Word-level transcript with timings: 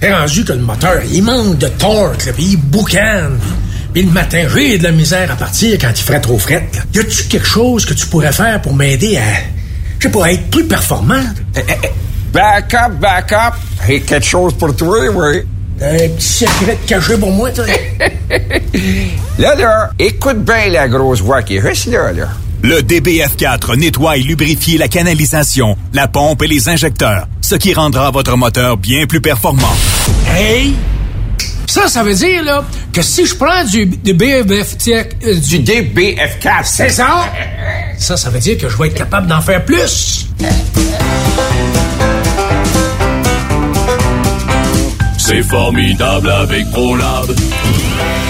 C'est 0.00 0.12
rendu 0.14 0.44
que 0.44 0.52
le 0.52 0.60
moteur, 0.60 1.00
il 1.10 1.22
manque 1.22 1.58
de 1.58 1.68
torque, 1.68 2.24
là, 2.26 2.32
puis 2.32 2.44
il 2.52 2.56
boucane. 2.56 3.38
Puis 3.92 4.02
le 4.04 4.10
matin, 4.12 4.46
j'ai 4.54 4.78
de 4.78 4.84
la 4.84 4.92
misère 4.92 5.30
à 5.30 5.36
partir 5.36 5.76
quand 5.80 5.90
il 5.90 6.02
ferait 6.02 6.20
trop 6.20 6.38
fret. 6.38 6.68
là. 6.74 6.80
Y 6.94 6.98
a-tu 7.00 7.24
quelque 7.24 7.46
chose 7.46 7.84
que 7.84 7.92
tu 7.94 8.06
pourrais 8.06 8.32
faire 8.32 8.62
pour 8.62 8.74
m'aider 8.74 9.16
à, 9.18 9.22
je 9.98 10.06
sais 10.06 10.12
pas, 10.12 10.26
à 10.26 10.32
être 10.32 10.48
plus 10.50 10.64
performant? 10.64 11.22
Back 12.32 12.74
up, 12.74 12.92
back 13.00 13.32
up. 13.32 13.54
Quelque 13.86 14.24
chose 14.24 14.54
pour 14.54 14.74
toi, 14.76 14.98
oui. 15.12 15.42
Un 15.82 16.08
petit 16.10 16.44
secret 16.44 16.78
caché 16.86 17.16
pour 17.16 17.32
moi, 17.32 17.50
toi. 17.50 17.64
Là, 19.38 19.54
là, 19.54 19.90
écoute 19.98 20.44
bien 20.44 20.68
la 20.70 20.86
grosse 20.88 21.20
voix 21.22 21.42
qui 21.42 21.56
est 21.56 21.60
juste 21.66 21.86
là, 21.86 22.12
là. 22.12 22.28
Le 22.62 22.80
DBF4 22.82 23.76
nettoie 23.78 24.18
et 24.18 24.20
lubrifie 24.20 24.76
la 24.76 24.88
canalisation, 24.88 25.76
la 25.94 26.08
pompe 26.08 26.42
et 26.42 26.46
les 26.46 26.68
injecteurs, 26.68 27.26
ce 27.40 27.54
qui 27.54 27.72
rendra 27.72 28.10
votre 28.10 28.36
moteur 28.36 28.76
bien 28.76 29.06
plus 29.06 29.20
performant. 29.20 29.74
Hey! 30.28 30.74
Ça, 31.66 31.88
ça 31.88 32.02
veut 32.02 32.14
dire, 32.14 32.42
là, 32.42 32.64
que 32.92 33.00
si 33.00 33.24
je 33.24 33.34
prends 33.34 33.64
du, 33.64 33.86
du 33.86 34.12
BFF, 34.12 34.76
euh, 34.88 35.04
du, 35.40 35.60
Du 35.60 35.72
DBF4. 35.72 36.64
c'est 36.64 36.88
ça? 36.90 37.30
Ça, 37.96 38.16
ça 38.16 38.28
veut 38.28 38.40
dire 38.40 38.58
que 38.58 38.68
je 38.68 38.76
vais 38.76 38.88
être 38.88 38.94
capable 38.94 39.28
d'en 39.28 39.40
faire 39.40 39.64
plus. 39.64 40.26
C'est 45.16 45.42
formidable 45.44 46.28
avec 46.28 46.68
ProLab. 46.72 47.30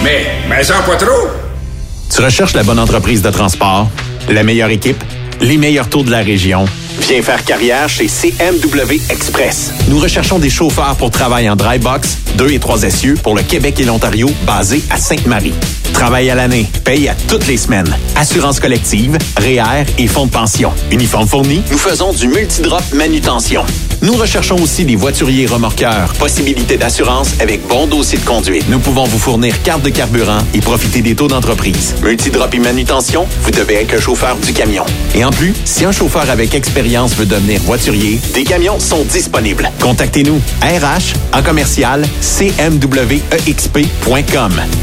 Mais, 0.05 0.27
mais 0.49 0.63
ça 0.63 0.75
pas 0.83 0.97
trop. 0.97 1.29
Tu 2.15 2.21
recherches 2.23 2.53
la 2.55 2.63
bonne 2.63 2.79
entreprise 2.79 3.23
de 3.23 3.31
transport, 3.31 3.89
la 4.31 4.43
meilleure 4.43 4.71
équipe, 4.71 5.03
les 5.41 5.57
meilleurs 5.57 5.89
taux 5.89 6.03
de 6.03 6.11
la 6.11 6.21
région. 6.21 6.65
Viens 7.01 7.23
faire 7.23 7.45
carrière 7.45 7.89
chez 7.89 8.09
CMW 8.09 9.01
Express. 9.11 9.73
Nous 9.89 9.99
recherchons 9.99 10.39
des 10.39 10.51
chauffeurs 10.51 10.97
pour 10.97 11.11
travail 11.11 11.49
en 11.49 11.57
dry 11.57 11.79
box, 11.79 12.19
2 12.37 12.53
et 12.53 12.59
3 12.59 12.85
essieux 12.85 13.15
pour 13.23 13.35
le 13.35 13.43
Québec 13.43 13.81
et 13.81 13.85
l'Ontario, 13.85 14.31
basés 14.47 14.83
à 14.91 14.97
Sainte-Marie. 14.97 15.55
Travail 15.93 16.31
à 16.31 16.35
l'année, 16.35 16.67
paye 16.85 17.09
à 17.09 17.15
toutes 17.29 17.47
les 17.47 17.57
semaines. 17.57 17.95
Assurance 18.17 18.61
collective, 18.61 19.19
REER 19.37 19.85
et 19.99 20.07
fonds 20.07 20.27
de 20.27 20.31
pension. 20.31 20.73
Uniforme 20.91 21.27
fourni, 21.27 21.63
nous 21.71 21.79
faisons 21.79 22.13
du 22.13 22.29
multidrop 22.29 22.83
manutention. 22.93 23.65
Nous 24.03 24.15
recherchons 24.15 24.57
aussi 24.57 24.87
des 24.87 24.97
voituriers 24.97 25.47
remorqueurs. 25.47 26.15
Possibilité 26.15 26.79
d'assurance 26.79 27.33
avec 27.41 27.67
bon 27.67 27.87
dossier 27.87 28.19
de 28.19 28.25
conduite. 28.25 28.67
Nous 28.71 28.79
pouvons 28.79 29.05
vous 29.05 29.19
fournir 29.19 29.63
carte 29.63 29.83
de 29.83 29.91
carburant 29.91 30.39
et 30.55 30.61
profiter 30.61 31.03
des 31.03 31.15
taux 31.15 31.29
d'entreprise. 31.29 31.95
Multidrop 32.03 32.55
et 32.55 32.59
manutention, 32.61 33.27
vous 33.43 33.51
devez 33.51 33.75
être 33.75 33.93
le 33.93 34.01
chauffeur 34.01 34.37
du 34.37 34.55
camion. 34.55 34.87
Et 35.15 35.23
en 35.23 35.31
plus, 35.31 35.53
si 35.67 35.85
un 35.85 35.93
chauffeur 35.93 36.31
avec 36.31 36.55
expérience 36.55 37.15
veut 37.15 37.27
devenir 37.27 37.61
voiturier, 37.61 38.19
des 38.33 38.45
camions 38.45 38.81
sont 38.81 39.05
disponibles. 39.05 39.71
Contactez-nous. 39.81 40.41
RH 40.63 41.37
en 41.37 41.43
commercial 41.43 42.03
cmwexp.com 42.23 42.61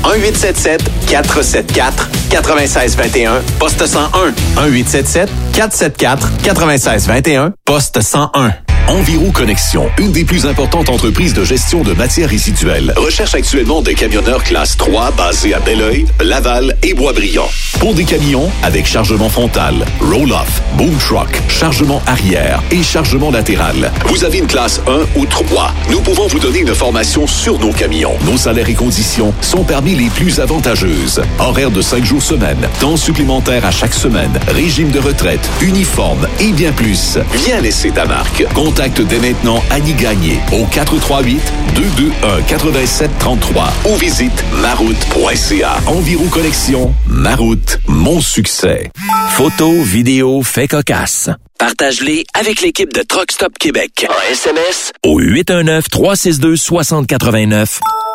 1877 0.03 0.91
474 1.05 2.07
9621 2.29 3.41
poste 3.59 3.87
101 3.87 4.33
1877 4.55 5.29
474 5.53 6.29
9621 6.53 7.53
poste 7.65 8.01
101 8.01 8.66
Enviro 8.87 9.31
Connexion, 9.31 9.89
une 9.97 10.13
des 10.13 10.23
plus 10.23 10.45
importantes 10.45 10.87
entreprises 10.87 11.33
de 11.33 11.43
gestion 11.43 11.83
de 11.83 11.91
matières 11.91 12.29
résiduelles, 12.29 12.93
recherche 12.95 13.35
actuellement 13.35 13.81
des 13.81 13.93
camionneurs 13.93 14.41
classe 14.45 14.77
3 14.77 15.11
basés 15.11 15.53
à 15.53 15.59
Belleuil, 15.59 16.05
Laval 16.21 16.77
et 16.83 16.93
Boisbriand. 16.93 17.49
Pour 17.79 17.93
des 17.93 18.05
camions 18.05 18.49
avec 18.63 18.85
chargement 18.85 19.27
frontal, 19.27 19.85
roll-off, 19.99 20.61
boom 20.77 20.95
truck, 20.99 21.41
chargement 21.49 22.01
arrière 22.07 22.63
et 22.71 22.81
chargement 22.81 23.29
latéral. 23.29 23.91
Vous 24.05 24.23
avez 24.23 24.37
une 24.37 24.47
classe 24.47 24.81
1 24.87 25.19
ou 25.19 25.25
3. 25.25 25.73
Nous 25.91 25.99
pouvons 25.99 26.27
vous 26.27 26.39
donner 26.39 26.59
une 26.59 26.73
formation 26.73 27.27
sur 27.27 27.59
nos 27.59 27.73
camions. 27.73 28.15
Nos 28.25 28.37
salaires 28.37 28.69
et 28.69 28.73
conditions 28.73 29.33
sont 29.41 29.65
parmi 29.65 29.95
les 29.95 30.09
plus 30.09 30.39
avantageuses. 30.39 31.21
Horaire 31.39 31.71
de 31.71 31.81
5 31.81 32.05
jours 32.05 32.23
semaine, 32.23 32.69
temps 32.79 32.95
supplémentaire 32.95 33.65
à 33.65 33.71
chaque 33.71 33.93
semaine, 33.93 34.39
régime 34.47 34.91
de 34.91 34.99
retraite, 34.99 35.47
uniforme 35.61 36.25
et 36.39 36.53
bien 36.53 36.71
plus. 36.71 37.17
Viens 37.33 37.59
laisser 37.59 37.91
ta 37.91 38.05
marque. 38.05 38.45
Contacte 38.77 39.01
dès 39.07 39.17
maintenant 39.17 39.63
Annie 39.71 39.95
Gagné 39.95 40.39
au 40.51 40.63
438 40.65 41.41
221 41.73 42.41
8733 42.47 43.73
ou 43.85 43.95
visite 43.95 44.45
maroute.ca. 44.61 45.77
Enviro 45.87 46.25
Connexion, 46.25 46.93
Maroute, 47.07 47.79
mon 47.87 48.21
succès. 48.21 48.91
Photos, 49.31 49.83
vidéos, 49.83 50.43
faits 50.43 50.69
cocasse. 50.69 51.31
Partage-les 51.57 52.23
avec 52.35 52.61
l'équipe 52.61 52.93
de 52.93 53.01
Truck 53.01 53.31
Stop 53.31 53.57
Québec. 53.57 54.05
En 54.07 54.31
SMS 54.31 54.91
au 55.03 55.19
819-362-6089. 55.21 57.79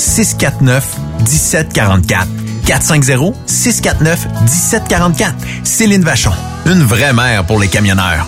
649 0.00 0.96
1744. 1.20 2.26
450 2.66 3.34
649 3.46 4.26
1744. 4.42 5.34
Céline 5.62 6.02
Vachon. 6.02 6.32
Une 6.66 6.82
vraie 6.82 7.12
mère 7.12 7.44
pour 7.44 7.60
les 7.60 7.68
camionneurs. 7.68 8.26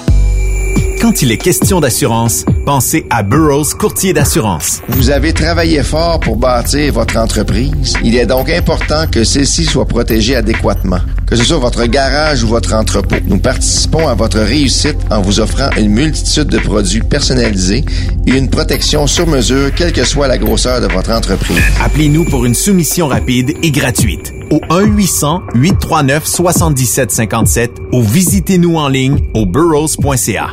Quand 1.01 1.23
il 1.23 1.33
est 1.33 1.39
question 1.39 1.81
d'assurance, 1.81 2.45
pensez 2.67 3.07
à 3.11 3.23
Burroughs 3.23 3.75
Courtier 3.77 4.13
d'assurance. 4.13 4.83
Vous 4.89 5.11
avez 5.11 5.33
travaillé 5.33 5.83
fort 5.83 6.21
pour 6.21 6.37
bâtir 6.37 6.93
votre 6.93 7.17
entreprise. 7.17 7.95
Il 8.05 8.17
est 8.17 8.27
donc 8.27 8.51
important 8.51 9.07
que 9.11 9.25
celle-ci 9.25 9.65
soit 9.65 9.87
protégée 9.87 10.37
adéquatement. 10.37 11.01
Que 11.33 11.39
ce 11.39 11.45
soit 11.45 11.57
votre 11.57 11.87
garage 11.87 12.45
ou 12.45 12.49
votre 12.49 12.75
entrepôt. 12.75 13.17
Nous 13.27 13.39
participons 13.39 14.07
à 14.07 14.15
votre 14.15 14.39
réussite 14.39 14.99
en 15.11 15.23
vous 15.23 15.41
offrant 15.41 15.71
une 15.79 15.89
multitude 15.89 16.49
de 16.49 16.59
produits 16.59 17.01
personnalisés 17.01 17.87
et 18.27 18.37
une 18.37 18.51
protection 18.51 19.07
sur 19.07 19.27
mesure, 19.27 19.75
quelle 19.75 19.95
que 19.95 20.05
soit 20.05 20.29
la 20.29 20.37
grosseur 20.37 20.83
de 20.83 20.93
votre 20.93 21.11
entreprise. 21.11 21.57
Appelez-nous 21.83 22.27
pour 22.27 22.45
une 22.45 22.55
soumission 22.55 23.07
rapide 23.07 23.55
et 23.63 23.71
gratuite 23.71 24.35
au 24.51 24.61
1-800-839-7757 25.55 27.71
ou 27.95 28.03
visitez-nous 28.03 28.77
en 28.77 28.89
ligne 28.89 29.21
au 29.33 29.47
burrows.ca. 29.47 30.53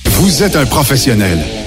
Vous 0.05 0.43
êtes 0.43 0.55
un 0.55 0.65
professionnel 0.65 1.39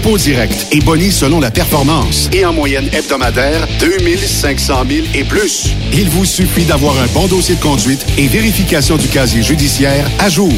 dépôt 0.00 0.16
direct 0.16 0.68
et 0.72 0.80
boni 0.80 1.12
selon 1.12 1.40
la 1.40 1.50
performance. 1.50 2.30
Et 2.32 2.46
en 2.46 2.52
moyenne 2.52 2.88
hebdomadaire, 2.92 3.66
2500 3.80 4.84
000 4.88 5.06
et 5.14 5.24
plus. 5.24 5.70
Il 5.92 6.08
vous 6.08 6.24
suffit 6.24 6.64
d'avoir 6.64 6.96
un 6.98 7.06
bon 7.08 7.26
dossier 7.26 7.56
de 7.56 7.60
conduite 7.60 8.06
et 8.16 8.26
vérification 8.26 8.96
du 8.96 9.08
casier 9.08 9.42
judiciaire 9.42 10.06
à 10.18 10.30
jour. 10.30 10.52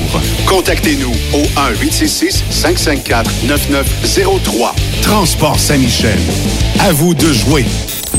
Contactez-nous 0.46 1.12
au 1.32 1.42
1-866-554-9903. 1.82 4.74
Transport 5.02 5.58
Saint-Michel. 5.58 6.18
À 6.78 6.92
vous 6.92 7.14
de 7.14 7.32
jouer. 7.32 7.64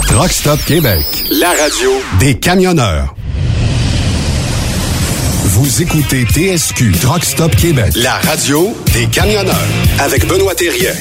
Truck 0.07 0.31
Stop 0.31 0.59
Québec. 0.65 1.05
La 1.31 1.51
radio 1.51 1.91
des 2.19 2.33
camionneurs. 2.33 3.15
Vous 5.55 5.81
écoutez 5.83 6.25
TSQ 6.25 6.91
Truck 6.99 7.23
Stop 7.23 7.55
Québec. 7.55 7.93
La 7.95 8.13
radio 8.15 8.75
des 8.93 9.05
camionneurs. 9.05 9.55
Avec 9.99 10.25
Benoît 10.27 10.55
Thérien. 10.55 10.93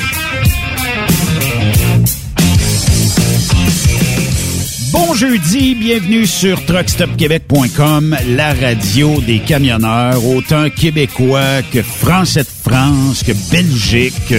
Bon 4.92 5.14
jeudi, 5.14 5.74
bienvenue 5.74 6.26
sur 6.26 6.62
truckstopquebec.com, 6.66 8.14
la 8.28 8.52
radio 8.52 9.18
des 9.22 9.38
camionneurs, 9.38 10.22
autant 10.26 10.68
québécois 10.68 11.62
que 11.72 11.80
français 11.82 12.42
de 12.42 12.70
France, 12.70 13.22
que 13.22 13.32
Belgique, 13.50 14.34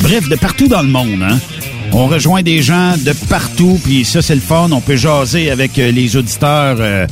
bref, 0.00 0.28
de 0.28 0.36
partout 0.36 0.68
dans 0.68 0.82
le 0.82 0.88
monde. 0.88 1.22
Hein? 1.22 1.38
On 1.92 2.06
rejoint 2.08 2.42
des 2.42 2.60
gens 2.60 2.94
de 2.98 3.12
partout, 3.30 3.80
puis 3.84 4.04
ça 4.04 4.20
c'est 4.20 4.34
le 4.34 4.40
fun, 4.42 4.68
on 4.70 4.80
peut 4.82 4.96
jaser 4.96 5.50
avec 5.50 5.78
euh, 5.78 5.90
les 5.90 6.16
auditeurs. 6.16 6.76
euh, 6.80 7.06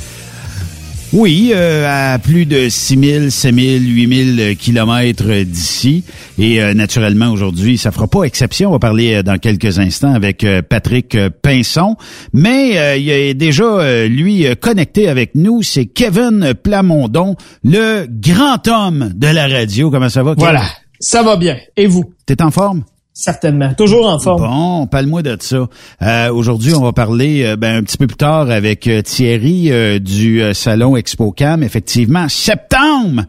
oui, 1.12 1.52
euh, 1.54 2.14
à 2.14 2.18
plus 2.18 2.46
de 2.46 2.68
6 2.70 2.98
000, 2.98 3.30
7 3.30 3.54
000, 3.54 3.66
8 3.84 4.36
000 4.36 4.54
kilomètres 4.54 5.42
d'ici. 5.44 6.04
Et 6.38 6.62
euh, 6.62 6.72
naturellement, 6.72 7.30
aujourd'hui, 7.30 7.76
ça 7.76 7.92
fera 7.92 8.06
pas 8.06 8.22
exception. 8.24 8.70
On 8.70 8.72
va 8.72 8.78
parler 8.78 9.14
euh, 9.14 9.22
dans 9.22 9.36
quelques 9.36 9.78
instants 9.78 10.14
avec 10.14 10.42
euh, 10.42 10.62
Patrick 10.62 11.16
Pinson. 11.42 11.96
Mais 12.32 12.78
euh, 12.78 12.96
il 12.96 13.10
est 13.10 13.34
déjà, 13.34 13.64
euh, 13.64 14.08
lui, 14.08 14.46
connecté 14.60 15.08
avec 15.08 15.34
nous. 15.34 15.62
C'est 15.62 15.84
Kevin 15.86 16.54
Plamondon, 16.54 17.36
le 17.62 18.06
grand 18.08 18.66
homme 18.68 19.12
de 19.14 19.26
la 19.26 19.48
radio. 19.48 19.90
Comment 19.90 20.08
ça 20.08 20.22
va, 20.22 20.30
Kevin? 20.30 20.44
Voilà. 20.44 20.64
Ça 20.98 21.22
va 21.22 21.36
bien. 21.36 21.58
Et 21.76 21.86
vous? 21.86 22.14
T'es 22.24 22.40
en 22.42 22.50
forme? 22.50 22.84
Certainement. 23.14 23.74
Toujours 23.74 24.06
en 24.08 24.18
forme. 24.18 24.40
Bon, 24.42 24.86
parle-moi 24.86 25.22
de 25.22 25.36
ça. 25.40 25.68
Euh, 26.02 26.32
Aujourd'hui, 26.32 26.72
on 26.74 26.80
va 26.82 26.92
parler 26.92 27.42
euh, 27.44 27.56
ben, 27.56 27.76
un 27.76 27.82
petit 27.82 27.98
peu 27.98 28.06
plus 28.06 28.16
tard 28.16 28.50
avec 28.50 28.86
euh, 28.86 29.02
Thierry 29.02 29.70
euh, 29.70 29.98
du 29.98 30.40
euh, 30.42 30.54
salon 30.54 30.96
ExpoCam. 30.96 31.62
Effectivement, 31.62 32.26
septembre, 32.30 33.24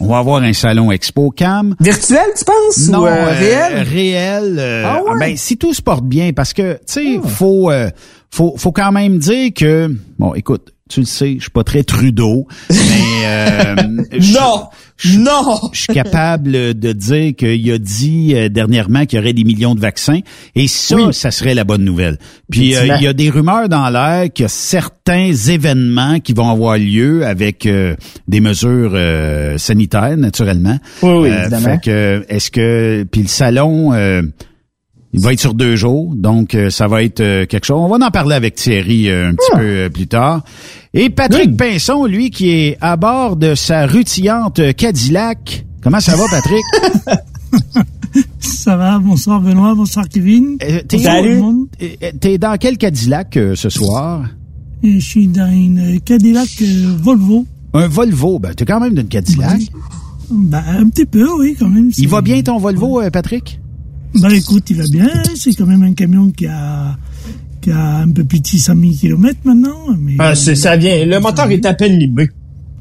on 0.00 0.08
va 0.08 0.18
avoir 0.18 0.42
un 0.42 0.52
salon 0.52 0.90
ExpoCam. 0.90 1.76
Virtuel, 1.78 2.26
tu 2.36 2.44
penses? 2.44 2.88
Non, 2.88 3.02
ou 3.02 3.04
réel? 3.04 3.82
réel. 3.88 4.56
euh, 4.58 4.82
Ah 4.84 5.00
ouais? 5.04 5.18
ben, 5.20 5.36
si 5.36 5.56
tout 5.56 5.72
se 5.74 5.80
porte 5.82 6.04
bien, 6.04 6.32
parce 6.32 6.52
que, 6.52 6.72
tu 6.74 6.78
sais, 6.86 7.20
faut, 7.24 7.70
euh, 7.70 7.90
faut, 8.30 8.54
faut 8.56 8.72
quand 8.72 8.90
même 8.90 9.18
dire 9.18 9.52
que, 9.54 9.94
bon, 10.18 10.34
écoute, 10.34 10.72
tu 10.90 11.00
le 11.00 11.06
sais, 11.06 11.36
je 11.36 11.42
suis 11.42 11.50
pas 11.50 11.62
très 11.64 11.82
Trudeau, 11.84 12.46
mais 12.68 13.26
euh, 13.26 13.74
Non! 14.34 14.64
Je- 14.96 15.18
Non! 15.18 15.58
je 15.72 15.80
suis 15.80 15.92
capable 15.94 16.52
de 16.52 16.92
dire 16.92 17.34
qu'il 17.36 17.72
a 17.72 17.78
dit 17.78 18.32
euh, 18.34 18.48
dernièrement 18.48 19.06
qu'il 19.06 19.18
y 19.18 19.22
aurait 19.22 19.32
des 19.32 19.44
millions 19.44 19.74
de 19.74 19.80
vaccins 19.80 20.20
et 20.54 20.68
ça, 20.68 20.96
Oui. 20.96 21.12
ça 21.12 21.30
serait 21.30 21.54
la 21.54 21.64
bonne 21.64 21.84
nouvelle. 21.84 22.18
Puis 22.50 22.74
euh, 22.76 22.86
il 22.96 23.02
y 23.02 23.06
a 23.06 23.12
des 23.12 23.30
rumeurs 23.30 23.68
dans 23.68 23.88
l'air 23.90 24.32
qu'il 24.32 24.44
y 24.44 24.46
a 24.46 24.48
certains 24.48 25.32
événements 25.32 26.20
qui 26.20 26.32
vont 26.32 26.48
avoir 26.48 26.78
lieu 26.78 27.26
avec 27.26 27.66
euh, 27.66 27.96
des 28.28 28.40
mesures 28.40 28.92
euh, 28.94 29.58
sanitaires 29.58 30.16
naturellement. 30.16 30.78
Oui, 31.02 31.10
oui, 31.10 31.28
Euh, 31.30 31.40
évidemment. 31.42 31.64
fait 31.74 31.80
que 31.82 32.24
est-ce 32.28 32.50
que 32.50 33.04
puis 33.10 33.22
le 33.22 33.28
salon 33.28 33.92
euh, 33.92 34.22
il 35.14 35.20
va 35.20 35.32
être 35.32 35.40
sur 35.40 35.54
deux 35.54 35.76
jours, 35.76 36.12
donc 36.16 36.54
euh, 36.54 36.68
ça 36.70 36.88
va 36.88 37.02
être 37.02 37.20
euh, 37.20 37.46
quelque 37.46 37.64
chose. 37.64 37.78
On 37.80 37.88
va 37.88 38.04
en 38.04 38.10
parler 38.10 38.34
avec 38.34 38.56
Thierry 38.56 39.08
euh, 39.08 39.28
un 39.30 39.34
petit 39.34 39.46
Ah. 39.52 39.56
peu 39.58 39.62
euh, 39.64 39.88
plus 39.88 40.06
tard. 40.08 40.42
Et 40.92 41.08
Patrick 41.08 41.56
Pinson, 41.56 42.04
lui, 42.04 42.30
qui 42.30 42.50
est 42.50 42.76
à 42.80 42.96
bord 42.96 43.36
de 43.36 43.54
sa 43.54 43.86
rutilante 43.86 44.60
Cadillac. 44.76 45.64
Comment 45.82 46.00
ça 46.00 46.16
va, 46.16 46.24
Patrick? 46.30 46.64
Ça 48.38 48.76
va, 48.76 48.98
bonsoir 48.98 49.40
Benoît, 49.40 49.74
bonsoir 49.74 50.08
Kevin. 50.08 50.56
Euh, 50.62 50.80
T'es. 50.86 50.98
Euh, 51.06 52.10
T'es 52.20 52.38
dans 52.38 52.56
quel 52.58 52.78
Cadillac 52.78 53.36
euh, 53.36 53.54
ce 53.56 53.68
soir? 53.68 54.24
Je 54.82 54.98
suis 54.98 55.26
dans 55.26 55.50
une 55.50 56.00
Cadillac 56.00 56.48
euh, 56.62 56.94
Volvo. 57.00 57.44
Un 57.72 57.88
Volvo. 57.88 58.38
Ben, 58.38 58.54
t'es 58.54 58.64
quand 58.64 58.80
même 58.80 58.94
d'une 58.94 59.08
Cadillac. 59.08 59.60
Bah, 60.30 60.62
un 60.68 60.88
petit 60.88 61.06
peu, 61.06 61.26
oui, 61.38 61.56
quand 61.58 61.68
même. 61.68 61.90
Il 61.98 62.08
va 62.08 62.20
bien 62.22 62.40
ton 62.42 62.58
Volvo, 62.58 63.00
euh, 63.00 63.10
Patrick? 63.10 63.60
Bah 64.20 64.28
écoute, 64.34 64.68
il 64.70 64.76
va 64.76 64.84
bien. 64.88 65.08
C'est 65.34 65.54
quand 65.54 65.66
même 65.66 65.82
un 65.82 65.92
camion 65.92 66.30
qui 66.30 66.46
a, 66.46 66.96
qui 67.60 67.70
a 67.70 67.96
un 67.98 68.10
peu 68.10 68.24
plus 68.24 68.40
de 68.40 68.46
600 68.46 68.74
000 68.80 68.92
km 69.00 69.38
maintenant. 69.44 69.76
Mais... 69.98 70.14
Ah, 70.18 70.34
c'est- 70.34 70.54
ça 70.54 70.76
vient. 70.76 71.04
Le 71.04 71.18
moteur 71.20 71.50
est 71.50 71.64
à 71.66 71.74
peine 71.74 71.98
limé. 71.98 72.28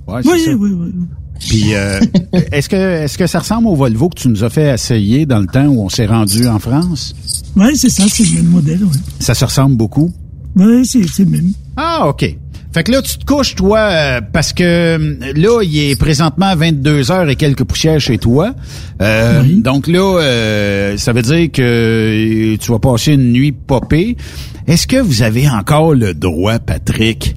Ouais, 0.08 0.22
c'est 0.24 0.30
oui, 0.32 0.40
ça. 0.46 0.52
oui, 0.54 0.70
oui. 0.74 0.92
Puis, 1.40 1.74
euh, 1.76 2.00
est-ce 2.52 2.70
que 2.70 2.76
est-ce 2.76 3.18
que 3.18 3.28
ça 3.28 3.40
ressemble 3.40 3.68
au 3.68 3.76
Volvo 3.76 4.10
que 4.10 4.20
tu 4.20 4.28
nous 4.30 4.44
as 4.44 4.50
fait 4.50 4.74
essayer 4.74 5.26
dans 5.26 5.40
le 5.40 5.48
temps 5.48 5.66
où 5.66 5.82
on 5.84 5.90
s'est 5.90 6.06
rendu 6.06 6.48
en 6.48 6.60
France? 6.60 7.14
Ouais, 7.56 7.74
c'est 7.76 7.90
ça, 7.90 8.04
c'est 8.08 8.24
le 8.24 8.36
même 8.36 8.48
modèle, 8.52 8.84
ouais. 8.84 8.92
Ça 9.20 9.34
se 9.34 9.44
ressemble 9.46 9.76
beaucoup? 9.76 10.12
Ouais, 10.56 10.84
c'est 10.86 11.06
c'est 11.08 11.26
le 11.26 11.32
même. 11.32 11.52
Ah, 11.76 12.08
OK. 12.08 12.38
Fait 12.74 12.84
que 12.84 12.92
là, 12.92 13.04
tu 13.04 13.18
te 13.20 13.26
couches, 13.26 13.54
toi, 13.54 13.78
euh, 13.80 14.22
parce 14.34 14.52
que 14.52 14.64
euh, 14.64 15.16
là, 15.36 15.62
il 15.62 15.92
est 15.92 15.96
présentement 16.00 16.56
22 16.56 17.12
heures 17.12 17.30
et 17.30 17.36
quelques 17.36 17.64
poussières 17.66 18.00
chez 18.00 18.18
toi. 18.18 18.56
Euh, 19.02 19.44
Donc 19.58 19.88
là, 19.88 20.20
euh, 20.20 20.98
ça 20.98 21.14
veut 21.14 21.22
dire 21.22 21.52
que 21.52 21.62
euh, 21.62 22.58
tu 22.58 22.72
vas 22.72 22.80
passer 22.80 23.14
une 23.14 23.32
nuit 23.32 23.52
popée. 23.52 24.18
Est-ce 24.66 24.88
que 24.88 24.98
vous 24.98 25.22
avez 25.22 25.48
encore 25.48 25.94
le 25.94 26.16
droit, 26.16 26.58
Patrick, 26.58 27.36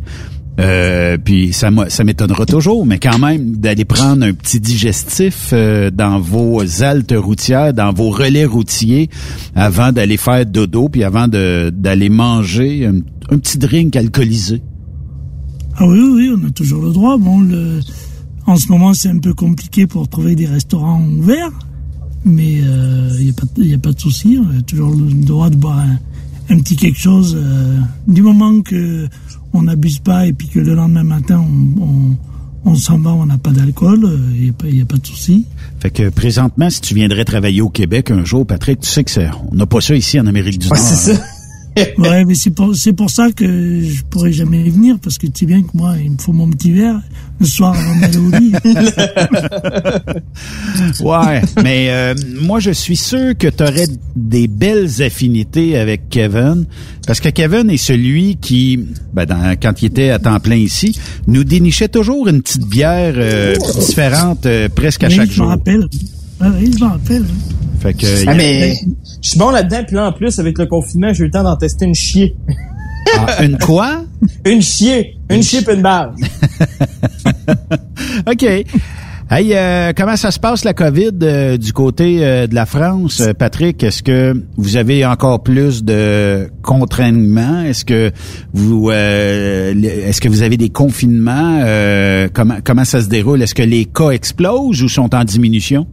euh, 0.59 1.19
puis 1.23 1.52
ça 1.52 1.69
ça 1.88 2.02
m'étonnera 2.05 2.47
toujours, 2.47 2.87
mais 2.87 2.99
quand 2.99 3.19
même, 3.19 3.57
d'aller 3.57 3.85
prendre 3.85 4.25
un 4.25 4.33
petit 4.33 4.59
digestif 4.59 5.50
euh, 5.52 5.90
dans 5.90 6.19
vos 6.19 6.62
haltes 6.83 7.12
routières, 7.14 7.75
dans 7.75 7.93
vos 7.93 8.09
relais 8.09 8.47
routiers, 8.47 9.11
avant 9.55 9.93
d'aller 9.93 10.16
faire 10.16 10.47
dodo, 10.47 10.88
puis 10.88 11.05
avant 11.05 11.28
d'aller 11.28 12.09
manger 12.09 12.87
un, 12.87 13.35
un 13.35 13.38
petit 13.38 13.59
drink 13.59 13.97
alcoolisé? 13.97 14.62
Ah 15.78 15.87
oui, 15.87 16.00
oui, 16.00 16.30
on 16.37 16.47
a 16.47 16.50
toujours 16.50 16.83
le 16.83 16.92
droit. 16.92 17.16
Bon, 17.18 17.40
le, 17.40 17.80
en 18.47 18.56
ce 18.56 18.68
moment, 18.68 18.95
c'est 18.95 19.09
un 19.11 19.18
peu 19.18 19.35
compliqué 19.35 19.87
pour 19.87 20.09
trouver 20.09 20.35
des 20.35 20.47
restaurants 20.47 21.02
ouverts, 21.18 21.52
mais 22.25 22.54
il 22.54 22.64
euh, 22.66 23.18
n'y 23.23 23.30
a, 23.30 23.33
pas- 23.33 23.62
y 23.62 23.75
a 23.75 23.78
pas 23.78 23.92
de 23.92 24.00
souci. 24.00 24.38
On 24.42 24.59
a 24.59 24.62
toujours 24.62 24.95
le 24.95 25.12
droit 25.25 25.50
de 25.50 25.56
boire 25.56 25.78
un, 25.80 25.99
un 26.54 26.59
petit 26.61 26.76
quelque 26.76 26.99
chose. 26.99 27.37
euh, 27.38 27.78
du 28.09 28.23
moment 28.23 28.61
que 28.62 29.09
on 29.52 29.62
n'abuse 29.62 29.99
pas 29.99 30.26
et 30.26 30.33
puis 30.33 30.49
que 30.49 30.59
le 30.61 30.75
lendemain 30.75 31.04
matin, 31.04 31.42
on, 31.78 31.83
on, 31.83 32.16
on 32.71 32.75
s'en 32.75 32.99
va, 32.99 33.12
on 33.12 33.26
n'a 33.26 33.38
pas 33.38 33.50
d'alcool, 33.52 34.18
il 34.35 34.42
n'y 34.42 34.49
a, 34.50 34.52
pas- 34.52 34.68
y 34.68 34.80
a 34.80 34.85
pas 34.85 34.97
de 34.97 35.06
souci. 35.06 35.47
Fait 35.80 35.90
que 35.90 36.09
présentement, 36.09 36.68
si 36.71 36.80
tu 36.80 36.95
viendrais 36.95 37.25
travailler 37.25 37.61
au 37.61 37.68
Québec 37.68 38.11
un 38.11 38.25
jour, 38.25 38.47
Patrick, 38.47 38.80
tu 38.80 38.88
sais 38.88 39.04
que 39.04 39.11
c'est, 39.11 39.28
on 39.50 39.54
n'a 39.54 39.66
pas 39.66 39.80
ça 39.80 39.95
ici 39.95 40.18
en 40.18 40.26
Amérique 40.26 40.59
du 40.59 40.68
Nord. 40.68 40.76
hein. 40.78 41.18
Ouais, 41.99 42.25
mais 42.25 42.35
c'est 42.35 42.50
pour, 42.50 42.75
c'est 42.75 42.92
pour 42.92 43.11
ça 43.11 43.30
que 43.33 43.80
je 43.83 44.02
pourrais 44.04 44.33
jamais 44.33 44.68
venir, 44.68 44.97
parce 45.02 45.18
que 45.18 45.26
tu 45.26 45.33
sais 45.40 45.47
bien 45.47 45.62
que 45.62 45.68
moi, 45.75 45.95
il 46.02 46.12
me 46.12 46.18
faut 46.18 46.33
mon 46.33 46.49
petit 46.50 46.73
verre 46.73 47.00
le 47.38 47.47
soir 47.47 47.76
avant 47.78 48.00
d'aller 48.00 48.16
au 48.16 48.30
lit. 48.30 48.52
Ouais, 51.00 51.42
mais 51.62 51.87
euh, 51.90 52.14
moi 52.40 52.61
je 52.61 52.71
suis 52.71 52.97
sûr 52.97 53.37
que 53.38 53.49
tu 53.49 53.62
aurais 53.62 53.87
des 54.14 54.49
belles 54.49 55.02
affinités 55.02 55.76
avec 55.78 56.09
Kevin, 56.11 56.66
parce 57.06 57.21
que 57.21 57.28
Kevin 57.28 57.71
est 57.71 57.76
celui 57.76 58.37
qui, 58.37 58.78
ben, 59.12 59.26
dans- 59.26 59.56
quand 59.61 59.83
il 59.83 59.87
était 59.87 60.11
à 60.11 60.18
temps 60.18 60.38
plein 60.40 60.56
ici, 60.56 60.99
nous 61.26 61.45
dénichait 61.45 61.88
toujours 61.88 62.28
une 62.28 62.42
petite 62.42 62.66
bière 62.66 63.14
euh, 63.16 63.56
différente 63.78 64.47
euh, 64.47 64.68
presque 64.75 65.04
à 65.04 65.11
chaque 65.11 65.28
je 65.30 65.35
jour. 65.35 65.49
rappelle. 65.49 65.87
Ah 66.40 66.50
oui, 66.59 66.71
je 66.76 66.85
m'en 66.85 66.90
rappelle. 66.90 67.25
Fait 67.81 67.95
que, 67.95 68.07
Ah, 68.07 68.21
il 68.21 68.25
y 68.25 68.28
a- 68.28 68.35
mais 68.35 68.75
je 69.23 69.28
suis 69.31 69.38
bon 69.38 69.50
là-dedans, 69.50 69.83
puis 69.87 69.97
là, 69.97 70.09
en 70.09 70.12
plus, 70.12 70.38
avec 70.38 70.59
le 70.59 70.66
confinement, 70.66 71.12
j'ai 71.12 71.23
eu 71.23 71.26
le 71.26 71.31
temps 71.31 71.43
d'en 71.45 71.57
tester 71.57 71.87
une 71.87 71.95
chier. 71.95 72.37
Ah, 73.16 73.45
une 73.45 73.57
quoi? 73.59 74.02
une 74.47 74.62
chier. 74.62 75.16
Une 75.31 75.43
chier 75.43 75.62
puis 75.62 75.75
une 75.75 75.83
balle. 75.83 76.12
OK. 78.31 78.47
Hey, 79.28 79.55
euh, 79.55 79.93
comment 79.97 80.14
ça 80.14 80.31
se 80.31 80.38
passe 80.38 80.62
la 80.62 80.73
COVID 80.73 81.11
euh, 81.23 81.57
du 81.57 81.73
côté 81.73 82.25
euh, 82.25 82.47
de 82.47 82.55
la 82.55 82.64
France, 82.64 83.21
Euh, 83.21 83.33
Patrick 83.35 83.83
Est-ce 83.83 84.05
que 84.05 84.40
vous 84.57 84.76
avez 84.76 85.05
encore 85.05 85.43
plus 85.43 85.83
de 85.83 86.49
contraignements? 86.62 87.62
Est-ce 87.62 87.85
que 87.85 88.12
vous, 88.55 88.88
euh, 88.90 89.75
est-ce 89.83 90.21
que 90.21 90.28
vous 90.28 90.43
avez 90.43 90.57
des 90.57 90.69
confinements? 90.69 91.61
Euh, 91.64 92.28
Comment 92.33 92.59
comment 92.62 92.85
ça 92.85 93.00
se 93.00 93.09
déroule? 93.09 93.43
Est-ce 93.43 93.55
que 93.57 93.64
les 93.64 93.87
cas 93.87 94.11
explosent 94.11 94.81
ou 94.85 94.88
sont 94.88 95.12
en 95.12 95.25
diminution? 95.25 95.88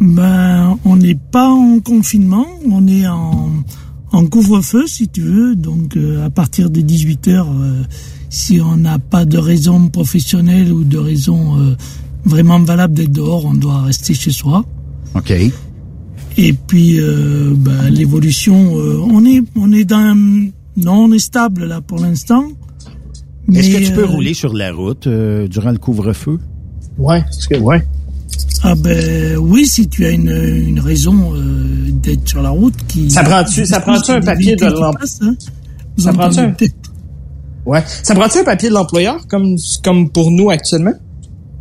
Ben, 0.00 0.78
on 0.84 0.96
n'est 0.96 1.18
pas 1.30 1.48
en 1.48 1.78
confinement, 1.80 2.46
on 2.70 2.86
est 2.88 3.06
en, 3.06 3.50
en 4.12 4.26
couvre-feu, 4.26 4.86
si 4.86 5.08
tu 5.08 5.20
veux. 5.20 5.56
Donc, 5.56 5.96
euh, 5.96 6.24
à 6.24 6.30
partir 6.30 6.70
de 6.70 6.80
18 6.80 7.28
heures, 7.28 7.50
euh, 7.50 7.82
si 8.30 8.60
on 8.60 8.76
n'a 8.76 8.98
pas 8.98 9.24
de 9.24 9.36
raison 9.36 9.88
professionnelle 9.88 10.72
ou 10.72 10.84
de 10.84 10.98
raison 10.98 11.58
euh, 11.60 11.76
vraiment 12.24 12.60
valable 12.60 12.94
d'être 12.94 13.12
dehors, 13.12 13.44
on 13.44 13.54
doit 13.54 13.82
rester 13.82 14.14
chez 14.14 14.30
soi. 14.30 14.64
OK. 15.14 15.32
Et 16.36 16.52
puis, 16.52 16.98
euh, 17.00 17.52
ben, 17.54 17.90
l'évolution, 17.90 18.78
euh, 18.78 19.00
on 19.02 19.24
est, 19.26 19.42
on 19.56 19.72
est 19.72 19.84
dans, 19.84 20.16
non, 20.76 21.04
on 21.04 21.12
est 21.12 21.18
stable 21.18 21.64
là 21.66 21.80
pour 21.80 21.98
l'instant. 21.98 22.44
Est-ce 23.52 23.70
que 23.70 23.84
tu 23.84 23.92
peux 23.92 24.02
euh, 24.04 24.06
rouler 24.06 24.32
sur 24.32 24.54
la 24.54 24.72
route 24.72 25.06
euh, 25.06 25.48
durant 25.48 25.72
le 25.72 25.78
couvre-feu? 25.78 26.38
Ouais, 26.98 27.20
parce 27.22 27.46
que 27.46 27.56
ouais. 27.58 27.84
Ah 28.62 28.74
ben 28.74 29.36
oui, 29.36 29.66
si 29.66 29.88
tu 29.88 30.04
as 30.04 30.10
une, 30.10 30.30
une 30.30 30.80
raison 30.80 31.34
euh, 31.34 31.90
d'être 31.92 32.28
sur 32.28 32.42
la 32.42 32.50
route 32.50 32.74
qui... 32.88 33.10
Ça 33.10 33.22
prend-tu- 33.22 33.66
ça 33.66 33.80
prend-tu 33.80 34.10
un 34.10 34.20
papier 34.20 34.56
de 34.56 34.64
l'emploi 34.64 34.86
l'emploi? 34.92 35.06
Ça 35.98 36.12
prend-tu 36.12 36.38
un... 36.40 36.54
Ouais. 37.66 37.82
Ça 38.02 38.14
prend-tu 38.14 38.38
un 38.38 38.44
papier 38.44 38.68
de 38.68 38.74
l'employeur 38.74 39.26
comme, 39.28 39.56
comme 39.84 40.10
pour 40.10 40.30
nous 40.30 40.50
actuellement? 40.50 40.94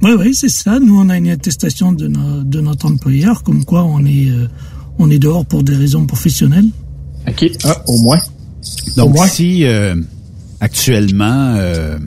Oui, 0.02 0.12
oui, 0.18 0.34
c'est 0.34 0.50
ça. 0.50 0.80
Nous, 0.80 0.98
on 0.98 1.10
a 1.10 1.18
une 1.18 1.30
attestation 1.30 1.92
de, 1.92 2.08
no- 2.08 2.44
de 2.44 2.62
notre 2.62 2.86
employeur, 2.86 3.44
comme 3.44 3.66
quoi 3.66 3.84
on 3.84 4.06
est, 4.06 4.30
euh, 4.30 4.48
on 4.98 5.10
est 5.10 5.20
dehors 5.20 5.46
pour 5.46 5.64
des 5.64 5.76
raisons 5.76 6.06
professionnelles. 6.06 6.68
OK. 7.28 7.52
Ah, 7.66 7.84
au 7.88 7.98
moins. 8.00 8.20
Donc 8.96 9.18
si 9.28 9.66
euh, 9.66 9.96
actuellement 10.62 11.56
euh, 11.58 11.98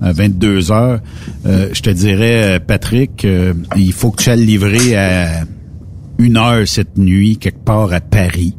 à 0.00 0.12
22 0.12 0.72
heures, 0.72 1.00
euh, 1.46 1.68
je 1.72 1.82
te 1.82 1.90
dirais, 1.90 2.56
euh, 2.56 2.58
Patrick, 2.60 3.24
euh, 3.24 3.54
il 3.76 3.92
faut 3.92 4.10
que 4.10 4.22
tu 4.22 4.30
ailles 4.30 4.44
livrer 4.44 4.96
à 4.96 5.44
une 6.18 6.36
heure 6.36 6.66
cette 6.66 6.98
nuit 6.98 7.38
quelque 7.38 7.64
part 7.64 7.92
à 7.92 8.00
Paris. 8.00 8.54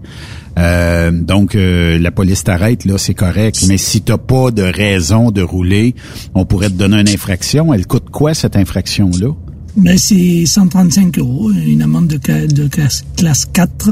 Donc 0.58 1.56
la 1.56 2.12
police 2.12 2.44
t'arrête 2.44 2.86
là, 2.86 2.98
c'est 2.98 3.14
correct. 3.14 3.66
Mais 3.68 3.78
si 3.78 4.02
t'as 4.02 4.18
pas 4.18 4.52
de 4.52 4.62
raison 4.62 5.32
de 5.32 5.42
rouler, 5.42 5.96
on 6.36 6.46
pourrait 6.46 6.70
te 6.70 6.76
donner 6.76 7.00
une 7.02 7.10
infraction. 7.10 7.74
Elle 7.74 7.88
coûte 7.88 8.10
quoi 8.12 8.34
cette 8.34 8.56
infraction 8.56 9.10
là 9.20 9.30
Mais 9.76 9.98
c'est 9.98 10.46
135 10.46 11.18
euros, 11.18 11.52
une 11.52 11.82
amende 11.82 12.08
de, 12.08 12.48
de 12.48 12.68
classe 12.68 13.46
4. 13.54 13.92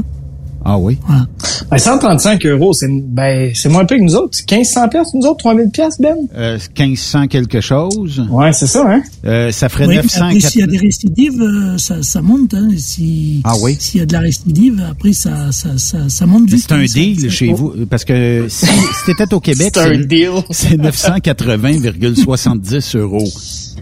Ah 0.64 0.78
oui? 0.78 0.98
Voilà. 1.06 1.26
Ben, 1.70 1.78
135 1.78 2.44
euros, 2.46 2.72
c'est 2.74 2.88
ben, 2.90 3.50
c'est 3.54 3.68
moins 3.68 3.84
peu 3.84 3.96
que 3.96 4.02
nous 4.02 4.14
autres. 4.14 4.38
1500 4.50 4.88
pièces 4.88 5.08
nous 5.14 5.22
autres, 5.26 5.38
3000 5.38 5.70
pièces 5.70 5.98
Ben? 6.00 6.16
Euh, 6.36 6.58
1500 6.78 7.26
quelque 7.28 7.60
chose. 7.60 8.22
Ouais, 8.30 8.52
c'est 8.52 8.66
ça, 8.66 8.84
hein? 8.86 9.02
Euh, 9.24 9.50
ça 9.52 9.68
ferait 9.70 9.86
Oui, 9.86 9.96
mais 9.96 10.02
900. 10.02 10.24
après, 10.26 10.40
s'il 10.40 10.60
y 10.60 10.64
a 10.64 10.66
des 10.66 10.78
récidives, 10.78 11.40
euh, 11.40 11.78
ça, 11.78 12.02
ça 12.02 12.20
monte. 12.20 12.52
Hein. 12.54 12.68
Si, 12.76 13.40
Ah 13.44 13.54
oui? 13.62 13.76
S'il 13.78 14.00
y 14.00 14.02
a 14.02 14.06
de 14.06 14.12
la 14.12 14.20
récidive, 14.20 14.82
après, 14.90 15.12
ça, 15.12 15.52
ça, 15.52 15.78
ça, 15.78 16.08
ça 16.08 16.26
monte 16.26 16.48
vite. 16.50 16.64
c'est 16.68 16.74
un 16.74 16.80
hein, 16.80 16.84
deal 16.86 17.30
chez 17.30 17.52
vous, 17.52 17.72
parce 17.88 18.04
que 18.04 18.46
si, 18.48 18.66
si 18.66 18.72
t'étais 19.06 19.32
au 19.32 19.38
Québec, 19.40 19.70
C'est 19.74 19.80
un 19.80 19.96
deal. 19.98 20.30
c'est 20.50 20.76
980,70 20.76 22.98
euros 22.98 23.28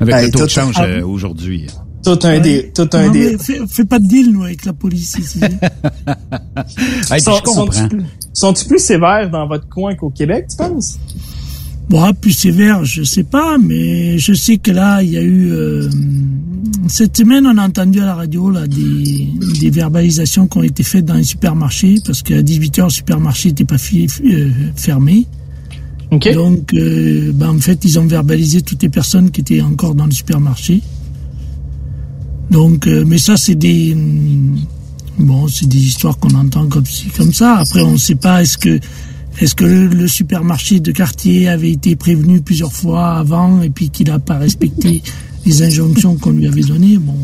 avec 0.00 0.14
le 0.26 0.30
taux 0.30 0.44
de 0.44 0.50
change 0.50 0.74
Ah. 0.78 0.84
euh, 0.84 1.04
aujourd'hui. 1.06 1.66
Tout 2.04 2.18
un 2.22 2.28
Ouais. 2.30 2.40
deal. 2.40 2.70
Tout 2.74 2.88
un 2.92 3.06
Non, 3.06 3.12
deal. 3.12 3.28
mais 3.32 3.38
fais, 3.38 3.58
fais 3.68 3.84
pas 3.84 3.98
de 3.98 4.06
deal, 4.06 4.30
nous, 4.32 4.44
avec 4.44 4.64
la 4.64 4.72
police 4.72 5.16
ici. 5.18 5.40
Hey, 7.10 7.20
Sont- 7.20 7.36
je 7.36 7.42
comprends. 7.42 7.72
sont-ils 7.72 7.88
plus- 7.88 8.04
Sont-ils 8.32 8.68
plus 8.68 8.78
sévères 8.78 9.30
dans 9.30 9.46
votre 9.48 9.68
coin 9.68 9.94
qu'au 9.94 10.10
Québec, 10.10 10.46
tu 10.50 10.56
penses? 10.56 10.98
Bon, 11.88 12.12
plus 12.12 12.32
sévère, 12.32 12.84
je 12.84 13.02
sais 13.02 13.22
pas, 13.24 13.56
mais 13.58 14.18
je 14.18 14.34
sais 14.34 14.58
que 14.58 14.70
là, 14.70 15.02
il 15.02 15.10
y 15.10 15.16
a 15.16 15.22
eu 15.22 15.50
euh, 15.50 15.88
cette 16.86 17.16
semaine, 17.16 17.46
on 17.46 17.56
a 17.56 17.66
entendu 17.66 18.00
à 18.00 18.04
la 18.04 18.14
radio 18.14 18.50
là 18.50 18.66
des, 18.66 19.26
des 19.58 19.70
verbalisations 19.70 20.46
qui 20.46 20.58
ont 20.58 20.62
été 20.62 20.82
faites 20.82 21.06
dans 21.06 21.14
les 21.14 21.24
supermarchés 21.24 21.94
parce 22.04 22.22
qu'à 22.22 22.42
18 22.42 22.76
h 22.78 22.84
le 22.84 22.90
supermarché 22.90 23.48
n'était 23.48 23.64
pas 23.64 23.78
fi- 23.78 24.06
euh, 24.26 24.50
fermé. 24.76 25.26
Donc, 26.10 26.72
euh, 26.74 27.32
ben, 27.34 27.50
en 27.50 27.58
fait, 27.58 27.84
ils 27.84 27.98
ont 27.98 28.06
verbalisé 28.06 28.60
toutes 28.62 28.82
les 28.82 28.88
personnes 28.90 29.30
qui 29.30 29.40
étaient 29.40 29.60
encore 29.62 29.94
dans 29.94 30.06
le 30.06 30.10
supermarché. 30.12 30.82
Donc, 32.50 32.86
euh, 32.86 33.04
mais 33.06 33.18
ça, 33.18 33.36
c'est 33.36 33.54
des 33.54 33.96
bon, 35.18 35.48
c'est 35.48 35.66
des 35.66 35.78
histoires 35.78 36.18
qu'on 36.18 36.34
entend 36.34 36.66
comme 36.68 36.86
ci, 36.86 37.08
comme 37.16 37.32
ça. 37.32 37.56
Après, 37.56 37.82
on 37.82 37.92
ne 37.92 37.96
sait 37.98 38.14
pas 38.14 38.42
est-ce 38.42 38.58
que 38.58 38.80
est-ce 39.40 39.54
que 39.54 39.64
le, 39.64 39.86
le 39.86 40.08
supermarché 40.08 40.80
de 40.80 40.90
quartier 40.90 41.48
avait 41.48 41.70
été 41.70 41.94
prévenu 41.94 42.40
plusieurs 42.40 42.72
fois 42.72 43.16
avant 43.18 43.62
et 43.62 43.70
puis 43.70 43.90
qu'il 43.90 44.08
n'a 44.08 44.18
pas 44.18 44.38
respecté 44.38 45.02
les 45.46 45.62
injonctions 45.62 46.16
qu'on 46.16 46.30
lui 46.30 46.48
avait 46.48 46.62
données? 46.62 46.98
Bon, 46.98 47.14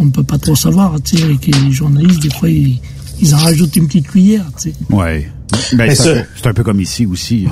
on 0.00 0.06
ne 0.06 0.10
peut 0.10 0.24
pas 0.24 0.38
trop 0.38 0.56
savoir. 0.56 1.00
Tu 1.02 1.16
sais, 1.16 1.22
avec 1.22 1.46
les 1.46 1.70
journalistes, 1.72 2.20
des 2.20 2.30
fois, 2.30 2.48
ils, 2.48 2.80
ils 3.20 3.34
en 3.34 3.38
rajoutent 3.38 3.76
une 3.76 3.86
petite 3.86 4.08
cuillère. 4.08 4.44
Tu 4.60 4.70
sais. 4.70 4.74
Ouais. 4.90 5.28
Ben, 5.72 5.86
Mais 5.86 5.94
c'est, 5.94 6.10
un 6.10 6.14
peu, 6.14 6.28
c'est 6.36 6.46
un 6.48 6.54
peu 6.54 6.64
comme 6.64 6.80
ici 6.80 7.06
aussi. 7.06 7.46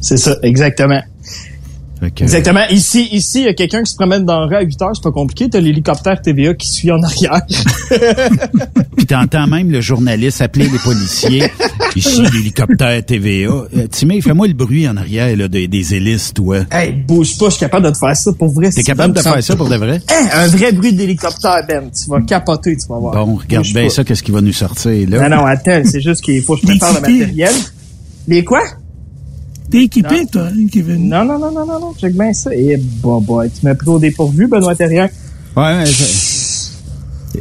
C'est 0.00 0.16
ça, 0.16 0.36
exactement. 0.42 1.02
Que- 2.10 2.22
Exactement. 2.24 2.60
Ici, 2.70 3.08
ici, 3.12 3.40
il 3.40 3.44
y 3.44 3.48
a 3.48 3.54
quelqu'un 3.54 3.82
qui 3.82 3.90
se 3.90 3.96
promène 3.96 4.24
dans 4.24 4.40
le 4.40 4.46
rue 4.46 4.56
à 4.56 4.62
8 4.62 4.82
heures, 4.82 4.90
c'est 4.94 5.02
pas 5.02 5.12
compliqué. 5.12 5.48
T'as 5.50 5.60
l'hélicoptère 5.60 6.20
TVA 6.20 6.54
qui 6.54 6.68
suit 6.68 6.90
en 6.90 7.02
arrière. 7.02 7.42
Puis 8.96 9.06
t'entends 9.06 9.46
même 9.46 9.70
le 9.70 9.80
journaliste 9.80 10.40
appeler 10.40 10.68
les 10.68 10.78
policiers. 10.78 11.50
Ici, 11.96 12.22
l'hélicoptère 12.32 13.04
TVA. 13.04 13.48
Euh, 13.50 13.86
Timé, 13.90 14.20
fais-moi 14.20 14.46
le 14.48 14.54
bruit 14.54 14.88
en 14.88 14.96
arrière 14.96 15.36
là, 15.36 15.48
des, 15.48 15.68
des 15.68 15.94
hélices, 15.94 16.32
toi. 16.34 16.60
hey, 16.70 16.92
bouge 16.92 17.36
pas, 17.38 17.46
je 17.46 17.50
suis 17.52 17.60
capable 17.60 17.86
de 17.86 17.90
te 17.92 17.98
faire 17.98 18.16
ça 18.16 18.32
pour 18.32 18.48
vrai. 18.52 18.70
T'es 18.70 18.82
capable 18.82 19.14
de 19.14 19.20
faire 19.20 19.42
ça 19.42 19.56
pour 19.56 19.68
de 19.68 19.76
vrai? 19.76 20.00
Hein, 20.10 20.28
un 20.32 20.46
vrai 20.48 20.72
bruit 20.72 20.92
d'hélicoptère, 20.92 21.62
Ben. 21.68 21.90
Tu 21.90 22.10
vas 22.10 22.20
capoter, 22.22 22.76
tu 22.76 22.86
vas 22.88 22.98
voir. 22.98 23.14
Bon, 23.26 23.36
regarde 23.36 23.64
Bouge 23.64 23.74
bien 23.74 23.84
pas. 23.84 23.90
ça, 23.90 24.04
qu'est-ce 24.04 24.22
qui 24.22 24.30
va 24.32 24.40
nous 24.40 24.52
sortir 24.52 25.08
là. 25.08 25.28
Non, 25.28 25.36
non, 25.36 25.44
attends, 25.46 25.82
c'est 25.84 26.00
juste 26.00 26.22
qu'il 26.22 26.42
faut 26.42 26.54
que 26.56 26.62
je 26.62 26.66
prépare 26.66 26.94
le 26.94 27.00
matériel. 27.00 27.52
Les 28.26 28.42
quoi? 28.44 28.62
T'es 29.74 29.82
équipé, 29.86 30.24
toi, 30.30 30.42
hein, 30.52 30.66
Kevin? 30.70 31.08
Non, 31.08 31.24
non, 31.24 31.36
non, 31.36 31.50
non, 31.50 31.66
non, 31.66 31.80
non, 31.80 31.94
check 32.00 32.14
bien 32.14 32.32
ça. 32.32 32.54
Et 32.54 32.76
bah, 33.02 33.18
bah, 33.20 33.42
tu 33.48 33.66
m'as 33.66 33.74
pris 33.74 33.88
au 33.88 33.98
dépourvu, 33.98 34.46
Benoît 34.46 34.76
Terrien. 34.76 35.08
Ouais, 35.56 35.62
ouais, 35.78 35.86
ça- 35.86 36.70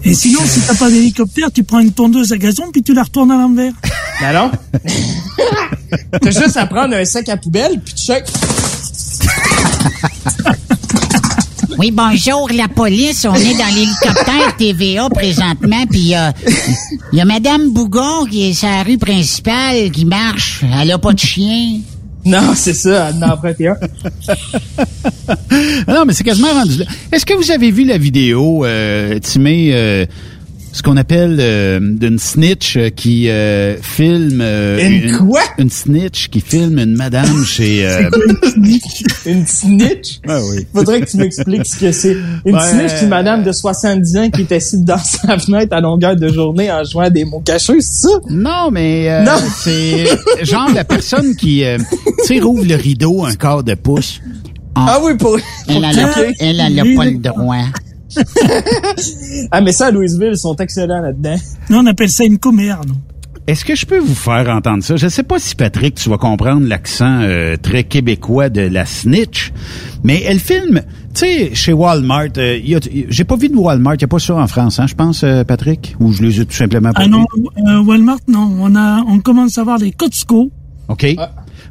Et 0.04 0.16
sinon, 0.16 0.40
si 0.44 0.62
t'as 0.62 0.74
pas 0.74 0.90
d'hélicoptère, 0.90 1.52
tu 1.52 1.64
prends 1.64 1.78
une 1.80 1.92
tondeuse 1.92 2.32
à 2.32 2.38
gazon 2.38 2.64
puis 2.74 2.82
tu 2.82 2.96
la 2.96 3.04
retournes 3.04 3.30
à 3.30 3.36
l'envers. 3.38 3.74
Ben 4.20 4.34
non. 4.34 4.50
T'as 6.22 6.32
juste 6.32 6.58
à 6.58 6.66
prendre 6.66 6.96
un 6.96 7.06
sac 7.06 7.30
à 7.30 7.38
poubelle, 7.38 7.80
puis 7.86 7.94
tu 7.94 8.04
check. 8.06 8.24
Oui, 11.78 11.92
bonjour, 11.92 12.50
la 12.56 12.68
police. 12.68 13.26
On 13.30 13.36
est 13.36 13.58
dans 13.58 13.76
l'hélicoptère 13.76 14.56
TVA 14.58 15.08
présentement, 15.10 15.86
puis 15.90 16.00
il 16.00 16.08
y 16.10 16.16
a, 16.16 16.34
il 17.12 17.18
y 17.20 17.22
a 17.22 17.26
Madame 17.26 17.72
Bougon 17.72 18.26
qui 18.26 18.50
est 18.50 18.54
sa 18.54 18.82
rue 18.82 18.98
principale 18.98 19.92
qui 19.92 20.06
marche. 20.06 20.64
Elle 20.82 20.92
a 20.92 20.98
pas 20.98 21.14
de 21.14 21.20
chien. 21.20 21.80
Non, 22.26 22.40
c'est 22.56 22.74
ça, 22.74 23.10
elle 23.10 23.24
en 23.24 23.32
emprunté 23.32 23.68
un. 23.68 23.78
Non, 25.88 26.06
mais 26.06 26.14
c'est 26.14 26.24
quasiment 26.24 26.54
rendu. 26.54 26.82
Est-ce 27.12 27.26
que 27.26 27.34
vous 27.34 27.52
avez 27.52 27.72
vu 27.72 27.86
la 27.86 27.98
vidéo, 27.98 28.66
euh, 28.66 29.20
Timé, 29.20 29.72
euh, 29.74 30.06
ce 30.74 30.82
qu'on 30.82 30.98
appelle 30.98 31.38
euh, 31.40 31.80
d'une 31.80 32.18
snitch 32.20 32.76
euh, 32.78 32.90
qui 32.90 33.30
euh, 33.30 33.78
filme... 33.82 34.42
euh, 34.42 34.80
Une 34.80 35.18
quoi? 35.18 35.42
Une 35.60 35.70
snitch 35.70 36.30
qui 36.30 36.42
filme 36.42 36.80
une 36.80 36.96
madame 36.96 37.44
chez... 37.46 37.86
euh, 37.88 38.10
Une 39.26 39.46
snitch? 39.46 40.20
Ah 40.28 40.40
oui. 40.52 40.66
Faudrait 40.74 41.02
que 41.02 41.10
tu 41.10 41.18
m'expliques 41.18 41.66
ce 41.66 41.78
que 41.80 41.92
c'est. 41.92 42.18
Une 42.46 42.60
snitch, 42.60 42.92
c'est 42.98 43.04
une 43.04 43.10
madame 43.10 43.44
de 43.44 43.52
70 43.52 44.18
ans 44.18 44.30
qui 44.32 44.42
est 44.42 44.52
assise 44.52 44.84
dans 44.84 44.98
sa 45.04 45.38
fenêtre 45.38 45.74
à 45.76 45.80
longueur 45.80 46.16
de 46.16 46.28
journée 46.28 46.72
en 46.72 46.84
jouant 46.84 47.04
à 47.04 47.10
des 47.10 47.24
mots 47.24 47.40
cachés, 47.46 47.80
c'est 47.80 48.08
ça? 48.08 48.20
Non, 48.30 48.70
mais 48.72 49.10
euh, 49.12 49.24
Non. 49.24 49.38
c'est 49.56 50.06
genre 50.44 50.70
la 50.74 50.84
personne 50.84 51.36
qui, 51.36 51.64
euh, 51.64 51.78
tu 52.26 52.34
sais, 52.36 52.40
rouvre 52.40 52.66
le 52.66 52.76
rideau 52.76 53.24
un 53.24 53.36
quart 53.36 53.64
de 53.64 53.76
pouce. 53.76 54.20
Ah 54.76 55.00
oui, 55.04 55.14
pour... 55.18 55.38
Elle, 55.68 55.76
elle, 55.86 56.00
a, 56.00 56.14
elle, 56.40 56.60
elle 56.60 56.80
a 56.80 56.84
pas 56.98 57.06
le 57.06 57.18
droit. 57.18 57.58
Ah, 59.52 59.62
mais 59.62 59.72
ça, 59.72 59.88
à 59.88 59.92
Louisville, 59.92 60.32
ils 60.34 60.38
sont 60.38 60.56
excellents 60.56 61.02
là-dedans. 61.02 61.36
Nous, 61.70 61.78
on 61.78 61.86
appelle 61.86 62.10
ça 62.10 62.24
une 62.26 62.38
commère, 62.40 62.82
nous. 62.88 62.96
Est-ce 63.46 63.66
que 63.66 63.76
je 63.76 63.86
peux 63.86 63.98
vous 64.00 64.16
faire 64.16 64.48
entendre 64.50 64.82
ça? 64.84 64.96
Je 64.96 65.08
sais 65.10 65.24
pas 65.24 65.38
si 65.38 65.54
Patrick, 65.56 65.96
tu 65.96 66.10
vas 66.10 66.18
comprendre 66.18 66.66
l'accent 66.66 67.20
euh, 67.24 67.58
très 67.62 67.84
québécois 67.84 68.48
de 68.50 68.62
la 68.62 68.86
snitch, 68.86 69.52
mais 70.02 70.24
elle 70.26 70.40
filme, 70.40 70.82
tu 71.14 71.20
sais, 71.20 71.52
chez 71.54 71.74
Walmart. 71.74 72.30
euh, 72.38 72.58
il 72.58 72.70
y 72.70 72.76
a- 72.76 72.80
J'ai 73.10 73.24
pas 73.26 73.36
vu 73.36 73.50
de 73.50 73.56
Walmart, 73.58 73.96
il 73.96 73.98
n'y 73.98 74.04
a 74.06 74.08
pas 74.08 74.20
ça 74.20 74.36
en 74.36 74.48
France, 74.48 74.80
hein, 74.80 74.88
je 74.88 74.96
pense, 74.96 75.24
euh, 75.26 75.44
Patrick? 75.44 75.94
Ou 76.00 76.14
je 76.14 76.24
les 76.24 76.40
ai 76.40 76.46
tout 76.46 76.56
simplement 76.56 76.94
pas 76.94 77.02
Ah 77.04 77.08
non, 77.08 77.26
vus? 77.36 77.44
euh, 77.68 77.82
Walmart, 77.84 78.20
non. 78.30 78.50
On 78.62 78.76
a, 78.78 79.02
on 79.10 79.20
commence 79.20 79.58
à 79.58 79.64
voir 79.66 79.78
les 79.78 79.92
Costco. 79.92 80.50
OK. 80.88 81.06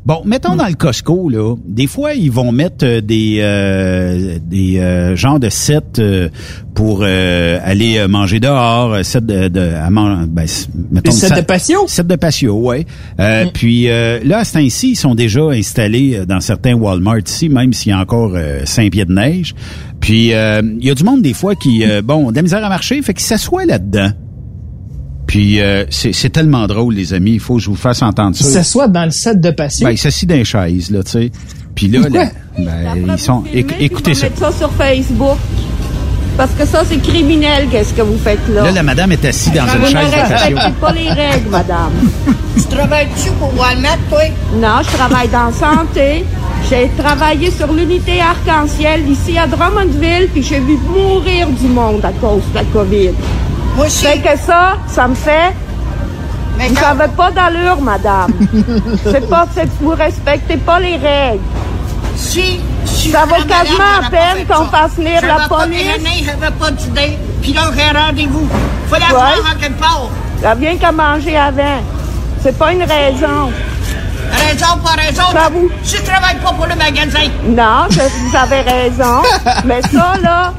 Bon, 0.04 0.22
mettons 0.24 0.56
dans 0.56 0.66
le 0.66 0.74
Costco, 0.74 1.28
là, 1.28 1.54
des 1.64 1.86
fois, 1.86 2.14
ils 2.14 2.30
vont 2.32 2.50
mettre 2.50 2.84
euh, 2.84 3.00
des 3.00 3.38
euh, 3.40 4.38
des 4.44 4.78
euh, 4.80 5.14
genres 5.14 5.38
de 5.38 5.48
sets 5.48 5.78
euh, 6.00 6.28
pour 6.74 7.02
euh, 7.02 7.60
aller 7.62 7.98
euh, 7.98 8.08
manger 8.08 8.40
dehors, 8.40 9.04
sets 9.04 9.20
de, 9.20 9.46
de 9.46 9.60
à 9.60 9.90
man- 9.90 10.26
ben, 10.28 10.44
mettons 10.90 11.12
Des 11.12 11.16
sets 11.16 11.28
ça- 11.28 11.36
de 11.40 11.46
patio? 11.46 11.84
Sets 11.86 12.02
de 12.02 12.16
patio, 12.16 12.54
ouais. 12.58 12.84
Euh, 13.20 13.44
Puis 13.54 13.88
euh, 13.88 14.18
là, 14.24 14.38
à 14.38 14.44
ce 14.44 14.54
temps-ci, 14.54 14.90
ils 14.90 14.96
sont 14.96 15.14
déjà 15.14 15.42
installés 15.50 16.26
dans 16.26 16.40
certains 16.40 16.74
Walmart 16.74 17.18
ici, 17.24 17.48
même 17.48 17.72
s'il 17.72 17.90
y 17.90 17.94
a 17.94 18.00
encore 18.00 18.32
euh, 18.34 18.62
cinq 18.64 18.90
pieds 18.90 19.04
de 19.04 19.12
neige. 19.12 19.54
Puis 20.00 20.34
euh, 20.34 20.62
il 20.80 20.84
y 20.84 20.90
a 20.90 20.94
du 20.96 21.04
monde 21.04 21.22
des 21.22 21.32
fois 21.32 21.54
qui, 21.54 21.84
euh, 21.84 22.02
bon, 22.02 22.32
de 22.32 22.36
la 22.36 22.42
misère 22.42 22.64
à 22.64 22.68
marcher, 22.68 23.00
fait 23.02 23.14
qu'ils 23.14 23.22
s'assoient 23.24 23.66
là-dedans. 23.66 24.10
Puis 25.32 25.62
euh, 25.62 25.86
c'est 25.88 26.28
tellement 26.30 26.66
drôle, 26.66 26.92
les 26.92 27.14
amis. 27.14 27.32
Il 27.32 27.40
faut 27.40 27.54
que 27.54 27.62
je 27.62 27.70
vous 27.70 27.74
fasse 27.74 28.02
entendre 28.02 28.36
Ils 28.38 28.44
ça. 28.44 28.50
s'assoient 28.62 28.86
dans 28.88 29.06
le 29.06 29.10
set 29.10 29.40
de 29.40 29.50
patio. 29.50 29.86
Ben, 29.86 29.92
il 29.92 29.96
s'assit 29.96 30.28
dans 30.28 30.34
les 30.34 30.44
chaises, 30.44 30.90
là, 30.90 31.02
tu 31.02 31.10
sais. 31.12 31.32
Puis 31.74 31.88
là, 31.88 32.00
là, 32.10 32.26
ben, 32.58 33.06
ils 33.14 33.18
sont... 33.18 33.42
éc- 33.54 33.72
écoutez 33.80 34.12
ça. 34.12 34.26
mettre 34.26 34.38
ça 34.40 34.52
sur 34.52 34.70
Facebook. 34.72 35.38
Parce 36.36 36.50
que 36.52 36.66
ça, 36.66 36.82
c'est 36.86 36.98
criminel, 36.98 37.68
qu'est-ce 37.70 37.94
que 37.94 38.02
vous 38.02 38.18
faites 38.18 38.46
là? 38.52 38.64
Là, 38.64 38.70
la 38.72 38.82
madame 38.82 39.12
est 39.12 39.24
assise 39.24 39.54
dans 39.54 39.64
vous 39.64 39.76
une 39.76 39.82
ne 39.84 39.86
chaise 39.86 40.10
de 40.10 40.16
patio. 40.16 40.36
respectez 40.56 40.72
pas 40.82 40.92
les 40.92 41.08
règles, 41.08 41.48
madame. 41.50 41.92
Tu 42.54 42.64
travailles-tu 42.64 43.30
pour 43.38 43.58
Walmart, 43.58 43.96
toi? 44.10 44.20
Non, 44.60 44.82
je 44.82 44.94
travaille 44.94 45.28
dans 45.28 45.46
la 45.46 45.52
santé. 45.52 46.24
J'ai 46.68 46.90
travaillé 47.02 47.50
sur 47.50 47.72
l'unité 47.72 48.20
arc-en-ciel 48.20 49.00
ici 49.08 49.38
à 49.38 49.46
Drummondville, 49.46 50.28
puis 50.30 50.42
j'ai 50.42 50.60
vu 50.60 50.76
mourir 50.94 51.48
du 51.48 51.68
monde 51.68 52.04
à 52.04 52.12
cause 52.20 52.42
de 52.50 52.54
la 52.56 52.64
COVID. 52.64 53.10
Moi 53.76 53.86
aussi. 53.86 54.04
Fait 54.06 54.18
que 54.18 54.38
ça, 54.38 54.74
ça 54.86 55.08
me 55.08 55.14
fait... 55.14 55.52
vous 56.58 56.74
n'avez 56.74 57.08
pas 57.16 57.30
d'allure, 57.30 57.80
madame. 57.80 58.32
c'est 59.04 59.28
pas, 59.28 59.46
vous 59.80 59.90
respectez 59.94 60.56
pas 60.58 60.78
les 60.80 60.96
règles. 60.96 61.40
Si, 62.16 62.60
si 62.84 63.10
Ça 63.10 63.24
vaut 63.24 63.42
quasiment 63.44 64.06
à 64.06 64.10
peine 64.10 64.46
qu'on 64.46 64.66
fasse 64.66 64.92
venir 64.96 65.20
la 65.26 65.48
police. 65.48 65.78
déjeuné, 65.78 66.24
j'avais 66.24 66.52
pas 66.52 66.70
d'idée. 66.70 67.18
Puis 67.40 67.52
là, 67.54 67.62
j'ai 67.76 67.98
rendez-vous. 67.98 68.48
Faut 68.88 68.94
la 68.96 69.06
Ouais. 69.06 69.10
voir 69.12 69.32
en 69.54 69.58
quelque 69.60 69.80
part. 69.80 70.08
Elle 70.44 70.58
vient 70.58 70.76
qu'à 70.76 70.92
manger 70.92 71.36
avant. 71.36 71.80
C'est 72.42 72.56
pas 72.58 72.72
une 72.72 72.82
raison. 72.82 73.50
Raison, 74.32 74.66
pas 74.84 75.00
raison. 75.02 75.22
Ça 75.32 75.48
vous- 75.52 75.70
Tu 75.84 76.02
travailles 76.02 76.36
pas 76.42 76.52
pour 76.52 76.66
le 76.66 76.74
magasin. 76.74 77.28
Non, 77.44 77.86
je- 77.90 78.00
vous 78.00 78.36
avez 78.36 78.60
raison. 78.60 79.22
Mais 79.64 79.80
ça, 79.82 80.14
là, 80.22 80.52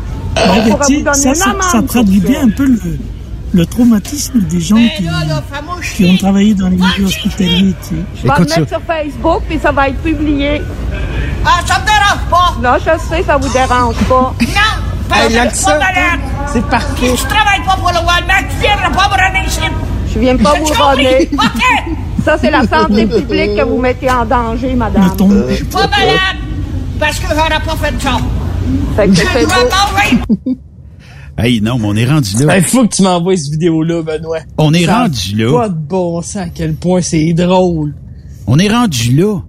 ça, 1.14 1.34
ça, 1.34 1.56
ça 1.72 1.82
traduit 1.84 2.20
bien 2.20 2.44
un 2.44 2.50
peu 2.50 2.66
le, 2.66 2.80
le 3.54 3.66
traumatisme 3.66 4.40
des 4.42 4.60
gens 4.60 4.76
qui, 4.76 5.08
qui 5.96 6.06
ont 6.10 6.18
travaillé 6.18 6.54
dans 6.54 6.70
les 6.70 6.78
milieux 6.78 7.06
hospitaliers. 7.06 7.76
Tu 7.88 7.96
sais. 7.96 8.02
Je 8.16 8.22
vais 8.28 8.34
le 8.40 8.46
mettre 8.46 8.68
sur 8.70 8.82
Facebook, 8.82 9.44
puis 9.48 9.60
ça 9.62 9.72
va 9.72 9.90
être 9.90 10.02
publié. 10.02 10.62
Ah, 11.46 11.60
ça 11.66 11.80
me 11.80 11.86
dérange 11.86 12.30
pas. 12.30 12.56
Non, 12.62 12.78
je 12.80 13.16
sais, 13.16 13.24
ça 13.24 13.38
vous 13.38 13.50
dérange 13.52 13.96
pas. 14.10 14.34
Non, 14.42 14.62
parce 15.10 15.22
Hey, 15.22 15.28
que 15.28 15.34
je 15.34 15.38
suis 15.38 15.44
l'accent, 15.46 15.68
pas 15.72 15.80
malade. 15.80 16.20
C'est 16.52 16.66
parfait. 16.68 17.16
Si 17.16 17.24
tu 17.24 17.28
travailles 17.28 17.64
pas 17.66 17.76
pour 17.76 17.90
le 17.90 17.98
Walmart, 17.98 18.44
tu 18.50 18.60
viendras 18.62 18.90
pas 18.90 19.10
me 19.10 19.22
runner 19.24 19.48
ici. 19.48 19.60
Je 20.14 20.20
viens 20.20 20.38
pas 20.38 20.54
vous. 20.60 20.66
OK. 20.66 21.96
Ça, 22.26 22.38
c'est 22.40 22.50
la 22.52 22.62
santé 22.66 23.06
publique 23.06 23.56
que 23.58 23.64
vous 23.64 23.78
mettez 23.78 24.10
en 24.10 24.26
danger, 24.26 24.74
madame. 24.76 25.12
Je 25.50 25.56
suis 25.56 25.66
pas 25.66 25.88
malade. 25.88 26.38
Parce 27.00 27.20
que 27.20 27.28
j'aurais 27.30 27.60
pas 27.60 27.76
fait 27.76 27.94
ça. 28.02 28.18
Fait 28.96 29.08
que 29.08 29.46
dois 29.46 30.36
beau. 30.46 30.56
Hey, 31.36 31.62
non, 31.62 31.80
mais 31.80 31.88
on 31.88 31.96
est 31.96 32.06
rendu 32.06 32.46
là. 32.46 32.58
Il 32.60 32.64
faut 32.64 32.88
que 32.88 32.96
tu 32.96 33.02
m'envoies 33.02 33.36
cette 33.38 33.54
vidéo-là, 33.54 34.04
Benoît. 34.04 34.42
On 34.60 34.72
est 34.72 34.86
Ça 34.86 35.00
rendu 35.02 35.36
là. 35.36 35.52
Pas 35.62 35.70
de 35.70 35.74
bon 35.74 36.22
sens 36.22 36.36
à 36.38 36.50
quel 36.50 36.76
point 36.76 37.02
c'est 37.02 37.34
drôle. 37.34 37.96
On 38.46 38.60
est 38.60 38.70
rendu 38.72 39.16
là. 39.16 39.40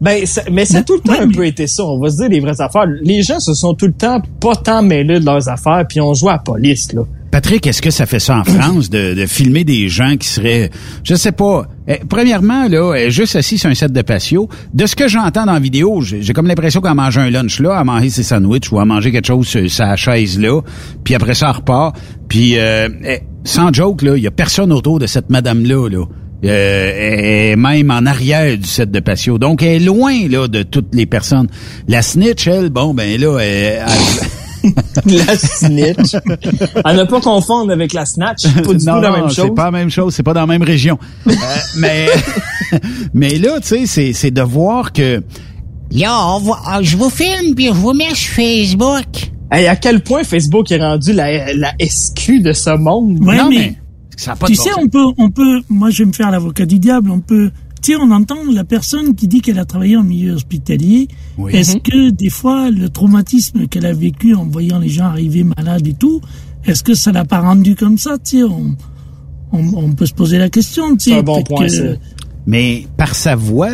Ben, 0.00 0.26
ça- 0.26 0.42
mais 0.50 0.64
ça 0.64 0.78
a 0.78 0.82
tout 0.82 0.94
le 0.94 1.00
temps 1.00 1.20
un 1.20 1.28
peu 1.30 1.46
été 1.46 1.68
ça. 1.68 1.84
On 1.84 2.00
va 2.00 2.10
se 2.10 2.16
dire 2.16 2.28
les 2.28 2.40
vraies 2.40 2.60
affaires. 2.60 2.86
Les 3.02 3.22
gens 3.22 3.38
se 3.38 3.54
sont 3.54 3.74
tout 3.74 3.86
le 3.86 3.92
temps 3.92 4.20
pas 4.40 4.56
tant 4.56 4.82
mêlés 4.82 5.20
de 5.20 5.24
leurs 5.24 5.48
affaires, 5.48 5.84
puis 5.88 6.00
on 6.00 6.12
joue 6.12 6.28
à 6.28 6.32
la 6.32 6.38
police, 6.40 6.92
là. 6.92 7.02
Patrick, 7.30 7.66
est-ce 7.66 7.82
que 7.82 7.90
ça 7.90 8.06
fait 8.06 8.18
ça 8.20 8.38
en 8.38 8.44
France 8.58 8.90
de, 8.90 9.14
de 9.14 9.26
filmer 9.26 9.64
des 9.64 9.88
gens 9.88 10.16
qui 10.16 10.28
seraient, 10.28 10.70
je 11.04 11.14
sais 11.14 11.32
pas. 11.32 11.66
Eh, 11.86 11.98
premièrement, 12.08 12.68
là, 12.68 13.08
juste 13.10 13.36
assis 13.36 13.58
sur 13.58 13.68
un 13.70 13.74
set 13.74 13.92
de 13.92 14.02
patio. 14.02 14.48
De 14.74 14.86
ce 14.86 14.96
que 14.96 15.08
j'entends 15.08 15.46
dans 15.46 15.52
la 15.52 15.60
vidéo, 15.60 16.00
j'ai 16.02 16.32
comme 16.32 16.46
l'impression 16.46 16.80
qu'elle 16.80 16.94
mange 16.94 17.18
un 17.18 17.30
lunch 17.30 17.60
là, 17.60 17.76
à 17.78 17.84
manger 17.84 18.10
ses 18.10 18.22
sandwichs 18.22 18.70
ou 18.72 18.78
à 18.80 18.84
manger 18.84 19.12
quelque 19.12 19.26
chose 19.26 19.46
sur 19.46 19.70
sa 19.70 19.94
chaise 19.96 20.38
là, 20.38 20.60
puis 21.04 21.14
après 21.14 21.34
ça, 21.34 21.52
repart. 21.52 21.96
Puis, 22.28 22.58
euh, 22.58 22.88
eh, 23.04 23.20
sans 23.44 23.72
joke, 23.72 24.02
là, 24.02 24.16
il 24.16 24.22
y 24.22 24.26
a 24.26 24.30
personne 24.30 24.72
autour 24.72 24.98
de 24.98 25.06
cette 25.06 25.30
madame-là, 25.30 25.88
là. 25.88 26.04
Euh, 26.44 26.92
elle 26.96 27.24
est 27.52 27.56
même 27.56 27.90
en 27.90 28.06
arrière 28.06 28.56
du 28.56 28.66
set 28.68 28.90
de 28.92 29.00
patio. 29.00 29.38
Donc, 29.38 29.60
elle 29.62 29.82
est 29.82 29.84
loin, 29.84 30.28
là, 30.28 30.46
de 30.46 30.62
toutes 30.62 30.94
les 30.94 31.04
personnes. 31.06 31.48
La 31.88 32.00
snitch, 32.00 32.46
elle, 32.46 32.70
bon, 32.70 32.94
ben 32.94 33.20
là, 33.20 33.38
elle- 33.40 33.82
elle 33.86 34.28
la 35.06 35.36
snitch. 35.36 36.14
à 36.84 36.94
ne 36.94 37.04
pas 37.04 37.20
confondre 37.20 37.72
avec 37.72 37.92
la 37.92 38.04
snatch. 38.04 38.38
C'est 38.42 38.62
pas 38.62 38.74
du 38.74 38.84
non, 38.84 38.94
tout 38.96 39.00
la 39.00 39.10
non, 39.10 39.16
même 39.16 39.28
chose. 39.28 39.44
c'est 39.46 39.54
pas 39.54 39.64
la 39.66 39.70
même 39.70 39.90
chose, 39.90 40.14
c'est 40.14 40.22
pas 40.22 40.34
dans 40.34 40.40
la 40.40 40.46
même 40.46 40.62
région. 40.62 40.98
Euh, 41.28 41.32
mais 41.78 42.06
mais 43.14 43.38
là, 43.38 43.60
tu 43.60 43.68
sais, 43.68 43.86
c'est 43.86 44.12
c'est 44.12 44.30
de 44.30 44.42
voir 44.42 44.92
que 44.92 45.22
Là, 45.90 46.38
va- 46.42 46.60
ah, 46.66 46.82
je 46.82 46.96
vous 46.96 47.08
filme 47.08 47.54
puis 47.54 47.66
je 47.66 47.72
vous 47.72 47.94
mets 47.94 48.14
sur 48.14 48.34
Facebook. 48.34 49.06
Hey, 49.50 49.66
à 49.66 49.76
quel 49.76 50.02
point 50.02 50.24
Facebook 50.24 50.70
est 50.70 50.78
rendu 50.82 51.12
la, 51.14 51.54
la 51.54 51.72
SQ 51.80 52.42
de 52.42 52.52
ce 52.52 52.76
monde? 52.76 53.18
Ouais, 53.24 53.38
non 53.38 53.48
mais, 53.48 53.56
mais 53.56 53.76
ça 54.16 54.32
a 54.32 54.36
pas 54.36 54.46
tu 54.46 54.52
de 54.52 54.58
sais, 54.58 54.70
on 54.78 54.88
peut, 54.88 55.04
on 55.16 55.30
peut, 55.30 55.62
moi 55.70 55.88
je 55.90 56.02
vais 56.02 56.06
me 56.08 56.12
faire 56.12 56.30
l'avocat 56.30 56.66
du 56.66 56.78
diable, 56.78 57.10
on 57.10 57.20
peut, 57.20 57.50
tu 57.80 57.92
sais, 57.92 57.98
on 58.00 58.10
entend 58.10 58.36
la 58.52 58.64
personne 58.64 59.14
qui 59.14 59.28
dit 59.28 59.40
qu'elle 59.40 59.58
a 59.58 59.64
travaillé 59.64 59.96
en 59.96 60.02
milieu 60.04 60.32
hospitalier. 60.34 61.08
Oui. 61.36 61.52
Est-ce 61.54 61.74
Mhm. 61.76 61.82
que 61.82 62.10
des 62.10 62.30
fois, 62.30 62.70
le 62.70 62.88
traumatisme 62.88 63.66
qu'elle 63.68 63.86
a 63.86 63.92
vécu 63.92 64.34
en 64.34 64.44
voyant 64.44 64.78
les 64.78 64.88
gens 64.88 65.04
arriver 65.06 65.44
malades 65.44 65.86
et 65.86 65.94
tout, 65.94 66.20
est-ce 66.64 66.82
que 66.82 66.94
ça 66.94 67.12
l'a 67.12 67.24
pas 67.24 67.40
rendu 67.40 67.74
comme 67.76 67.98
ça, 67.98 68.18
tu 68.18 68.38
sais, 68.38 68.42
on, 68.44 68.76
on, 69.52 69.64
on 69.76 69.92
peut 69.92 70.06
se 70.06 70.14
poser 70.14 70.38
la 70.38 70.48
question, 70.50 70.92
tu 70.96 71.04
sais. 71.04 71.10
C'est 71.10 71.18
un 71.18 71.22
bon 71.22 71.42
point, 71.42 71.66
que- 71.66 71.68
ça. 71.68 71.82
Mais 72.46 72.86
par 72.96 73.14
sa 73.14 73.36
voix, 73.36 73.70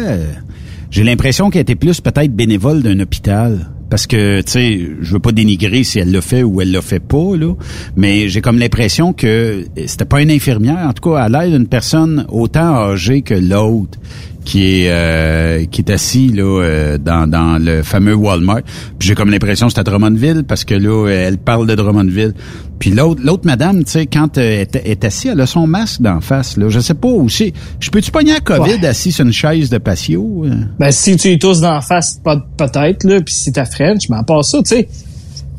j'ai 0.90 1.04
l'impression 1.04 1.50
qu'elle 1.50 1.62
était 1.62 1.74
plus 1.74 2.00
peut-être 2.00 2.34
bénévole 2.34 2.82
d'un 2.82 2.98
hôpital. 3.00 3.70
Parce 3.90 4.06
que, 4.06 4.40
tu 4.40 4.50
sais, 4.50 4.80
je 5.00 5.12
veux 5.12 5.20
pas 5.20 5.32
dénigrer 5.32 5.84
si 5.84 5.98
elle 5.98 6.10
l'a 6.10 6.20
fait 6.20 6.42
ou 6.42 6.60
elle 6.60 6.72
l'a 6.72 6.82
fait 6.82 7.00
pas, 7.00 7.36
là. 7.36 7.54
Mais 7.96 8.28
j'ai 8.28 8.40
comme 8.40 8.58
l'impression 8.58 9.12
que 9.12 9.66
c'était 9.86 10.04
pas 10.04 10.22
une 10.22 10.30
infirmière. 10.30 10.86
En 10.88 10.92
tout 10.92 11.10
cas, 11.10 11.26
elle 11.26 11.32
l'air 11.32 11.50
d'une 11.50 11.66
personne 11.66 12.26
autant 12.28 12.74
âgée 12.74 13.22
que 13.22 13.34
l'autre 13.34 13.98
qui 14.44 14.82
est 14.84 14.90
euh, 14.90 15.64
qui 15.66 15.80
est 15.80 15.90
assis 15.90 16.28
là 16.28 16.42
euh, 16.62 16.98
dans, 16.98 17.26
dans 17.28 17.58
le 17.62 17.82
fameux 17.82 18.14
Walmart. 18.14 18.62
Puis 18.98 19.08
j'ai 19.08 19.14
comme 19.14 19.30
l'impression 19.30 19.66
que 19.68 19.72
c'est 19.72 19.80
à 19.80 19.84
Drummondville 19.84 20.44
parce 20.46 20.64
que 20.64 20.74
là 20.74 21.08
elle 21.08 21.38
parle 21.38 21.66
de 21.66 21.74
Drummondville. 21.74 22.34
Puis 22.78 22.90
l'autre 22.90 23.20
l'autre 23.24 23.42
madame, 23.46 23.84
tu 23.84 23.90
sais 23.92 24.06
quand 24.06 24.36
euh, 24.38 24.64
elle 24.72 24.80
est, 24.82 24.88
est 24.90 25.04
assise, 25.04 25.30
elle 25.32 25.40
a 25.40 25.46
son 25.46 25.66
masque 25.66 26.02
d'en 26.02 26.20
face 26.20 26.56
là. 26.56 26.68
Je 26.68 26.80
sais 26.80 26.94
pas 26.94 27.08
aussi. 27.08 27.52
Je 27.80 27.90
peux 27.90 28.00
tu 28.02 28.10
pogner 28.10 28.32
la 28.34 28.40
Covid 28.40 28.72
Ouais. 28.80 28.86
assis 28.86 29.12
sur 29.12 29.24
une 29.24 29.32
chaise 29.32 29.70
de 29.70 29.78
patio 29.78 30.44
euh? 30.44 30.54
Ben, 30.78 30.90
si 30.90 31.16
tu 31.16 31.30
es 31.32 31.38
tous 31.38 31.60
d'en 31.60 31.80
face, 31.80 32.20
peut-être, 32.56 33.04
là, 33.04 33.20
puis 33.20 33.34
si 33.34 33.50
t'as 33.52 33.64
French, 33.64 34.08
mais 34.10 34.16
à 34.16 34.22
part 34.22 34.44
ça, 34.44 34.58
tu 34.58 34.64
sais, 34.76 34.88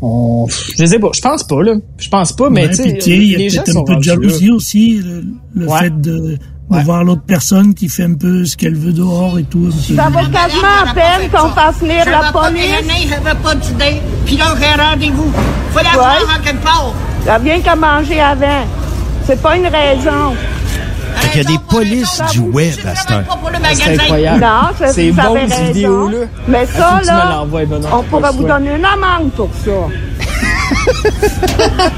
on, 0.01 0.45
je 0.77 0.85
sais 0.85 0.99
pas, 0.99 1.09
je 1.15 1.21
pense 1.21 1.43
pas, 1.43 1.63
là. 1.63 1.73
Je 1.97 2.09
pense 2.09 2.33
pas, 2.33 2.49
mais 2.49 2.67
Ouais, 2.67 2.69
tu 2.69 3.01
sais, 3.01 3.15
les 3.15 3.49
gens 3.49 3.61
peut-être 3.63 3.73
sont 3.73 3.81
un 3.89 3.95
peu 3.95 4.01
de 4.01 4.07
là. 4.07 4.13
jalousie 4.13 4.51
aussi, 4.51 5.01
le, 5.03 5.23
le 5.55 5.67
Ouais. 5.67 5.79
fait 5.79 6.01
de, 6.01 6.37
de 6.69 6.79
voir 6.83 7.03
l'autre 7.03 7.21
personne 7.25 7.73
qui 7.73 7.89
fait 7.89 8.03
un 8.03 8.15
peu 8.15 8.43
ce 8.45 8.57
qu'elle 8.57 8.75
veut 8.75 8.91
dehors 8.93 9.37
et 9.37 9.43
tout. 9.43 9.69
Ça 9.71 10.09
vaut 10.09 10.19
quasiment 10.31 10.89
à 10.89 10.93
peine 10.93 11.29
qu'on 11.31 11.49
fasse 11.49 11.79
venir 11.79 12.05
la 12.09 12.31
police. 12.31 12.73
Puis 14.25 14.37
là, 14.37 14.45
j'ai 14.59 14.81
rendez-vous. 14.81 15.31
Faut 15.71 15.79
la 15.79 15.89
Ouais. 15.89 15.95
voir 15.95 16.17
en 16.39 16.43
quelque 16.43 16.63
part. 16.63 16.93
Ça 17.25 17.37
vient 17.39 17.59
qu'à 17.61 17.75
manger 17.75 18.19
avant. 18.21 18.65
C'est 19.25 19.41
pas 19.41 19.57
une 19.57 19.67
raison. 19.67 20.35
Fait 21.17 21.29
qu'il 21.29 21.43
y 21.43 21.45
a 21.45 21.49
des 21.57 21.63
polices 21.69 22.21
du 22.31 22.39
web 22.39 22.73
à 22.85 22.95
cette 22.95 23.11
heure. 23.11 23.23
C'est 23.73 23.93
incroyable. 23.99 24.41
Non, 24.41 24.87
c'est 24.91 25.11
bonnes 25.11 25.37
raison. 25.37 25.63
vidéos-là. 25.67 26.17
Mais 26.47 26.67
Ah, 26.77 26.99
ça, 27.03 27.13
là, 27.13 27.43
on 27.93 28.03
pourrait 28.03 28.31
vous 28.33 28.43
donner 28.43 28.75
une 28.75 28.85
amende 28.85 29.31
pour 29.35 29.49
ça. 29.63 29.71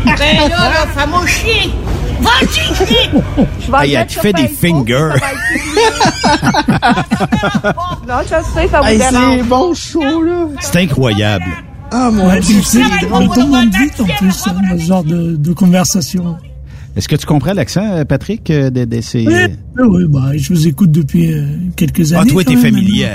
Ben 0.05 0.37
là, 0.37 0.47
là, 0.49 0.85
fais-moi 0.95 1.25
chier. 1.25 1.71
Je 2.19 3.71
vais 3.71 3.77
Hey, 3.87 3.97
le 4.03 4.09
sur 4.09 4.21
fait 4.21 4.33
des 4.33 4.47
fingers. 4.47 5.13
Non, 8.07 8.15
je 8.23 8.27
sais, 8.27 8.67
ça 8.69 8.81
vous 8.81 8.87
Hey, 8.87 8.99
c'est 9.01 9.43
bon 9.43 9.73
show, 9.73 10.21
là. 10.23 10.47
C'est 10.61 10.77
incroyable. 10.83 11.45
Ah, 11.91 12.09
mon 12.11 12.33
Dieu. 12.39 12.61
c'est 12.63 12.79
le 12.79 13.07
temps 13.33 13.47
monte 13.47 13.75
vite 13.75 13.99
en 14.01 14.05
plus, 14.05 14.47
hein, 14.47 14.55
ce 14.77 14.83
genre 14.83 15.03
de, 15.03 15.35
de 15.35 15.53
conversation. 15.53 16.37
Est-ce 16.97 17.07
que 17.07 17.15
tu 17.15 17.27
comprends 17.27 17.53
l'accent, 17.53 17.85
euh, 17.97 18.05
Patrick, 18.05 18.49
euh, 18.49 18.71
de, 18.71 18.83
de 18.83 19.01
ces... 19.01 19.23
Oui, 19.27 19.33
oui, 19.87 20.03
bah, 20.09 20.31
je 20.35 20.51
vous 20.51 20.67
écoute 20.67 20.91
depuis 20.91 21.31
euh, 21.31 21.45
quelques 21.75 22.11
années. 22.11 22.23
Ah, 22.27 22.31
toi, 22.31 22.43
t'es 22.43 22.55
familier, 22.55 23.05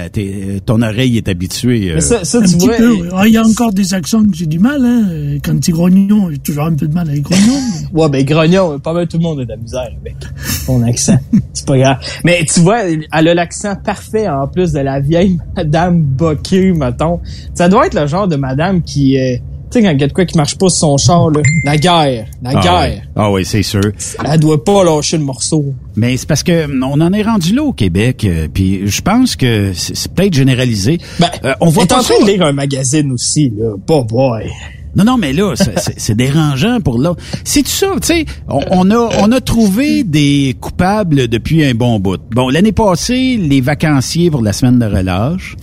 ton 0.64 0.81
oreille 0.83 1.16
est 1.16 1.27
habituée. 1.29 1.90
euh, 1.90 1.95
Mais 1.97 2.01
ça, 2.01 2.23
ça 2.25 2.38
Un 2.38 2.42
tu 2.42 2.57
petit 2.59 2.66
vois. 2.66 2.77
peu. 2.77 3.09
Ah, 3.12 3.27
Il 3.27 3.35
y 3.35 3.37
a 3.37 3.45
encore 3.45 3.73
des 3.73 3.92
accents 3.92 4.23
que 4.23 4.35
j'ai 4.37 4.47
du 4.47 4.61
mal. 4.61 4.85
Hein. 4.85 5.38
Quand 5.45 5.59
c'est 5.64 5.73
grognon, 5.73 6.31
j'ai 6.31 6.38
toujours 6.38 6.62
un 6.64 6.75
peu 6.75 6.87
de 6.87 6.95
mal 6.95 7.09
avec 7.09 7.23
grognon. 7.23 7.59
mais- 7.92 8.01
Ouais, 8.01 8.09
ben, 8.09 8.25
grognon, 8.25 8.79
pas 8.79 8.92
mal 8.92 9.09
tout 9.09 9.16
le 9.16 9.25
monde 9.25 9.40
a 9.40 9.45
de 9.45 9.49
la 9.51 9.57
misère 9.57 9.81
avec 10.01 10.14
son 10.47 10.81
accent. 10.85 11.18
c'est 11.53 11.66
pas 11.66 11.77
grave. 11.79 11.97
Mais 12.25 12.45
tu 12.45 12.61
vois, 12.61 12.85
elle 12.85 13.29
a 13.29 13.35
l'accent 13.35 13.75
parfait 13.75 14.29
en 14.29 14.47
plus 14.47 14.71
de 14.73 14.79
la 14.79 15.01
vieille 15.01 15.38
madame 15.57 16.01
Bocquet, 16.03 16.73
mettons. 16.73 17.18
Ça 17.55 17.68
doit 17.68 17.88
être 17.88 18.01
le 18.01 18.07
genre 18.07 18.29
de 18.29 18.37
madame 18.37 18.81
qui, 18.83 19.18
euh, 19.18 19.37
tu 19.72 19.78
sais, 19.78 19.85
quand 19.85 19.90
il 19.90 20.00
y 20.00 20.04
a 20.04 20.06
de 20.06 20.12
quoi 20.12 20.24
qui 20.24 20.37
marche 20.37 20.56
pas 20.58 20.68
sur 20.68 20.78
son 20.80 20.96
char, 20.98 21.30
là, 21.30 21.40
la 21.64 21.76
guerre, 21.76 22.26
la 22.42 22.50
ah, 22.54 22.61
guerre. 22.61 22.80
ouais. 22.80 23.02
Ah 23.16 23.30
oui, 23.30 23.44
c'est 23.44 23.62
sûr. 23.62 23.80
Elle 24.24 24.40
doit 24.40 24.62
pas 24.62 24.85
lâcher 24.85 25.18
le 25.18 25.24
morceau. 25.24 25.64
Mais 25.96 26.16
c'est 26.16 26.28
parce 26.28 26.42
que 26.42 26.64
hum, 26.66 26.85
on 26.88 27.00
en 27.00 27.12
est 27.12 27.22
rendu 27.22 27.54
là 27.54 27.62
au 27.62 27.72
Québec, 27.72 28.24
euh, 28.24 28.48
puis 28.52 28.87
je 28.87 29.00
pense 29.00 29.37
que 29.37 29.72
c'est 29.74 30.12
peut-être 30.12 30.35
généralisé. 30.35 30.98
Euh, 31.44 31.54
on 31.61 31.70
Ben, 31.72 31.87
pas 31.87 31.98
en 31.98 32.02
train 32.02 32.20
de 32.20 32.30
lire 32.30 32.42
un 32.44 32.52
magazine 32.52 33.11
aussi, 33.12 33.50
là. 33.56 33.74
Pas 33.87 34.02
boy. 34.02 34.50
Non, 34.94 35.04
non, 35.04 35.16
mais 35.16 35.32
là, 35.32 35.54
c'est- 35.96 36.14
dérangeant 36.14 36.80
pour 36.80 36.98
là. 36.98 37.14
C'est 37.44 37.62
tout 37.62 37.70
ça, 37.70 37.92
tu 38.00 38.08
sais. 38.08 38.24
On, 38.48 38.61
on 38.70 38.90
a 38.90 39.08
on 39.20 39.32
a 39.32 39.40
trouvé 39.40 40.04
des 40.04 40.54
coupables 40.61 41.28
depuis 41.28 41.64
un 41.64 41.74
bon 41.74 41.98
bout. 41.98 42.20
Bon, 42.30 42.50
l'année 42.50 42.72
passée, 42.72 43.38
les 43.40 43.61
vacanciers 43.62 44.30
pour 44.30 44.42
la 44.42 44.52
semaine 44.52 44.78
de 44.78 44.85
relâche, 44.85 45.56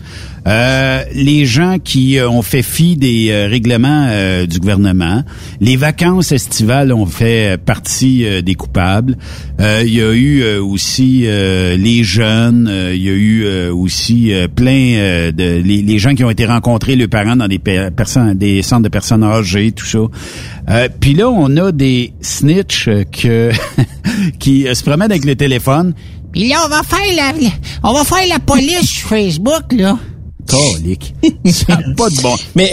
euh, 0.47 1.03
les 1.13 1.45
gens 1.45 1.77
qui 1.83 2.17
euh, 2.17 2.29
ont 2.29 2.41
fait 2.41 2.61
fi 2.61 2.95
des 2.95 3.29
euh, 3.29 3.47
règlements 3.47 4.07
euh, 4.09 4.45
du 4.45 4.59
gouvernement, 4.59 5.23
les 5.59 5.75
vacances 5.75 6.31
estivales 6.31 6.91
ont 6.93 7.05
fait 7.05 7.59
partie 7.63 8.25
des 8.43 8.55
coupables. 8.55 9.17
Il 9.59 9.93
y 9.93 10.01
a 10.01 10.13
eu 10.13 10.57
aussi 10.57 11.25
les 11.27 12.03
jeunes, 12.03 12.69
il 12.93 13.01
y 13.01 13.09
a 13.09 13.13
eu 13.13 13.69
aussi 13.69 14.31
plein 14.55 15.31
de 15.31 15.61
les, 15.61 15.81
les 15.81 15.99
gens 15.99 16.15
qui 16.15 16.23
ont 16.23 16.29
été 16.29 16.45
rencontrés 16.45 16.95
les 16.95 17.07
parents 17.07 17.35
dans 17.35 17.47
des 17.47 17.59
pe- 17.59 17.89
personnes 17.91 18.33
des 18.35 18.61
centres 18.61 18.83
de 18.83 18.89
personnes 18.89 19.23
âgées, 19.23 19.71
tout 19.71 19.85
ça. 19.85 20.87
Puis 20.99 21.13
là, 21.13 21.29
on 21.29 21.55
a 21.57 21.71
des 21.71 22.13
snitch 22.21 22.89
que 23.11 23.51
qui 24.39 24.65
se 24.73 24.83
promènent 24.83 25.11
avec 25.11 25.25
le 25.25 25.35
téléphone. 25.35 25.93
Puis 26.31 26.47
là, 26.47 26.57
on 26.65 26.69
va 26.69 26.83
faire 26.83 27.15
la, 27.15 27.33
on 27.83 27.93
va 27.93 28.03
faire 28.03 28.27
la 28.29 28.39
police 28.39 28.87
sur 28.89 29.09
Facebook, 29.09 29.73
là. 29.73 29.97
Ça 31.45 31.77
pas 31.97 32.09
de 32.09 32.21
bon. 32.21 32.35
Mais 32.55 32.71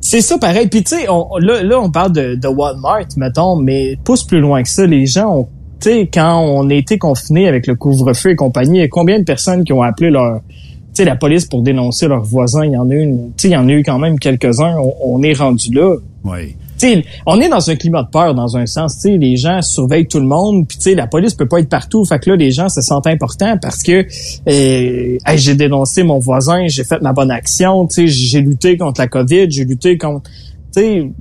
c'est 0.00 0.20
ça 0.20 0.38
pareil. 0.38 0.68
Puis 0.68 0.82
tu 0.82 0.96
sais, 0.96 1.08
on- 1.08 1.36
là, 1.38 1.62
là, 1.62 1.80
on 1.80 1.90
parle 1.90 2.12
de, 2.12 2.34
de 2.34 2.48
Walmart, 2.48 3.06
mettons, 3.16 3.56
mais 3.56 3.96
pousse 4.04 4.24
plus 4.24 4.40
loin 4.40 4.62
que 4.62 4.68
ça. 4.68 4.86
Les 4.86 5.06
gens 5.06 5.36
ont, 5.36 5.48
tu 5.80 5.90
sais, 5.90 6.10
quand 6.12 6.40
on 6.40 6.68
a 6.70 6.74
été 6.74 6.98
confinés 6.98 7.46
avec 7.48 7.66
le 7.66 7.74
couvre-feu 7.76 8.30
et 8.30 8.36
compagnie, 8.36 8.78
il 8.78 8.80
y 8.80 8.84
a 8.84 8.88
combien 8.88 9.18
de 9.18 9.24
personnes 9.24 9.64
qui 9.64 9.72
ont 9.72 9.82
appelé 9.82 10.10
leur, 10.10 10.40
tu 10.48 10.54
sais, 10.94 11.04
la 11.04 11.16
police 11.16 11.46
pour 11.46 11.62
dénoncer 11.62 12.08
leurs 12.08 12.24
voisins? 12.24 12.64
Il 12.64 12.72
y 12.72 12.76
en 12.76 12.88
a 12.90 12.94
une, 12.94 13.28
tu 13.36 13.42
sais, 13.42 13.48
il 13.48 13.52
y 13.52 13.56
en 13.56 13.68
a 13.68 13.72
eu 13.72 13.82
quand 13.82 13.98
même 13.98 14.18
quelques-uns. 14.18 14.76
On, 14.78 14.94
on 15.18 15.22
est 15.22 15.34
rendu 15.34 15.72
là. 15.72 15.96
Oui. 16.24 16.56
Tu 16.78 16.88
sais, 16.88 17.04
on 17.26 17.40
est 17.40 17.48
dans 17.48 17.70
un 17.70 17.76
climat 17.76 18.02
de 18.02 18.08
peur 18.10 18.34
dans 18.34 18.56
un 18.56 18.66
sens. 18.66 18.94
Tu 18.96 19.00
sais, 19.00 19.16
les 19.16 19.36
gens 19.36 19.60
surveillent 19.62 20.06
tout 20.06 20.20
le 20.20 20.26
monde. 20.26 20.66
Puis 20.68 20.94
la 20.94 21.06
police 21.06 21.34
peut 21.34 21.48
pas 21.48 21.60
être 21.60 21.68
partout. 21.68 22.04
Fait 22.04 22.18
que 22.18 22.30
là, 22.30 22.36
les 22.36 22.50
gens 22.50 22.68
se 22.68 22.80
sentent 22.80 23.06
importants 23.06 23.56
parce 23.60 23.82
que 23.82 24.06
euh, 24.48 25.18
hey, 25.26 25.38
j'ai 25.38 25.54
dénoncé 25.54 26.02
mon 26.02 26.18
voisin, 26.18 26.66
j'ai 26.68 26.84
fait 26.84 27.00
ma 27.02 27.12
bonne 27.12 27.30
action. 27.30 27.88
J'ai 27.90 28.40
lutté 28.40 28.76
contre 28.76 29.00
la 29.00 29.08
COVID, 29.08 29.50
j'ai 29.50 29.64
lutté 29.64 29.98
contre. 29.98 30.30
Il 30.76 31.12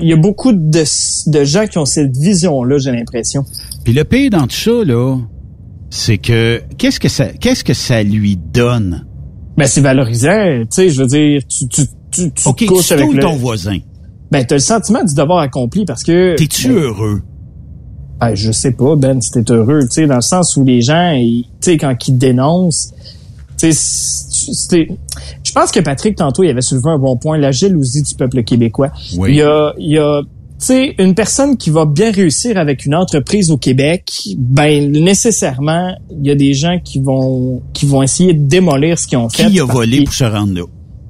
y 0.00 0.12
a 0.12 0.16
beaucoup 0.16 0.52
de, 0.52 0.84
de 1.30 1.44
gens 1.44 1.66
qui 1.66 1.78
ont 1.78 1.84
cette 1.84 2.16
vision-là, 2.16 2.78
j'ai 2.78 2.92
l'impression. 2.92 3.44
Puis 3.84 3.92
le 3.92 4.04
pire 4.04 4.30
dans 4.30 4.46
tout 4.46 4.56
ça 4.56 4.84
là, 4.84 5.16
c'est 5.90 6.18
que 6.18 6.62
qu'est-ce 6.78 6.98
que 7.00 7.08
ça 7.08 7.26
qu'est-ce 7.28 7.62
que 7.64 7.74
ça 7.74 8.02
lui 8.02 8.36
donne? 8.36 9.06
Ben 9.56 9.66
c'est 9.66 9.80
valorisant. 9.80 10.60
Tu 10.62 10.66
sais, 10.70 10.88
je 10.90 11.00
veux 11.00 11.06
dire, 11.06 11.42
tu 11.48 11.68
tu 11.68 11.82
tu, 12.10 12.32
tu 12.32 12.48
OK, 12.48 12.58
te 12.58 12.64
couches 12.66 12.86
tu 12.86 12.92
avec 12.94 13.06
stoules 13.06 13.16
le. 13.16 13.22
ton 13.22 13.36
voisin. 13.36 13.78
Ben 14.36 14.44
t'as 14.44 14.56
le 14.56 14.60
sentiment 14.60 15.02
du 15.02 15.14
devoir 15.14 15.38
accompli 15.38 15.86
parce 15.86 16.02
que. 16.02 16.36
T'es-tu 16.36 16.68
ben, 16.68 16.78
heureux? 16.78 17.22
Ben, 18.20 18.34
je 18.34 18.52
sais 18.52 18.72
pas, 18.72 18.96
Ben, 18.96 19.20
si 19.20 19.30
t'es 19.30 19.50
heureux, 19.50 19.80
tu 19.82 19.92
sais, 19.92 20.06
dans 20.06 20.16
le 20.16 20.20
sens 20.20 20.56
où 20.56 20.64
les 20.64 20.82
gens, 20.82 21.14
tu 21.16 21.44
sais, 21.60 21.76
quand 21.78 21.96
ils 22.06 22.18
dénoncent, 22.18 22.92
tu 23.58 23.72
sais, 23.72 24.88
je 25.42 25.52
pense 25.52 25.70
que 25.70 25.80
Patrick, 25.80 26.16
tantôt, 26.16 26.42
il 26.42 26.50
avait 26.50 26.60
soulevé 26.60 26.90
un 26.90 26.98
bon 26.98 27.16
point, 27.16 27.38
la 27.38 27.50
jalousie 27.50 28.02
du 28.02 28.14
peuple 28.14 28.42
québécois. 28.42 28.90
Oui. 29.16 29.30
Il 29.32 29.36
y 29.36 29.42
a, 29.42 29.72
il 29.78 29.92
y 29.92 29.98
a, 29.98 30.22
tu 30.22 30.28
sais, 30.58 30.94
une 30.98 31.14
personne 31.14 31.56
qui 31.56 31.70
va 31.70 31.86
bien 31.86 32.10
réussir 32.10 32.58
avec 32.58 32.84
une 32.84 32.94
entreprise 32.94 33.50
au 33.50 33.56
Québec, 33.56 34.10
ben, 34.36 34.92
nécessairement, 34.92 35.96
il 36.10 36.26
y 36.26 36.30
a 36.30 36.34
des 36.34 36.52
gens 36.52 36.78
qui 36.84 37.00
vont, 37.00 37.62
qui 37.72 37.86
vont 37.86 38.02
essayer 38.02 38.34
de 38.34 38.46
démolir 38.46 38.98
ce 38.98 39.06
qu'ils 39.06 39.18
ont 39.18 39.30
fait. 39.30 39.46
Qui 39.46 39.60
a 39.60 39.64
volé 39.64 40.04
pour 40.04 40.12
se 40.12 40.24
rendre 40.24 40.54
là? 40.54 40.62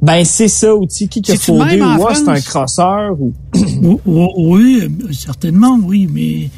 Ben, 0.02 0.24
c'est 0.24 0.48
ça, 0.48 0.74
ou 0.76 0.86
tu 0.86 0.94
sais, 0.94 1.06
qui 1.08 1.22
qui 1.22 1.32
a 1.32 1.34
en 1.34 1.36
ou 1.98 2.06
ah, 2.10 2.14
c'est 2.14 2.28
un 2.28 2.40
crosseur, 2.40 3.20
ou... 3.20 3.32
O- 3.82 4.00
o- 4.06 4.34
Oui, 4.54 4.82
certainement, 5.12 5.78
oui, 5.82 6.08
mais 6.12 6.50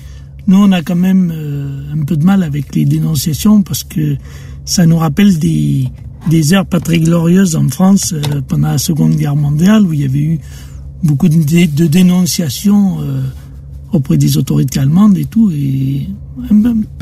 nous, 0.46 0.59
on 0.59 0.72
a 0.72 0.83
quand 0.83 0.96
même 0.96 1.33
euh, 1.35 1.92
un 1.94 2.05
peu 2.05 2.16
de 2.16 2.24
mal 2.24 2.42
avec 2.42 2.74
les 2.74 2.85
dénonciations 2.85 3.62
parce 3.62 3.85
que 3.85 4.16
ça 4.64 4.87
nous 4.87 4.96
rappelle 4.96 5.38
des, 5.38 5.88
des 6.29 6.53
heures 6.53 6.66
pas 6.66 6.81
très 6.81 6.98
glorieuses 6.98 7.55
en 7.57 7.68
France 7.68 8.12
euh, 8.12 8.40
pendant 8.46 8.68
la 8.68 8.79
Seconde 8.79 9.14
Guerre 9.14 9.37
mondiale 9.37 9.87
où 9.87 9.92
il 9.92 10.01
y 10.01 10.05
avait 10.05 10.18
eu 10.18 10.40
beaucoup 11.03 11.29
de, 11.29 11.37
dé- 11.42 11.68
de 11.68 11.87
dénonciations 11.87 13.01
euh, 13.01 13.22
auprès 13.92 14.16
des 14.16 14.37
autorités 14.37 14.81
allemandes 14.81 15.16
et 15.18 15.24
tout. 15.24 15.51
Et, 15.51 16.09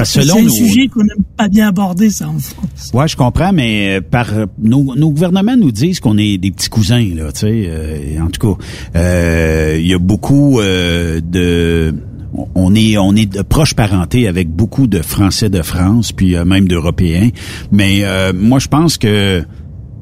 c'est 0.05 0.20
un 0.31 0.49
sujet 0.49 0.88
qu'on 0.88 1.01
n'aime 1.01 1.25
pas 1.37 1.49
bien 1.49 1.68
aborder, 1.68 2.11
ça, 2.11 2.29
en 2.29 2.38
France. 2.38 2.90
Ouais, 2.94 3.07
je 3.07 3.16
comprends, 3.16 3.53
mais 3.53 3.96
euh, 3.96 4.01
par 4.01 4.33
euh, 4.33 4.46
nos, 4.59 4.94
nos 4.94 5.11
gouvernements 5.11 5.57
nous 5.57 5.72
disent 5.72 6.01
qu'on 6.01 6.16
est 6.16 6.38
des 6.38 6.51
petits 6.51 6.70
cousins 6.70 7.14
là, 7.14 7.33
tu 7.33 7.40
sais. 7.40 7.64
euh, 7.68 8.22
en 8.22 8.31
tout 8.31 8.57
cas, 8.57 8.64
euh, 8.99 9.77
il 9.79 9.87
y 9.87 9.94
a 9.94 9.99
beaucoup 9.99 10.61
euh, 10.61 11.20
de 11.20 11.94
on 12.55 12.75
est 12.75 12.96
on 12.99 13.14
est 13.14 13.27
de 13.27 13.42
proche 13.42 13.75
parenté 13.75 14.29
avec 14.29 14.49
beaucoup 14.51 14.87
de 14.87 15.01
Français 15.01 15.49
de 15.49 15.62
France 15.62 16.12
puis 16.12 16.37
euh, 16.37 16.44
même 16.44 16.68
d'Européens, 16.68 17.31
mais 17.72 18.01
euh, 18.03 18.33
moi 18.35 18.59
je 18.59 18.68
pense 18.68 18.99
que 18.99 19.42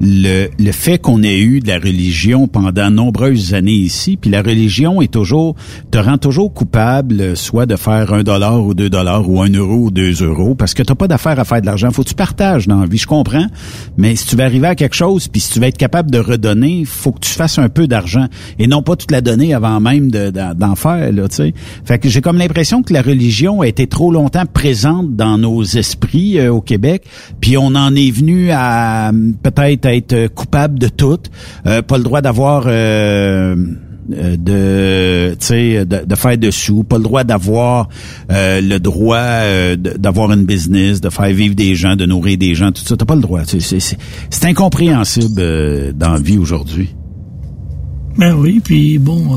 le, 0.00 0.48
le 0.58 0.72
fait 0.72 0.98
qu'on 0.98 1.22
ait 1.22 1.38
eu 1.38 1.60
de 1.60 1.68
la 1.68 1.78
religion 1.78 2.48
pendant 2.48 2.90
nombreuses 2.90 3.54
années 3.54 3.72
ici, 3.72 4.16
puis 4.16 4.30
la 4.30 4.42
religion 4.42 5.00
est 5.00 5.12
toujours 5.12 5.54
te 5.90 5.98
rend 5.98 6.18
toujours 6.18 6.52
coupable, 6.52 7.36
soit 7.36 7.66
de 7.66 7.76
faire 7.76 8.12
un 8.12 8.22
dollar 8.22 8.62
ou 8.64 8.74
deux 8.74 8.90
dollars 8.90 9.28
ou 9.28 9.40
un 9.40 9.48
euro 9.50 9.74
ou 9.76 9.90
deux 9.90 10.12
euros, 10.22 10.54
parce 10.54 10.74
que 10.74 10.82
t'as 10.82 10.94
pas 10.94 11.08
d'affaire 11.08 11.38
à 11.38 11.44
faire 11.44 11.60
de 11.60 11.66
l'argent. 11.66 11.90
Faut 11.90 12.02
que 12.02 12.08
tu 12.08 12.14
partages 12.14 12.66
dans 12.66 12.80
la 12.80 12.86
vie, 12.86 12.98
je 12.98 13.06
comprends. 13.06 13.46
Mais 13.96 14.16
si 14.16 14.26
tu 14.26 14.36
veux 14.36 14.42
arriver 14.44 14.66
à 14.66 14.74
quelque 14.74 14.96
chose, 14.96 15.28
puis 15.28 15.40
si 15.40 15.52
tu 15.52 15.60
veux 15.60 15.66
être 15.66 15.78
capable 15.78 16.10
de 16.10 16.18
redonner, 16.18 16.84
faut 16.84 17.12
que 17.12 17.20
tu 17.20 17.30
fasses 17.30 17.58
un 17.58 17.68
peu 17.68 17.86
d'argent 17.86 18.26
et 18.58 18.66
non 18.66 18.82
pas 18.82 18.96
toute 18.96 19.10
la 19.10 19.20
donner 19.20 19.54
avant 19.54 19.80
même 19.80 20.10
de- 20.10 20.30
d'en 20.54 20.74
faire. 20.74 21.12
Là, 21.12 21.28
tu 21.28 21.36
sais. 21.36 21.54
Fait 21.84 21.98
que 21.98 22.08
j'ai 22.08 22.20
comme 22.20 22.38
l'impression 22.38 22.82
que 22.82 22.92
la 22.92 23.02
religion 23.02 23.60
a 23.60 23.68
été 23.68 23.86
trop 23.86 24.10
longtemps 24.12 24.44
présente 24.52 25.14
dans 25.16 25.38
nos 25.38 25.62
esprits 25.62 26.38
euh, 26.38 26.52
au 26.52 26.60
Québec, 26.60 27.04
puis 27.40 27.56
on 27.56 27.74
en 27.74 27.94
est 27.94 28.10
venu 28.10 28.50
à 28.50 29.12
peut-être 29.42 29.84
être 29.94 30.12
euh, 30.12 30.28
coupable 30.28 30.78
de 30.78 30.88
tout, 30.88 31.18
euh, 31.66 31.82
pas 31.82 31.96
le 31.98 32.04
droit 32.04 32.20
d'avoir 32.20 32.64
euh, 32.66 33.56
de 34.08 35.34
de, 35.34 36.04
de 36.04 36.14
faire 36.14 36.38
de 36.38 36.50
sous, 36.50 36.84
pas 36.84 36.98
le 36.98 37.04
droit 37.04 37.24
d'avoir 37.24 37.88
euh, 38.30 38.60
le 38.60 38.78
droit 38.78 39.16
euh, 39.16 39.76
d'avoir 39.76 40.32
une 40.32 40.44
business, 40.44 41.00
de 41.00 41.08
faire 41.10 41.32
vivre 41.32 41.54
des 41.54 41.74
gens, 41.74 41.96
de 41.96 42.06
nourrir 42.06 42.38
des 42.38 42.54
gens, 42.54 42.72
tout 42.72 42.82
ça, 42.84 42.96
t'as 42.96 43.06
pas 43.06 43.14
le 43.14 43.22
droit. 43.22 43.42
C'est 43.44 44.44
incompréhensible 44.44 45.40
euh, 45.40 45.92
dans 45.92 46.12
la 46.12 46.20
vie 46.20 46.38
aujourd'hui. 46.38 46.94
Ben 48.16 48.34
oui, 48.34 48.60
puis 48.62 48.98
bon, 48.98 49.36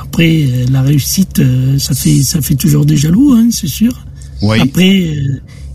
après, 0.00 0.46
la 0.70 0.82
réussite, 0.82 1.42
ça 1.78 1.94
fait 1.94 2.22
ça 2.22 2.40
fait 2.40 2.54
toujours 2.54 2.86
des 2.86 2.96
jaloux, 2.96 3.32
hein, 3.32 3.48
c'est 3.50 3.66
sûr. 3.66 3.92
Oui. 4.42 4.60
Après, 4.60 5.10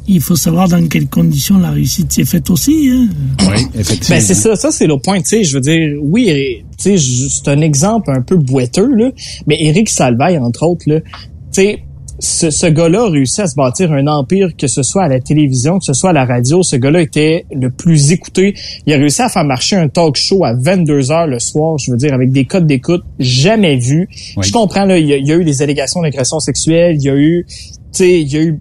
il 0.08 0.22
faut 0.22 0.36
savoir 0.36 0.68
dans 0.68 0.86
quelles 0.88 1.08
conditions 1.08 1.60
la 1.60 1.72
réussite 1.72 2.12
s'est 2.12 2.26
faite 2.26 2.50
aussi. 2.50 2.90
Hein. 2.90 3.08
Oui, 3.42 3.66
effectivement. 3.76 4.18
Ben 4.18 4.22
c'est 4.22 4.34
ça, 4.34 4.56
ça 4.56 4.72
c'est 4.72 4.88
le 4.88 4.98
point. 4.98 5.20
Tu 5.20 5.26
sais, 5.26 5.44
je 5.44 5.56
veux 5.56 5.62
dire, 5.62 5.98
oui, 6.02 6.64
tu 6.78 6.98
sais, 6.98 7.30
c'est 7.30 7.50
un 7.50 7.62
exemple 7.62 8.12
un 8.12 8.22
peu 8.22 8.38
boiteux 8.38 8.90
là, 8.96 9.12
mais 9.48 9.58
Éric 9.62 9.90
Salvaille 9.90 10.38
entre 10.38 10.64
autres 10.64 10.84
là, 10.88 11.02
tu 11.02 11.08
sais, 11.52 11.84
ce, 12.20 12.50
ce 12.50 12.66
gars-là 12.66 13.04
a 13.04 13.10
réussi 13.10 13.42
à 13.42 13.48
se 13.48 13.56
bâtir 13.56 13.92
un 13.92 14.08
empire, 14.08 14.50
que 14.58 14.68
ce 14.68 14.82
soit 14.82 15.04
à 15.04 15.08
la 15.08 15.20
télévision, 15.20 15.80
que 15.80 15.86
ce 15.86 15.94
soit 15.94 16.10
à 16.12 16.14
la 16.14 16.26
radio. 16.26 16.64
Ce 16.64 16.76
gars-là 16.76 17.02
était 17.02 17.46
le 17.52 17.70
plus 17.70 18.12
écouté. 18.12 18.56
Il 18.86 18.94
a 18.94 18.98
réussi 18.98 19.22
à 19.22 19.30
faire 19.30 19.44
marcher 19.44 19.76
un 19.76 19.88
talk 19.88 20.16
show 20.16 20.44
à 20.44 20.54
22 20.54 21.12
heures 21.12 21.28
le 21.28 21.40
soir, 21.40 21.78
je 21.78 21.92
veux 21.92 21.98
dire, 21.98 22.14
avec 22.14 22.32
des 22.32 22.46
codes 22.46 22.66
d'écoute 22.66 23.04
jamais 23.20 23.78
vus. 23.78 24.10
Je 24.42 24.52
comprends, 24.52 24.86
là, 24.86 24.98
il 24.98 25.08
y, 25.08 25.14
a, 25.14 25.18
il 25.18 25.28
y 25.28 25.32
a 25.32 25.36
eu 25.36 25.44
des 25.44 25.62
allégations 25.62 26.02
d'agression 26.02 26.40
sexuelle, 26.40 26.96
il 26.96 27.04
y 27.04 27.10
a 27.10 27.16
eu, 27.16 27.46
tu 27.48 27.54
sais, 27.92 28.22
il 28.22 28.32
y 28.32 28.38
a 28.38 28.42
eu, 28.42 28.60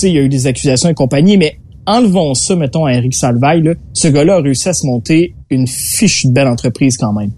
sais, 0.00 0.08
il 0.08 0.14
y 0.14 0.18
a 0.18 0.22
eu 0.22 0.28
des 0.28 0.46
accusations 0.46 0.88
et 0.88 0.94
compagnie, 0.94 1.36
mais 1.36 1.58
enlevons 1.86 2.34
ça, 2.34 2.56
mettons, 2.56 2.84
à 2.84 2.92
Eric 2.94 3.14
Salvaille, 3.14 3.62
là, 3.62 3.74
ce 3.92 4.08
gars-là 4.08 4.36
a 4.36 4.40
réussi 4.40 4.68
à 4.68 4.72
se 4.72 4.86
monter 4.86 5.34
une 5.50 5.66
fiche 5.66 6.26
de 6.26 6.32
belle 6.32 6.48
entreprise 6.48 6.96
quand 6.96 7.12
même. 7.12 7.32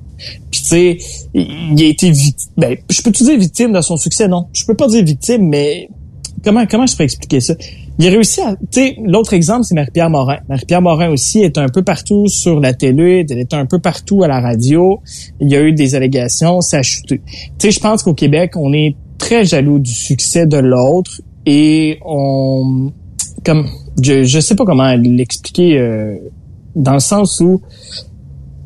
Puis 0.50 0.60
tu 0.60 0.66
sais, 0.66 0.98
il 1.34 1.82
a 1.82 1.86
été 1.86 2.10
victime. 2.10 2.52
Ben, 2.56 2.76
je 2.88 3.02
peux 3.02 3.10
te 3.10 3.22
dire 3.24 3.38
victime 3.38 3.72
de 3.72 3.80
son 3.80 3.96
succès, 3.96 4.28
non. 4.28 4.46
Je 4.52 4.64
peux 4.64 4.74
pas 4.74 4.86
dire 4.86 5.04
victime, 5.04 5.48
mais 5.48 5.88
comment 6.44 6.66
comment 6.66 6.86
je 6.86 6.96
peux 6.96 7.04
expliquer 7.04 7.40
ça? 7.40 7.54
Il 7.98 8.06
a 8.06 8.10
réussi 8.10 8.40
à. 8.40 8.54
Tu 8.56 8.66
sais, 8.70 8.96
l'autre 9.04 9.34
exemple, 9.34 9.64
c'est 9.64 9.74
Marie-Pierre 9.74 10.10
Morin. 10.10 10.38
Marie-Pierre 10.48 10.82
Morin 10.82 11.10
aussi 11.10 11.40
est 11.40 11.58
un 11.58 11.68
peu 11.68 11.82
partout 11.82 12.28
sur 12.28 12.60
la 12.60 12.74
télé, 12.74 13.26
elle 13.28 13.38
est 13.38 13.54
un 13.54 13.66
peu 13.66 13.78
partout 13.78 14.22
à 14.22 14.28
la 14.28 14.40
radio. 14.40 15.00
Il 15.40 15.50
y 15.50 15.56
a 15.56 15.62
eu 15.62 15.72
des 15.72 15.94
allégations, 15.94 16.60
ça 16.60 16.78
a 16.78 16.82
chuté. 16.82 17.20
Tu 17.26 17.40
sais, 17.58 17.70
je 17.70 17.80
pense 17.80 18.02
qu'au 18.02 18.14
Québec, 18.14 18.52
on 18.56 18.72
est 18.72 18.96
très 19.18 19.44
jaloux 19.44 19.78
du 19.78 19.92
succès 19.92 20.46
de 20.46 20.56
l'autre 20.56 21.20
et 21.46 21.98
on 22.04 22.92
comme 23.44 23.66
je 24.02 24.24
je 24.24 24.40
sais 24.40 24.54
pas 24.54 24.64
comment 24.64 24.94
l'expliquer 24.94 25.78
euh, 25.78 26.16
dans 26.74 26.94
le 26.94 27.00
sens 27.00 27.40
où 27.40 27.60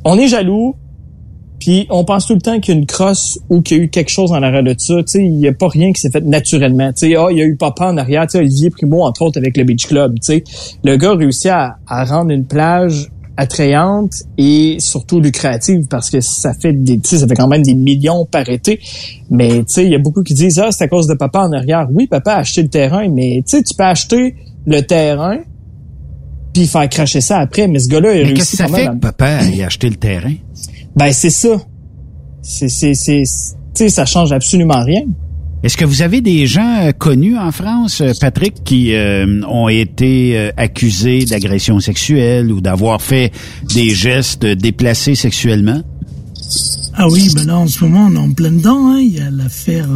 on 0.05 0.19
est 0.19 0.29
jaloux 0.29 0.77
puis 1.59 1.87
on 1.91 2.05
pense 2.05 2.27
tout 2.27 2.35
le 2.35 2.41
temps 2.41 2.61
qu'il 2.61 2.75
y 2.75 2.77
a 2.77 2.81
une 2.81 2.87
crosse 2.87 3.39
ou 3.49 3.63
qu'il 3.63 3.77
y 3.77 3.81
a 3.81 3.83
eu 3.85 3.89
quelque 3.89 4.11
chose 4.11 4.33
en 4.33 4.43
arrière 4.43 4.63
de 4.63 4.75
ça. 4.79 4.97
Tu 5.03 5.05
sais, 5.07 5.25
il 5.25 5.37
n'y 5.37 5.49
a 5.49 5.53
pas 5.53 5.69
rien 5.69 5.93
qui 5.93 6.01
s'est 6.01 6.11
fait 6.11 6.21
naturellement. 6.21 6.93
Tu 6.93 7.09
sais, 7.09 7.17
ah, 7.17 7.29
il 7.31 7.39
y 7.39 7.43
a 7.43 7.45
eu 7.45 7.57
papa 7.57 7.87
en 7.87 7.97
arrière. 7.97 8.27
Tu 8.27 8.33
sais, 8.33 8.39
Olivier 8.39 8.71
Primo, 8.71 9.03
entre 9.03 9.23
autres, 9.23 9.39
avec 9.39 9.57
le 9.57 9.65
Beach 9.65 9.87
Club. 9.87 10.15
Tu 10.21 10.21
sais, 10.23 10.45
le 10.85 10.97
gars 10.97 11.11
a 11.11 11.17
réussi 11.17 11.49
à, 11.49 11.79
rendre 11.89 12.31
une 12.31 12.47
plage 12.47 13.11
attrayante 13.39 14.25
et 14.37 14.77
surtout 14.81 15.21
lucrative 15.21 15.87
parce 15.89 16.11
que 16.11 16.21
ça 16.21 16.53
fait 16.53 16.73
des, 16.73 17.01
ça 17.05 17.27
fait 17.27 17.37
quand 17.37 17.47
même 17.47 17.63
des 17.63 17.75
millions 17.75 18.27
par 18.27 18.49
été. 18.49 18.81
Mais 19.31 19.61
tu 19.61 19.65
sais, 19.69 19.85
il 19.85 19.93
y 19.93 19.95
a 19.95 19.99
beaucoup 19.99 20.25
qui 20.25 20.35
disent 20.35 20.59
ah 20.59 20.73
c'est 20.73 20.85
à 20.85 20.89
cause 20.89 21.07
de 21.07 21.15
papa 21.15 21.41
en 21.41 21.53
arrière. 21.53 21.87
Oui, 21.93 22.09
papa 22.09 22.33
a 22.33 22.39
acheté 22.39 22.63
le 22.63 22.69
terrain, 22.69 23.09
mais 23.09 23.43
tu 23.47 23.57
sais, 23.57 23.63
tu 23.63 23.75
peux 23.75 23.85
acheter 23.85 24.35
le 24.67 24.81
terrain 24.83 25.39
puis 26.53 26.67
faire 26.67 26.89
cracher 26.89 27.21
ça 27.21 27.39
après. 27.39 27.69
Mais 27.69 27.79
ce 27.79 27.89
gars-là, 27.89 28.15
il 28.17 28.25
a 28.25 28.27
réussi 28.27 28.57
fait 28.57 28.67
que 28.67 28.97
papa 28.97 29.39
acheté 29.65 29.89
le 29.89 29.97
terrain? 29.97 30.35
Ben 30.97 31.13
c'est 31.13 31.31
ça. 31.31 31.61
C'est 32.43 32.69
c'est 32.69 32.95
c'est 32.95 33.23
tu 33.23 33.85
sais 33.85 33.89
ça 33.89 34.05
change 34.05 34.33
absolument 34.33 34.83
rien. 34.83 35.03
Est-ce 35.65 35.77
que 35.77 35.85
vous 35.85 36.03
avez 36.03 36.21
des 36.21 36.47
gens 36.47 36.83
euh, 36.83 36.93
connus 36.93 37.37
en 37.37 37.51
France, 37.51 38.01
euh, 38.01 38.13
Patrick, 38.21 38.63
qui 38.63 38.95
euh, 38.95 39.43
ont 39.49 39.69
été 39.69 40.51
accusés 40.57 41.25
d'agression 41.25 41.81
sexuelle 41.81 42.53
ou 42.53 42.61
d'avoir 42.61 43.03
fait 43.03 43.33
des 43.75 43.91
gestes 43.91 44.47
déplacés 44.47 45.17
sexuellement? 45.17 45.83
Ah 46.95 47.09
oui, 47.09 47.31
ben 47.35 47.47
là 47.47 47.59
en 47.59 47.67
ce 47.67 47.85
moment 47.85 48.09
on 48.11 48.15
est 48.15 48.19
en 48.19 48.33
plein 48.33 48.53
dedans. 48.53 48.93
Hein. 48.93 49.01
Il 49.01 49.17
y 49.17 49.21
a 49.21 49.31
l'affaire. 49.31 49.89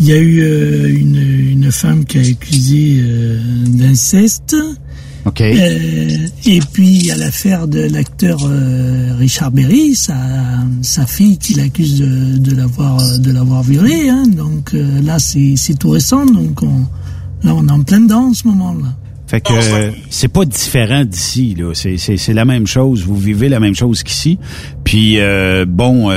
il 0.00 0.06
y 0.06 0.12
a 0.12 0.18
eu 0.18 0.90
une, 0.90 1.16
une 1.16 1.70
femme 1.70 2.04
qui 2.04 2.18
a 2.18 2.22
accusé 2.22 3.02
d'inceste. 3.66 4.56
Euh, 5.40 6.28
et 6.44 6.60
puis 6.72 6.88
il 6.88 7.06
y 7.06 7.10
a 7.10 7.16
l'affaire 7.16 7.66
de 7.66 7.80
l'acteur 7.80 8.38
euh, 8.44 9.14
Richard 9.18 9.50
Berry, 9.50 9.94
sa, 9.94 10.14
sa 10.82 11.06
fille 11.06 11.36
qui 11.38 11.54
l'accuse 11.54 12.00
de, 12.00 12.38
de 12.38 12.56
l'avoir 12.56 13.00
de 13.18 13.32
l'avoir 13.32 13.62
violé. 13.62 14.08
Hein. 14.08 14.24
Donc 14.28 14.72
euh, 14.74 15.02
là 15.02 15.18
c'est 15.18 15.56
tout 15.78 15.90
récent, 15.90 16.26
donc 16.26 16.62
on, 16.62 16.86
là 17.42 17.54
on 17.54 17.66
est 17.66 17.72
en 17.72 17.82
plein 17.82 18.00
dedans 18.00 18.28
en 18.28 18.34
ce 18.34 18.46
moment-là. 18.48 18.94
Fait 19.26 19.40
que 19.40 19.52
c'est 20.08 20.28
pas 20.28 20.44
différent 20.44 21.04
d'ici 21.04 21.56
là, 21.58 21.72
c'est 21.74 21.96
c'est 21.96 22.32
la 22.32 22.44
même 22.44 22.68
chose, 22.68 23.04
vous 23.04 23.16
vivez 23.16 23.48
la 23.48 23.58
même 23.58 23.74
chose 23.74 24.04
qu'ici. 24.04 24.38
Puis 24.84 25.18
bon 25.66 26.10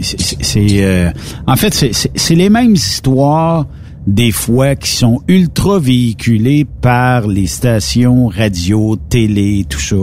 c'est 0.00 1.12
en 1.46 1.56
fait 1.56 1.94
c'est 2.14 2.34
les 2.34 2.48
mêmes 2.48 2.72
histoires 2.72 3.66
des 4.06 4.32
fois 4.32 4.76
qui 4.76 4.90
sont 4.90 5.22
ultra 5.28 5.78
véhiculés 5.78 6.66
par 6.82 7.26
les 7.26 7.46
stations 7.46 8.26
radio, 8.26 8.96
télé, 8.96 9.64
tout 9.68 9.80
ça. 9.80 9.96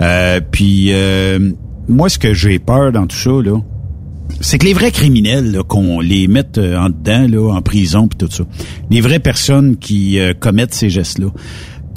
Euh, 0.00 0.40
puis 0.50 0.88
euh, 0.90 1.52
moi, 1.88 2.08
ce 2.08 2.18
que 2.18 2.34
j'ai 2.34 2.58
peur 2.58 2.92
dans 2.92 3.06
tout 3.06 3.16
ça, 3.16 3.30
là, 3.30 3.60
c'est 4.40 4.58
que 4.58 4.66
les 4.66 4.74
vrais 4.74 4.90
criminels, 4.90 5.60
qu'on 5.68 6.00
les 6.00 6.26
mette 6.26 6.58
euh, 6.58 6.78
en 6.78 6.88
dedans, 6.88 7.26
là, 7.28 7.54
en 7.54 7.62
prison, 7.62 8.08
puis 8.08 8.18
tout 8.18 8.32
ça, 8.32 8.44
les 8.90 9.00
vraies 9.00 9.20
personnes 9.20 9.76
qui 9.76 10.18
commettent 10.40 10.74
ces 10.74 10.90
gestes-là, 10.90 11.28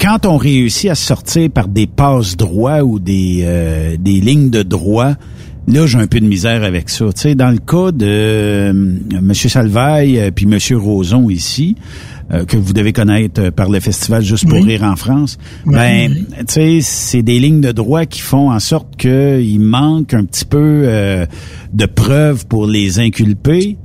quand 0.00 0.24
on 0.24 0.36
réussit 0.36 0.88
à 0.88 0.94
sortir 0.94 1.50
par 1.50 1.68
des 1.68 1.86
passes 1.86 2.36
droits 2.36 2.82
ou 2.82 2.98
des, 2.98 3.96
des 4.00 4.20
lignes 4.20 4.48
de 4.48 4.62
droit, 4.62 5.14
Là, 5.68 5.86
j'ai 5.86 5.98
un 5.98 6.06
peu 6.06 6.20
de 6.20 6.26
misère 6.26 6.64
avec 6.64 6.88
ça. 6.88 7.06
Tu 7.14 7.20
sais, 7.20 7.34
dans 7.34 7.50
le 7.50 7.58
cas 7.58 7.92
de 7.92 8.06
euh, 8.06 8.70
M. 8.70 9.34
Salvaille 9.34 10.18
euh, 10.18 10.30
puis 10.30 10.46
M. 10.50 10.58
Roson 10.78 11.30
ici, 11.30 11.76
euh, 12.32 12.44
que 12.44 12.56
vous 12.56 12.72
devez 12.72 12.92
connaître 12.92 13.50
par 13.50 13.68
le 13.68 13.78
festival 13.80 14.22
Juste 14.22 14.48
pour 14.48 14.62
rire 14.64 14.82
en 14.82 14.96
France, 14.96 15.38
ben, 15.66 16.12
tu 16.38 16.44
sais, 16.48 16.78
c'est 16.80 17.22
des 17.22 17.38
lignes 17.38 17.60
de 17.60 17.72
droit 17.72 18.06
qui 18.06 18.20
font 18.20 18.50
en 18.50 18.58
sorte 18.58 18.96
qu'il 18.96 19.60
manque 19.60 20.14
un 20.14 20.24
petit 20.24 20.44
peu 20.44 20.86
de 21.72 21.86
preuves 21.86 22.46
pour 22.46 22.66
les 22.66 22.98
inculper 22.98 23.76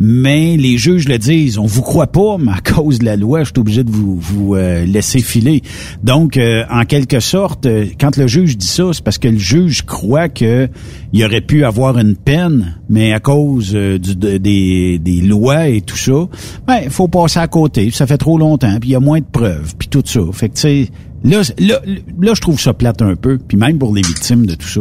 mais 0.00 0.56
les 0.56 0.78
juges 0.78 1.06
le 1.06 1.18
disent, 1.18 1.58
on 1.58 1.66
vous 1.66 1.82
croit 1.82 2.06
pas, 2.06 2.38
mais 2.38 2.52
à 2.52 2.60
cause 2.60 3.00
de 3.00 3.04
la 3.04 3.16
loi, 3.16 3.40
je 3.40 3.50
suis 3.50 3.60
obligé 3.60 3.84
de 3.84 3.90
vous, 3.90 4.54
euh, 4.54 4.86
laisser 4.86 5.20
filer. 5.20 5.62
Donc, 6.02 6.38
euh, 6.38 6.64
en 6.70 6.84
quelque 6.86 7.20
sorte, 7.20 7.66
euh, 7.66 7.84
quand 8.00 8.16
le 8.16 8.26
juge 8.26 8.56
dit 8.56 8.66
ça, 8.66 8.84
c'est 8.94 9.04
parce 9.04 9.18
que 9.18 9.28
le 9.28 9.38
juge 9.38 9.84
croit 9.84 10.30
que 10.30 10.68
il 11.12 11.24
aurait 11.24 11.42
pu 11.42 11.64
avoir 11.64 11.98
une 11.98 12.16
peine, 12.16 12.80
mais 12.88 13.12
à 13.12 13.20
cause 13.20 13.72
du, 13.74 14.16
des, 14.16 15.20
lois 15.22 15.68
et 15.68 15.82
tout 15.82 15.98
ça, 15.98 16.28
ben, 16.66 16.88
faut 16.88 17.08
passer 17.08 17.40
à 17.40 17.48
côté. 17.48 17.90
Ça 17.90 18.06
fait 18.06 18.18
trop 18.18 18.38
longtemps, 18.38 18.78
puis 18.80 18.90
il 18.90 18.92
y 18.92 18.96
a 18.96 19.00
moins 19.00 19.20
de 19.20 19.26
preuves, 19.30 19.74
puis 19.78 19.88
tout 19.88 20.02
ça. 20.04 20.20
Fait 20.32 20.48
que, 20.48 20.54
tu 20.54 20.60
sais, 20.60 20.88
là, 21.24 21.42
là, 21.58 21.80
là, 22.20 22.32
je 22.34 22.40
trouve 22.40 22.58
ça 22.58 22.72
plate 22.72 23.02
un 23.02 23.16
peu, 23.16 23.36
puis 23.36 23.58
même 23.58 23.78
pour 23.78 23.94
les 23.94 24.02
victimes 24.02 24.46
de 24.46 24.54
tout 24.54 24.68
ça. 24.68 24.80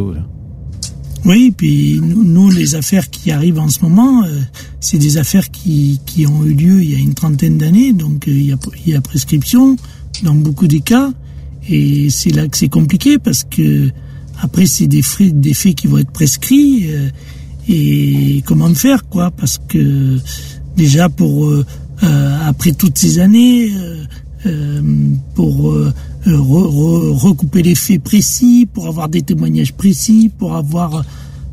Oui, 1.26 1.54
puis 1.56 2.00
nous, 2.02 2.50
les 2.50 2.76
affaires 2.76 3.10
qui 3.10 3.32
arrivent 3.32 3.60
en 3.60 3.70
ce 3.70 3.82
moment, 3.82 4.24
euh, 4.24 4.40
c'est 4.80 4.98
des 4.98 5.18
affaires 5.18 5.52
qui, 5.52 6.00
qui 6.06 6.26
ont 6.26 6.46
eu 6.46 6.54
lieu 6.54 6.84
il 6.84 6.92
y 6.92 6.96
a 6.96 7.00
une 7.00 7.14
trentaine 7.14 7.58
d'années, 7.58 7.94
donc 7.94 8.28
euh, 8.28 8.32
il, 8.32 8.46
y 8.48 8.54
a, 8.54 8.58
il 8.86 8.94
y 8.94 8.96
a 8.96 9.02
prescription 9.02 9.76
dans 10.24 10.34
beaucoup 10.34 10.68
des 10.68 10.80
cas, 10.80 11.12
et 11.68 12.10
c'est 12.10 12.32
là 12.32 12.48
que 12.48 12.58
c'est 12.58 12.70
compliqué 12.70 13.20
parce 13.20 13.44
que 13.44 13.90
après 14.42 14.66
c'est 14.66 14.88
des 14.88 15.02
faits, 15.02 15.40
des 15.40 15.54
faits 15.54 15.76
qui 15.76 15.88
vont 15.88 15.98
être 15.98 16.12
prescrits, 16.12 16.88
euh, 16.94 17.10
et 17.68 18.42
comment 18.46 18.74
faire 18.74 19.08
quoi 19.08 19.30
Parce 19.30 19.60
que 19.68 20.18
déjà 20.76 21.10
pour 21.10 21.54
après 22.46 22.72
toutes 22.72 22.98
ces 22.98 23.20
années, 23.20 23.72
pour 25.36 25.76
euh, 26.28 26.38
recouper 26.38 27.62
les 27.62 27.76
faits 27.76 28.04
précis, 28.04 28.68
pour 28.72 28.88
avoir 28.88 29.10
des 29.10 29.22
témoignages 29.22 29.74
précis, 29.74 30.30
pour 30.38 30.56
avoir... 30.56 31.04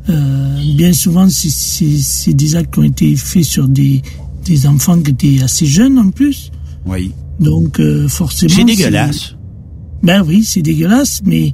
Euh, 0.09 0.75
bien 0.75 0.93
souvent, 0.93 1.27
c'est 1.29 2.33
des 2.33 2.55
actes 2.55 2.73
qui 2.73 2.79
ont 2.79 2.83
été 2.83 3.15
faits 3.15 3.43
sur 3.43 3.67
des, 3.67 4.01
des 4.45 4.67
enfants 4.67 5.01
qui 5.01 5.11
étaient 5.11 5.43
assez 5.43 5.65
jeunes 5.65 5.99
en 5.99 6.11
plus. 6.11 6.51
Oui. 6.85 7.11
Donc, 7.39 7.79
euh, 7.79 8.07
forcément... 8.07 8.53
C'est 8.53 8.63
dégueulasse. 8.63 9.35
Ben 10.03 10.23
oui, 10.25 10.45
c'est 10.45 10.61
dégueulasse, 10.61 11.21
mais 11.25 11.53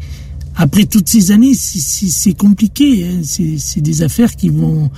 après 0.56 0.86
toutes 0.86 1.10
ces 1.10 1.32
années, 1.32 1.54
c'est 1.56 2.34
compliqué. 2.34 3.06
Hein. 3.06 3.21
C'est 3.23 3.82
des 3.82 4.02
affaires 4.02 4.36
qui 4.36 4.49
vont 4.49 4.91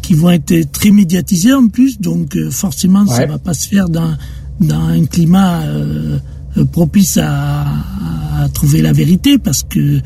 qui 0.00 0.12
vont 0.12 0.30
être 0.30 0.70
très 0.70 0.90
médiatisées 0.90 1.54
en 1.54 1.68
plus, 1.68 1.98
donc 1.98 2.36
forcément, 2.50 3.06
ça 3.06 3.24
va 3.24 3.38
pas 3.38 3.54
se 3.54 3.66
faire 3.66 3.88
dans, 3.88 4.14
dans 4.60 4.82
un 4.88 5.06
climat 5.06 5.62
euh, 5.62 6.18
propice 6.62 7.18
à, 7.18 7.62
à, 7.62 8.48
trouver 8.52 8.82
la 8.82 8.92
vérité 8.92 9.38
parce 9.38 9.62
que 9.62 10.00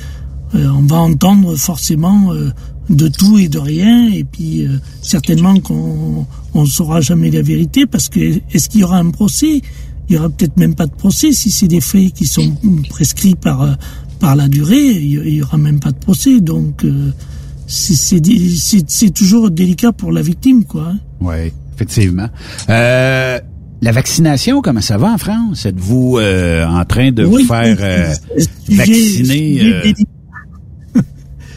euh, 0.55 0.69
on 0.69 0.83
va 0.83 0.97
entendre 0.97 1.57
forcément 1.57 2.33
euh, 2.33 2.51
de 2.89 3.09
tout 3.09 3.39
et 3.39 3.49
de 3.49 3.59
rien 3.59 4.11
et 4.11 4.25
puis 4.25 4.67
certainement 5.03 5.61
qu'on 5.61 6.27
on 6.55 6.65
saura 6.65 7.03
jamais 7.03 7.31
la 7.31 7.43
vérité 7.43 7.85
parce 7.85 8.09
que 8.09 8.41
est-ce 8.53 8.71
qu'il 8.71 8.81
y 8.81 8.85
aura 8.85 8.99
un 8.99 9.11
procès? 9.11 9.61
Il 10.09 10.15
y 10.15 10.19
aura 10.19 10.31
peut-être 10.31 10.57
même 10.57 10.75
pas 10.75 10.87
de 10.87 10.93
procès. 10.93 11.33
Si 11.33 11.51
c'est 11.51 11.69
des 11.69 11.83
faits 11.83 12.15
qui 12.15 12.25
sont 12.25 12.55
prescrits 12.89 13.35
par 13.35 13.77
par 14.21 14.37
la 14.37 14.49
durée 14.49 14.93
il 14.93 15.35
y 15.35 15.43
aura 15.43 15.59
même 15.59 15.81
pas 15.81 15.93
de 15.93 15.99
procès. 15.99 16.41
Donc 16.41 16.83
c'est 17.67 19.11
toujours 19.13 19.51
délicat 19.51 19.93
pour 19.93 20.11
la 20.11 20.23
victime 20.23 20.65
quoi 20.65 20.95
oui 21.21 21.53
effectivement. 21.75 22.29
Euh 22.71 23.39
la 23.81 23.93
vaccination, 23.93 24.61
comment 24.61 24.81
ça 24.81 24.97
va 24.99 25.13
en 25.13 25.19
France? 25.19 25.65
Êtes-vous 25.67 26.19
euh, 26.19 26.67
en 26.67 26.85
train 26.85 27.13
de 27.13 27.25
Oui, 27.25 27.43
vous 27.43 27.49
faire 27.49 27.77
euh, 27.81 28.13
vacciner? 28.71 29.25
sujet 29.25 29.59
euh, 29.63 29.83
délicat. 29.83 30.11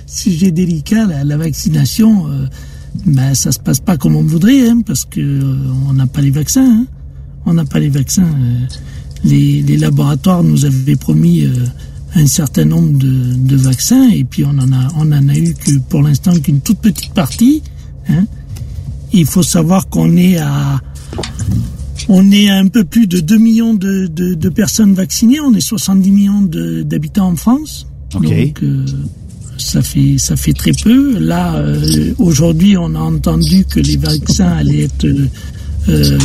Sujet 0.08 0.52
délicat, 0.52 1.06
la, 1.06 1.24
la 1.24 1.38
vaccination, 1.38 2.28
euh, 2.28 2.46
ben, 3.06 3.34
ça 3.34 3.52
se 3.52 3.60
passe 3.60 3.80
pas 3.80 3.98
comme 3.98 4.16
on 4.16 4.24
voudrait, 4.24 4.68
hein, 4.70 4.82
parce 4.86 5.06
que 5.06 5.20
euh, 5.22 5.56
on 5.90 5.94
n'a 5.94 6.06
pas 6.06 6.22
les 6.22 6.32
vaccins. 6.32 6.64
hein. 6.82 6.86
On 7.46 7.54
n'a 7.54 7.66
pas 7.66 7.80
les 7.80 7.90
vaccins. 7.90 8.24
euh. 8.24 8.66
les, 9.24 9.62
les 9.64 9.78
laboratoires 9.78 10.44
nous 10.44 10.66
avaient 10.66 10.96
promis 10.98 11.48
un 12.14 12.28
certain 12.28 12.66
nombre 12.66 12.92
de, 12.98 13.34
de 13.36 13.56
vaccins, 13.56 14.10
et 14.10 14.26
puis 14.26 14.44
on 14.44 14.50
en 14.60 14.72
a, 14.74 14.88
on 14.98 15.12
en 15.12 15.30
a 15.30 15.36
eu 15.36 15.54
que 15.56 15.78
pour 15.90 16.02
l'instant 16.02 16.34
qu'une 16.40 16.60
toute 16.62 16.80
petite 16.80 17.14
partie. 17.14 17.64
hein. 18.10 18.26
Il 19.14 19.26
faut 19.26 19.44
savoir 19.44 19.88
qu'on 19.90 20.16
est 20.18 20.38
à 20.38 20.80
on 22.10 22.32
est 22.32 22.50
à 22.50 22.58
un 22.58 22.68
peu 22.68 22.84
plus 22.84 23.08
de 23.08 23.20
2 23.20 23.38
millions 23.38 23.74
de, 23.74 24.08
de, 24.08 24.34
de 24.34 24.50
personnes 24.50 24.94
vaccinées. 24.94 25.40
On 25.40 25.54
est 25.54 25.62
70 25.62 26.12
millions 26.12 26.42
d'habitants 26.42 27.28
en 27.28 27.36
France. 27.36 27.88
OK. 28.16 28.22
Donc, 28.24 28.64
euh, 28.64 28.86
ça 29.58 29.82
fait 29.82 30.18
ça 30.18 30.36
fait 30.36 30.54
très 30.54 30.72
peu. 30.72 31.20
Là, 31.20 31.56
euh, 31.56 32.14
aujourd'hui, 32.18 32.78
on 32.78 32.96
a 32.96 33.00
entendu 33.00 33.66
que 33.66 33.80
les 33.80 33.98
vaccins 33.98 34.52
allaient 34.52 34.84
être 34.86 35.06
euh, 35.06 35.28
euh, 35.90 36.18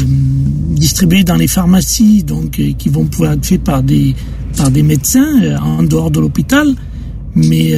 distribués 0.73 1.25
dans 1.25 1.37
les 1.37 1.47
pharmacies, 1.47 2.23
donc 2.23 2.59
euh, 2.59 2.73
qui 2.77 2.91
vont 2.91 3.07
pouvoir 3.07 3.33
être 3.33 3.47
faits 3.47 3.63
par 3.63 3.83
des 3.83 4.15
par 4.57 4.71
des 4.71 4.83
médecins 4.83 5.43
euh, 5.43 5.57
en 5.59 5.83
dehors 5.83 6.11
de 6.11 6.21
l'hôpital. 6.21 6.75
Mais 7.35 7.75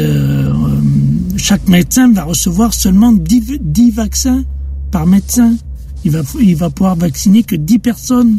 chaque 1.37 1.67
médecin 1.67 2.13
va 2.13 2.23
recevoir 2.23 2.73
seulement 2.73 3.11
10, 3.11 3.59
10 3.61 3.91
vaccins 3.91 4.45
par 4.93 5.05
médecin. 5.05 5.57
Il 6.05 6.11
va 6.13 6.21
il 6.41 6.57
va 6.57 6.71
pouvoir 6.71 6.97
vacciner 6.97 7.43
que 7.43 7.57
10 7.57 7.79
personnes. 7.81 8.39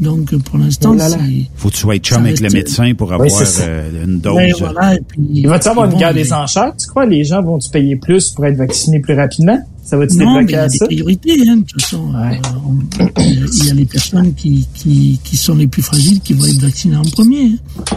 Donc 0.00 0.32
pour 0.44 0.58
l'instant, 0.58 0.90
Oh 0.92 0.96
là. 0.96 1.08
c'est 1.10 1.18
faut 1.56 1.68
que 1.70 1.74
tu 1.74 1.80
sois 1.80 1.96
chum 1.98 2.18
Ça 2.18 2.20
avec 2.22 2.38
le 2.40 2.50
médecin 2.50 2.94
pour 2.94 3.12
avoir 3.12 3.28
ça. 3.30 3.62
euh, 3.64 4.04
une 4.04 4.20
dose. 4.20 4.36
Ben, 4.36 4.52
voilà, 4.58 4.94
et 4.94 5.00
puis, 5.06 5.20
Il 5.32 5.48
va-tu 5.48 5.68
avoir 5.68 5.90
une 5.90 5.98
guerre 5.98 6.14
des 6.14 6.32
enchères, 6.32 6.72
tu 6.76 6.86
crois? 6.86 7.04
Les 7.04 7.24
gens 7.24 7.42
vont-tu 7.42 7.68
payer 7.70 7.96
plus 7.96 8.30
pour 8.30 8.46
être 8.46 8.56
vaccinés 8.56 9.00
plus 9.00 9.14
rapidement? 9.14 9.58
Ça 9.84 9.96
va-tu 9.96 10.16
Non, 10.18 10.34
mais 10.34 10.44
débloquer 10.44 10.52
il 10.52 10.54
y 10.54 10.56
a 10.56 10.62
à 10.62 10.68
des 10.68 10.78
ça? 10.78 10.84
priorités, 10.86 11.48
hein, 11.48 11.56
de 11.56 11.62
toute 11.64 11.82
façon. 11.82 12.12
Euh, 12.14 12.30
on- 12.64 13.20
il 13.22 13.66
y 13.66 13.70
a 13.70 13.74
les 13.74 13.86
personnes 13.86 14.34
qui, 14.34 14.68
qui, 14.74 15.18
qui 15.24 15.36
sont 15.36 15.54
les 15.56 15.66
plus 15.66 15.82
fragiles 15.82 16.20
qui 16.20 16.34
vont 16.34 16.44
être 16.46 16.60
vaccinées 16.60 16.96
en 16.96 17.02
premier. 17.02 17.54
hein. 17.90 17.96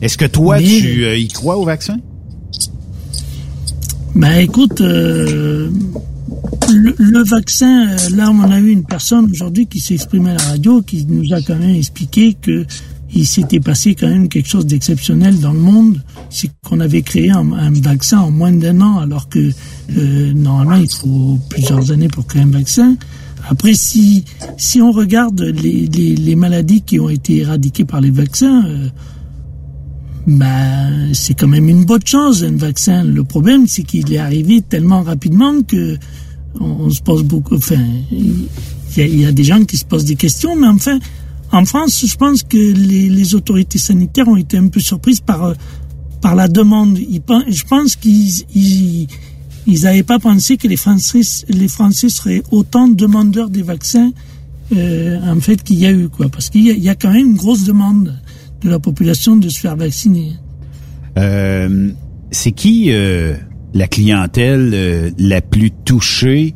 Est-ce 0.00 0.18
que 0.18 0.24
toi, 0.24 0.56
Mais- 0.58 0.64
tu 0.64 1.04
euh, 1.04 1.16
y 1.16 1.28
crois 1.28 1.56
au 1.56 1.64
vaccin? 1.64 1.98
Ben 4.14 4.38
écoute, 4.38 4.80
euh, 4.80 5.70
le, 6.70 7.24
vaccin, 7.24 7.88
euh, 7.90 7.96
là 8.16 8.30
on 8.30 8.50
a 8.50 8.58
eu 8.60 8.70
une 8.70 8.84
personne 8.84 9.30
aujourd'hui 9.30 9.66
qui 9.66 9.80
s'est 9.80 9.94
exprimée 9.94 10.30
à 10.30 10.34
la 10.34 10.42
radio, 10.42 10.82
qui 10.82 11.06
nous 11.06 11.32
a 11.32 11.40
quand 11.40 11.56
même 11.56 11.74
expliqué 11.74 12.34
que 12.34 12.66
il 13.14 13.26
s'était 13.26 13.60
passé 13.60 13.94
quand 13.94 14.08
même 14.08 14.28
quelque 14.28 14.48
chose 14.48 14.66
d'exceptionnel 14.66 15.40
dans 15.40 15.52
le 15.52 15.58
monde, 15.58 16.02
c'est 16.28 16.50
qu'on 16.62 16.80
avait 16.80 17.00
créé 17.00 17.30
un, 17.30 17.52
un 17.52 17.70
vaccin 17.72 18.18
en 18.18 18.30
moins 18.30 18.52
d'un 18.52 18.80
an, 18.82 18.98
alors 18.98 19.28
que 19.28 19.50
euh, 19.96 20.32
normalement 20.34 20.76
il 20.76 20.90
faut 20.90 21.38
plusieurs 21.48 21.90
années 21.90 22.08
pour 22.08 22.26
créer 22.26 22.42
un 22.42 22.50
vaccin. 22.50 22.96
Après, 23.48 23.72
si 23.72 24.24
si 24.58 24.82
on 24.82 24.92
regarde 24.92 25.40
les, 25.40 25.86
les, 25.86 26.16
les 26.16 26.36
maladies 26.36 26.82
qui 26.82 27.00
ont 27.00 27.08
été 27.08 27.38
éradiquées 27.38 27.86
par 27.86 28.02
les 28.02 28.10
vaccins, 28.10 28.66
euh, 28.66 28.88
ben, 30.28 31.14
c'est 31.14 31.32
quand 31.32 31.48
même 31.48 31.70
une 31.70 31.86
bonne 31.86 32.04
chose, 32.04 32.44
un 32.44 32.56
vaccin. 32.56 33.02
Le 33.02 33.24
problème, 33.24 33.66
c'est 33.66 33.82
qu'il 33.82 34.12
est 34.12 34.18
arrivé 34.18 34.60
tellement 34.60 35.02
rapidement 35.02 35.62
que 35.62 35.96
on, 36.60 36.90
se 36.90 37.00
pose 37.00 37.24
beaucoup. 37.24 37.54
Enfin, 37.54 37.82
il 38.12 38.46
y, 38.96 39.24
a, 39.24 39.32
des 39.32 39.44
gens 39.44 39.64
qui 39.64 39.78
se 39.78 39.86
posent 39.86 40.04
des 40.04 40.16
questions, 40.16 40.54
mais 40.54 40.66
enfin, 40.66 40.98
en 41.50 41.64
France, 41.64 42.04
je 42.06 42.16
pense 42.16 42.42
que 42.42 42.58
les, 42.58 43.34
autorités 43.34 43.78
sanitaires 43.78 44.28
ont 44.28 44.36
été 44.36 44.58
un 44.58 44.68
peu 44.68 44.80
surprises 44.80 45.20
par 45.20 45.54
par 46.20 46.34
la 46.34 46.48
demande. 46.48 46.98
Je 46.98 47.62
pense 47.64 47.96
qu'ils 47.96 49.08
ils, 49.66 49.82
n'avaient 49.82 50.02
pas 50.02 50.18
pensé 50.18 50.58
que 50.58 50.68
les 50.68 50.76
Français 50.76 51.20
les 51.48 51.68
Français 51.68 52.10
seraient 52.10 52.42
autant 52.50 52.88
demandeurs 52.88 53.48
des 53.48 53.62
vaccins 53.62 54.10
euh, 54.76 55.18
en 55.24 55.40
fait 55.40 55.62
qu'il 55.62 55.78
y 55.78 55.86
a 55.86 55.92
eu 55.92 56.08
quoi, 56.08 56.28
parce 56.28 56.50
qu'il 56.50 56.66
y 56.66 56.88
a 56.88 56.94
quand 56.94 57.10
même 57.10 57.28
une 57.28 57.36
grosse 57.36 57.64
demande 57.64 58.14
de 58.62 58.70
la 58.70 58.78
population 58.78 59.36
de 59.36 59.48
se 59.48 59.60
faire 59.60 59.76
vacciner. 59.76 60.32
Euh, 61.18 61.90
c'est 62.30 62.52
qui 62.52 62.86
euh, 62.90 63.34
la 63.74 63.86
clientèle 63.88 64.70
euh, 64.74 65.10
la 65.18 65.40
plus 65.40 65.70
touchée 65.70 66.54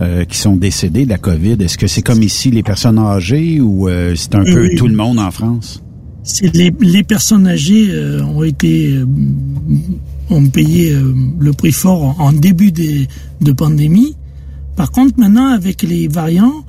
euh, 0.00 0.24
qui 0.24 0.38
sont 0.38 0.56
décédés 0.56 1.04
de 1.04 1.10
la 1.10 1.18
COVID? 1.18 1.56
Est-ce 1.60 1.76
que 1.78 1.86
c'est 1.86 2.02
comme 2.02 2.22
ici 2.22 2.50
les 2.50 2.62
personnes 2.62 2.98
âgées 2.98 3.60
ou 3.60 3.88
euh, 3.88 4.14
c'est 4.16 4.34
un 4.34 4.44
peu 4.44 4.70
tout 4.76 4.88
le 4.88 4.96
monde 4.96 5.18
en 5.18 5.30
France? 5.30 5.82
C'est 6.22 6.54
les, 6.54 6.72
les 6.80 7.02
personnes 7.02 7.46
âgées 7.46 7.88
euh, 7.90 8.22
ont 8.24 8.42
été 8.44 8.94
euh, 8.94 9.06
ont 10.30 10.46
payé 10.46 10.94
le 11.40 11.52
prix 11.52 11.72
fort 11.72 12.20
en, 12.20 12.26
en 12.28 12.32
début 12.32 12.70
des- 12.72 13.08
de 13.40 13.52
pandémie. 13.52 14.14
Par 14.76 14.90
contre, 14.92 15.18
maintenant 15.18 15.48
avec 15.48 15.82
les 15.82 16.06
variants, 16.08 16.64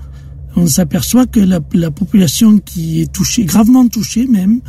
on 0.56 0.68
s'aperçoit 0.68 1.26
que 1.26 1.40
la, 1.40 1.60
la 1.74 1.92
population 1.92 2.60
qui 2.60 3.02
est 3.02 3.12
touchée, 3.12 3.46
gravement 3.46 3.88
touchée 3.88 4.28
même, 4.28 4.62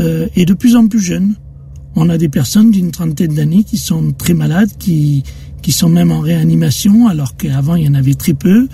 euh, 0.00 0.26
est 0.36 0.44
de 0.44 0.54
plus 0.54 0.76
en 0.76 0.86
plus 0.86 1.00
jeune. 1.00 1.34
On 1.96 2.08
a 2.08 2.18
des 2.18 2.28
personnes 2.28 2.70
d'une 2.70 2.90
trentaine 2.90 3.34
d'années 3.34 3.64
qui 3.64 3.78
sont 3.78 4.12
très 4.12 4.34
malades, 4.34 4.70
qui 4.78 5.22
qui 5.62 5.72
sont 5.72 5.88
même 5.88 6.12
en 6.12 6.20
réanimation, 6.20 7.08
alors 7.08 7.36
qu'avant 7.36 7.74
il 7.74 7.86
y 7.86 7.88
en 7.88 7.94
avait 7.94 8.14
très 8.14 8.34
peu, 8.34 8.68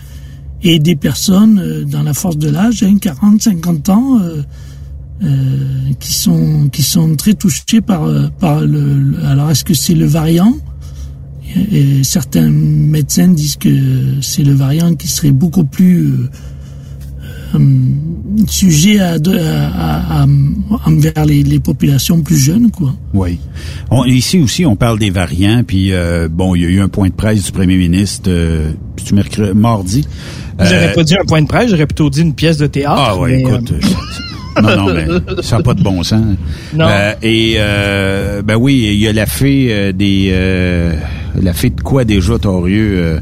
et 0.62 0.80
des 0.80 0.96
personnes 0.96 1.60
euh, 1.60 1.84
dans 1.84 2.02
la 2.02 2.14
force 2.14 2.36
de 2.36 2.48
l'âge, 2.48 2.82
hein, 2.82 2.98
40, 3.00 3.42
50 3.42 3.88
ans. 3.90 4.20
euh, 4.20 4.42
euh, 5.22 5.92
qui 5.98 6.14
sont 6.14 6.70
qui 6.72 6.82
sont 6.82 7.14
très 7.14 7.34
touchés 7.34 7.82
par 7.82 8.04
euh, 8.04 8.28
par 8.38 8.62
le, 8.62 9.14
alors 9.26 9.50
est-ce 9.50 9.64
que 9.64 9.74
c'est 9.74 9.94
le 9.94 10.06
variant? 10.06 10.54
Et, 11.54 12.02
certains 12.04 12.48
médecins 12.48 13.28
disent 13.28 13.56
que 13.56 14.22
c'est 14.22 14.44
le 14.44 14.54
variant 14.54 14.94
qui 14.94 15.08
serait 15.08 15.32
beaucoup 15.32 15.64
plus 15.64 16.06
euh, 16.06 16.30
sujet 18.46 19.00
à, 19.00 19.12
à, 19.14 19.16
à- 19.16 20.22
à- 20.22 20.26
envers 20.86 21.24
les, 21.26 21.42
les 21.42 21.58
populations 21.60 22.20
plus 22.22 22.36
jeunes 22.38 22.70
quoi. 22.70 22.94
Oui. 23.14 23.38
On, 23.90 24.04
ici 24.04 24.38
aussi, 24.38 24.64
on 24.66 24.76
parle 24.76 24.98
des 24.98 25.10
variants, 25.10 25.62
puis 25.66 25.92
euh, 25.92 26.28
bon, 26.30 26.54
il 26.54 26.62
y 26.62 26.66
a 26.66 26.68
eu 26.68 26.80
un 26.80 26.88
point 26.88 27.08
de 27.08 27.14
presse 27.14 27.44
du 27.44 27.52
premier 27.52 27.76
ministre, 27.76 28.28
euh, 28.30 28.70
c'est-tu 28.96 29.14
mercredi, 29.14 29.52
mardi. 29.58 30.06
J'aurais 30.58 30.90
Euh, 30.90 30.94
pas 30.94 31.02
dit 31.04 31.14
un 31.16 31.24
point 31.24 31.42
de 31.42 31.46
presse, 31.48 31.70
j'aurais 31.70 31.86
plutôt 31.86 32.10
dit 32.10 32.20
une 32.22 32.34
pièce 32.34 32.58
de 32.58 32.66
théâtre. 32.66 33.02
Ah 33.04 33.16
ouais, 33.18 33.32
mais, 33.32 33.40
écoute, 33.40 33.72
euh, 33.72 33.80
euh, 34.58 34.62
non, 34.62 34.76
non, 34.88 34.94
mais 34.94 35.42
ça 35.42 35.56
n'a 35.56 35.62
pas 35.62 35.74
de 35.74 35.82
bon 35.82 36.02
sens. 36.02 36.22
Non. 36.74 36.86
Euh, 36.88 37.12
et 37.22 37.54
euh, 37.56 38.42
ben 38.42 38.56
oui, 38.56 38.90
il 38.92 39.00
y 39.00 39.08
a 39.08 39.12
la 39.12 39.26
fée 39.26 39.68
euh, 39.70 39.92
des 39.92 40.28
euh, 40.32 40.94
la 41.40 41.52
fée 41.52 41.70
de 41.70 41.80
quoi 41.80 42.04
déjà, 42.04 42.38
Torieux? 42.38 42.94
euh, 42.96 43.20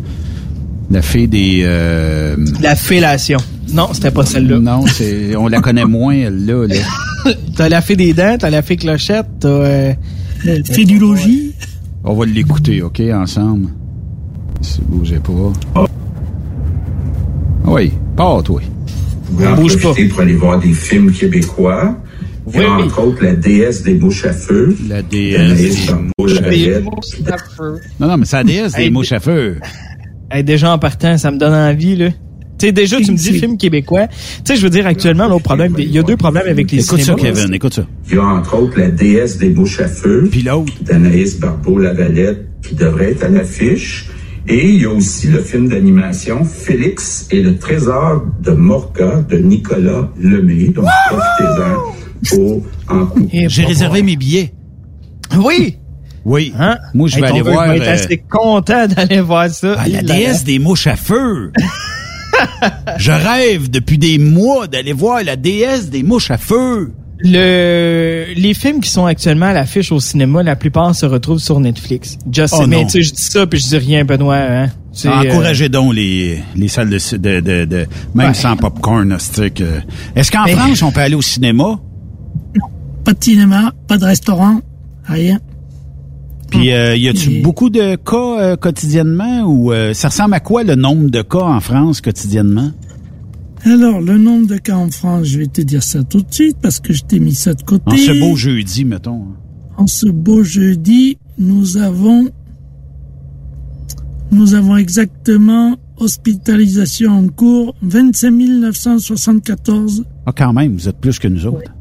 la 0.91 1.03
fée 1.03 1.27
des 1.27 1.63
euh, 1.65 2.35
La 2.61 2.75
fellation. 2.75 3.39
Non, 3.73 3.89
c'était 3.93 4.11
pas 4.11 4.25
celle-là. 4.25 4.59
Non, 4.59 4.87
c'est 4.87 5.37
on 5.37 5.49
la 5.49 5.61
connaît 5.61 5.85
moins 5.85 6.15
elle 6.15 6.47
là. 6.47 6.67
là. 6.67 7.33
t'as 7.57 7.69
la 7.69 7.81
fée 7.81 7.97
des 7.97 8.13
dents, 8.15 8.37
t'as 8.39 8.51
la 8.51 8.63
fée 8.63 8.77
clochette, 8.77 9.27
t'as... 9.41 9.49
Euh... 9.49 9.93
Fée 10.65 10.85
du 10.85 10.99
logis. 10.99 11.55
On 12.05 12.15
va 12.15 12.25
l'écouter, 12.25 12.81
ok, 12.83 13.03
ensemble? 13.13 13.69
Si 14.61 14.81
vous 14.81 14.99
bougez 14.99 15.19
pas. 15.19 15.89
Oui, 17.65 17.93
pas 18.17 18.43
toi. 18.43 18.61
Vous 19.31 19.45
en 19.45 19.55
profitez 19.55 20.09
pour 20.09 20.21
aller 20.21 20.35
voir 20.35 20.59
des 20.59 20.73
films 20.73 21.13
québécois. 21.13 21.97
A 22.55 22.67
entre 22.81 23.03
autres 23.03 23.25
La 23.25 23.35
déesse 23.35 23.83
des 23.83 23.95
mouches 23.95 24.25
à 24.25 24.33
feu. 24.33 24.75
La 24.89 25.03
déesse 25.03 25.87
des 25.87 25.93
mouches 26.19 26.41
à 26.41 27.37
feu. 27.37 27.81
Non, 28.01 28.09
non, 28.09 28.17
mais 28.17 28.25
c'est 28.25 28.37
la 28.37 28.45
déesse 28.45 28.73
des 28.75 28.91
mouches 28.91 29.13
à 29.13 29.21
feu. 29.21 29.59
Hey, 30.31 30.45
déjà 30.45 30.73
en 30.73 30.79
partant, 30.79 31.19
ça 31.19 31.31
me 31.31 31.39
donne 31.39 31.53
envie, 31.53 31.97
là. 31.97 32.09
Tu 32.59 32.67
sais, 32.67 32.73
déjà, 32.73 33.01
tu 33.01 33.13
me 33.13 33.17
dis 33.17 33.39
film 33.39 33.57
québécois. 33.57 34.09
Tu 34.09 34.15
sais, 34.45 34.57
je 34.57 34.63
veux 34.63 34.71
dire, 34.71 34.87
actuellement, 34.87 35.29
l'autre 35.29 35.45
problème, 35.45 35.75
il 35.79 35.91
y 35.91 35.99
a 35.99 36.03
deux 36.03 36.17
problèmes 36.17 36.49
avec 36.49 36.71
les 36.73 36.85
Écoute 36.85 36.99
ça, 37.01 37.17
cinémas. 37.17 37.23
Kevin, 37.35 37.55
écoute 37.55 37.75
ça. 37.75 37.87
Il 38.09 38.17
y 38.17 38.19
a 38.19 38.25
entre 38.25 38.57
autres 38.59 38.79
La 38.79 38.89
déesse 38.91 39.39
des 39.39 39.51
mouches 39.51 39.81
à 39.81 39.87
feu. 39.89 40.29
Puis 40.31 40.43
l'autre. 40.43 40.73
D'Anaïs 40.83 41.39
Barbeau-Lavalette 41.39 42.47
qui 42.63 42.75
devrait 42.75 43.13
être 43.13 43.25
à 43.25 43.29
l'affiche. 43.29 44.07
Et 44.49 44.71
il 44.71 44.81
y 44.83 44.85
a 44.87 44.91
aussi 44.91 45.29
le 45.29 45.41
film 45.41 45.69
d'animation 45.69 46.45
Félix 46.45 47.29
et 47.31 47.43
le 47.43 47.59
trésor 47.59 48.25
de 48.43 48.53
Morca 48.53 49.23
de 49.29 49.37
Nicolas 49.39 50.09
Lemay. 50.19 50.69
Donc, 50.71 50.87
profitez-en 51.11 52.35
pour 52.37 52.63
en 52.89 53.07
couper. 53.07 53.47
J'ai 53.49 53.65
réservé 53.65 54.03
mes 54.03 54.17
billets. 54.17 54.53
Oui! 55.37 55.77
Oui. 56.25 56.53
Hein? 56.59 56.79
Moi, 56.95 57.09
je 57.09 57.21
vais 57.21 57.27
aller 57.27 57.43
voir. 57.43 57.67
Il 57.67 57.69
va 57.69 57.77
être 57.77 57.89
euh, 57.89 58.05
assez 58.05 58.23
content 58.29 58.87
d'aller 58.87 59.21
voir 59.21 59.49
ça. 59.51 59.77
Ah, 59.79 59.89
l'a- 59.89 60.03
déesse 60.03 60.45
des 60.45 60.59
mouches 60.59 60.87
à 60.87 60.97
feu. 60.97 61.53
je 62.99 63.13
rêve 63.13 63.71
depuis 63.71 63.99
des 63.99 64.19
mois 64.19 64.67
d'aller 64.67 64.93
voir 64.93 65.23
la 65.25 65.37
déesse 65.37 65.91
des 65.91 66.03
mouches 66.03 66.31
à 66.31 66.39
feu. 66.39 66.93
Le, 67.21 68.27
les 68.37 68.55
films 68.55 68.81
qui 68.81 68.91
sont 68.91 69.05
actuellement 69.07 69.47
à 69.47 69.53
l'affiche 69.53 69.91
au 69.91 69.99
cinéma, 69.99 70.45
la 70.45 70.55
plupart 70.55 70.95
se 70.95 71.05
retrouvent 71.05 71.41
sur 71.41 71.59
Netflix. 71.59 72.17
Just 72.31 72.55
Oh 72.57 72.67
mais 72.69 72.77
non. 72.83 72.85
tu 72.87 72.91
sais, 72.91 73.03
je 73.03 73.13
dis 73.13 73.23
ça 73.23 73.45
puis 73.47 73.59
je 73.59 73.67
dis 73.67 73.77
rien, 73.79 74.05
Benoît. 74.05 74.37
Hein? 74.37 74.69
Encouragez 75.05 75.69
donc 75.69 75.95
les, 75.95 76.39
les 76.55 76.69
salles 76.69 76.91
de, 76.91 77.17
de, 77.17 77.41
de, 77.41 77.65
de- 77.65 77.87
même 78.15 78.29
Ouais. 78.29 78.35
sans 78.35 78.57
popcorn, 78.57 79.13
hostique. 79.13 79.61
euh. 79.61 79.81
Est-ce 80.15 80.31
qu'en 80.31 80.45
Mais- 80.45 80.53
France, 80.55 80.83
on 80.83 80.93
peut 80.93 81.01
aller 81.01 81.15
au 81.17 81.23
cinéma? 81.23 81.81
Pas 83.05 83.15
de 83.15 83.23
cinéma, 83.25 83.73
pas 83.89 83.97
de 83.99 84.05
restaurant, 84.05 84.61
rien. 85.05 85.39
Puis, 86.51 86.73
euh, 86.73 86.97
y 86.97 87.09
a-tu 87.09 87.31
Et- 87.31 87.43
beaucoup 87.43 87.69
de 87.71 87.97
cas 87.97 88.41
euh, 88.41 88.57
quotidiennement 88.57 89.43
ou 89.45 89.73
euh, 89.73 89.93
ça 89.95 90.09
ressemble 90.09 90.35
à 90.35 90.41
quoi 90.41 90.65
le 90.65 90.75
nombre 90.75 91.11
de 91.11 91.23
cas 91.23 91.43
en 91.43 91.61
France 91.61 92.01
quotidiennement? 92.01 92.71
Alors, 93.65 94.01
le 94.01 94.17
nombre 94.19 94.47
de 94.47 94.57
cas 94.57 94.77
en 94.77 94.91
France, 94.91 95.27
je 95.27 95.39
vais 95.41 95.47
te 95.47 95.61
dire 95.61 95.83
ça 95.83 96.03
tout 96.05 96.23
de 96.23 96.33
suite 96.33 96.57
parce 96.63 96.81
que 96.81 96.93
je 96.93 97.03
t'ai 97.03 97.19
mis 97.21 97.35
ça 97.35 97.55
de 97.55 97.63
côté. 97.63 97.83
En 97.93 97.97
ce 97.97 98.19
beau 98.21 98.37
jeudi, 98.37 98.85
mettons. 98.85 99.25
En 99.77 99.87
ce 99.87 100.07
beau 100.09 100.43
jeudi, 100.43 101.19
nous 101.39 101.77
avons, 101.77 102.29
nous 104.31 104.55
avons 104.55 104.77
exactement 104.77 105.77
hospitalisation 105.99 107.11
en 107.13 107.29
cours 107.29 107.75
25 107.83 108.31
974 108.31 110.05
Ah, 110.27 110.33
quand 110.33 110.53
même, 110.53 110.75
vous 110.77 110.89
êtes 110.89 110.99
plus 110.99 111.19
que 111.19 111.29
nous 111.29 111.45
autres. 111.47 111.73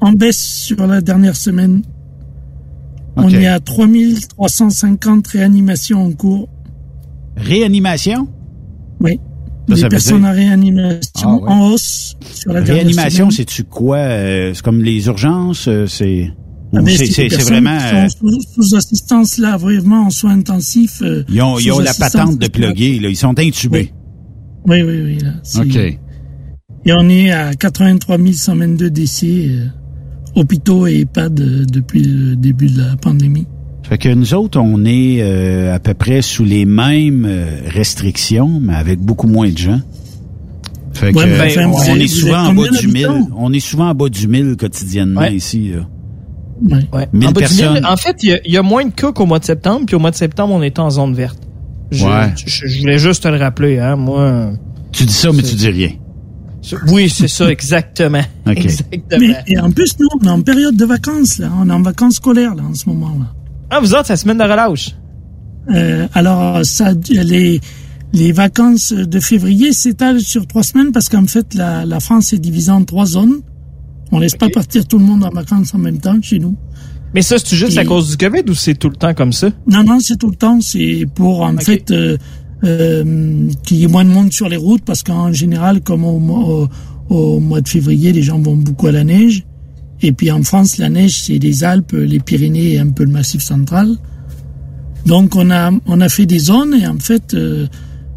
en 0.00 0.12
baisse 0.12 0.38
sur 0.38 0.86
la 0.86 1.00
dernière 1.00 1.36
semaine. 1.36 1.82
On 3.16 3.24
Ok. 3.28 3.32
est 3.34 3.46
à 3.46 3.60
3350 3.60 5.26
réanimations 5.28 6.04
en 6.04 6.12
cours. 6.12 6.48
Réanimation? 7.36 8.28
Oui. 9.00 9.18
Ça, 9.68 9.74
Des 9.74 9.80
ça 9.80 9.88
personnes 9.88 10.20
dire- 10.20 10.28
en 10.28 10.32
réanimation 10.32 11.00
Ah, 11.24 11.34
ouais. 11.34 11.48
en 11.48 11.70
hausse 11.70 12.16
sur 12.32 12.52
la 12.52 12.60
Réanimation, 12.62 13.30
c'est-tu 13.30 13.64
quoi? 13.64 13.96
euh, 13.96 14.52
c'est 14.54 14.62
comme 14.62 14.82
les 14.82 15.06
urgences? 15.06 15.66
euh, 15.66 15.86
c'est 15.86 16.30
Ah, 16.74 16.80
mais 16.82 16.96
c'est 16.96 17.06
c'est- 17.06 17.28
vraiment... 17.42 17.76
qui 17.78 17.84
euh, 17.96 18.08
sont 18.08 18.28
sous, 18.54 18.64
sous 18.68 18.76
assistance 18.76 19.38
là, 19.38 19.56
vraiment 19.56 20.02
en 20.06 20.10
soins 20.10 20.32
intensifs. 20.38 21.00
euh, 21.02 21.24
ils 21.28 21.42
ont, 21.42 21.58
ils 21.58 21.72
ont 21.72 21.78
la 21.80 21.94
patente 21.94 22.38
de 22.38 22.46
plugger, 22.48 22.98
là. 23.00 23.08
Ils 23.08 23.16
sont 23.16 23.38
intubés. 23.38 23.92
Oui, 24.66 24.82
oui, 24.82 25.00
oui. 25.04 25.18
Là, 25.18 25.32
OK. 25.62 25.76
Et 25.76 26.92
on 26.92 27.08
est 27.08 27.30
à 27.32 27.54
83 27.54 28.18
122 28.34 28.90
décès, 28.90 29.46
euh, 29.48 29.66
hôpitaux 30.36 30.86
et 30.86 31.00
EHPAD 31.00 31.40
euh, 31.40 31.64
depuis 31.66 32.02
le 32.02 32.36
début 32.36 32.66
de 32.66 32.78
la 32.78 32.96
pandémie. 32.96 33.46
Fait 33.82 33.98
que 33.98 34.08
nous 34.08 34.34
autres, 34.34 34.58
on 34.60 34.84
est 34.84 35.18
euh, 35.20 35.74
à 35.74 35.78
peu 35.78 35.94
près 35.94 36.20
sous 36.22 36.44
les 36.44 36.64
mêmes 36.64 37.24
euh, 37.28 37.46
restrictions, 37.68 38.60
mais 38.60 38.74
avec 38.74 38.98
beaucoup 39.00 39.26
moins 39.28 39.48
de 39.50 39.58
gens. 39.58 39.80
Fait 40.92 41.12
que 41.12 41.18
Ouais, 41.18 41.26
mais 41.26 41.40
enfin, 41.46 41.66
vous 41.68 41.90
on 41.90 41.94
est 41.96 42.06
souvent 42.08 42.46
en 42.46 42.54
bas 42.54 42.68
du 42.68 42.86
1000. 42.88 43.02
d'habitants? 43.06 43.28
On 43.36 43.52
est 43.52 43.60
souvent 43.60 43.90
en 43.90 43.94
bas 43.94 44.08
du 44.08 44.26
1000 44.28 44.56
quotidiennement 44.56 45.20
Ouais. 45.20 45.34
ici. 45.36 45.72
Là. 45.74 46.78
Ouais. 46.92 47.08
1000 47.12 47.28
En 47.28 47.32
bas 47.32 47.40
du 47.42 47.54
mille, 47.54 47.58
personnes. 47.64 47.86
en 47.86 47.96
fait, 47.96 48.16
il 48.22 48.28
y 48.30 48.32
a- 48.32 48.40
il 48.46 48.52
y, 48.52 48.56
a 48.56 48.62
moins 48.62 48.84
de 48.86 48.90
cas 48.92 49.12
qu'au 49.12 49.26
mois 49.26 49.38
de 49.38 49.44
septembre, 49.44 49.82
puis 49.86 49.94
au 49.94 49.98
mois 49.98 50.10
de 50.10 50.16
septembre, 50.16 50.54
on 50.54 50.62
était 50.62 50.80
en 50.80 50.90
zone 50.90 51.14
verte. 51.14 51.38
Je, 51.90 52.04
Ouais. 52.04 52.32
je, 52.44 52.66
je 52.66 52.80
voulais 52.80 52.98
juste 52.98 53.22
te 53.22 53.28
le 53.28 53.36
rappeler, 53.36 53.78
hein, 53.78 53.94
moi. 53.96 54.52
Tu 54.90 55.04
dis 55.04 55.12
ça, 55.12 55.30
mais 55.32 55.42
tu 55.42 55.54
dis 55.54 55.68
rien. 55.68 55.90
Oui, 56.88 57.08
c'est 57.08 57.28
ça, 57.28 57.50
exactement. 57.50 58.22
Mais, 58.46 59.36
et 59.46 59.58
en 59.58 59.70
plus, 59.70 59.96
nous, 60.00 60.08
on 60.20 60.24
est 60.24 60.30
en 60.30 60.42
période 60.42 60.76
de 60.76 60.84
vacances, 60.84 61.38
là. 61.38 61.50
On 61.60 61.68
est 61.68 61.72
en 61.72 61.82
vacances 61.82 62.16
scolaires, 62.16 62.54
là, 62.54 62.62
en 62.64 62.74
ce 62.74 62.88
moment-là. 62.88 63.32
Ah, 63.70 63.80
vous 63.80 63.92
autres, 63.94 64.06
la 64.08 64.16
semaine 64.16 64.38
de 64.38 64.42
relâche? 64.42 64.92
Euh, 65.74 66.06
alors, 66.14 66.64
ça, 66.64 66.92
les, 67.08 67.60
les 68.12 68.32
vacances 68.32 68.92
de 68.92 69.20
février 69.20 69.72
s'étalent 69.72 70.20
sur 70.20 70.46
trois 70.46 70.62
semaines 70.62 70.92
parce 70.92 71.08
qu'en 71.08 71.26
fait, 71.26 71.54
la, 71.54 71.84
la 71.84 72.00
France 72.00 72.32
est 72.32 72.38
divisée 72.38 72.70
en 72.70 72.84
trois 72.84 73.06
zones. 73.06 73.40
On 74.12 74.20
laisse 74.20 74.36
pas 74.36 74.48
partir 74.48 74.86
tout 74.86 74.98
le 75.00 75.04
monde 75.04 75.24
en 75.24 75.30
vacances 75.30 75.74
en 75.74 75.78
même 75.78 75.98
temps 75.98 76.16
chez 76.22 76.38
nous. 76.38 76.56
Mais 77.14 77.22
ça, 77.22 77.36
c'est 77.42 77.56
juste 77.56 77.76
Et- 77.76 77.80
à 77.80 77.84
cause 77.84 78.10
du 78.10 78.16
COVID 78.16 78.42
ou 78.48 78.54
c'est 78.54 78.74
tout 78.74 78.88
le 78.88 78.96
temps 78.96 79.14
comme 79.14 79.32
ça? 79.32 79.48
Non, 79.66 79.82
non, 79.82 79.98
c'est 80.00 80.16
tout 80.16 80.30
le 80.30 80.36
temps. 80.36 80.60
C'est 80.60 81.06
pour, 81.14 81.40
en 81.42 81.56
fait, 81.56 81.90
euh, 81.90 82.16
euh, 82.64 83.48
qu'il 83.64 83.76
y 83.78 83.84
ait 83.84 83.88
moins 83.88 84.04
de 84.04 84.10
monde 84.10 84.32
sur 84.32 84.48
les 84.48 84.56
routes 84.56 84.82
parce 84.84 85.02
qu'en 85.02 85.32
général, 85.32 85.80
comme 85.82 86.04
au, 86.04 86.18
mois- 86.18 87.60
de 87.60 87.68
février, 87.68 88.12
les 88.12 88.22
gens 88.22 88.38
vont 88.40 88.56
beaucoup 88.56 88.86
à 88.88 88.92
la 88.92 89.04
neige. 89.04 89.44
Et 90.02 90.12
puis 90.12 90.30
en 90.30 90.42
France, 90.42 90.78
la 90.78 90.88
neige, 90.88 91.22
c'est 91.22 91.38
les 91.38 91.64
Alpes, 91.64 91.92
les 91.92 92.20
Pyrénées 92.20 92.72
et 92.74 92.78
un 92.78 92.88
peu 92.90 93.04
le 93.04 93.10
Massif 93.10 93.42
central. 93.42 93.96
Donc 95.06 95.36
on 95.36 95.50
a, 95.50 95.70
on 95.86 96.00
a 96.00 96.08
fait 96.08 96.26
des 96.26 96.38
zones 96.38 96.74
et 96.74 96.86
en 96.86 96.98
fait, 96.98 97.34
euh, 97.34 97.66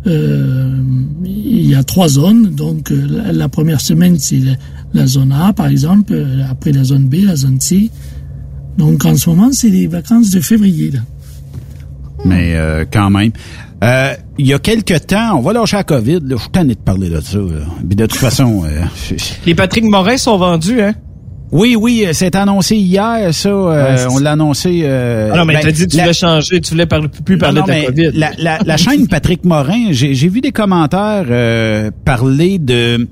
euh, 0.08 0.82
il 1.24 1.66
y 1.70 1.76
a 1.76 1.84
trois 1.84 2.08
zones. 2.10 2.50
Donc 2.56 2.92
euh, 2.92 3.08
la, 3.10 3.32
la 3.32 3.50
première 3.50 3.80
semaine, 3.82 4.18
c'est 4.20 4.40
la, 4.40 4.54
la 4.94 5.06
zone 5.08 5.32
A, 5.32 5.54
par 5.54 5.68
exemple. 5.68 6.14
euh, 6.14 6.42
Après 6.50 6.72
la 6.72 6.84
zone 6.84 7.08
B, 7.08 7.16
la 7.26 7.36
zone 7.36 7.60
C. 7.62 7.90
Donc 8.78 9.06
en 9.06 9.16
ce 9.16 9.30
moment, 9.30 9.52
c'est 9.52 9.70
les 9.70 9.88
vacances 9.88 10.32
de 10.32 10.40
février. 10.42 10.92
Là. 10.92 11.00
Mais 12.26 12.56
euh, 12.56 12.86
quand 12.92 13.10
même. 13.10 13.32
Euh, 13.84 14.14
Il 14.38 14.48
y 14.48 14.54
a 14.54 14.60
quelques 14.60 15.08
temps, 15.08 15.38
on 15.38 15.42
va 15.42 15.54
lâcher 15.54 15.78
la 15.78 15.84
COVID. 15.84 16.20
Là, 16.26 16.36
je 16.36 16.42
suis 16.42 16.50
tanné 16.52 16.74
de 16.76 16.80
parler 16.80 17.10
de 17.10 17.22
ça. 17.22 17.38
là. 17.38 17.66
Puis 17.88 17.96
de 17.96 18.06
toute 18.06 18.20
façon... 18.20 18.64
euh, 18.66 19.16
Les 19.46 19.56
Patrick 19.56 19.84
Morin 19.86 20.18
sont 20.18 20.38
vendus, 20.38 20.82
hein? 20.82 20.94
Oui, 21.52 21.76
oui, 21.76 22.04
euh, 22.06 22.12
c'est 22.14 22.36
annoncé 22.36 22.76
hier, 22.76 23.34
ça. 23.34 23.50
euh, 23.50 23.96
Ouais, 23.96 24.06
on 24.14 24.20
l'a 24.20 24.34
annoncé. 24.34 24.82
euh, 24.84 25.32
Ah 25.34 25.38
non, 25.38 25.46
mais 25.46 25.56
ben, 25.56 25.62
t'as 25.64 25.72
dit 25.72 25.86
que 25.86 25.92
tu 25.92 25.98
la- 25.98 26.04
voulais 26.04 26.14
changer, 26.14 26.62
tu 26.62 26.72
voulais 26.72 26.86
parler, 26.86 27.08
plus 27.26 27.38
parler 27.40 27.62
non, 27.62 27.66
de 27.66 27.72
ta 27.72 27.82
COVID. 27.86 28.12
La, 28.14 28.32
la, 28.38 28.60
la 28.64 28.78
chaîne 28.78 29.08
Patrick 29.10 29.44
Morin, 29.46 29.88
j'ai 29.92 30.14
vu 30.28 30.42
des 30.42 30.52
commentaires 30.52 31.26
euh, 31.30 31.90
parler 32.06 32.60
de 32.60 33.08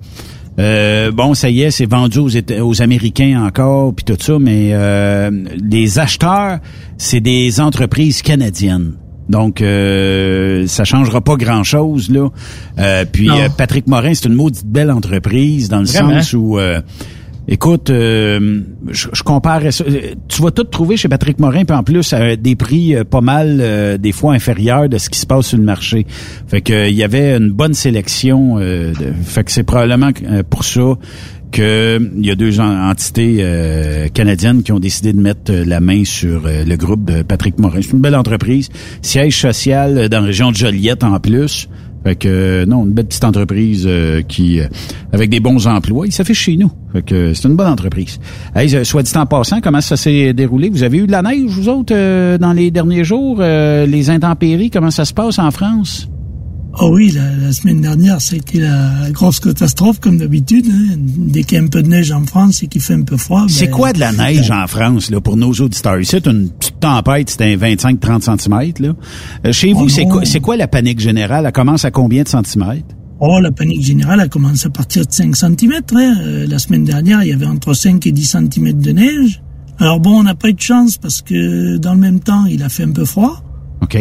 euh, 0.59 1.11
bon, 1.11 1.34
ça 1.34 1.49
y 1.49 1.61
est, 1.63 1.72
c'est 1.72 1.86
vendu 1.89 2.20
aux, 2.20 2.30
aux 2.61 2.82
Américains 2.82 3.43
encore, 3.45 3.93
puis 3.95 4.03
tout 4.05 4.18
ça, 4.20 4.38
mais 4.39 4.70
euh, 4.74 5.32
les 5.70 5.97
acheteurs, 5.97 6.59
c'est 6.97 7.20
des 7.22 7.59
entreprises 7.59 8.22
canadiennes. 8.22 8.93
Donc, 9.30 9.61
euh, 9.61 10.65
ça 10.67 10.84
changera 10.84 11.21
pas 11.21 11.36
grand-chose, 11.36 12.09
là. 12.09 12.30
Euh, 12.80 13.05
puis, 13.11 13.30
euh, 13.30 13.49
Patrick 13.57 13.88
Morin, 13.88 14.13
c'est 14.13 14.25
une 14.28 14.36
maudite 14.36 14.65
belle 14.65 14.91
entreprise, 14.91 15.69
dans 15.69 15.80
le 15.80 15.86
Vraiment? 15.86 16.21
sens 16.21 16.34
où... 16.34 16.57
euh, 16.59 16.82
Écoute, 17.49 17.89
euh, 17.91 18.59
je, 18.89 19.07
je 19.13 19.23
compare 19.23 19.61
ça. 19.71 19.86
Euh, 19.86 20.15
Tu 20.28 20.41
vas 20.41 20.51
tout 20.51 20.65
trouver 20.65 20.97
chez 20.97 21.07
Patrick 21.07 21.39
Morin, 21.39 21.63
puis 21.63 21.78
en 21.78 21.82
plus 21.84 22.11
à 22.11 22.36
des 22.36 22.57
prix 22.57 22.93
pas 23.09 23.21
mal, 23.21 23.59
euh, 23.61 23.97
des 23.97 24.11
fois 24.11 24.34
inférieurs 24.34 24.89
de 24.89 24.97
ce 24.97 25.09
qui 25.09 25.17
se 25.17 25.25
passe 25.25 25.47
sur 25.47 25.57
le 25.57 25.63
marché. 25.63 26.05
Fait 26.49 26.59
que 26.59 26.89
il 26.89 26.95
y 26.95 27.03
avait 27.05 27.38
une 27.38 27.51
bonne 27.51 27.73
sélection. 27.73 28.57
euh, 28.59 28.91
de- 28.91 29.13
fait 29.23 29.45
que 29.45 29.51
c'est 29.53 29.63
probablement 29.63 30.09
pour 30.49 30.65
ça 30.65 30.95
que 31.52 32.00
il 32.18 32.26
y 32.26 32.32
a 32.32 32.36
deux 32.36 32.60
en- 32.60 32.89
entités 32.89 33.38
euh, 33.39 34.08
canadiennes 34.10 34.64
qui 34.64 34.72
ont 34.72 34.80
décidé 34.80 35.14
de 35.14 35.20
mettre 35.22 35.52
euh, 35.52 35.64
la 35.66 35.80
main 35.80 36.04
sur 36.06 36.45
euh, 36.45 36.64
le 36.66 36.76
groupe 36.78 37.06
de 37.06 37.22
Patrick 37.24 37.58
Morin. 37.60 37.80
C'est 37.82 37.91
une 37.93 38.00
belle 38.02 38.16
entreprise, 38.16 38.70
siège 39.02 39.38
social 39.39 39.98
euh, 39.98 40.08
dans 40.10 40.20
la 40.22 40.28
région 40.28 40.52
de 40.52 40.56
Joliette 40.58 41.04
en 41.04 41.20
plus. 41.20 41.68
Fait 42.04 42.16
que 42.16 42.28
euh, 42.28 42.66
non, 42.66 42.86
une 42.86 42.93
belle 42.93 43.06
petite 43.08 43.24
entreprise 43.26 43.86
euh, 43.88 44.22
qui 44.22 44.60
euh, 44.60 44.68
avec 45.12 45.30
des 45.30 45.39
bons 45.39 45.66
emplois, 45.68 46.06
il 46.06 46.12
s'affiche 46.12 46.39
chez 46.41 46.56
nous. 46.56 46.72
Fait 46.93 47.02
que 47.02 47.34
c'est 47.34 47.48
une 47.48 47.56
bonne 47.56 47.68
entreprise. 47.68 48.20
Hey, 48.56 48.86
soit 48.86 49.04
dit 49.04 49.12
en 49.18 49.26
passant, 49.26 49.60
comment 49.62 49.82
ça 49.82 49.98
s'est 49.98 50.34
déroulé? 50.34 50.70
Vous 50.70 50.84
avez 50.84 51.00
eu 51.00 51.08
de 51.08 51.12
la 51.12 51.22
neige 51.22 51.45
vous 51.50 51.68
autres 51.70 52.38
dans 52.38 52.54
les 52.54 52.72
derniers 52.72 53.04
jours 53.04 53.39
Les 53.41 54.10
intempéries, 54.10 54.70
comment 54.70 54.91
ça 54.91 55.06
se 55.06 55.14
passe 55.14 55.39
en 55.39 55.52
France? 55.52 56.08
Oh 56.80 56.91
oui, 56.93 57.11
la, 57.11 57.36
la 57.36 57.51
semaine 57.51 57.82
dernière, 57.82 58.21
ça 58.21 58.36
a 58.36 58.38
été 58.38 58.59
la 58.59 59.09
grosse 59.11 59.39
catastrophe, 59.39 59.99
comme 59.99 60.19
d'habitude. 60.19 60.67
hein. 60.71 60.95
Dès 60.97 61.43
qu'il 61.43 61.57
y 61.57 61.61
a 61.61 61.63
un 61.63 61.67
peu 61.67 61.82
de 61.82 61.88
neige 61.88 62.11
en 62.11 62.23
France 62.25 62.61
et 62.61 62.67
qu'il 62.67 62.82
fait 62.82 62.93
un 62.93 63.01
peu 63.01 63.17
froid. 63.17 63.45
C'est 63.49 63.65
ben, 63.65 63.71
quoi 63.71 63.93
de 63.93 63.99
la 63.99 64.11
neige 64.11 64.51
en 64.51 64.67
France 64.67 65.09
là 65.09 65.19
pour 65.19 65.38
nos 65.38 65.51
auditeurs? 65.53 65.97
C'est 66.03 66.28
une 66.28 66.49
petite 66.49 66.80
tempête, 66.80 67.32
c'était 67.32 67.55
25-30 67.55 68.39
cm 68.39 68.86
là. 68.86 68.93
Euh, 69.45 69.51
chez 69.51 69.73
vous, 69.73 69.86
Oh 69.86 69.89
c'est 69.89 70.05
quoi, 70.05 70.23
c'est 70.25 70.39
quoi 70.39 70.55
la 70.55 70.67
panique 70.67 70.99
générale? 70.99 71.45
Elle 71.47 71.51
commence 71.51 71.84
à 71.84 71.89
combien 71.89 72.21
de 72.21 72.28
centimètres? 72.28 72.95
Oh, 73.19 73.39
la 73.41 73.51
panique 73.51 73.82
générale 73.84 74.19
a 74.19 74.28
commencé 74.28 74.67
à 74.67 74.69
partir 74.69 75.03
de 75.03 75.11
5 75.11 75.36
cm. 75.36 75.73
la 76.47 76.59
semaine 76.59 76.84
dernière, 76.84 77.23
il 77.23 77.30
y 77.30 77.34
avait 77.34 77.47
entre 77.47 77.73
5 77.73 78.05
et 78.05 78.11
10 78.11 78.25
cm 78.51 78.73
de 78.80 78.91
neige. 78.91 79.41
Alors 79.80 79.99
bon, 79.99 80.19
on 80.19 80.23
n'a 80.23 80.36
pas 80.36 80.49
eu 80.49 80.53
de 80.53 80.61
chance 80.61 80.99
parce 80.99 81.23
que 81.23 81.78
dans 81.78 81.95
le 81.95 81.99
même 81.99 82.19
temps, 82.19 82.45
il 82.45 82.61
a 82.61 82.69
fait 82.69 82.84
un 82.84 82.91
peu 82.91 83.05
froid. 83.05 83.41
OK. 83.82 83.97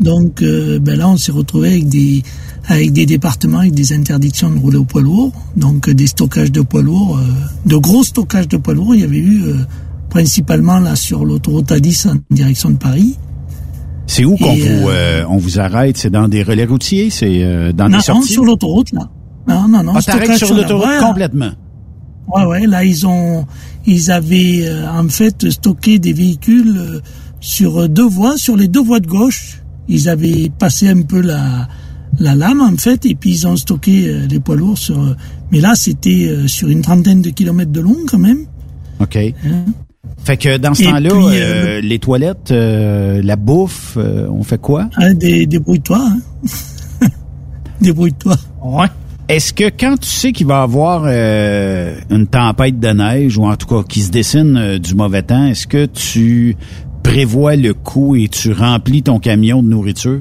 Donc 0.00 0.42
euh, 0.42 0.78
ben 0.78 0.98
là, 0.98 1.08
on 1.08 1.16
s'est 1.16 1.32
retrouvé 1.32 1.68
avec 1.68 1.88
des 1.88 2.22
avec 2.66 2.92
des 2.92 3.06
départements 3.06 3.58
avec 3.58 3.74
des 3.74 3.92
interdictions 3.92 4.50
de 4.50 4.58
rouler 4.58 4.78
au 4.78 4.84
poids 4.84 5.02
lourd, 5.02 5.32
donc 5.56 5.88
euh, 5.88 5.94
des 5.94 6.06
stockages 6.06 6.52
de 6.52 6.62
poids 6.62 6.82
lourds, 6.82 7.18
euh, 7.18 7.68
de 7.68 7.76
gros 7.76 8.02
stockages 8.02 8.48
de 8.48 8.56
poids 8.56 8.74
lourds. 8.74 8.94
Il 8.94 9.02
y 9.02 9.04
avait 9.04 9.18
eu 9.18 9.42
euh, 9.42 9.56
principalement 10.08 10.78
là 10.78 10.96
sur 10.96 11.24
l'autoroute 11.24 11.70
A10 11.70 12.08
en 12.08 12.14
direction 12.30 12.70
de 12.70 12.76
Paris. 12.76 13.16
C'est 14.06 14.24
où 14.24 14.36
qu'on 14.36 14.54
vous 14.54 14.88
euh, 14.88 14.88
euh, 14.88 15.24
on 15.28 15.36
vous 15.36 15.60
arrête? 15.60 15.96
C'est 15.96 16.10
dans 16.10 16.26
des 16.28 16.42
relais 16.42 16.64
routiers? 16.64 17.10
C'est 17.10 17.44
euh, 17.44 17.72
dans 17.72 17.88
non, 17.88 17.98
des 17.98 18.02
sorties? 18.02 18.32
sur 18.32 18.44
l'autoroute 18.44 18.92
là. 18.92 19.08
Non, 19.46 19.68
non, 19.68 19.82
non. 19.82 19.92
Ah, 19.94 20.00
stockage 20.00 20.38
sur 20.38 20.54
la 20.54 20.62
l'autoroute 20.62 20.98
complètement? 21.00 21.50
Ouais, 22.34 22.44
ouais. 22.44 22.66
Là, 22.66 22.84
ils 22.84 23.06
ont, 23.06 23.46
ils 23.86 24.10
avaient 24.10 24.62
euh, 24.64 24.90
en 24.90 25.08
fait 25.08 25.50
stocké 25.50 25.98
des 25.98 26.12
véhicules 26.12 26.76
euh, 26.76 27.00
sur 27.40 27.88
deux 27.88 28.08
voies, 28.08 28.36
sur 28.36 28.56
les 28.56 28.68
deux 28.68 28.82
voies 28.82 29.00
de 29.00 29.06
gauche. 29.06 29.59
Ils 29.90 30.08
avaient 30.08 30.50
passé 30.58 30.88
un 30.88 31.02
peu 31.02 31.20
la 31.20 31.68
la 32.18 32.34
lame 32.34 32.60
en 32.60 32.76
fait, 32.76 33.04
et 33.06 33.14
puis 33.14 33.30
ils 33.30 33.46
ont 33.46 33.56
stocké 33.56 34.08
euh, 34.08 34.26
les 34.26 34.40
poids 34.40 34.56
lourds 34.56 34.78
sur. 34.78 35.14
mais 35.52 35.60
là, 35.60 35.74
c'était 35.74 36.28
euh, 36.28 36.46
sur 36.48 36.68
une 36.68 36.80
trentaine 36.80 37.22
de 37.22 37.30
kilomètres 37.30 37.70
de 37.72 37.80
long 37.80 37.96
quand 38.08 38.18
même. 38.18 38.46
OK. 39.00 39.16
Hein? 39.16 39.64
Fait 40.24 40.36
que 40.36 40.56
dans 40.58 40.74
ce 40.74 40.84
temps-là, 40.84 41.10
euh, 41.10 41.30
euh, 41.32 41.80
les 41.80 41.98
toilettes, 41.98 42.50
euh, 42.50 43.20
la 43.22 43.36
bouffe, 43.36 43.96
euh, 43.96 44.28
on 44.30 44.42
fait 44.42 44.60
quoi? 44.60 44.88
Hein, 44.96 45.14
des, 45.14 45.46
débrouille-toi. 45.46 45.98
Hein. 46.00 47.06
débrouille-toi. 47.80 48.36
Ouais. 48.62 48.86
Est-ce 49.28 49.52
que 49.52 49.70
quand 49.70 49.96
tu 49.98 50.08
sais 50.08 50.32
qu'il 50.32 50.46
va 50.46 50.60
y 50.60 50.62
avoir 50.62 51.04
euh, 51.06 51.94
une 52.10 52.26
tempête 52.26 52.80
de 52.80 52.88
neige, 52.88 53.38
ou 53.38 53.46
en 53.46 53.56
tout 53.56 53.66
cas 53.66 53.82
qui 53.88 54.00
se 54.00 54.10
dessine 54.10 54.56
euh, 54.56 54.78
du 54.78 54.94
mauvais 54.94 55.22
temps, 55.22 55.46
est-ce 55.46 55.66
que 55.66 55.86
tu 55.86 56.56
prévois 57.02 57.56
le 57.56 57.74
coup 57.74 58.16
et 58.16 58.28
tu 58.28 58.52
remplis 58.52 59.02
ton 59.02 59.18
camion 59.18 59.62
de 59.62 59.68
nourriture? 59.68 60.20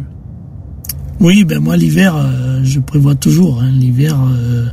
Oui, 1.20 1.44
ben 1.44 1.60
moi 1.60 1.76
l'hiver, 1.76 2.16
euh, 2.16 2.62
je 2.64 2.80
prévois 2.80 3.16
toujours. 3.16 3.62
Hein, 3.62 3.72
l'hiver, 3.72 4.18
euh, 4.22 4.68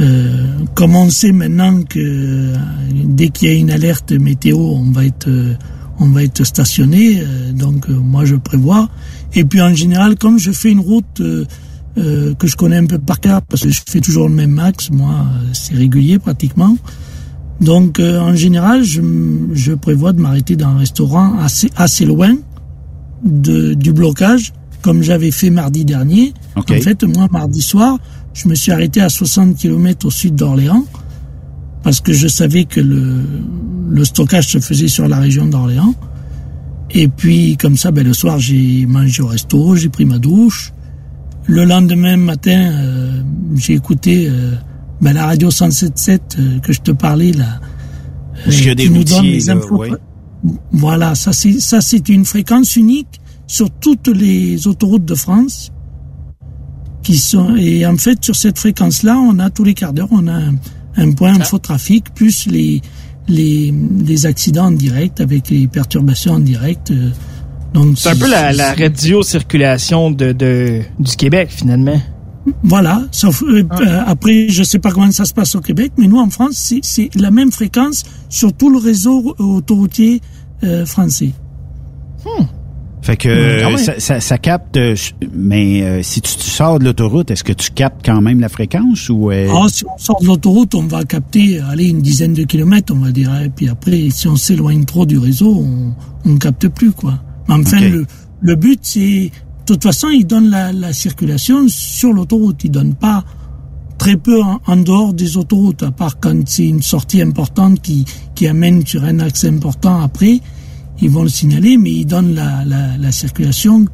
euh, 0.00 0.46
on 0.80 1.32
maintenant 1.32 1.82
que 1.84 2.00
euh, 2.00 2.56
dès 3.04 3.28
qu'il 3.28 3.48
y 3.48 3.52
a 3.52 3.54
une 3.54 3.70
alerte 3.70 4.10
météo, 4.12 4.58
on 4.58 4.90
va 4.90 5.04
être, 5.04 5.30
on 6.00 6.06
va 6.06 6.24
être 6.24 6.42
stationné. 6.44 7.22
donc 7.52 7.88
moi 7.88 8.24
je 8.24 8.34
prévois. 8.34 8.88
Et 9.34 9.44
puis 9.44 9.60
en 9.60 9.72
général, 9.74 10.16
comme 10.16 10.38
je 10.38 10.50
fais 10.50 10.72
une 10.72 10.80
route 10.80 11.22
que 11.96 12.46
je 12.46 12.56
connais 12.56 12.76
un 12.76 12.86
peu 12.86 12.98
par 12.98 13.20
cœur, 13.20 13.42
parce 13.42 13.62
que 13.62 13.70
je 13.70 13.80
fais 13.88 14.00
toujours 14.00 14.28
le 14.28 14.34
même 14.34 14.50
max, 14.50 14.90
moi 14.90 15.26
c'est 15.52 15.74
régulier 15.74 16.18
pratiquement. 16.18 16.76
Donc 17.64 17.98
euh, 17.98 18.20
en 18.20 18.34
général, 18.34 18.84
je, 18.84 19.72
prévois 19.74 20.12
de 20.12 20.20
m'arrêter 20.20 20.54
dans 20.54 20.68
un 20.68 20.78
restaurant 20.78 21.38
assez, 21.38 21.70
assez 21.76 22.04
loin 22.04 22.34
de, 23.24 23.72
du 23.72 23.92
blocage, 23.92 24.52
comme 24.82 25.02
j'avais 25.02 25.30
fait 25.30 25.48
mardi 25.48 25.84
dernier. 25.84 26.34
En 26.56 26.62
fait, 26.62 27.02
moi, 27.04 27.26
mardi 27.30 27.62
soir, 27.62 27.98
je 28.34 28.48
me 28.48 28.54
suis 28.54 28.70
arrêté 28.70 29.00
à 29.00 29.08
60 29.08 29.56
km 29.56 30.06
au 30.06 30.10
sud 30.10 30.34
d'Orléans, 30.34 30.84
parce 31.82 32.00
que 32.00 32.12
je 32.12 32.28
savais 32.28 32.64
que 32.64 32.80
le, 32.80 33.22
le 33.88 34.04
stockage 34.04 34.48
se 34.48 34.58
faisait 34.58 34.88
sur 34.88 35.08
la 35.08 35.18
région 35.18 35.46
d'Orléans. 35.46 35.94
Et 36.90 37.08
puis, 37.08 37.56
comme 37.56 37.76
ça, 37.76 37.90
ben, 37.90 38.06
le 38.06 38.12
soir, 38.12 38.38
j'ai 38.38 38.84
mangé 38.86 39.22
au 39.22 39.26
resto, 39.28 39.74
j'ai 39.74 39.88
pris 39.88 40.04
ma 40.04 40.18
douche. 40.18 40.72
Le 41.46 41.64
lendemain 41.64 42.16
matin, 42.16 42.72
euh, 42.72 43.22
j'ai 43.56 43.72
écouté 43.72 44.28
euh, 44.28 44.52
ben, 45.00 45.12
la 45.12 45.26
radio 45.26 45.50
107.7 45.50 46.18
euh, 46.38 46.58
que 46.60 46.72
je 46.72 46.80
te 46.80 46.90
parlais 46.92 47.32
là. 47.32 47.60
Y 48.46 48.70
a 48.70 48.74
des 48.74 48.84
qui 48.84 48.90
nous 48.90 49.04
donne 49.04 49.24
les 49.24 49.40
là, 49.40 49.54
infos. 49.54 49.76
ouais. 49.78 49.90
Voilà, 50.72 51.14
ça 51.14 51.32
c'est 51.32 51.58
ça 51.60 51.80
c'est 51.80 52.08
une 52.08 52.24
fréquence 52.24 52.76
unique 52.76 53.20
sur 53.46 53.70
toutes 53.70 54.08
les 54.08 54.66
autoroutes 54.66 55.04
de 55.04 55.14
France. 55.14 55.70
Qui 57.02 57.18
sont 57.18 57.54
et 57.56 57.84
en 57.86 57.96
fait 57.98 58.24
sur 58.24 58.34
cette 58.34 58.58
fréquence-là, 58.58 59.18
on 59.18 59.38
a 59.38 59.50
tous 59.50 59.64
les 59.64 59.74
quarts 59.74 59.92
d'heure, 59.92 60.08
on 60.10 60.26
a 60.26 60.32
un, 60.32 60.54
un 60.96 61.12
point 61.12 61.34
infotrafic 61.38 62.14
plus 62.14 62.46
les 62.46 62.80
les 63.28 63.74
les 64.06 64.26
accidents 64.26 64.66
en 64.66 64.70
direct 64.70 65.20
avec 65.20 65.50
les 65.50 65.68
perturbations 65.68 66.32
en 66.32 66.40
direct. 66.40 66.90
euh, 66.90 67.10
Donc 67.74 67.98
C'est 67.98 68.08
un 68.10 68.16
peu 68.16 68.30
la, 68.30 68.52
la 68.52 68.72
radio 68.74 69.22
circulation 69.22 70.10
de, 70.10 70.32
de, 70.32 70.80
du 70.98 71.16
Québec, 71.16 71.48
finalement. 71.50 72.00
Voilà, 72.62 73.02
sauf 73.10 73.42
euh, 73.42 73.62
euh, 73.80 74.02
après, 74.06 74.48
je 74.50 74.62
sais 74.62 74.78
pas 74.78 74.90
comment 74.90 75.10
ça 75.10 75.24
se 75.24 75.32
passe 75.32 75.54
au 75.54 75.60
Québec, 75.60 75.92
mais 75.96 76.06
nous 76.06 76.18
en 76.18 76.28
France, 76.28 76.52
c'est- 76.56 76.80
c'est 76.82 77.08
la 77.14 77.30
même 77.30 77.50
fréquence 77.50 78.04
sur 78.28 78.52
tout 78.52 78.68
le 78.70 78.78
réseau 78.78 79.34
autoroutier 79.38 80.20
euh, 80.62 80.84
français. 80.84 81.32
Fait 83.02 83.16
que 83.18 83.28
euh, 83.28 83.68
même. 83.68 83.76
ça, 83.76 84.00
ça, 84.00 84.18
ça 84.20 84.38
capte, 84.38 84.78
mais 85.34 85.82
euh, 85.82 86.02
si 86.02 86.22
tu, 86.22 86.36
tu 86.36 86.48
sors 86.48 86.78
de 86.78 86.84
l'autoroute, 86.84 87.30
est-ce 87.30 87.44
que 87.44 87.52
tu 87.52 87.70
captes 87.70 88.00
quand 88.04 88.22
même 88.22 88.40
la 88.40 88.48
fréquence 88.48 89.10
ou 89.10 89.30
euh, 89.30 89.46
Ah, 89.54 89.66
si 89.68 89.84
on 89.86 89.98
sort 89.98 90.20
de 90.22 90.26
l'autoroute, 90.26 90.74
on 90.74 90.86
va 90.86 91.04
capter, 91.04 91.60
allez, 91.60 91.88
une 91.88 92.00
dizaine 92.00 92.32
de 92.32 92.44
kilomètres, 92.44 92.94
on 92.96 93.00
va 93.00 93.12
dire. 93.12 93.30
Et 93.42 93.50
puis 93.50 93.68
après, 93.68 94.08
si 94.10 94.26
on 94.26 94.36
s'éloigne 94.36 94.86
trop 94.86 95.04
du 95.04 95.18
réseau, 95.18 95.66
on 96.24 96.28
ne 96.30 96.38
capte 96.38 96.68
plus, 96.68 96.92
quoi. 96.92 97.18
Mais 97.48 97.54
enfin, 97.56 97.80
le, 97.80 98.06
le 98.40 98.56
but, 98.56 98.78
c'est... 98.82 99.30
De 99.66 99.74
toute 99.74 99.82
façon, 99.82 100.08
il 100.10 100.26
donne 100.26 100.50
la, 100.50 100.72
la 100.72 100.92
circulation 100.92 101.66
sur 101.68 102.12
l'autoroute. 102.12 102.64
Il 102.64 102.70
donne 102.70 102.94
pas 102.94 103.24
très 103.96 104.16
peu 104.16 104.42
en, 104.42 104.60
en 104.66 104.76
dehors 104.76 105.14
des 105.14 105.38
autoroutes, 105.38 105.82
à 105.82 105.90
part 105.90 106.20
quand 106.20 106.46
c'est 106.46 106.66
une 106.66 106.82
sortie 106.82 107.22
importante 107.22 107.80
qui, 107.80 108.04
qui 108.34 108.46
amène 108.46 108.86
sur 108.86 109.04
un 109.04 109.20
axe 109.20 109.44
important 109.44 110.02
après, 110.02 110.40
ils 111.00 111.08
vont 111.10 111.22
le 111.22 111.28
signaler, 111.28 111.78
mais 111.78 111.90
ils 111.90 112.04
donnent 112.04 112.34
la, 112.34 112.64
la, 112.66 112.98
la 112.98 113.12
circulation 113.12 113.86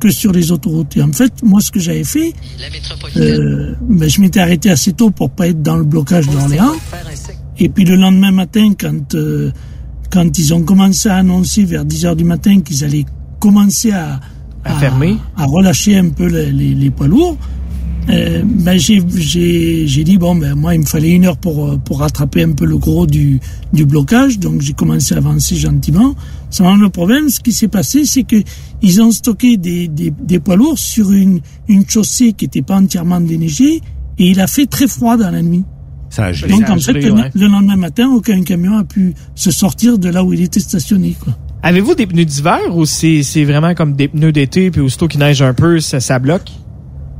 que 0.00 0.10
sur 0.10 0.32
les 0.32 0.50
autoroutes. 0.50 0.96
Et 0.96 1.02
en 1.02 1.12
fait, 1.12 1.42
moi, 1.42 1.60
ce 1.60 1.70
que 1.70 1.78
j'avais 1.78 2.04
fait, 2.04 2.32
euh, 3.16 3.74
ben, 3.82 4.08
je 4.08 4.20
m'étais 4.22 4.40
arrêté 4.40 4.70
assez 4.70 4.94
tôt 4.94 5.10
pour 5.10 5.30
pas 5.30 5.48
être 5.48 5.60
dans 5.60 5.76
le 5.76 5.84
blocage 5.84 6.26
d'Orléans. 6.28 6.72
Et 7.58 7.68
puis 7.68 7.84
le 7.84 7.96
lendemain 7.96 8.32
matin, 8.32 8.72
quand 8.78 9.14
euh, 9.14 9.52
quand 10.10 10.38
ils 10.38 10.54
ont 10.54 10.62
commencé 10.62 11.08
à 11.08 11.16
annoncer 11.16 11.64
vers 11.64 11.84
10 11.84 12.06
heures 12.06 12.16
du 12.16 12.24
matin 12.24 12.62
qu'ils 12.62 12.82
allaient 12.84 13.04
commencer 13.38 13.92
à, 13.92 14.20
À 14.64 14.78
fermer. 14.78 15.16
à 15.36 15.46
relâcher 15.46 15.96
un 15.96 16.10
peu 16.10 16.26
les, 16.26 16.52
les, 16.52 16.74
les 16.74 16.90
poids 16.90 17.08
lourds, 17.08 17.36
euh, 18.08 18.42
ben 18.44 18.78
j'ai 18.78 19.02
j'ai 19.14 19.86
j'ai 19.86 20.04
dit 20.04 20.16
bon 20.18 20.34
ben 20.34 20.54
moi 20.54 20.74
il 20.74 20.80
me 20.80 20.86
fallait 20.86 21.10
une 21.10 21.26
heure 21.26 21.36
pour 21.36 21.78
pour 21.80 22.00
rattraper 22.00 22.42
un 22.42 22.52
peu 22.52 22.64
le 22.66 22.76
gros 22.78 23.06
du 23.06 23.40
du 23.72 23.84
blocage 23.84 24.38
donc 24.38 24.60
j'ai 24.62 24.72
commencé 24.72 25.14
à 25.14 25.18
avancer 25.18 25.54
gentiment. 25.56 26.14
Seulement 26.50 26.76
le 26.76 26.88
problème 26.90 27.28
ce 27.28 27.40
qui 27.40 27.52
s'est 27.52 27.68
passé 27.68 28.04
c'est 28.06 28.24
que 28.24 28.36
ils 28.82 29.00
ont 29.02 29.12
stocké 29.12 29.56
des, 29.58 29.86
des 29.88 30.10
des 30.10 30.40
poids 30.40 30.56
lourds 30.56 30.78
sur 30.78 31.12
une 31.12 31.40
une 31.68 31.88
chaussée 31.88 32.32
qui 32.32 32.46
était 32.46 32.62
pas 32.62 32.76
entièrement 32.76 33.20
déneigée 33.20 33.80
et 34.18 34.26
il 34.30 34.40
a 34.40 34.46
fait 34.46 34.66
très 34.66 34.86
froid 34.88 35.16
dans 35.16 35.30
la 35.30 35.42
nuit. 35.42 35.64
ça 36.10 36.24
a 36.24 36.32
gelé? 36.32 36.52
Donc 36.52 36.66
Ça 36.66 36.72
a 36.72 36.76
en 36.76 36.78
fait 36.78 36.92
gelé, 36.94 37.06
le, 37.06 37.12
ouais. 37.12 37.30
le 37.34 37.46
lendemain 37.46 37.76
matin 37.76 38.08
aucun 38.08 38.42
camion 38.42 38.76
a 38.78 38.84
pu 38.84 39.14
se 39.34 39.50
sortir 39.50 39.98
de 39.98 40.08
là 40.08 40.24
où 40.24 40.32
il 40.32 40.40
était 40.42 40.60
stationné 40.60 41.14
quoi. 41.22 41.34
Avez-vous 41.62 41.94
des 41.94 42.06
pneus 42.06 42.24
d'hiver 42.24 42.74
ou 42.74 42.86
c'est 42.86 43.22
c'est 43.22 43.44
vraiment 43.44 43.74
comme 43.74 43.92
des 43.94 44.08
pneus 44.08 44.32
d'été, 44.32 44.70
puis 44.70 44.80
aussitôt 44.80 45.08
qu'il 45.08 45.20
neige 45.20 45.42
un 45.42 45.52
peu, 45.54 45.78
ça, 45.80 46.00
ça 46.00 46.18
bloque? 46.18 46.50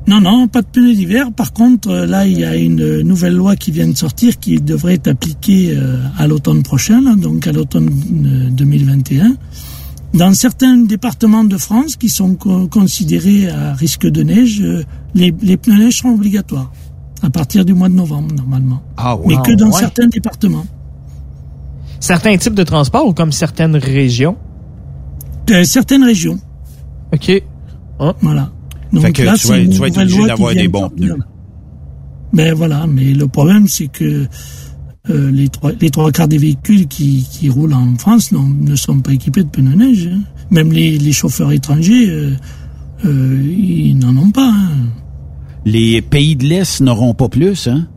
Non, 0.09 0.21
non, 0.21 0.49
pas 0.49 0.63
de 0.63 0.67
pneus 0.67 0.95
d'hiver. 0.95 1.27
Par 1.37 1.53
contre, 1.53 1.91
euh, 1.91 2.07
là, 2.07 2.27
il 2.27 2.39
y 2.41 2.45
a 2.45 2.57
une 2.57 2.81
euh, 2.81 3.03
nouvelle 3.03 3.35
loi 3.35 3.55
qui 3.55 3.71
vient 3.71 3.87
de 3.87 3.97
sortir 3.97 4.39
qui 4.39 4.59
devrait 4.61 4.95
être 4.95 5.09
appliquée 5.09 5.75
euh, 5.77 5.99
à 6.17 6.27
l'automne 6.27 6.63
prochain, 6.63 7.03
là, 7.03 7.15
donc 7.17 7.47
à 7.47 7.53
l'automne 7.53 7.91
euh, 8.25 8.49
2021. 8.51 9.35
Dans 10.15 10.33
certains 10.35 10.79
départements 10.79 11.45
de 11.45 11.57
France 11.59 11.97
qui 11.97 12.09
sont 12.09 12.35
co- 12.35 12.67
considérés 12.67 13.49
à 13.51 13.75
risque 13.75 14.07
de 14.07 14.23
neige, 14.23 14.65
les, 15.15 15.33
les 15.43 15.57
pneus 15.59 15.77
neige 15.79 15.99
seront 15.99 16.15
obligatoires 16.15 16.73
à 17.23 17.29
partir 17.29 17.67
du 17.67 17.75
mois 17.75 17.91
de 17.91 17.95
novembre, 17.95 18.35
normalement. 18.35 18.83
Ah, 18.97 19.17
Mais 19.27 19.37
que 19.45 19.53
dans 19.53 19.67
ouais. 19.67 19.79
certains 19.79 20.07
départements. 20.09 20.65
Certains 22.01 22.37
types 22.39 22.55
de 22.55 22.63
transport 22.65 23.07
ou 23.07 23.13
comme 23.13 23.31
certaines 23.33 23.77
régions? 23.77 24.37
Certaines 25.65 26.05
régions, 26.05 26.39
OK. 27.13 27.43
Ah. 27.99 28.15
voilà. 28.23 28.51
Donc 28.93 29.03
Fait 29.03 29.13
que 29.13 29.23
là, 29.23 29.35
tu 29.37 29.49
vas- 29.49 29.59
une 29.59 29.71
tu 29.71 29.79
vas 29.79 29.89
être 29.89 29.99
obligé 30.01 30.27
d'avoir 30.27 30.55
des 30.55 30.63
de 30.67 30.69
bons 30.73 30.89
pneus. 30.89 31.17
Ben 32.33 32.55
voilà, 32.55 32.87
mais 32.87 33.13
le 33.13 33.27
problème 33.27 33.67
c'est 33.67 33.89
que 33.89 34.27
euh, 35.11 35.31
les, 35.33 35.49
trois, 35.49 35.73
les 35.81 35.91
trois 35.91 36.13
quarts 36.13 36.29
des 36.29 36.39
véhicules 36.39 36.87
qui, 36.87 37.27
qui 37.29 37.49
roulent 37.51 37.73
en 37.75 37.97
France 37.97 38.31
non- 38.33 38.47
ne 38.49 38.77
sont 38.77 39.01
pas 39.01 39.13
équipés 39.13 39.43
de 39.43 39.49
pneus 39.49 39.75
neige. 39.75 40.09
hein. 40.13 40.21
Même 40.51 40.73
les, 40.73 40.99
les 40.99 41.13
chauffeurs 41.13 41.51
étrangers, 41.53 42.09
euh, 42.09 42.33
euh, 43.05 43.43
ils 43.57 43.97
n'en 43.99 44.17
ont 44.17 44.31
pas. 44.31 44.49
hein. 44.53 44.71
Les 45.65 46.01
pays 46.03 46.37
de 46.37 46.45
l'Est 46.47 46.81
n'auront 46.81 47.15
pas 47.15 47.29
plus, 47.29 47.67
hein? 47.67 47.89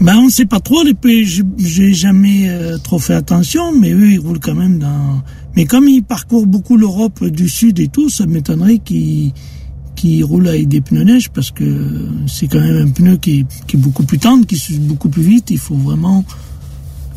Ben 0.00 0.16
on 0.16 0.24
ne 0.26 0.30
sait 0.30 0.44
pas 0.46 0.60
trop. 0.60 0.82
Les 0.82 1.24
j'ai- 1.24 1.92
jamais 1.94 2.48
euh, 2.48 2.78
trop 2.78 2.98
fait 2.98 3.14
attention, 3.14 3.72
mais 3.78 3.92
eux 3.92 4.10
ils 4.12 4.18
roulent 4.18 4.40
quand 4.40 4.54
même 4.54 4.78
dans. 4.78 5.22
Mais 5.56 5.64
comme 5.66 5.88
ils 5.88 6.02
parcourent 6.02 6.46
beaucoup 6.46 6.76
l'Europe 6.76 7.24
du 7.24 7.48
Sud 7.48 7.78
et 7.78 7.88
tout, 7.88 8.08
ça 8.10 8.26
m'étonnerait 8.26 8.78
qu'ils 8.78 9.32
qu'ils 9.94 10.24
roulent 10.24 10.48
avec 10.48 10.66
des 10.66 10.80
pneus 10.80 11.04
neige 11.04 11.30
parce 11.30 11.52
que 11.52 12.08
c'est 12.26 12.48
quand 12.48 12.58
même 12.60 12.88
un 12.88 12.90
pneu 12.90 13.16
qui 13.16 13.40
est, 13.40 13.46
qui 13.68 13.76
est 13.76 13.80
beaucoup 13.80 14.02
plus 14.02 14.18
tendre, 14.18 14.44
qui 14.44 14.56
s'use 14.56 14.80
beaucoup 14.80 15.08
plus 15.08 15.22
vite. 15.22 15.50
Il 15.52 15.58
faut 15.58 15.76
vraiment, 15.76 16.24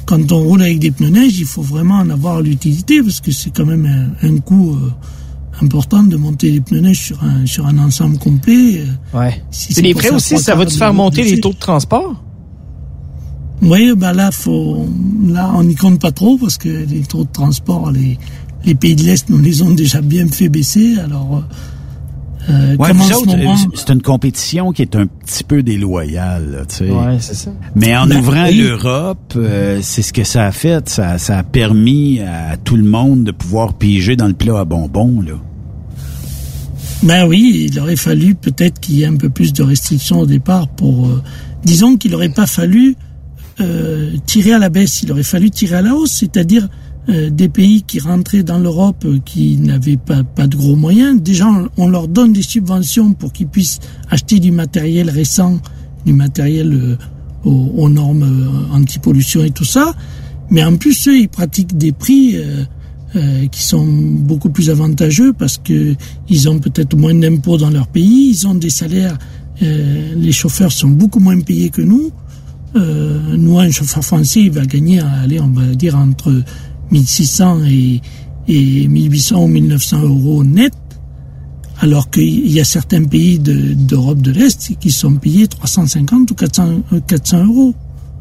quand 0.05 0.31
on 0.31 0.37
roule 0.43 0.61
avec 0.61 0.77
des 0.77 0.91
pneus 0.91 1.09
neige, 1.09 1.39
il 1.39 1.45
faut 1.45 1.63
vraiment 1.63 1.95
en 1.95 2.09
avoir 2.11 2.41
l'utilité 2.41 3.01
parce 3.01 3.19
que 3.19 3.31
c'est 3.31 3.49
quand 3.49 3.65
même 3.65 3.87
un, 4.21 4.27
un 4.27 4.37
coût 4.37 4.75
euh, 4.75 4.91
important 5.63 6.03
de 6.03 6.15
monter 6.15 6.51
des 6.51 6.61
pneus 6.61 6.81
neige 6.81 6.99
sur 7.07 7.23
un 7.23 7.47
sur 7.47 7.65
un 7.65 7.79
ensemble 7.79 8.19
complet. 8.19 8.83
Ouais. 9.15 9.41
Si 9.49 9.73
C'est 9.73 9.81
les 9.81 9.95
faire 9.95 10.13
aussi, 10.13 10.37
ça 10.37 10.53
va-tu 10.55 10.73
de 10.73 10.77
faire 10.77 10.93
monter 10.93 11.23
les 11.23 11.39
taux 11.41 11.53
de 11.53 11.57
transport? 11.57 12.23
Oui, 13.61 13.91
ben 13.97 14.13
là, 14.13 14.31
faut, 14.31 14.85
là, 15.27 15.51
on 15.55 15.63
n'y 15.63 15.75
compte 15.75 15.99
pas 15.99 16.11
trop 16.11 16.37
parce 16.37 16.57
que 16.57 16.69
les 16.69 17.01
taux 17.01 17.23
de 17.23 17.31
transport, 17.31 17.91
les, 17.91 18.17
les 18.65 18.75
pays 18.75 18.95
de 18.95 19.03
l'Est 19.03 19.29
nous 19.29 19.39
les 19.39 19.61
ont 19.63 19.71
déjà 19.71 20.01
bien 20.01 20.27
fait 20.27 20.47
baisser. 20.49 20.97
Alors, 21.03 21.43
euh, 22.49 22.75
Ouais, 22.77 22.89
ce 22.89 23.25
moment, 23.25 23.53
euh, 23.53 23.69
c'est 23.73 23.89
une 23.89 24.01
compétition 24.01 24.71
qui 24.71 24.83
est 24.83 24.95
un 24.95 25.07
petit 25.07 25.43
peu 25.43 25.63
déloyale, 25.63 26.51
là, 26.51 26.65
tu 26.65 26.75
sais. 26.75 26.91
Ouais, 26.91 27.17
c'est 27.19 27.33
ça. 27.35 27.51
Mais 27.75 27.97
en 27.97 28.05
Ben, 28.07 28.19
ouvrant 28.19 28.45
oui. 28.47 28.57
l'Europe, 28.61 29.33
euh, 29.35 29.79
c'est 29.81 30.01
ce 30.03 30.13
que 30.13 30.23
ça 30.23 30.45
a 30.45 30.51
fait. 30.51 30.87
Ça, 30.87 31.17
ça 31.17 31.39
a 31.39 31.43
permis 31.43 32.19
à 32.21 32.55
tout 32.57 32.77
le 32.77 32.83
monde 32.85 33.23
de 33.23 33.31
pouvoir 33.31 33.73
piger 33.73 34.15
dans 34.15 34.27
le 34.27 34.33
plat 34.33 34.59
à 34.59 34.65
bonbons, 34.65 35.19
là. 35.21 35.33
ben 37.03 37.27
oui, 37.27 37.67
il 37.71 37.79
aurait 37.79 37.95
fallu 37.95 38.35
peut-être 38.35 38.79
qu'il 38.79 38.95
y 38.95 39.03
ait 39.03 39.07
un 39.07 39.17
peu 39.17 39.29
plus 39.29 39.51
de 39.51 39.63
restrictions 39.63 40.19
au 40.19 40.25
départ 40.25 40.67
pour, 40.67 41.07
euh, 41.07 41.21
disons 41.65 41.97
qu'il 41.97 42.11
n'aurait 42.11 42.29
pas 42.29 42.45
fallu 42.47 42.95
euh, 43.59 44.11
tirer 44.27 44.53
à 44.53 44.59
la 44.59 44.69
baisse, 44.69 45.01
il 45.01 45.11
aurait 45.11 45.23
fallu 45.23 45.49
tirer 45.49 45.77
à 45.77 45.81
la 45.81 45.95
hausse, 45.95 46.11
c'est-à-dire 46.11 46.67
euh, 47.09 47.31
des 47.31 47.49
pays 47.49 47.81
qui 47.81 47.99
rentraient 47.99 48.43
dans 48.43 48.59
l'Europe 48.59 49.03
euh, 49.05 49.17
qui 49.25 49.57
n'avaient 49.57 49.97
pas, 49.97 50.23
pas 50.23 50.45
de 50.45 50.55
gros 50.55 50.75
moyens. 50.75 51.19
Déjà, 51.19 51.47
on, 51.75 51.89
leur 51.89 52.07
donne 52.07 52.33
des 52.33 52.43
subventions 52.43 53.13
pour 53.13 53.33
qu'ils 53.33 53.47
puissent 53.47 53.79
acheter 54.11 54.39
du 54.39 54.51
matériel 54.51 55.09
récent, 55.09 55.59
du 56.05 56.13
matériel 56.13 56.97
aux, 57.43 57.89
normes 57.89 58.67
anti-pollution 58.73 59.43
et 59.43 59.51
tout 59.51 59.65
ça. 59.65 59.95
Mais 60.51 60.63
en 60.63 60.77
plus, 60.77 61.07
eux, 61.07 61.17
ils 61.17 61.29
pratiquent 61.29 61.77
des 61.77 61.91
prix 61.91 62.35
qui 63.51 63.63
sont 63.63 63.85
beaucoup 63.85 64.49
plus 64.49 64.69
avantageux 64.69 65.33
parce 65.33 65.57
que 65.57 65.95
ils 66.29 66.49
ont 66.49 66.59
peut-être 66.59 66.95
moins 66.95 67.15
d'impôts 67.15 67.57
dans 67.57 67.69
leur 67.69 67.87
pays, 67.87 68.29
ils 68.29 68.47
ont 68.47 68.53
des 68.53 68.69
salaires, 68.69 69.17
les 69.61 70.31
chauffeurs 70.31 70.71
sont 70.71 70.89
beaucoup 70.89 71.19
moins 71.19 71.39
payés 71.39 71.69
que 71.69 71.81
nous. 71.81 72.11
Euh, 72.75 73.35
nous, 73.37 73.57
un 73.59 73.71
chauffeur 73.71 74.03
français, 74.03 74.41
il 74.41 74.51
va 74.51 74.65
gagner, 74.65 74.99
allez, 74.99 75.39
on 75.39 75.47
va 75.47 75.63
dire 75.75 75.95
entre 75.97 76.43
1600 76.91 77.61
et, 77.65 78.01
et 78.47 78.87
1800 78.87 79.43
ou 79.43 79.47
1900 79.47 80.01
euros 80.01 80.43
net, 80.43 80.73
alors 81.79 82.09
qu'il 82.09 82.51
y 82.51 82.59
a 82.59 82.63
certains 82.63 83.03
pays 83.03 83.39
de- 83.39 83.73
d'Europe 83.73 84.21
de, 84.21 84.31
l'Est 84.31 84.75
qui 84.79 84.91
sont 84.91 85.13
payés 85.15 85.47
350 85.47 86.31
ou 86.31 86.35
400, 86.35 86.69
euh, 86.93 86.99
400 87.07 87.45
euros. 87.45 87.75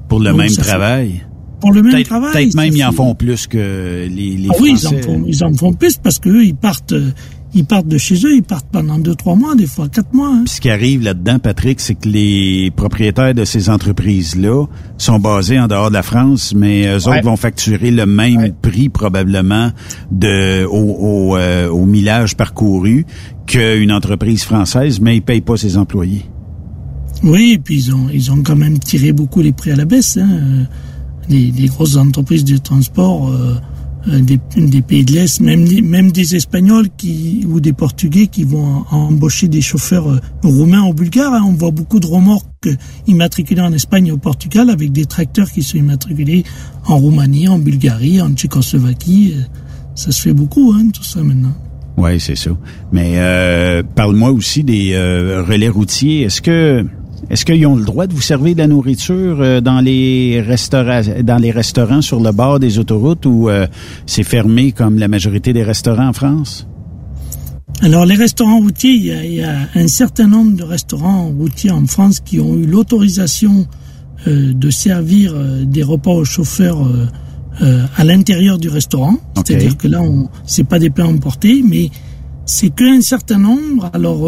Pour 0.09 0.21
le 0.21 0.31
Donc, 0.31 0.39
même 0.39 0.49
ça 0.51 0.63
travail? 0.63 1.23
Pour 1.61 1.73
le 1.73 1.83
même 1.83 1.93
Peut-être 1.93 2.07
travail. 2.09 2.33
peut-être 2.33 2.55
même 2.55 2.77
ils 2.77 2.85
en 2.85 2.93
font 2.93 3.15
plus 3.15 3.47
que 3.47 4.07
les, 4.09 4.37
les 4.37 4.49
Ah 4.51 4.55
oui, 4.61 4.73
ils 4.73 4.79
Français. 4.79 5.01
en, 5.01 5.03
font, 5.03 5.25
ils 5.27 5.45
en 5.45 5.53
font 5.55 5.73
plus 5.73 5.97
parce 5.97 6.19
qu'eux, 6.19 6.45
ils 6.45 6.55
partent, 6.55 6.93
euh, 6.93 7.11
ils 7.55 7.65
partent 7.65 7.89
de 7.89 7.97
chez 7.99 8.15
eux, 8.27 8.35
ils 8.37 8.43
partent 8.43 8.69
pendant 8.71 8.99
deux, 8.99 9.15
trois 9.15 9.35
mois, 9.35 9.55
des 9.55 9.67
fois 9.67 9.89
quatre 9.89 10.13
mois. 10.13 10.29
hein. 10.29 10.43
Puis 10.45 10.55
ce 10.57 10.61
qui 10.61 10.69
arrive 10.71 11.03
là-dedans, 11.03 11.39
Patrick, 11.39 11.81
c'est 11.81 11.95
que 11.95 12.09
les 12.09 12.71
propriétaires 12.77 13.35
de 13.35 13.45
ces 13.45 13.71
entreprises-là 13.71 14.67
sont 14.99 15.19
basés 15.19 15.59
en 15.59 15.67
dehors 15.69 15.89
de 15.89 15.95
la 15.95 16.03
France, 16.03 16.53
mais 16.55 16.87
eux 16.87 17.09
Ouais. 17.09 17.17
autres 17.19 17.25
vont 17.25 17.37
facturer 17.37 17.91
le 17.91 18.05
même 18.07 18.53
prix 18.61 18.89
probablement 18.89 19.71
de 20.11 20.65
au, 20.67 20.77
au, 21.31 21.37
euh, 21.37 21.69
au 21.71 21.87
millage 21.87 22.37
parcouru 22.37 23.07
qu'une 23.47 23.93
entreprise 23.93 24.43
française, 24.43 25.01
mais 25.01 25.17
ils 25.17 25.23
payent 25.23 25.41
pas 25.41 25.57
ses 25.57 25.77
employés. 25.79 26.25
Oui, 27.23 27.53
et 27.55 27.59
puis 27.59 27.77
ils 27.77 27.95
ont, 27.95 28.09
ils 28.13 28.31
ont 28.31 28.43
quand 28.43 28.57
même 28.57 28.79
tiré 28.79 29.13
beaucoup 29.13 29.41
les 29.41 29.53
prix 29.53 29.71
à 29.71 29.77
la 29.77 29.85
baisse. 29.87 30.19
Hein. 30.19 30.29
Euh, 30.31 30.65
Les, 31.29 31.51
les 31.51 31.67
grosses 31.67 31.97
entreprises 31.97 32.45
de 32.45 32.57
transport 32.57 33.29
euh, 33.31 33.55
des, 34.07 34.83
pays 34.83 35.05
de 35.05 35.13
l'Est, 35.13 35.41
même, 35.41 35.67
même 35.83 36.13
des 36.13 36.37
Espagnols 36.37 36.89
qui, 36.97 37.45
ou 37.49 37.61
des 37.61 37.73
Portugais 37.73 38.29
qui 38.29 38.45
vont 38.45 38.85
embaucher 38.91 39.49
des 39.49 39.61
chauffeurs 39.61 40.09
euh, 40.09 40.21
roumains 40.43 40.83
ou 40.87 40.95
bulgares. 40.95 41.35
hein. 41.35 41.43
On 41.47 41.53
voit 41.53 41.71
beaucoup 41.73 41.99
de 42.01 42.07
remorques 42.07 42.47
euh, 42.67 42.77
immatriculées 43.07 43.63
en 43.63 43.73
Espagne 43.73 44.07
et 44.09 44.13
au 44.13 44.17
Portugal 44.19 44.71
avec 44.71 44.93
des 44.93 45.07
tracteurs 45.07 45.51
qui 45.51 45.63
sont 45.63 45.79
immatriculés 45.79 46.45
en 46.87 46.99
Roumanie, 46.99 47.49
en 47.49 47.59
Bulgarie, 47.59 48.21
en 48.21 48.31
Tchécoslovaquie. 48.31 49.35
Euh, 49.37 49.43
Ça 49.95 50.13
se 50.13 50.23
fait 50.23 50.35
beaucoup, 50.35 50.73
hein, 50.73 50.89
tout 50.93 51.05
ça 51.05 51.23
maintenant. 51.23 51.55
Oui, 51.97 52.21
c'est 52.21 52.37
ça. 52.37 52.51
Mais 52.93 53.15
euh, 53.17 53.83
parle-moi 53.83 54.31
aussi 54.31 54.63
des 54.63 54.95
relais 55.49 55.71
routiers. 55.71 56.23
Est-ce 56.23 56.43
que 56.43 56.85
est-ce 57.31 57.45
qu'ils 57.45 57.67
ont 57.67 57.77
le 57.77 57.85
droit 57.85 58.07
de 58.07 58.15
vous 58.15 58.21
servir 58.21 58.55
de 58.55 58.61
la 58.61 58.67
nourriture 58.67 59.39
euh, 59.41 59.61
dans 59.61 59.81
les 59.81 60.41
restaurants 60.41 61.01
dans 61.23 61.39
les 61.39 61.51
restaurants 61.51 62.03
sur 62.03 62.21
le 62.21 62.33
bord 62.33 62.61
des 62.61 62.79
autoroutes 62.79 63.27
ou 63.27 63.49
euh, 63.49 63.67
c'est 64.07 64.23
fermé 64.23 64.73
comme 64.73 64.99
la 64.99 65.09
majorité 65.09 65.53
des 65.53 65.63
restaurants 65.63 66.09
en 66.09 66.13
France? 66.13 66.67
Alors 67.83 68.07
les 68.07 68.15
restaurants 68.15 68.61
routiers, 68.61 68.93
il 68.93 69.05
y, 69.05 69.13
a, 69.13 69.25
il 69.25 69.35
y 69.35 69.43
a 69.43 69.69
un 69.75 69.89
certain 69.89 70.29
nombre 70.29 70.57
de 70.57 70.63
restaurants 70.63 71.29
routiers 71.29 71.71
en 71.71 71.87
France 71.87 72.21
qui 72.21 72.41
ont 72.41 72.57
eu 72.57 72.65
l'autorisation 72.65 73.67
euh, 74.27 74.55
de 74.55 74.71
servir 74.71 75.35
euh, 75.35 75.65
des 75.65 75.83
repas 75.83 76.11
aux 76.11 76.25
chauffeurs 76.25 76.79
euh, 77.63 77.87
à 77.97 78.05
l'intérieur 78.05 78.59
du 78.59 78.69
restaurant. 78.69 79.19
C'est-à-dire 79.37 79.77
que 79.77 79.89
là, 79.89 80.03
on 80.03 80.29
c'est 80.47 80.65
pas 80.65 80.79
des 80.79 80.91
plats 80.91 81.07
emportés, 81.07 81.63
mais 81.63 81.91
c'est 82.47 82.71
qu'un 82.71 83.03
certain 83.03 83.39
nombre. 83.39 83.91
Alors 83.93 84.27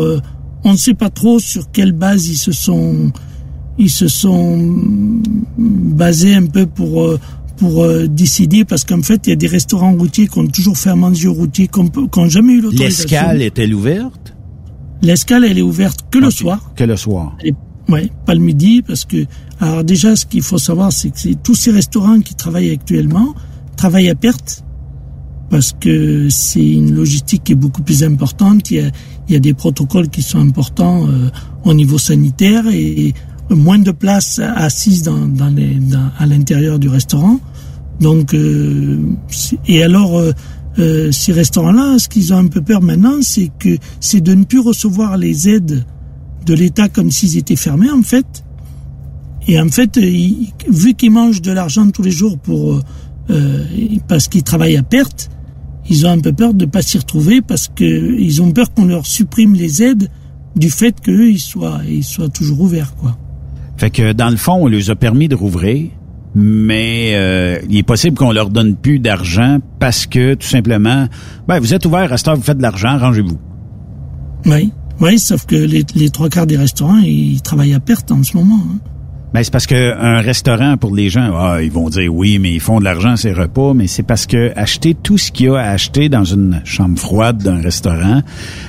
on 0.68 0.72
ne 0.72 0.78
sait 0.78 0.94
pas 0.94 1.10
trop 1.10 1.38
sur 1.38 1.70
quelle 1.70 1.92
base 1.92 2.28
ils 2.28 2.36
se 2.36 2.52
sont 2.52 3.12
ils 3.78 3.90
se 3.90 4.08
sont 4.08 5.20
basés 5.56 6.34
un 6.34 6.46
peu 6.46 6.66
pour 6.66 7.02
euh, 7.02 7.20
pour 7.56 7.82
euh, 7.82 8.06
décider 8.06 8.64
parce 8.64 8.84
qu'en 8.84 9.02
fait 9.02 9.26
il 9.26 9.30
y 9.30 9.32
a 9.32 9.36
des 9.36 9.46
restaurants 9.46 9.92
routiers 9.92 10.28
qui 10.28 10.38
ont 10.38 10.46
toujours 10.46 10.76
fait 10.76 10.90
à 10.90 10.96
manger 10.96 11.28
aux 11.28 11.34
routiers 11.34 11.68
qui 11.68 11.80
n'ont 11.80 12.28
jamais 12.28 12.54
eu 12.54 12.60
l'autorisation. 12.60 13.02
L'escale 13.04 13.42
est-elle 13.42 13.74
ouverte? 13.74 14.34
L'escale, 15.02 15.44
elle 15.44 15.58
est 15.58 15.62
ouverte 15.62 16.06
que 16.10 16.18
le 16.18 16.30
soir. 16.30 16.72
Que 16.74 16.84
le 16.84 16.96
soir. 16.96 17.36
Ouais, 17.88 18.10
pas 18.26 18.34
le 18.34 18.40
midi, 18.40 18.82
parce 18.82 19.04
que, 19.04 19.26
alors 19.60 19.84
déjà, 19.84 20.16
ce 20.16 20.26
qu'il 20.26 20.42
faut 20.42 20.58
savoir, 20.58 20.92
c'est 20.92 21.10
que 21.10 21.34
tous 21.34 21.54
ces 21.54 21.70
restaurants 21.70 22.20
qui 22.20 22.34
travaillent 22.34 22.70
actuellement 22.70 23.34
travaillent 23.76 24.10
à 24.10 24.14
perte, 24.14 24.64
parce 25.50 25.72
que 25.72 26.28
c'est 26.28 26.68
une 26.68 26.94
logistique 26.94 27.44
qui 27.44 27.52
est 27.52 27.56
beaucoup 27.56 27.82
plus 27.82 28.02
importante. 28.02 28.70
Il 28.70 28.76
y 28.76 28.80
a, 28.80 28.90
il 29.28 29.34
y 29.34 29.36
a 29.36 29.40
des 29.40 29.54
protocoles 29.54 30.08
qui 30.08 30.22
sont 30.22 30.38
importants 30.38 31.06
euh, 31.06 31.30
au 31.64 31.74
niveau 31.74 31.98
sanitaire 31.98 32.64
et, 32.68 33.14
moins 33.50 33.78
de 33.78 33.92
place 33.92 34.40
assise 34.40 35.02
dans, 35.04 35.26
dans 35.26 35.48
les, 35.48 35.74
dans- 35.76 36.10
à 36.18 36.26
l'intérieur 36.26 36.78
du 36.78 36.88
restaurant. 36.90 37.40
Donc, 37.98 38.34
euh, 38.34 38.98
et 39.66 39.82
alors, 39.82 40.18
euh, 40.18 40.32
euh, 40.78 41.10
ces 41.12 41.32
restaurants-là, 41.32 41.98
ce 41.98 42.08
qu'ils 42.10 42.34
ont 42.34 42.36
un 42.36 42.46
peu 42.48 42.60
peur 42.60 42.82
maintenant, 42.82 43.16
c'est 43.22 43.50
que 43.58 43.78
c'est 44.00 44.20
de 44.20 44.34
ne 44.34 44.44
plus 44.44 44.60
recevoir 44.60 45.16
les 45.16 45.48
aides 45.48 45.82
de 46.44 46.54
l'État 46.54 46.88
comme 46.90 47.10
s'ils 47.10 47.38
étaient 47.38 47.56
fermés, 47.56 47.90
en 47.90 48.02
fait. 48.02 48.44
Et 49.46 49.58
en 49.58 49.68
fait, 49.70 49.98
vu 49.98 50.92
qu'ils 50.94 51.10
mangent 51.10 51.40
de 51.40 51.50
l'argent 51.52 51.90
tous 51.90 52.02
les 52.02 52.10
jours 52.10 52.38
pour 52.38 52.74
euh, 52.74 52.82
euh, 53.30 53.64
parce 54.08 54.28
qu'ils 54.28 54.42
travaillent 54.42 54.76
à 54.76 54.82
perte, 54.82 55.30
ils 55.88 56.06
ont 56.06 56.10
un 56.10 56.18
peu 56.20 56.32
peur 56.32 56.54
de 56.54 56.64
pas 56.66 56.82
s'y 56.82 56.98
retrouver 56.98 57.40
parce 57.40 57.68
que 57.68 58.18
ils 58.18 58.42
ont 58.42 58.50
peur 58.52 58.72
qu'on 58.74 58.84
leur 58.86 59.06
supprime 59.06 59.54
les 59.54 59.82
aides 59.82 60.08
du 60.56 60.70
fait 60.70 61.00
qu'eux 61.00 61.30
ils 61.30 61.38
soient 61.40 61.80
ils 61.88 62.04
soient 62.04 62.28
toujours 62.28 62.60
ouverts, 62.60 62.94
quoi. 62.96 63.16
Fait 63.76 63.90
que 63.90 64.12
dans 64.12 64.28
le 64.30 64.36
fond, 64.36 64.54
on 64.62 64.66
les 64.66 64.90
a 64.90 64.96
permis 64.96 65.28
de 65.28 65.34
rouvrir, 65.36 65.90
mais 66.34 67.12
euh, 67.14 67.60
il 67.70 67.76
est 67.76 67.82
possible 67.84 68.16
qu'on 68.16 68.32
leur 68.32 68.50
donne 68.50 68.74
plus 68.76 68.98
d'argent 68.98 69.58
parce 69.78 70.06
que 70.06 70.34
tout 70.34 70.46
simplement, 70.48 71.06
ben 71.46 71.60
vous 71.60 71.74
êtes 71.74 71.86
ouvert, 71.86 72.12
à 72.12 72.16
cette 72.16 72.28
heure, 72.28 72.36
vous 72.36 72.42
faites 72.42 72.58
de 72.58 72.62
l'argent, 72.62 72.98
rangez-vous. 72.98 73.38
Oui, 74.46 74.72
oui, 75.00 75.18
sauf 75.18 75.46
que 75.46 75.54
les, 75.56 75.84
les 75.94 76.10
trois 76.10 76.28
quarts 76.28 76.46
des 76.46 76.56
restaurants 76.56 76.98
ils 76.98 77.40
travaillent 77.42 77.74
à 77.74 77.80
perte 77.80 78.10
en 78.10 78.22
ce 78.22 78.36
moment. 78.36 78.60
hein. 78.68 78.78
Ben, 79.32 79.42
c'est 79.42 79.52
parce 79.52 79.66
que 79.66 79.94
un 79.98 80.20
restaurant 80.20 80.76
pour 80.76 80.94
les 80.94 81.10
gens, 81.10 81.32
ah, 81.36 81.62
ils 81.62 81.70
vont 81.70 81.88
dire 81.88 82.12
oui, 82.12 82.38
mais 82.38 82.52
ils 82.52 82.60
font 82.60 82.78
de 82.78 82.84
l'argent 82.84 83.16
ces 83.16 83.32
repas, 83.32 83.74
mais 83.74 83.86
c'est 83.86 84.02
parce 84.02 84.26
que 84.26 84.52
acheter 84.56 84.94
tout 84.94 85.18
ce 85.18 85.30
qu'il 85.30 85.46
y 85.46 85.48
a 85.50 85.56
à 85.56 85.70
acheter 85.70 86.08
dans 86.08 86.24
une 86.24 86.62
chambre 86.64 86.98
froide 86.98 87.42
d'un 87.42 87.60
restaurant, 87.60 88.22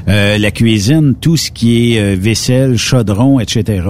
euh, 0.07 0.37
la 0.37 0.51
cuisine, 0.51 1.15
tout 1.19 1.37
ce 1.37 1.51
qui 1.51 1.95
est 1.95 2.01
euh, 2.01 2.17
vaisselle, 2.19 2.77
chaudron, 2.77 3.39
etc. 3.39 3.83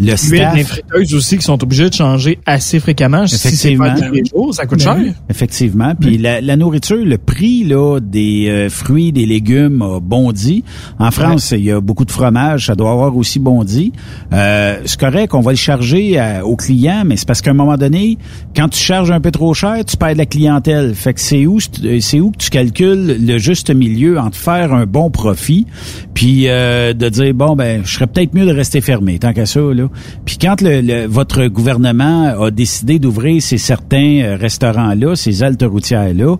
Le 0.00 0.16
staff, 0.16 0.56
les 0.56 0.64
friteuses 0.64 1.14
aussi 1.14 1.38
qui 1.38 1.44
sont 1.44 1.62
obligées 1.62 1.88
de 1.88 1.94
changer 1.94 2.38
assez 2.46 2.80
fréquemment. 2.80 3.26
Si 3.26 3.38
c'est 3.38 3.48
Effectivement. 3.48 3.94
pas 3.94 4.00
tous 4.00 4.12
les 4.12 4.24
jours, 4.24 4.54
ça 4.54 4.66
coûte 4.66 4.84
Ben 4.84 5.04
cher. 5.04 5.14
Effectivement. 5.28 5.94
Puis 5.94 6.18
la, 6.18 6.40
la 6.40 6.56
nourriture, 6.56 7.04
le 7.04 7.18
prix 7.18 7.64
là 7.64 8.00
des 8.00 8.48
euh, 8.48 8.70
fruits, 8.70 9.12
des 9.12 9.26
légumes 9.26 9.82
a 9.82 10.00
bondi. 10.00 10.64
En 10.98 11.10
France, 11.10 11.52
il 11.52 11.64
y 11.64 11.70
a 11.70 11.80
beaucoup 11.80 12.04
de 12.04 12.10
fromage, 12.10 12.66
ça 12.66 12.74
doit 12.74 12.90
avoir 12.90 13.16
aussi 13.16 13.38
bondi. 13.38 13.92
Euh, 14.32 14.80
c'est 14.84 14.98
correct, 14.98 15.34
on 15.34 15.40
va 15.40 15.52
le 15.52 15.56
charger 15.56 16.07
à- 16.16 16.46
au 16.46 16.56
client, 16.56 17.02
mais 17.04 17.16
c'est 17.16 17.26
parce 17.26 17.42
qu'à 17.42 17.50
un 17.50 17.54
moment 17.54 17.76
donné, 17.76 18.16
quand 18.56 18.68
tu 18.68 18.78
charges 18.78 19.10
un 19.10 19.20
peu 19.20 19.30
trop 19.30 19.52
cher, 19.52 19.84
tu 19.84 19.96
perds 19.96 20.14
de 20.14 20.18
la 20.18 20.26
clientèle. 20.26 20.94
Fait 20.94 21.12
que 21.12 21.20
c'est 21.20 21.44
où 21.46 21.58
c'est 22.00 22.20
où 22.20 22.30
que 22.30 22.38
tu 22.38 22.50
calcules 22.50 23.16
le 23.26 23.38
juste 23.38 23.70
milieu 23.74 24.18
entre 24.18 24.38
faire 24.38 24.72
un 24.72 24.86
bon 24.86 25.10
profit, 25.10 25.66
puis 26.14 26.44
euh, 26.48 26.92
de 26.94 27.08
dire 27.08 27.34
bon 27.34 27.56
ben 27.56 27.82
je 27.84 27.92
serais 27.92 28.06
peut-être 28.06 28.32
mieux 28.34 28.46
de 28.46 28.52
rester 28.54 28.80
fermé 28.80 29.18
tant 29.18 29.32
qu'à 29.32 29.44
ça 29.46 29.60
là. 29.60 29.88
Puis 30.24 30.38
quand 30.40 30.60
le, 30.62 30.80
le- 30.80 31.06
votre 31.06 31.46
gouvernement 31.48 32.42
a 32.42 32.50
décidé 32.50 32.98
d'ouvrir 32.98 33.42
ces 33.42 33.58
certains 33.58 34.20
euh, 34.22 34.36
restaurants 34.36 34.94
là, 34.94 35.16
ces 35.16 35.42
haltes 35.42 35.62
routières 35.64 36.14
là, 36.14 36.36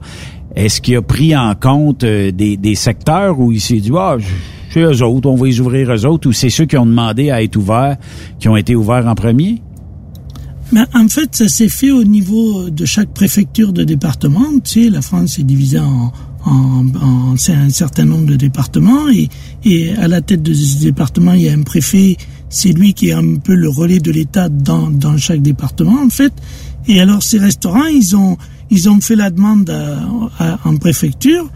est-ce 0.56 0.80
qu'il 0.80 0.96
a 0.96 1.02
pris 1.02 1.36
en 1.36 1.54
compte 1.54 2.04
euh, 2.04 2.30
des, 2.32 2.56
des 2.56 2.74
secteurs 2.74 3.38
où 3.38 3.52
il 3.52 3.60
s'est 3.60 3.76
dit 3.80 3.90
ah 3.96 4.16
eux 4.82 5.02
autres, 5.02 5.28
on 5.28 5.36
va 5.36 5.46
les 5.46 5.60
ouvrir 5.60 5.92
eux 5.94 6.06
autres, 6.06 6.28
ou 6.28 6.32
c'est 6.32 6.50
ceux 6.50 6.66
qui 6.66 6.76
ont 6.76 6.86
demandé 6.86 7.30
à 7.30 7.42
être 7.42 7.56
ouverts, 7.56 7.96
qui 8.38 8.48
ont 8.48 8.56
été 8.56 8.74
ouverts 8.74 9.06
en 9.06 9.14
premier? 9.14 9.62
Mais 10.72 10.82
en 10.94 11.08
fait, 11.08 11.34
ça 11.34 11.48
s'est 11.48 11.68
fait 11.70 11.90
au 11.90 12.04
niveau 12.04 12.68
de 12.68 12.84
chaque 12.84 13.08
préfecture 13.14 13.72
de 13.72 13.84
département. 13.84 14.44
Tu 14.62 14.84
sais, 14.84 14.90
la 14.90 15.00
France 15.00 15.38
est 15.38 15.42
divisée 15.42 15.78
en, 15.78 16.12
un 16.46 17.36
certain 17.70 18.04
nombre 18.04 18.26
de 18.26 18.36
départements 18.36 19.08
et, 19.08 19.28
et 19.64 19.94
à 19.96 20.08
la 20.08 20.20
tête 20.20 20.42
de 20.42 20.52
ce 20.52 20.80
département, 20.82 21.32
il 21.32 21.42
y 21.42 21.48
a 21.48 21.52
un 21.52 21.62
préfet. 21.62 22.16
C'est 22.50 22.72
lui 22.72 22.94
qui 22.94 23.08
est 23.08 23.12
un 23.12 23.36
peu 23.36 23.54
le 23.54 23.68
relais 23.68 23.98
de 23.98 24.10
l'État 24.10 24.48
dans, 24.48 24.90
dans 24.90 25.16
chaque 25.16 25.42
département, 25.42 26.02
en 26.02 26.10
fait. 26.10 26.32
Et 26.86 27.00
alors, 27.00 27.22
ces 27.22 27.38
restaurants, 27.38 27.84
ils 27.86 28.16
ont, 28.16 28.36
ils 28.70 28.88
ont 28.88 29.00
fait 29.00 29.16
la 29.16 29.30
demande 29.30 29.70
en 30.64 30.76
préfecture. 30.76 31.50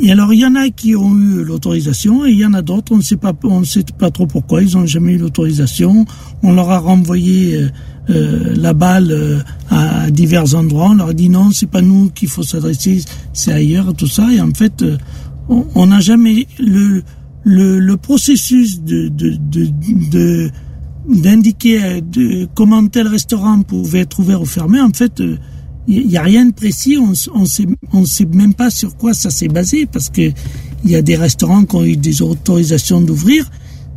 Et 0.00 0.10
alors, 0.10 0.32
il 0.32 0.40
y 0.40 0.46
en 0.46 0.54
a 0.54 0.68
qui 0.70 0.96
ont 0.96 1.14
eu 1.14 1.44
l'autorisation 1.44 2.26
et 2.26 2.30
il 2.30 2.38
y 2.38 2.46
en 2.46 2.54
a 2.54 2.62
d'autres, 2.62 2.92
on 2.92 2.96
ne 2.96 3.02
sait 3.02 3.16
pas, 3.16 3.32
on 3.44 3.60
ne 3.60 3.64
sait 3.64 3.84
pas 3.98 4.10
trop 4.10 4.26
pourquoi, 4.26 4.62
ils 4.62 4.76
n'ont 4.76 4.86
jamais 4.86 5.12
eu 5.12 5.18
l'autorisation. 5.18 6.06
On 6.42 6.52
leur 6.52 6.70
a 6.70 6.78
renvoyé 6.78 7.56
euh, 7.56 7.68
euh, 8.10 8.54
la 8.56 8.72
balle 8.72 9.12
euh, 9.12 9.38
à 9.70 10.10
divers 10.10 10.54
endroits. 10.54 10.90
On 10.90 10.94
leur 10.94 11.08
a 11.08 11.12
dit 11.12 11.28
non, 11.28 11.50
c'est 11.50 11.70
pas 11.70 11.82
nous 11.82 12.10
qu'il 12.10 12.28
faut 12.28 12.42
s'adresser, 12.42 13.02
c'est 13.32 13.52
ailleurs, 13.52 13.94
tout 13.94 14.06
ça. 14.06 14.32
Et 14.32 14.40
en 14.40 14.52
fait, 14.52 14.82
euh, 14.82 14.96
on 15.48 15.86
n'a 15.86 16.00
jamais 16.00 16.46
le, 16.58 17.02
le, 17.44 17.78
le 17.78 17.96
processus 17.96 18.80
de, 18.80 19.08
de, 19.08 19.36
de, 19.36 19.68
de 20.10 20.50
d'indiquer 21.08 22.00
de, 22.00 22.46
comment 22.54 22.86
tel 22.86 23.08
restaurant 23.08 23.60
pouvait 23.62 24.00
être 24.00 24.20
ouvert 24.20 24.40
ou 24.40 24.46
fermé. 24.46 24.80
En 24.80 24.92
fait, 24.92 25.20
il 25.88 26.06
n'y 26.06 26.16
a 26.16 26.22
rien 26.22 26.46
de 26.46 26.52
précis. 26.52 26.96
On, 26.98 27.12
on 27.34 27.44
sait, 27.44 27.66
on 27.92 28.04
sait 28.04 28.26
même 28.26 28.54
pas 28.54 28.70
sur 28.70 28.96
quoi 28.96 29.14
ça 29.14 29.30
s'est 29.30 29.48
basé 29.48 29.86
parce 29.86 30.10
que 30.10 30.32
il 30.84 30.90
y 30.90 30.96
a 30.96 31.02
des 31.02 31.16
restaurants 31.16 31.64
qui 31.64 31.76
ont 31.76 31.84
eu 31.84 31.96
des 31.96 32.22
autorisations 32.22 33.00
d'ouvrir, 33.00 33.48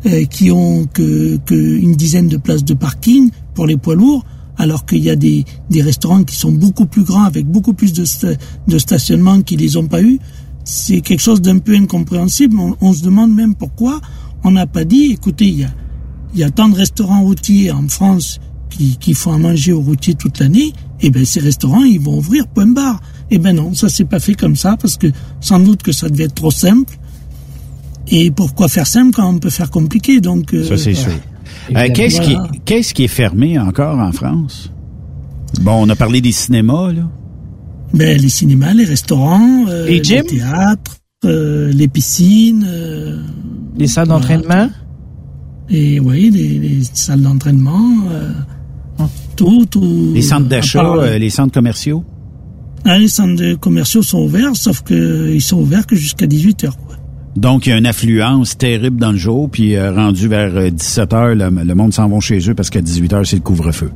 euh, 0.05 0.25
qui 0.25 0.51
ont 0.51 0.85
que, 0.85 1.37
que 1.37 1.55
une 1.55 1.95
dizaine 1.95 2.27
de 2.27 2.37
places 2.37 2.63
de 2.63 2.75
parking 2.75 3.31
pour 3.55 3.65
les 3.65 3.77
poids 3.77 3.95
lourds, 3.95 4.23
alors 4.57 4.85
qu'il 4.85 5.03
y 5.03 5.09
a 5.09 5.15
des, 5.15 5.45
des 5.69 5.81
restaurants 5.81 6.23
qui 6.23 6.35
sont 6.35 6.51
beaucoup 6.51 6.85
plus 6.85 7.03
grands 7.03 7.23
avec 7.23 7.45
beaucoup 7.45 7.73
plus 7.73 7.91
de, 7.93 8.05
de 8.67 8.77
stationnement 8.77 9.41
qui 9.41 9.57
les 9.57 9.77
ont 9.77 9.87
pas 9.87 10.01
eu. 10.01 10.19
C'est 10.63 11.01
quelque 11.01 11.21
chose 11.21 11.41
d'un 11.41 11.59
peu 11.59 11.75
incompréhensible. 11.75 12.57
On, 12.59 12.75
on 12.81 12.93
se 12.93 13.03
demande 13.03 13.33
même 13.33 13.55
pourquoi 13.55 13.99
on 14.43 14.51
n'a 14.51 14.67
pas 14.67 14.85
dit, 14.85 15.11
écoutez, 15.13 15.47
il 15.47 15.59
y 15.59 15.63
a, 15.63 15.73
y 16.35 16.43
a 16.43 16.51
tant 16.51 16.69
de 16.69 16.75
restaurants 16.75 17.23
routiers 17.23 17.71
en 17.71 17.87
France 17.87 18.39
qui, 18.69 18.97
qui 18.97 19.13
font 19.13 19.33
à 19.33 19.37
manger 19.37 19.73
aux 19.73 19.81
routiers 19.81 20.13
toute 20.13 20.39
l'année, 20.39 20.71
et 21.05 21.09
ben 21.11 21.23
ces 21.23 21.39
restaurants 21.39 21.83
ils 21.83 21.99
vont 21.99 22.17
ouvrir 22.17 22.47
point 22.47 22.65
barre. 22.67 22.99
Et 23.31 23.37
ben 23.37 23.55
non, 23.55 23.73
ça 23.73 23.89
s'est 23.89 24.05
pas 24.05 24.19
fait 24.19 24.33
comme 24.33 24.55
ça 24.55 24.75
parce 24.77 24.97
que 24.97 25.07
sans 25.39 25.59
doute 25.59 25.81
que 25.83 25.91
ça 25.91 26.09
devait 26.09 26.25
être 26.25 26.35
trop 26.35 26.51
simple. 26.51 26.97
Et 28.07 28.29
pourquoi 28.31 28.67
faire 28.67 28.85
simple 28.87 29.13
quand 29.15 29.27
on 29.29 29.39
peut 29.39 29.49
faire 29.49 29.71
compliqué 29.71 30.21
Donc 30.21 30.53
euh, 30.53 30.63
Ça, 30.63 30.77
c'est 30.77 30.93
voilà. 30.93 31.09
sûr. 31.09 31.19
Euh, 31.75 31.87
qu'est-ce, 31.95 32.21
qui, 32.21 32.35
qu'est-ce 32.65 32.93
qui 32.93 33.03
est 33.05 33.07
fermé 33.07 33.57
encore 33.57 33.97
en 33.99 34.11
France? 34.11 34.71
Bon, 35.61 35.73
on 35.85 35.89
a 35.89 35.95
parlé 35.95 36.21
des 36.21 36.31
cinémas, 36.31 36.91
là. 36.91 37.09
Ben, 37.93 38.19
les 38.19 38.29
cinémas, 38.29 38.73
les 38.73 38.83
restaurants, 38.85 39.65
euh, 39.69 39.87
Les 39.87 40.03
gyms? 40.03 40.25
théâtres, 40.25 40.97
euh, 41.23 41.71
les 41.71 41.87
piscines, 41.87 42.65
euh, 42.67 43.21
Les 43.77 43.87
salles 43.87 44.07
d'entraînement? 44.09 44.69
et 45.69 45.99
oui, 45.99 46.29
les, 46.29 46.59
les 46.59 46.83
salles 46.93 47.21
d'entraînement, 47.21 47.97
euh, 48.11 48.31
tout, 49.35 49.65
tout. 49.65 50.11
Les 50.13 50.21
centres 50.21 50.47
d'achat, 50.47 50.81
part- 50.81 50.95
euh, 50.99 51.17
les 51.17 51.29
centres 51.29 51.53
commerciaux? 51.53 52.03
Ah, 52.85 52.97
les 52.99 53.07
centres 53.07 53.55
commerciaux 53.59 54.01
sont 54.03 54.19
ouverts, 54.23 54.55
sauf 54.55 54.81
que 54.81 55.31
ils 55.33 55.41
sont 55.41 55.57
ouverts 55.59 55.85
que 55.87 55.95
jusqu'à 55.95 56.27
18 56.27 56.63
heures. 56.65 56.77
quoi. 56.77 56.95
Donc, 57.35 57.65
il 57.65 57.71
y 57.71 57.73
a 57.73 57.77
une 57.77 57.85
affluence 57.87 58.57
terrible 58.57 58.97
dans 58.99 59.11
le 59.11 59.17
jour, 59.17 59.49
puis 59.49 59.75
euh, 59.75 59.91
rendu 59.93 60.27
vers 60.27 60.71
17 60.71 61.13
heures, 61.13 61.35
le, 61.35 61.49
le 61.63 61.75
monde 61.75 61.93
s'en 61.93 62.07
va 62.07 62.19
chez 62.19 62.39
eux 62.49 62.53
parce 62.53 62.69
qu'à 62.69 62.81
18 62.81 63.13
heures, 63.13 63.25
c'est 63.25 63.35
le 63.37 63.41
couvre-feu. 63.41 63.91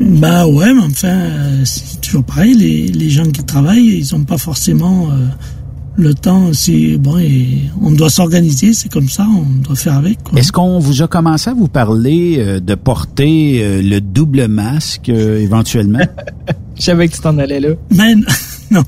Bah 0.00 0.46
ouais, 0.46 0.72
mais 0.72 0.80
enfin, 0.82 1.08
euh, 1.08 1.62
c'est 1.64 2.00
toujours 2.00 2.24
pareil. 2.24 2.54
Les, 2.54 2.86
les 2.88 3.10
gens 3.10 3.26
qui 3.30 3.42
travaillent, 3.44 3.98
ils 3.98 4.14
ont 4.14 4.24
pas 4.24 4.38
forcément 4.38 5.08
euh, 5.10 5.26
le 5.96 6.14
temps. 6.14 6.52
C'est 6.52 6.96
bon, 6.96 7.18
et 7.18 7.62
on 7.82 7.90
doit 7.92 8.10
s'organiser. 8.10 8.72
C'est 8.72 8.90
comme 8.90 9.08
ça, 9.08 9.26
on 9.28 9.62
doit 9.62 9.76
faire 9.76 9.96
avec. 9.96 10.22
Quoi. 10.22 10.38
Est-ce 10.38 10.52
qu'on 10.52 10.78
vous 10.78 11.02
a 11.02 11.08
commencé 11.08 11.50
à 11.50 11.54
vous 11.54 11.68
parler 11.68 12.36
euh, 12.38 12.60
de 12.60 12.74
porter 12.74 13.62
euh, 13.62 13.82
le 13.82 14.00
double 14.00 14.48
masque 14.48 15.08
euh, 15.08 15.40
éventuellement? 15.40 16.00
Je 16.76 16.82
savais 16.82 17.08
que 17.08 17.14
tu 17.14 17.20
t'en 17.20 17.36
allais 17.38 17.60
là. 17.60 17.70
Mais 17.90 18.14
non, 18.70 18.82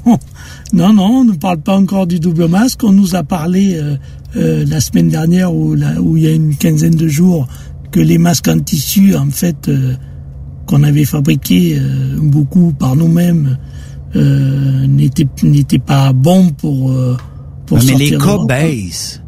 non, 0.72 0.92
non, 0.94 1.04
on 1.04 1.24
ne 1.24 1.32
parle 1.32 1.60
pas 1.60 1.76
encore 1.76 2.06
du 2.06 2.18
double 2.18 2.48
masque. 2.48 2.82
On 2.84 2.92
nous 2.92 3.14
a 3.14 3.22
parlé 3.22 3.74
euh, 3.74 3.96
euh, 4.36 4.64
la 4.66 4.80
semaine 4.80 5.08
dernière 5.08 5.54
ou 5.54 5.76
où 6.00 6.16
il 6.16 6.22
y 6.22 6.26
a 6.26 6.32
une 6.32 6.56
quinzaine 6.56 6.94
de 6.94 7.06
jours 7.08 7.46
que 7.90 8.00
les 8.00 8.16
masques 8.16 8.48
en 8.48 8.58
tissu, 8.58 9.14
en 9.14 9.30
fait, 9.30 9.68
euh, 9.68 9.94
qu'on 10.66 10.82
avait 10.82 11.04
fabriqués 11.04 11.76
euh, 11.78 12.16
beaucoup 12.18 12.72
par 12.72 12.96
nous-mêmes, 12.96 13.58
euh, 14.16 14.86
n'étaient 14.86 15.26
n'étaient 15.42 15.78
pas 15.78 16.12
bons 16.12 16.50
pour 16.50 16.90
euh, 16.92 17.16
pour 17.66 17.78
Ah, 17.78 17.84
mais 17.86 17.94
les 17.94 18.10
de 18.10 18.16
cas 18.18 18.24
l'Europe. 18.26 18.48
baissent. 18.48 19.20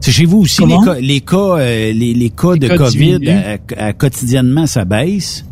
C'est 0.00 0.12
chez 0.12 0.24
vous 0.26 0.38
aussi, 0.40 0.60
les 0.62 0.68
Comment? 0.68 0.84
cas, 0.84 1.00
les 1.00 1.20
cas, 1.20 1.36
euh, 1.58 1.92
les, 1.92 2.12
les 2.14 2.30
cas 2.30 2.56
de 2.56 2.68
cas 2.68 2.76
COVID, 2.76 3.26
à- 3.30 3.86
à- 3.86 3.92
quotidiennement, 3.94 4.66
ça 4.66 4.84
baisse? 4.84 5.44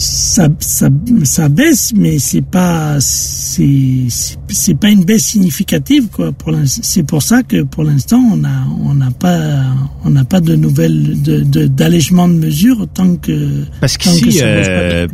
ça, 0.00 0.48
ça, 0.60 0.88
ça 1.24 1.48
baisse, 1.48 1.92
mais 1.96 2.20
c'est 2.20 2.42
pas, 2.42 2.98
c'est, 3.00 4.06
c'est- 4.08 4.74
pas 4.78 4.90
une 4.90 5.02
baisse 5.04 5.24
significative, 5.24 6.06
quoi. 6.12 6.30
Pour 6.30 6.52
c'est 6.66 7.02
pour 7.02 7.20
ça 7.20 7.42
que 7.42 7.64
pour 7.64 7.82
l'instant, 7.82 8.20
on 8.32 8.44
a, 8.44 8.64
on 8.84 8.94
n'a 8.94 9.10
pas, 9.10 9.64
on 10.04 10.10
n'a 10.10 10.24
pas 10.24 10.40
de 10.40 10.54
nouvelles, 10.54 11.20
de, 11.20 11.40
de- 11.40 11.66
d'allègement 11.66 12.28
de, 12.28 12.34
mesures 12.34 12.86
tant 12.94 13.16
que, 13.16 13.64
Parce 13.80 13.96
qu'ici, 13.96 14.38
euh. 14.40 15.08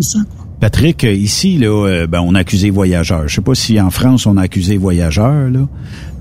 Patrick, 0.64 1.04
euh, 1.04 1.12
ici, 1.12 1.58
là, 1.58 1.66
euh, 1.66 2.06
ben, 2.06 2.20
on 2.24 2.34
a 2.34 2.38
accusé 2.38 2.70
voyageurs. 2.70 3.28
Je 3.28 3.34
sais 3.34 3.42
pas 3.42 3.54
si 3.54 3.78
en 3.78 3.90
France 3.90 4.24
on 4.24 4.38
a 4.38 4.42
accusé 4.44 4.78
voyageurs, 4.78 5.50
là. 5.50 5.68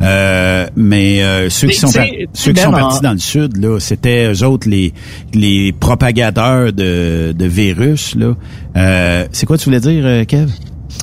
Euh, 0.01 0.67
mais 0.75 1.23
euh, 1.23 1.49
ceux 1.49 1.67
qui 1.69 1.79
sont 1.79 1.87
ceux 2.33 2.51
qui 2.51 2.59
en- 2.65 2.71
partis 2.73 2.99
dans 3.01 3.13
le 3.13 3.19
sud, 3.19 3.55
là, 3.55 3.79
c'était 3.79 4.33
eux 4.33 4.43
autres 4.43 4.67
les 4.69 4.91
les 5.33 5.71
propagateurs 5.71 6.73
de, 6.73 7.31
de 7.31 7.45
virus, 7.45 8.15
là. 8.17 8.35
Euh, 8.75 9.25
c'est 9.31 9.45
quoi 9.45 9.57
tu 9.57 9.63
voulais 9.63 9.79
dire, 9.79 10.25
Kev? 10.27 10.49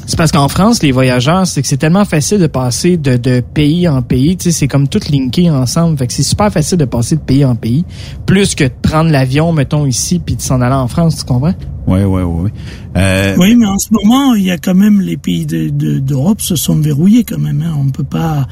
C'est 0.06 0.16
parce 0.16 0.32
qu'en 0.32 0.48
France, 0.48 0.82
les 0.82 0.90
voyageurs, 0.92 1.46
c'est 1.46 1.62
que 1.62 1.68
c'est 1.68 1.76
tellement 1.76 2.04
facile 2.04 2.38
de 2.38 2.46
passer 2.48 2.96
de, 2.96 3.16
de 3.16 3.40
pays 3.40 3.86
en 3.86 4.02
pays. 4.02 4.36
Tu 4.36 4.44
sais, 4.44 4.50
c'est 4.52 4.68
comme 4.68 4.88
tout 4.88 5.00
linké 5.10 5.48
ensemble. 5.50 5.96
Fait 5.98 6.06
que 6.08 6.12
c'est 6.12 6.22
super 6.24 6.50
facile 6.52 6.78
de 6.78 6.84
passer 6.84 7.16
de 7.16 7.20
pays 7.20 7.44
en 7.44 7.54
pays. 7.54 7.84
Plus 8.26 8.54
que 8.56 8.64
de 8.64 8.72
prendre 8.82 9.10
l'avion, 9.10 9.52
mettons, 9.52 9.86
ici, 9.86 10.18
puis 10.18 10.34
de 10.36 10.40
s'en 10.40 10.60
aller 10.60 10.74
en 10.74 10.88
France, 10.88 11.18
tu 11.18 11.24
comprends? 11.24 11.54
Ouais, 11.86 12.04
ouais, 12.04 12.22
ouais. 12.22 12.50
Euh, 12.96 13.36
Oui, 13.38 13.54
mais 13.56 13.66
en 13.66 13.78
ce 13.78 13.88
moment, 13.92 14.34
il 14.34 14.44
y 14.44 14.50
a 14.50 14.58
quand 14.58 14.74
même 14.74 15.00
les 15.00 15.16
pays 15.16 15.46
de, 15.46 15.68
de- 15.68 15.98
d'Europe 16.00 16.40
se 16.40 16.56
sont 16.56 16.76
verrouillés 16.76 17.24
quand 17.24 17.38
même. 17.38 17.62
Hein. 17.62 17.74
On 17.78 17.90
peut 17.90 18.04
pas. 18.04 18.46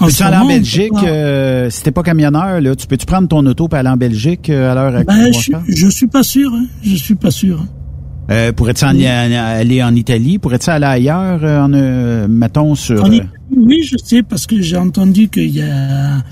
En 0.00 0.08
ce 0.08 0.24
aller 0.24 0.36
en 0.38 0.46
Belgique, 0.48 0.92
euh, 1.04 1.68
si 1.68 1.82
t'es 1.82 1.90
pas 1.90 2.02
camionneur, 2.02 2.60
là, 2.60 2.74
tu 2.74 2.86
peux-tu 2.86 3.04
prendre 3.06 3.28
ton 3.28 3.44
auto 3.46 3.68
pour 3.68 3.78
aller 3.78 3.88
en 3.90 3.98
Belgique 3.98 4.48
euh, 4.48 4.72
à 4.72 4.74
l'heure 4.74 4.96
actuelle? 4.96 5.30
Ben, 5.32 5.62
je, 5.68 5.74
je 5.76 5.88
suis 5.88 6.06
pas 6.06 6.22
sûr. 6.22 6.50
Hein. 6.54 6.64
Je 6.82 6.94
suis 6.96 7.14
pas 7.16 7.30
sûr. 7.30 7.60
hein. 7.62 7.68
Euh, 8.30 8.52
pourrais-tu 8.52 8.84
aller 8.84 9.82
en 9.82 9.94
Italie? 9.94 10.38
Pourrais-tu 10.38 10.70
aller 10.70 10.86
ailleurs, 10.86 11.40
euh, 11.42 11.62
en, 11.62 11.72
euh, 11.72 12.28
mettons, 12.28 12.74
sur... 12.74 13.02
En 13.02 13.10
euh, 13.10 13.14
Italie, 13.14 13.28
oui, 13.56 13.82
je 13.82 13.96
sais, 14.02 14.22
parce 14.22 14.46
que 14.46 14.60
j'ai 14.60 14.76
entendu 14.76 15.28
qu'il 15.28 15.50
y 15.50 15.62
a, 15.62 16.22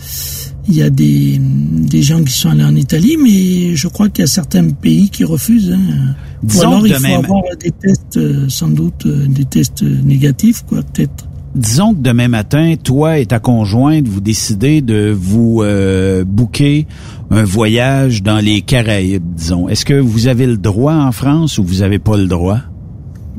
il 0.69 0.77
y 0.77 0.83
a 0.83 0.91
des, 0.91 1.41
des 1.41 2.03
gens 2.03 2.23
qui 2.23 2.33
sont 2.33 2.51
allés 2.51 2.65
en 2.65 2.77
Italie, 2.77 3.17
mais 3.21 3.75
je 3.75 3.89
crois 3.89 4.09
qu'il 4.09 4.23
y 4.23 4.25
a 4.25 4.29
certains 4.29 4.71
pays 4.71 5.11
qui 5.11 5.25
refusent. 5.25 5.73
Hein. 5.73 6.15
Ou 6.55 6.61
alors 6.61 6.87
il 6.87 6.95
faut 6.95 7.07
avoir 7.07 7.43
des 7.61 7.73
tests, 7.73 8.17
euh, 8.17 8.49
sans 8.49 8.69
doute, 8.69 9.07
des 9.07 9.45
tests 9.45 9.83
négatifs, 9.83 10.65
quoi, 10.69 10.83
peut-être. 10.83 11.28
Disons 11.55 11.95
que 11.95 12.01
demain 12.01 12.29
matin, 12.29 12.75
toi 12.83 13.19
et 13.19 13.27
ta 13.27 13.39
conjointe, 13.41 14.07
vous 14.07 14.21
décidez 14.21 14.81
de 14.81 15.11
vous 15.19 15.63
euh, 15.63 16.25
booker 16.25 16.87
un 17.31 17.43
voyage 17.43 18.23
dans 18.23 18.39
les 18.39 18.61
Caraïbes, 18.63 19.35
disons. 19.35 19.69
Est-ce 19.69 19.85
que 19.85 19.95
vous 19.99 20.29
avez 20.29 20.47
le 20.47 20.57
droit 20.57 20.95
en 20.95 21.11
France 21.13 21.59
ou 21.59 21.65
vous 21.65 21.83
avez 21.83 21.99
pas 21.99 22.17
le 22.17 22.27
droit? 22.27 22.61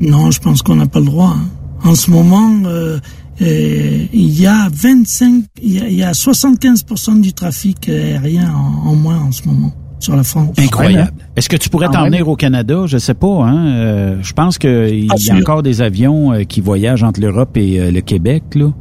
Non, 0.00 0.30
je 0.30 0.40
pense 0.40 0.62
qu'on 0.62 0.76
n'a 0.76 0.86
pas 0.86 1.00
le 1.00 1.06
droit. 1.06 1.36
hein. 1.36 1.48
En 1.82 1.94
ce 1.94 2.10
moment, 2.10 2.50
euh, 2.66 2.98
euh, 3.40 4.06
il 4.12 4.38
y 4.40 4.46
a 4.46 4.68
25, 4.72 5.44
il 5.62 5.72
y 5.72 5.80
a, 5.80 5.88
il 5.88 5.94
y 5.94 6.02
a 6.02 6.12
75% 6.12 7.20
du 7.20 7.32
trafic 7.32 7.88
aérien 7.88 8.52
en, 8.52 8.88
en 8.90 8.94
moins 8.96 9.18
en 9.18 9.32
ce 9.32 9.46
moment 9.46 9.72
sur 10.00 10.16
la 10.16 10.24
France. 10.24 10.56
Incroyable. 10.58 11.12
Est-ce 11.36 11.48
que 11.48 11.56
tu 11.56 11.68
pourrais 11.68 11.86
Ah 11.90 11.92
t'en 11.92 12.04
venir 12.06 12.28
au 12.28 12.34
Canada? 12.36 12.82
Je 12.86 12.98
sais 12.98 13.14
pas. 13.14 13.44
Hein? 13.44 13.66
Euh, 13.66 14.16
je 14.22 14.32
pense 14.32 14.58
qu'il 14.58 15.04
y 15.06 15.08
a 15.12 15.16
sûr. 15.16 15.36
encore 15.36 15.62
des 15.62 15.80
avions 15.82 16.32
euh, 16.32 16.42
qui 16.44 16.60
voyagent 16.60 17.02
entre 17.04 17.20
l'Europe 17.20 17.56
et 17.56 17.78
euh, 17.78 17.90
le 17.92 18.00
Québec. 18.00 18.42
Là. 18.54 18.72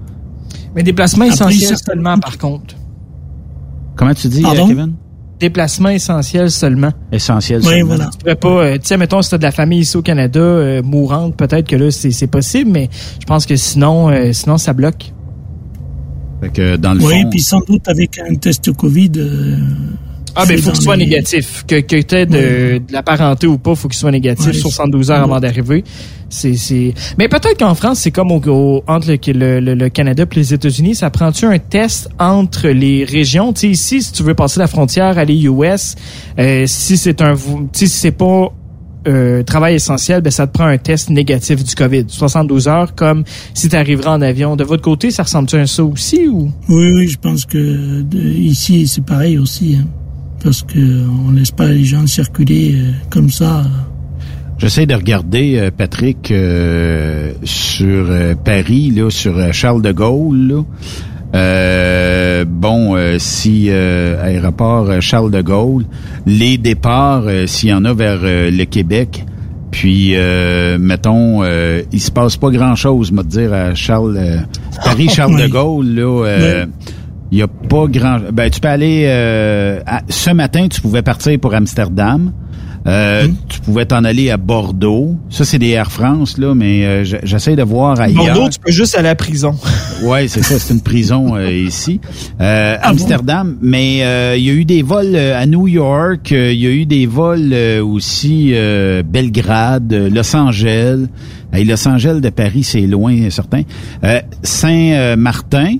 Mais 0.75 0.81
déplacement 0.83 1.25
Après, 1.25 1.35
essentiel 1.35 1.77
ça- 1.77 1.83
seulement, 1.85 2.17
par 2.17 2.37
contre. 2.37 2.75
Comment 3.95 4.13
tu 4.13 4.27
dis, 4.29 4.41
Pardon? 4.41 4.67
Kevin? 4.67 4.93
Déplacement 5.39 5.89
essentiel 5.89 6.51
seulement. 6.51 6.91
Essentiel. 7.13 7.61
Oui, 7.61 7.67
seulement. 7.67 7.85
voilà. 7.95 8.09
Tu 8.11 8.17
pourrais 8.17 8.35
pas, 8.35 8.77
tu 8.79 8.85
sais, 8.87 8.97
mettons, 8.97 9.21
si 9.21 9.29
t'as 9.29 9.37
de 9.37 9.43
la 9.43 9.51
famille 9.51 9.79
ici 9.79 9.95
au 9.95 10.01
Canada, 10.01 10.39
euh, 10.39 10.81
mourante, 10.83 11.35
peut-être 11.37 11.67
que 11.67 11.75
là, 11.77 11.91
c'est 11.91 12.27
possible, 12.27 12.71
mais 12.71 12.89
je 13.21 13.25
pense 13.25 13.45
que 13.45 13.55
sinon, 13.55 14.09
euh, 14.09 14.33
sinon, 14.33 14.57
ça 14.57 14.73
bloque. 14.73 15.13
Fait 16.41 16.49
que 16.49 16.75
dans 16.77 16.93
le 16.93 17.01
Oui, 17.03 17.21
fond, 17.23 17.29
puis 17.29 17.39
sans 17.41 17.59
doute 17.61 17.87
avec 17.87 18.19
un 18.19 18.35
test 18.35 18.71
Covid. 18.73 19.11
Ah, 20.35 20.45
ben, 20.45 20.55
fait 20.55 20.61
faut 20.61 20.69
qu'il 20.71 20.79
dans 20.79 20.83
soit 20.83 20.95
les- 20.95 21.05
négatif. 21.05 21.63
Que, 21.67 21.79
que 21.81 22.01
t'aies 22.01 22.25
de, 22.25 22.77
de 22.79 22.93
la 22.93 23.03
parenté 23.03 23.47
ou 23.47 23.57
pas, 23.57 23.75
faut 23.75 23.87
qu'il 23.87 23.97
soit 23.97 24.11
négatif 24.11 24.47
Ouais, 24.47 24.53
72 24.53 25.11
heures 25.11 25.23
avant 25.23 25.39
d'arriver. 25.39 25.83
C'est, 26.31 26.53
c'est, 26.55 26.93
mais 27.17 27.27
peut-être 27.27 27.57
qu'en 27.57 27.73
France, 27.73 27.99
c'est 28.01 28.11
comme 28.11 28.31
au, 28.31 28.39
au- 28.47 28.83
entre 28.87 29.07
le, 29.31 29.59
le, 29.59 29.73
le- 29.73 29.89
Canada 29.89 30.25
et 30.31 30.35
les 30.35 30.53
États-Unis, 30.53 30.93
ça 30.95 31.09
prend-tu 31.09 31.45
un 31.45 31.57
test 31.57 32.09
entre 32.19 32.67
les 32.69 33.03
régions? 33.03 33.51
Tu 33.53 33.61
sais, 33.61 33.69
ici, 33.69 34.01
si 34.03 34.11
tu 34.11 34.21
veux 34.23 34.35
passer 34.35 34.59
la 34.59 34.67
frontière, 34.67 35.17
aller 35.17 35.41
US, 35.45 35.95
euh, 36.37 36.65
si 36.67 36.97
c'est 36.97 37.21
un, 37.21 37.33
tu 37.35 37.87
si 37.87 37.87
c'est 37.89 38.11
pas 38.11 38.53
euh, 39.07 39.41
travail 39.43 39.75
essentiel, 39.75 40.21
ben, 40.21 40.29
ça 40.29 40.45
te 40.45 40.51
prend 40.51 40.65
un 40.67 40.77
test 40.77 41.09
négatif 41.09 41.63
du 41.63 41.73
COVID. 41.73 42.03
72 42.09 42.67
heures, 42.67 42.93
comme 42.93 43.23
si 43.55 43.69
tu 43.69 43.75
arriverais 43.75 44.09
en 44.09 44.21
avion. 44.21 44.55
De 44.55 44.63
votre 44.65 44.83
côté, 44.83 45.09
ça 45.09 45.23
ressemble-tu 45.23 45.55
à 45.55 45.65
ça 45.65 45.83
aussi 45.83 46.27
ou? 46.27 46.51
Oui, 46.67 46.91
oui, 46.95 47.07
je 47.07 47.17
pense 47.17 47.45
que 47.45 48.01
de- 48.01 48.19
ici, 48.19 48.87
c'est 48.87 49.03
pareil 49.03 49.37
aussi. 49.39 49.77
hein. 49.81 49.87
Parce 50.43 50.63
que 50.63 51.05
on 51.27 51.31
laisse 51.31 51.51
pas 51.51 51.67
les 51.67 51.83
gens 51.85 52.05
circuler 52.07 52.75
euh, 52.75 52.91
comme 53.09 53.29
ça. 53.29 53.63
J'essaie 54.57 54.85
de 54.85 54.93
regarder, 54.95 55.57
euh, 55.57 55.71
Patrick, 55.75 56.31
euh, 56.31 57.31
sur 57.43 58.07
euh, 58.09 58.35
Paris, 58.35 58.91
là, 58.91 59.09
sur 59.09 59.53
Charles 59.53 59.81
de 59.81 59.91
Gaulle. 59.91 60.47
Là. 60.47 60.63
Euh, 61.35 62.43
bon, 62.45 62.95
euh, 62.95 63.17
si 63.19 63.67
euh, 63.69 64.21
aéroport 64.23 65.01
Charles 65.01 65.31
de 65.31 65.41
Gaulle, 65.41 65.85
les 66.25 66.57
départs, 66.57 67.25
s'il 67.45 67.69
y 67.69 67.73
en 67.73 67.85
a 67.85 67.93
vers 67.93 68.19
le 68.21 68.63
Québec, 68.65 69.25
puis 69.71 70.13
euh, 70.15 70.77
mettons, 70.79 71.43
euh, 71.43 71.83
il 71.91 71.99
se 72.01 72.11
passe 72.11 72.35
pas 72.37 72.49
grand-chose, 72.49 73.11
moi 73.11 73.23
te 73.23 73.29
dire 73.29 73.53
à 73.53 73.75
Charles, 73.75 74.17
euh, 74.17 74.37
Paris 74.83 75.09
Charles 75.09 75.39
de. 75.41 75.47
Gaulle, 75.47 75.93
là. 75.95 76.25
euh, 76.25 76.65
il 77.31 77.37
y 77.37 77.41
a 77.41 77.47
pas 77.47 77.85
grand. 77.87 78.19
Ben, 78.33 78.49
tu 78.49 78.59
peux 78.59 78.67
aller. 78.67 79.03
euh, 79.07 79.79
à- 79.85 80.01
ce 80.09 80.31
matin, 80.31 80.67
tu 80.69 80.81
pouvais 80.81 81.01
partir 81.01 81.37
pour 81.39 81.53
Amsterdam. 81.53 82.31
Euh, 82.87 83.27
Tu 83.49 83.59
pouvais 83.59 83.85
t'en 83.85 84.05
aller 84.05 84.29
à 84.31 84.37
Bordeaux. 84.37 85.17
Ça, 85.29 85.43
c'est 85.43 85.59
des 85.59 85.71
Air 85.71 85.91
France, 85.91 86.37
là, 86.37 86.55
mais 86.55 86.85
euh, 86.85 87.03
j'essaie 87.23 87.57
de 87.57 87.61
voir 87.61 87.99
ailleurs. 87.99 88.23
Bordeaux, 88.33 88.49
tu 88.49 88.57
peux 88.57 88.71
juste 88.71 88.95
aller 88.97 89.07
à 89.09 89.11
la 89.11 89.15
prison. 89.15 89.53
Ouais, 90.01 90.29
c'est 90.29 90.41
ça, 90.43 90.57
c'est 90.57 90.73
une 90.73 90.79
prison 90.79 91.35
euh, 91.35 91.51
ici. 91.51 91.99
Euh, 92.39 92.77
Amsterdam, 92.81 93.57
mais 93.61 93.99
euh, 94.03 94.37
il 94.37 94.45
y 94.45 94.49
a 94.49 94.53
eu 94.53 94.63
des 94.63 94.81
vols 94.81 95.13
euh, 95.13 95.37
à 95.37 95.45
New 95.45 95.67
York, 95.67 96.31
il 96.31 96.53
y 96.53 96.67
a 96.67 96.69
eu 96.69 96.85
des 96.85 97.05
vols 97.05 97.49
euh, 97.51 97.83
aussi 97.83 98.51
euh, 98.53 99.03
Belgrade, 99.03 99.91
Los 100.09 100.33
Angeles. 100.37 101.07
Hey, 101.51 101.65
Los 101.65 101.85
Angeles 101.85 102.21
de 102.21 102.29
Paris, 102.29 102.63
c'est 102.63 102.87
loin, 102.87 103.29
certain. 103.29 103.63
Euh, 104.05 104.21
Saint-Martin. 104.41 105.75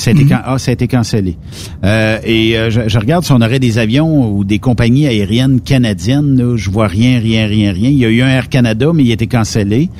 Ça 0.00 0.10
a, 0.10 0.14
été 0.14 0.24
can- 0.24 0.40
ah, 0.44 0.58
ça 0.58 0.70
a 0.70 0.74
été 0.74 0.88
cancellé. 0.88 1.36
Euh, 1.84 2.18
et 2.24 2.56
euh, 2.58 2.70
je, 2.70 2.80
je 2.88 2.98
regarde 2.98 3.24
si 3.24 3.32
on 3.32 3.40
aurait 3.40 3.58
des 3.58 3.78
avions 3.78 4.32
ou 4.34 4.44
des 4.44 4.58
compagnies 4.58 5.06
aériennes 5.06 5.60
canadiennes. 5.60 6.36
Là, 6.38 6.56
je 6.56 6.70
vois 6.70 6.86
rien, 6.86 7.18
rien, 7.20 7.46
rien, 7.46 7.72
rien. 7.72 7.90
Il 7.90 7.98
y 7.98 8.04
a 8.04 8.08
eu 8.08 8.22
un 8.22 8.28
Air 8.28 8.48
Canada, 8.48 8.90
mais 8.94 9.04
il 9.04 9.10
a 9.10 9.14
été 9.14 9.26
cancellé. 9.26 9.90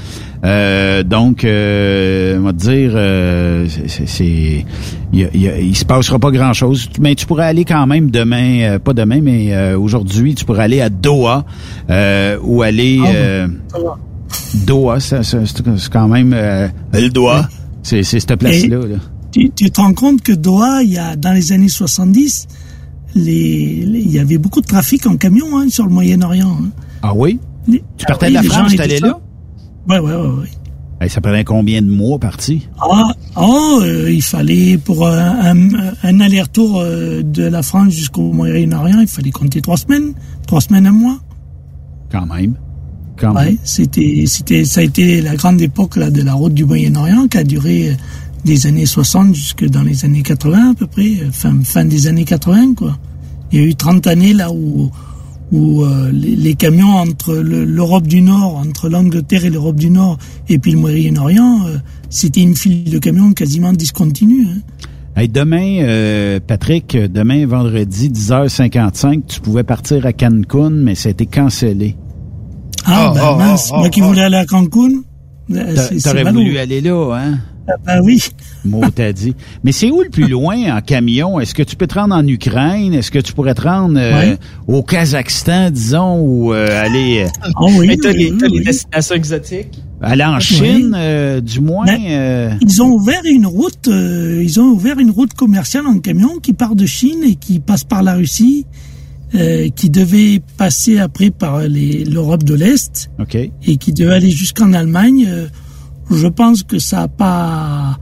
Euh, 0.43 1.03
donc, 1.03 1.45
euh, 1.45 2.39
on 2.39 2.45
va 2.45 2.53
te 2.55 2.59
dire, 2.59 2.93
euh, 2.95 3.67
c'est- 3.69 3.89
c'est, 3.89 4.07
c'est- 4.09 4.65
il, 5.13 5.77
se 5.77 5.85
passera 5.85 6.19
pas 6.19 6.31
grand-chose. 6.31 6.89
Mais 6.99 7.15
tu 7.15 7.27
pourrais 7.27 7.45
aller 7.45 7.65
quand 7.67 7.87
même 7.87 8.11
demain, 8.11 8.61
euh, 8.63 8.79
pas 8.79 8.95
demain, 8.95 9.21
mais 9.23 9.53
euh, 9.55 9.79
aujourd'hui, 9.79 10.35
tu 10.35 10.47
pourrais 10.47 10.63
aller 10.65 10.81
à 10.81 10.89
Doha 10.89 11.45
euh, 11.91 12.39
ou 12.43 12.63
aller 12.63 12.99
euh, 13.15 13.49
Doha. 14.67 14.99
ça- 15.01 15.23
ça- 15.23 15.45
c'est, 15.45 15.63
c'est 15.77 15.93
quand 15.93 16.09
même 16.09 16.33
euh, 16.35 16.69
le 16.95 17.09
Doha. 17.11 17.49
C'est, 17.83 18.03
c'est 18.03 18.21
cette 18.21 18.37
place-là. 18.37 18.77
là. 18.79 18.97
Tu, 19.33 19.51
tu 19.51 19.71
te 19.71 19.81
rends 19.81 19.95
compte 19.95 20.23
que 20.23 20.33
Doha, 20.33 20.83
il 20.83 20.91
y 20.93 20.99
a, 20.99 21.17
dans 21.17 21.33
les 21.33 21.53
années 21.53 21.69
70, 21.69 22.49
les, 23.15 23.85
les- 23.87 24.01
il 24.01 24.11
y 24.11 24.19
avait 24.19 24.39
beaucoup 24.39 24.61
de 24.61 24.67
trafic 24.67 25.07
en 25.07 25.17
camion 25.17 25.59
hein, 25.59 25.69
sur 25.69 25.85
le 25.87 25.91
Moyen-Orient. 25.93 26.59
hein. 26.63 26.71
Ah 27.03 27.13
oui? 27.15 27.39
Les- 27.69 27.83
Tu 27.97 28.07
partais 28.07 28.27
ah 28.27 28.29
de 28.29 28.31
oui, 28.31 28.35
la 28.35 28.43
les 28.43 28.49
France, 28.49 28.71
gens 28.71 28.77
tu 28.77 28.83
allais 28.83 28.97
étaient 28.97 29.07
là? 29.07 29.21
Ouais, 29.89 29.99
ouais, 29.99 30.15
ouais. 30.15 30.29
ouais. 31.01 31.09
Ça 31.09 31.21
prenait 31.23 31.45
combien 31.45 31.81
de 31.81 31.89
mois 31.91 32.19
parti? 32.19 32.69
Ah, 32.79 33.13
oh, 33.37 33.81
euh, 33.83 34.11
il 34.13 34.21
fallait 34.23 34.77
pour 34.77 35.07
un, 35.07 35.55
un, 35.57 35.69
un 36.03 36.21
aller-retour 36.21 36.79
euh, 36.81 37.23
de 37.23 37.45
la 37.45 37.63
France 37.63 37.93
jusqu'au 37.95 38.33
Moyen-Orient, 38.33 39.01
il 39.01 39.07
fallait 39.09 39.31
compter 39.31 39.63
trois 39.63 39.79
semaines, 39.79 40.13
trois 40.47 40.61
semaines, 40.61 40.87
un 40.87 40.93
mois. 40.93 41.19
Quand 42.13 42.27
même. 42.27 42.55
Quand 43.17 43.35
Ouais, 43.35 43.45
même. 43.47 43.57
c'était, 43.65 44.25
c'était, 44.27 44.65
ça 44.67 44.81
a 44.81 44.83
été 44.85 45.23
la 45.23 45.37
grande 45.37 45.61
époque 45.63 45.97
là 45.97 46.11
de 46.11 46.21
la 46.23 46.35
route 46.35 46.53
du 46.55 46.65
Moyen-Orient 46.67 47.29
qui 47.29 47.39
a 47.39 47.45
duré 47.45 47.97
des 48.45 48.67
années 48.67 48.87
60 48.87 49.35
jusque 49.35 49.65
dans 49.69 49.83
les 49.83 50.05
années 50.05 50.23
80 50.23 50.71
à 50.71 50.75
peu 50.75 50.87
près, 50.87 51.21
euh, 51.21 51.31
fin, 51.33 51.55
fin 51.65 51.85
des 51.85 52.07
années 52.07 52.25
80 52.25 52.75
quoi. 52.75 52.99
Il 53.53 53.61
y 53.61 53.63
a 53.63 53.67
eu 53.67 53.75
30 53.75 54.07
années 54.07 54.33
là 54.33 54.51
où 54.53 54.91
où 55.53 55.83
euh, 55.83 56.13
les, 56.13 56.37
les 56.37 56.55
camions 56.55 56.95
entre 56.95 57.35
le- 57.35 57.65
l'Europe 57.65 58.07
du 58.07 58.23
Nord, 58.23 58.57
entre 58.65 58.89
l'Angleterre 58.89 59.45
et 59.45 59.51
l'Europe 59.51 59.75
du 59.75 59.91
Nord, 59.91 60.17
et 60.49 60.61
puis 60.61 60.71
le 60.71 60.79
Moyen-Orient, 60.79 61.67
euh, 61.67 61.79
c'était 62.09 62.41
une 62.43 62.55
file 62.55 62.85
de 62.89 62.99
camions 62.99 63.33
quasiment 63.33 63.73
discontinue. 63.73 64.47
hein. 64.47 64.61
Hey, 65.17 65.29
demain, 65.29 65.79
euh, 65.83 66.39
Patrick, 66.47 66.97
demain, 66.97 67.45
vendredi, 67.49 68.11
10h55, 68.11 69.23
tu 69.27 69.41
pouvais 69.41 69.65
partir 69.65 70.07
à 70.07 70.13
Cancun, 70.13 70.71
mais 70.71 70.95
ça 70.95 71.09
a 71.09 71.13
été 71.13 71.27
cancellé. 71.27 71.97
Ah, 72.85 73.09
Oh, 73.11 73.15
ben 73.17 73.21
oh, 73.33 73.37
mince, 73.37 73.71
oh, 73.73 73.79
moi 73.79 73.89
qui 73.89 74.03
oh. 74.03 74.07
voulais 74.07 74.23
aller 74.23 74.37
à 74.37 74.47
Cancun, 74.47 75.03
euh, 75.53 75.75
T'a- 75.75 75.89
T'aurais 76.13 76.31
voulu 76.33 76.59
aller 76.59 76.81
là, 76.81 77.15
hein? 77.15 77.39
Ah, 77.69 77.75
ben 77.87 78.01
oui. 78.03 78.21
Mot 78.65 78.83
t'as 78.93 79.13
dit. 79.13 79.35
Mais 79.63 79.71
c'est 79.71 79.91
où 79.91 80.03
le 80.03 80.09
plus 80.09 80.27
loin 80.27 80.77
en 80.77 80.81
camion? 80.81 81.39
Est-ce 81.39 81.55
que 81.55 81.63
tu 81.63 81.77
peux 81.77 81.87
te 81.87 81.95
rendre 81.95 82.15
en 82.17 82.27
Ukraine? 82.27 82.95
Est-ce 82.95 83.11
que 83.13 83.21
tu 83.21 83.33
pourrais 83.33 83.55
te 83.55 83.63
rendre 83.63 83.95
euh, 83.99 84.35
au 84.67 84.83
Kazakhstan, 84.83 85.71
disons, 85.71 86.19
ou 86.21 86.53
euh, 86.53 86.67
aller, 86.83 87.25
euh, 87.27 87.29
Ah 87.45 87.51
Mais 87.87 87.97
t'as 87.97 88.13
les, 88.13 88.33
t'as 88.37 88.49
les 88.49 88.61
destinations 88.65 89.15
exotiques? 89.15 89.81
aller 90.03 90.25
en 90.25 90.41
Chine, 90.41 90.95
euh, 90.97 91.41
du 91.43 91.61
moins? 91.61 91.87
euh, 91.89 92.51
Ils 92.63 92.83
ont 92.83 92.89
ouvert 92.89 93.21
une 93.25 93.47
route, 93.47 93.87
euh, 93.89 94.41
ils 94.43 94.59
ont 94.59 94.65
ouvert 94.71 94.99
une 94.99 95.11
route 95.11 95.35
commerciale 95.35 95.87
en 95.87 95.99
camion 95.99 96.39
qui 96.43 96.55
part 96.55 96.75
de 96.75 96.87
Chine 96.87 97.23
et 97.25 97.35
qui 97.37 97.61
passe 97.61 97.85
par 97.85 98.03
la 98.03 98.15
Russie, 98.15 98.67
euh, 99.35 99.69
qui 99.71 99.91
devait 99.91 100.43
passer 100.57 100.99
après 100.99 101.31
par 101.31 101.61
l'Europe 101.69 102.43
de 102.45 102.55
l'Est 102.55 103.11
OK. 103.21 103.35
et 103.37 103.77
qui 103.77 103.93
devait 103.93 104.15
aller 104.15 104.31
jusqu'en 104.31 104.73
Allemagne. 104.73 105.27
Euh, 105.29 105.47
je 106.11 106.27
pense 106.27 106.63
que 106.65 106.79
ça 106.81 107.03
a 107.03 107.09
pas, 107.09 107.99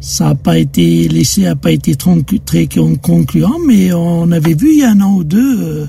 ça 0.00 0.28
a 0.30 0.34
pas 0.34 0.58
été 0.58 1.06
laissé, 1.08 1.46
a 1.46 1.54
pas 1.54 1.70
été 1.70 1.94
très 1.94 2.66
con- 2.66 2.96
concluant, 2.96 3.58
mais 3.66 3.92
on 3.92 4.30
avait 4.32 4.54
vu 4.54 4.72
il 4.72 4.78
y 4.80 4.82
a 4.84 4.90
un 4.90 5.00
an 5.00 5.14
ou 5.14 5.22
deux 5.24 5.62
euh, 5.62 5.86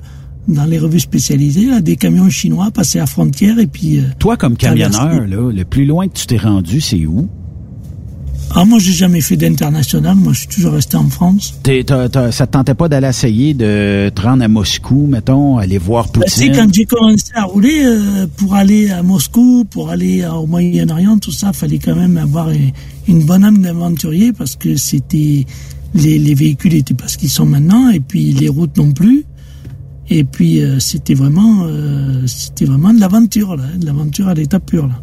dans 0.47 0.65
les 0.65 0.77
revues 0.77 0.99
spécialisées 0.99 1.65
là, 1.65 1.81
des 1.81 1.95
camions 1.95 2.29
chinois 2.29 2.69
passer 2.69 2.99
à 2.99 3.01
la 3.01 3.07
frontière 3.07 3.57
et 3.57 3.65
puis. 3.65 3.97
euh, 3.97 4.03
Toi, 4.19 4.37
comme 4.37 4.55
camionneur, 4.57 5.25
là, 5.27 5.51
le 5.51 5.65
plus 5.65 5.85
loin 5.87 6.07
que 6.07 6.13
tu 6.13 6.27
t'es 6.27 6.37
rendu, 6.37 6.79
c'est 6.81 7.03
où? 7.07 7.27
Ah, 8.57 8.63
moi, 8.63 8.79
j'ai 8.79 8.93
jamais 8.93 9.19
fait 9.19 9.35
d'international. 9.35 10.15
Moi, 10.15 10.31
je 10.31 10.39
suis 10.39 10.47
toujours 10.47 10.73
resté 10.73 10.95
en 10.95 11.09
France. 11.09 11.55
T'es- 11.63 11.83
t'as- 11.83 12.07
t'as- 12.07 12.31
ça 12.31 12.47
te 12.47 12.53
tentait 12.53 12.73
pas 12.73 12.87
d'aller 12.87 13.07
essayer 13.09 13.53
de 13.53 14.09
te 14.15 14.21
rendre 14.21 14.43
à 14.43 14.47
Moscou, 14.47 15.07
mettons, 15.07 15.57
aller 15.57 15.77
voir 15.77 16.05
Ben, 16.05 16.21
Poutine? 16.21 16.53
quand 16.55 16.73
j'ai 16.73 16.85
commencé 16.85 17.31
à 17.35 17.43
rouler, 17.43 17.83
euh, 17.83 18.27
pour 18.37 18.55
aller 18.55 18.89
à 18.91 19.03
Moscou, 19.03 19.65
pour 19.69 19.89
aller 19.89 20.25
au 20.25 20.47
Moyen-Orient, 20.47 21.17
tout 21.17 21.31
ça, 21.33 21.51
fallait 21.51 21.79
quand 21.79 21.95
même 21.95 22.15
avoir 22.17 22.49
une, 22.49 22.71
une 23.09 23.23
bonne 23.25 23.43
âme 23.43 23.57
d'aventurier 23.57 24.31
parce 24.31 24.55
que 24.55 24.77
c'était 24.77 25.45
les, 25.93 26.17
les 26.17 26.33
véhicules 26.33 26.75
étaient 26.75 26.93
pas 26.93 27.09
ce 27.09 27.17
qu'ils 27.17 27.29
sont 27.29 27.45
maintenant 27.45 27.89
et 27.89 27.99
puis 27.99 28.31
les 28.31 28.47
routes 28.47 28.77
non 28.77 28.91
plus. 28.93 29.25
Et 30.09 30.23
puis 30.23 30.61
euh, 30.61 30.79
c'était 30.79 31.13
vraiment, 31.15 31.63
euh, 31.65 32.21
c'était 32.27 32.65
vraiment 32.65 32.93
de 32.93 32.99
l'aventure 33.01 33.55
là, 33.57 33.63
de 33.77 33.85
l'aventure 33.85 34.27
à 34.29 34.33
l'état 34.33 34.59
pur 34.59 34.87
là. 34.87 35.01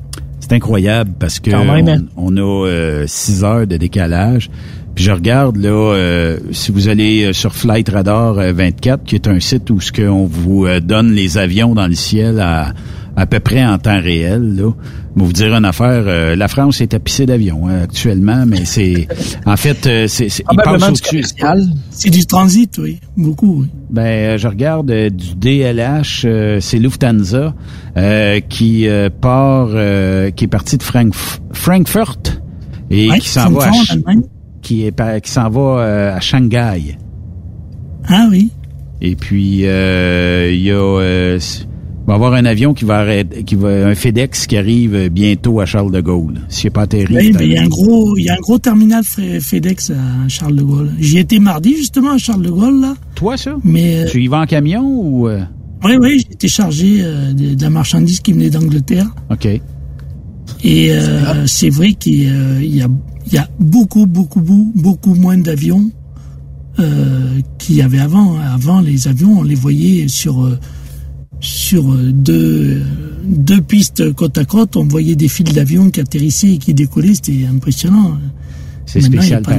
C'est 0.53 0.57
incroyable 0.57 1.13
parce 1.19 1.41
que 1.41 1.51
même, 1.51 1.89
hein? 1.89 2.05
on, 2.15 2.37
on 2.37 2.37
a 2.37 2.69
euh, 2.69 3.05
six 3.07 3.43
heures 3.43 3.67
de 3.67 3.79
décalage. 3.79 4.51
Puis 4.95 5.03
je 5.03 5.11
regarde 5.11 5.57
là, 5.57 5.71
euh, 5.71 6.39
si 6.51 6.73
vous 6.73 6.89
allez 6.89 7.25
euh, 7.25 7.33
sur 7.33 7.55
Flight 7.55 7.89
Radar 7.89 8.39
euh, 8.39 8.53
24, 8.53 9.03
qui 9.03 9.15
est 9.15 9.29
un 9.29 9.41
site 9.41 9.71
où 9.71 9.81
ce 9.81 9.91
qu'on 9.93 10.27
vous 10.27 10.69
donne 10.83 11.13
les 11.13 11.39
avions 11.39 11.75
dans 11.75 11.87
le 11.87 11.95
ciel 11.95 12.39
à 12.39 12.75
à 13.17 13.25
peu 13.25 13.41
près 13.41 13.65
en 13.65 13.79
temps 13.79 14.01
réel. 14.01 14.57
Là, 14.57 14.73
vais 15.21 15.25
vous 15.27 15.33
dire 15.33 15.55
une 15.55 15.65
affaire. 15.65 16.05
euh, 16.07 16.35
la 16.37 16.49
France 16.49 16.81
est 16.81 16.89
tapissée 16.89 17.27
d'avions 17.27 17.69
hein, 17.69 17.83
actuellement, 17.83 18.45
mais 18.47 18.65
c'est 18.65 19.07
en 19.47 19.57
fait 19.57 19.87
euh, 19.87 20.07
c'est 20.09 20.29
c'est- 20.29 20.45
du 20.51 20.57
au-dessus. 20.89 21.23
C'est 21.91 22.11
du 22.11 22.27
transit, 22.27 22.79
oui, 22.79 22.99
beaucoup. 23.17 23.61
Oui. 23.63 23.67
Ben, 23.91 24.03
euh, 24.03 24.39
je 24.39 24.49
regarde 24.49 24.91
euh, 24.91 25.11
du 25.11 25.35
DLH, 25.37 26.23
euh, 26.25 26.61
c'est 26.61 26.79
Lufthansa 26.79 27.55
euh, 27.97 28.41
qui 28.49 28.89
euh, 28.89 29.11
part, 29.11 29.69
euh, 29.73 30.31
qui 30.31 30.45
est 30.45 30.49
parti 30.49 30.79
de 30.79 30.83
Frankf- 30.83 31.41
Frankfurt 31.53 32.41
et 32.91 33.11
Ouais, 33.11 33.19
qui 33.19 33.29
s'en 33.29 33.51
va, 33.51 33.67
à, 33.67 33.71
qui 34.63 34.85
est 34.87 34.93
par- 34.93 35.21
qui 35.21 35.31
s'en 35.31 35.51
va 35.51 36.15
à 36.15 36.21
Shanghai. 36.21 36.97
Ah 38.09 38.27
oui. 38.31 38.51
Et 39.01 39.17
puis 39.17 39.63
euh, 39.67 40.51
il 40.53 40.63
y 40.63 40.71
a, 40.71 40.75
euh, 40.75 41.39
il 42.05 42.07
va 42.09 42.13
y 42.15 42.17
avoir 42.17 42.33
un 42.35 42.45
avion 42.45 42.75
qui 42.75 42.85
va 42.85 42.99
arrêter, 42.99 43.45
qui 43.45 43.55
va 43.55 43.69
un 43.87 43.95
FedEx 43.95 44.47
qui 44.49 44.57
arrive 44.57 44.95
euh, 44.95 45.09
bientôt 45.09 45.61
à 45.61 45.67
Charles 45.67 45.93
de 45.93 46.01
Gaulle. 46.01 46.41
S'il 46.49 46.67
n'est 46.67 46.71
pas 46.73 46.83
atterri. 46.83 47.15
Oui, 47.17 47.31
c'est 47.33 47.39
mais 47.39 47.47
il 47.47 47.53
y 47.53 47.57
a 47.57 47.63
un 47.63 47.69
gros, 47.69 48.17
il 48.17 48.25
y 48.25 48.29
a 48.29 48.35
un 48.35 48.41
gros 48.41 48.59
terminal 48.59 49.03
FedEx 49.05 49.91
à 49.91 50.29
Charles 50.29 50.57
de 50.57 50.63
Gaulle. 50.63 50.91
J'y 50.99 51.19
étais 51.19 51.39
mardi 51.39 51.77
justement 51.77 52.13
à 52.13 52.19
Charles 52.19 52.43
de 52.43 52.51
Gaulle 52.51 52.81
là. 52.81 52.95
Toi 53.15 53.37
ça? 53.37 53.55
Mais 53.65 54.01
euh, 54.01 54.07
Tu 54.11 54.23
y 54.23 54.27
vas 54.29 54.41
en 54.41 54.47
camion 54.47 54.83
ou 54.85 55.29
euh? 55.29 55.43
oui, 55.85 55.93
oui, 56.01 56.25
j'étais 56.29 56.49
chargé 56.49 56.99
euh, 57.03 57.33
de, 57.33 57.55
de 57.55 57.63
la 57.63 57.71
marchandise 57.71 58.21
qui 58.21 58.33
venait 58.33 58.51
d'Angleterre. 58.51 59.07
Ok. 59.31 59.47
Et 60.65 60.93
euh, 60.93 61.47
c'est 61.47 61.71
vrai 61.71 61.93
qu'il 61.95 62.25
y 62.25 62.29
a, 62.29 62.61
y 62.63 62.83
a- 62.83 62.89
il 63.27 63.33
y 63.35 63.39
a 63.39 63.49
beaucoup, 63.61 64.07
beaucoup, 64.07 64.41
beaucoup, 64.41 64.73
beaucoup 64.75 65.15
moins 65.15 65.39
d'avions 65.39 65.91
qu'il 67.59 67.77
y 67.77 67.83
avait 67.83 68.01
avant. 68.01 68.37
Avant, 68.41 68.81
les 68.81 69.07
avions, 69.07 69.39
on 69.39 69.43
les 69.45 69.55
voyait 69.55 70.09
sur 70.09 70.45
sur 71.43 71.93
euh, 71.93 72.13
deux, 72.13 72.81
deux 73.25 73.61
pistes 73.61 74.13
côte 74.15 74.39
à 74.39 74.45
côte, 74.45 74.77
on 74.77 74.85
voyait 74.85 75.17
des 75.17 75.29
fils 75.29 75.53
d'avions 75.53 75.91
qui 75.91 76.01
atterrissaient 76.01 76.53
et 76.55 76.59
qui 76.59 76.73
décollaient, 76.73 77.15
c'était 77.15 77.45
impressionnant. 77.47 78.19
C'est 78.87 79.01
spécial 79.01 79.43
pas- 79.43 79.57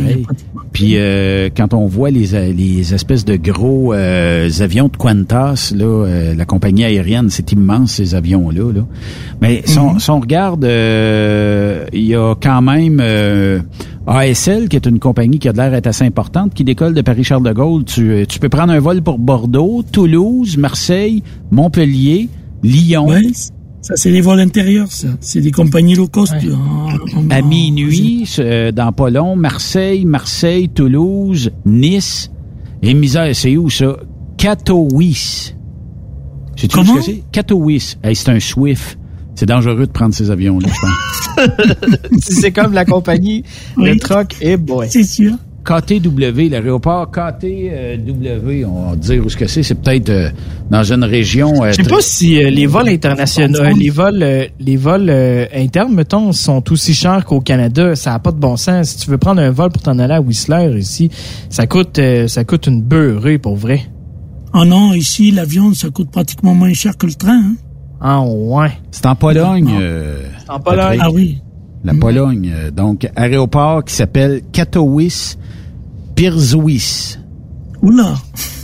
Puis 0.73 0.93
euh, 0.95 1.49
quand 1.55 1.75
on 1.75 1.85
voit 1.85 2.09
les, 2.09 2.51
les 2.51 2.93
espèces 2.93 3.25
de 3.25 3.35
gros 3.35 3.93
euh, 3.93 4.49
avions 4.59 4.87
de 4.87 4.97
Qantas, 4.97 5.71
là, 5.75 5.85
euh, 5.85 6.33
la 6.33 6.45
compagnie 6.45 6.83
aérienne, 6.83 7.29
c'est 7.29 7.51
immense 7.51 7.93
ces 7.93 8.15
avions-là. 8.15 8.73
Là. 8.73 8.81
Mais 9.39 9.61
si, 9.65 9.77
on, 9.77 9.99
si 9.99 10.09
on 10.09 10.19
regarde, 10.19 10.65
euh, 10.65 11.85
il 11.93 12.05
y 12.05 12.15
a 12.15 12.33
quand 12.41 12.63
même 12.63 12.99
euh, 13.01 13.59
ASL, 14.07 14.67
qui 14.67 14.75
est 14.75 14.85
une 14.87 14.99
compagnie 14.99 15.37
qui 15.37 15.47
a 15.47 15.53
de 15.53 15.57
l'air 15.57 15.79
assez 15.85 16.03
importante, 16.05 16.53
qui 16.55 16.63
décolle 16.63 16.95
de 16.95 17.01
Paris-Charles 17.01 17.43
de 17.43 17.53
Gaulle. 17.53 17.83
Tu, 17.85 18.09
euh, 18.11 18.25
tu 18.25 18.39
peux 18.39 18.49
prendre 18.49 18.73
un 18.73 18.79
vol 18.79 19.01
pour 19.03 19.19
Bordeaux, 19.19 19.83
Toulouse, 19.91 20.57
Marseille, 20.57 21.21
Montpellier, 21.51 22.29
Lyon. 22.63 23.09
Ça 23.83 23.95
c'est 23.95 24.09
les 24.09 24.21
vols 24.21 24.39
intérieurs, 24.39 24.91
ça. 24.91 25.09
C'est 25.21 25.41
des 25.41 25.51
compagnies 25.51 25.93
low 25.93 26.07
cost. 26.07 26.33
en- 26.33 27.19
en- 27.19 27.29
à 27.29 27.41
minuit, 27.43 28.27
euh, 28.39 28.71
dans 28.71 28.91
pas 28.91 29.11
long, 29.11 29.35
Marseille, 29.35 30.05
Marseille, 30.05 30.69
Toulouse, 30.69 31.51
Nice. 31.65 32.31
Et 32.81 32.93
misère, 32.95 33.35
c'est 33.35 33.55
où 33.55 33.69
ça? 33.69 33.95
Katowice. 34.37 35.55
Sais-tu 36.55 36.75
Comment? 36.75 36.93
ce 36.95 36.99
que 36.99 37.05
c'est? 37.05 37.23
Katowice. 37.31 37.97
Hey, 38.03 38.15
c'est 38.15 38.29
un 38.29 38.39
Swift. 38.39 38.97
C'est 39.35 39.45
dangereux 39.47 39.87
de 39.87 39.91
prendre 39.91 40.13
ces 40.13 40.29
avions-là, 40.31 40.67
je 40.67 40.79
pense. 40.81 42.19
c'est 42.19 42.51
comme 42.51 42.73
la 42.73 42.85
compagnie, 42.85 43.43
le 43.77 43.97
truck 43.97 44.35
est 44.41 44.57
boy. 44.57 44.87
C'est 44.89 45.03
sûr. 45.03 45.33
KTW, 45.63 46.49
l'aéroport 46.49 47.09
KTW, 47.11 48.65
on 48.65 48.89
va 48.91 48.95
dire 48.95 49.25
où 49.25 49.29
ce 49.29 49.37
que 49.37 49.47
c'est. 49.47 49.63
C'est 49.63 49.75
peut-être 49.75 50.09
euh, 50.09 50.29
dans 50.69 50.83
une 50.83 51.03
région... 51.03 51.63
euh, 51.63 51.71
Je 51.71 51.77
sais 51.81 51.89
pas 51.89 52.01
si 52.01 52.43
euh, 52.43 52.49
les 52.49 52.65
vols 52.65 52.89
internationaux, 52.89 53.59
euh, 53.59 53.71
les 53.77 53.89
vols, 53.89 54.21
euh, 54.23 54.45
les 54.59 54.75
vols 54.77 55.07
euh, 55.09 55.45
internes, 55.55 55.93
mettons, 55.93 56.31
sont 56.33 56.63
aussi 56.71 56.93
chers 56.93 57.23
qu'au 57.25 57.39
Canada. 57.39 57.95
Ça 57.95 58.13
a 58.13 58.19
pas 58.19 58.31
de 58.31 58.37
bon 58.39 58.57
sens. 58.57 58.89
Si 58.89 58.97
tu 58.97 59.09
veux 59.09 59.17
prendre 59.17 59.41
un 59.41 59.51
vol 59.51 59.69
pour 59.71 59.81
t'en 59.81 59.97
aller 59.99 60.13
à 60.15 60.21
Whistler 60.21 60.77
ici, 60.77 61.09
ça 61.49 61.65
coûte, 61.67 61.97
euh, 61.99 62.27
ça 62.27 62.43
coûte 62.43 62.67
une 62.67 62.81
beurrée 62.81 63.37
pour 63.37 63.55
vrai. 63.55 63.81
Ah 64.53 64.65
non, 64.65 64.93
ici, 64.93 65.31
l'avion, 65.31 65.73
ça 65.73 65.89
coûte 65.89 66.11
pratiquement 66.11 66.53
moins 66.53 66.73
cher 66.73 66.97
que 66.97 67.05
le 67.07 67.13
train. 67.13 67.39
Hein. 67.39 67.55
Ah 68.01 68.21
ouais. 68.21 68.71
C'est 68.91 69.05
en 69.05 69.15
Pologne. 69.15 69.73
euh, 69.79 70.23
C'est 70.45 70.51
en 70.51 70.59
Pologne. 70.59 70.79
Patrick. 70.97 71.01
Ah 71.03 71.11
oui. 71.11 71.37
La 71.83 71.93
Pologne. 71.93 72.51
euh, 72.55 72.71
Donc, 72.71 73.09
aéroport 73.15 73.83
qui 73.83 73.93
s'appelle 73.93 74.41
Katowice 74.51 75.37
Pirzowis. 76.15 77.17
Oula. 77.81 78.15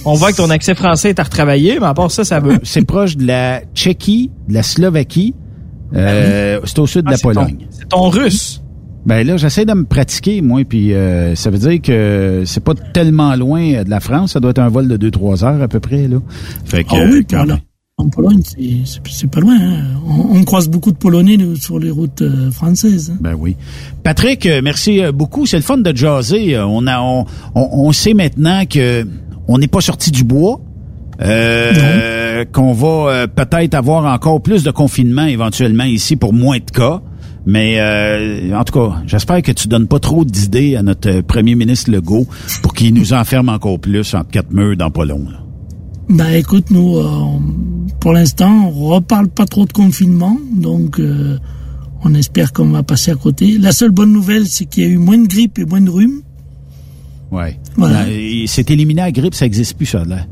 On 0.05 0.13
voit 0.13 0.32
que 0.32 0.38
ton 0.38 0.49
accès 0.49 0.76
français 0.76 1.09
est 1.09 1.20
à 1.20 1.24
retravailler, 1.24 1.78
mais 1.80 1.88
à 1.88 1.93
part 1.93 2.09
ça, 2.11 2.24
ça 2.24 2.39
veut. 2.39 2.57
C'est 2.63 2.86
proche 2.86 3.17
de 3.17 3.26
la 3.28 3.61
Tchéquie, 3.76 4.32
de 4.47 4.53
la 4.53 4.63
Slovaquie. 4.63 5.34
Euh, 5.93 6.59
c'est 6.65 6.78
au 6.80 6.86
sud 6.88 7.01
de 7.01 7.07
Ah, 7.09 7.11
la 7.13 7.17
Pologne. 7.17 7.67
C'est 7.72 7.89
ton 7.89 8.09
russe. 8.09 8.61
Ben 9.07 9.26
là, 9.26 9.38
j'essaie 9.38 9.65
de 9.65 9.74
me 9.74 9.86
pratiquer, 9.86 10.41
moi, 10.41 10.61
puis 10.67 10.93
euh, 10.93 11.34
ça 11.34 11.49
veut 11.49 11.57
dire 11.57 11.82
que 11.82 12.43
c'est 12.45 12.63
pas 12.63 12.74
tellement 12.93 13.36
loin 13.36 13.61
euh, 13.74 13.84
de 13.84 13.89
la 13.89 13.99
France. 13.99 14.34
Ça 14.34 14.39
doit 14.39 14.51
être 14.51 14.59
un 14.59 14.67
vol 14.70 14.88
de 14.88 15.09
2-3 15.09 15.43
heures 15.43 15.61
à 15.63 15.67
peu 15.67 15.80
près, 15.80 16.07
là. 16.07 16.17
Fait 16.65 16.84
que, 16.84 16.89
Ah 16.93 17.05
oui, 17.09 17.26
alors, 17.34 17.57
en 17.99 18.09
Pologne, 18.09 18.41
c'est- 18.43 19.27
pas 19.27 19.39
loin. 19.41 19.57
hein. 19.59 19.83
On, 20.07 20.37
on 20.37 20.43
croise 20.43 20.69
beaucoup 20.69 20.91
de 20.91 20.97
Polonais 20.97 21.37
sur 21.59 21.77
les 21.79 21.91
routes 21.91 22.21
euh, 22.21 22.49
françaises. 22.51 23.11
hein. 23.13 23.17
Ben 23.21 23.35
oui. 23.37 23.55
Patrick, 24.03 24.45
euh, 24.45 24.61
merci 24.63 25.01
euh, 25.03 25.11
beaucoup. 25.11 25.45
C'est 25.45 25.57
le 25.57 25.63
fun 25.63 25.77
de 25.77 25.95
jaser. 25.95 26.57
On 26.59 26.87
a, 26.87 27.01
on, 27.01 27.25
on, 27.55 27.69
on 27.73 27.91
sait 27.91 28.13
maintenant 28.13 28.63
que 28.65 29.05
on 29.47 29.57
n'est 29.57 29.67
pas 29.67 29.81
sorti 29.81 30.11
du 30.11 30.23
bois. 30.23 30.59
Euh, 31.21 32.45
qu'on 32.53 32.71
va 32.71 32.87
euh, 33.11 33.27
peut-être 33.27 33.73
avoir 33.75 34.05
encore 34.11 34.41
plus 34.41 34.63
de 34.63 34.71
confinement 34.71 35.25
éventuellement 35.25 35.83
ici 35.83 36.15
pour 36.15 36.31
moins 36.33 36.57
de 36.59 36.71
cas. 36.71 37.01
Mais 37.45 37.79
euh, 37.79 38.55
en 38.57 38.63
tout 38.63 38.73
cas, 38.79 39.01
j'espère 39.05 39.41
que 39.41 39.51
tu 39.51 39.67
donnes 39.67 39.87
pas 39.87 39.99
trop 39.99 40.23
d'idées 40.23 40.75
à 40.77 40.83
notre 40.83 41.21
premier 41.21 41.55
ministre 41.55 41.91
Legault 41.91 42.25
pour 42.61 42.73
qu'il 42.73 42.93
nous 42.93 43.11
enferme 43.13 43.49
encore 43.49 43.79
plus 43.79 44.13
entre 44.13 44.29
quatre 44.29 44.51
murs 44.53 44.77
dans 44.77 44.91
pas 44.91 45.03
long. 45.05 45.25
là. 45.29 45.39
Ben 46.09 46.29
écoute, 46.35 46.71
nous, 46.71 46.97
euh, 46.97 47.05
pour 47.99 48.13
l'instant, 48.13 48.67
on 48.67 48.87
reparle 48.89 49.27
pas 49.29 49.45
trop 49.45 49.65
de 49.65 49.73
confinement, 49.73 50.37
donc 50.53 50.99
euh, 50.99 51.37
on 52.03 52.13
espère 52.13 52.53
qu'on 52.53 52.69
va 52.69 52.83
passer 52.83 53.11
à 53.11 53.15
côté. 53.15 53.57
La 53.57 53.71
seule 53.71 53.91
bonne 53.91 54.11
nouvelle, 54.13 54.47
c'est 54.47 54.65
qu'il 54.65 54.83
y 54.83 54.85
a 54.85 54.89
eu 54.89 54.97
moins 54.97 55.17
de 55.17 55.27
grippe 55.27 55.59
et 55.59 55.65
moins 55.65 55.81
de 55.81 55.89
rhume. 55.89 56.21
Ouais. 57.31 57.59
Voilà. 57.75 58.05
C'est 58.47 58.71
éliminé 58.71 59.01
à 59.01 59.11
grippe, 59.11 59.35
ça 59.35 59.45
existe 59.45 59.75
plus 59.77 59.85
ça 59.85 60.03
là. 60.05 60.25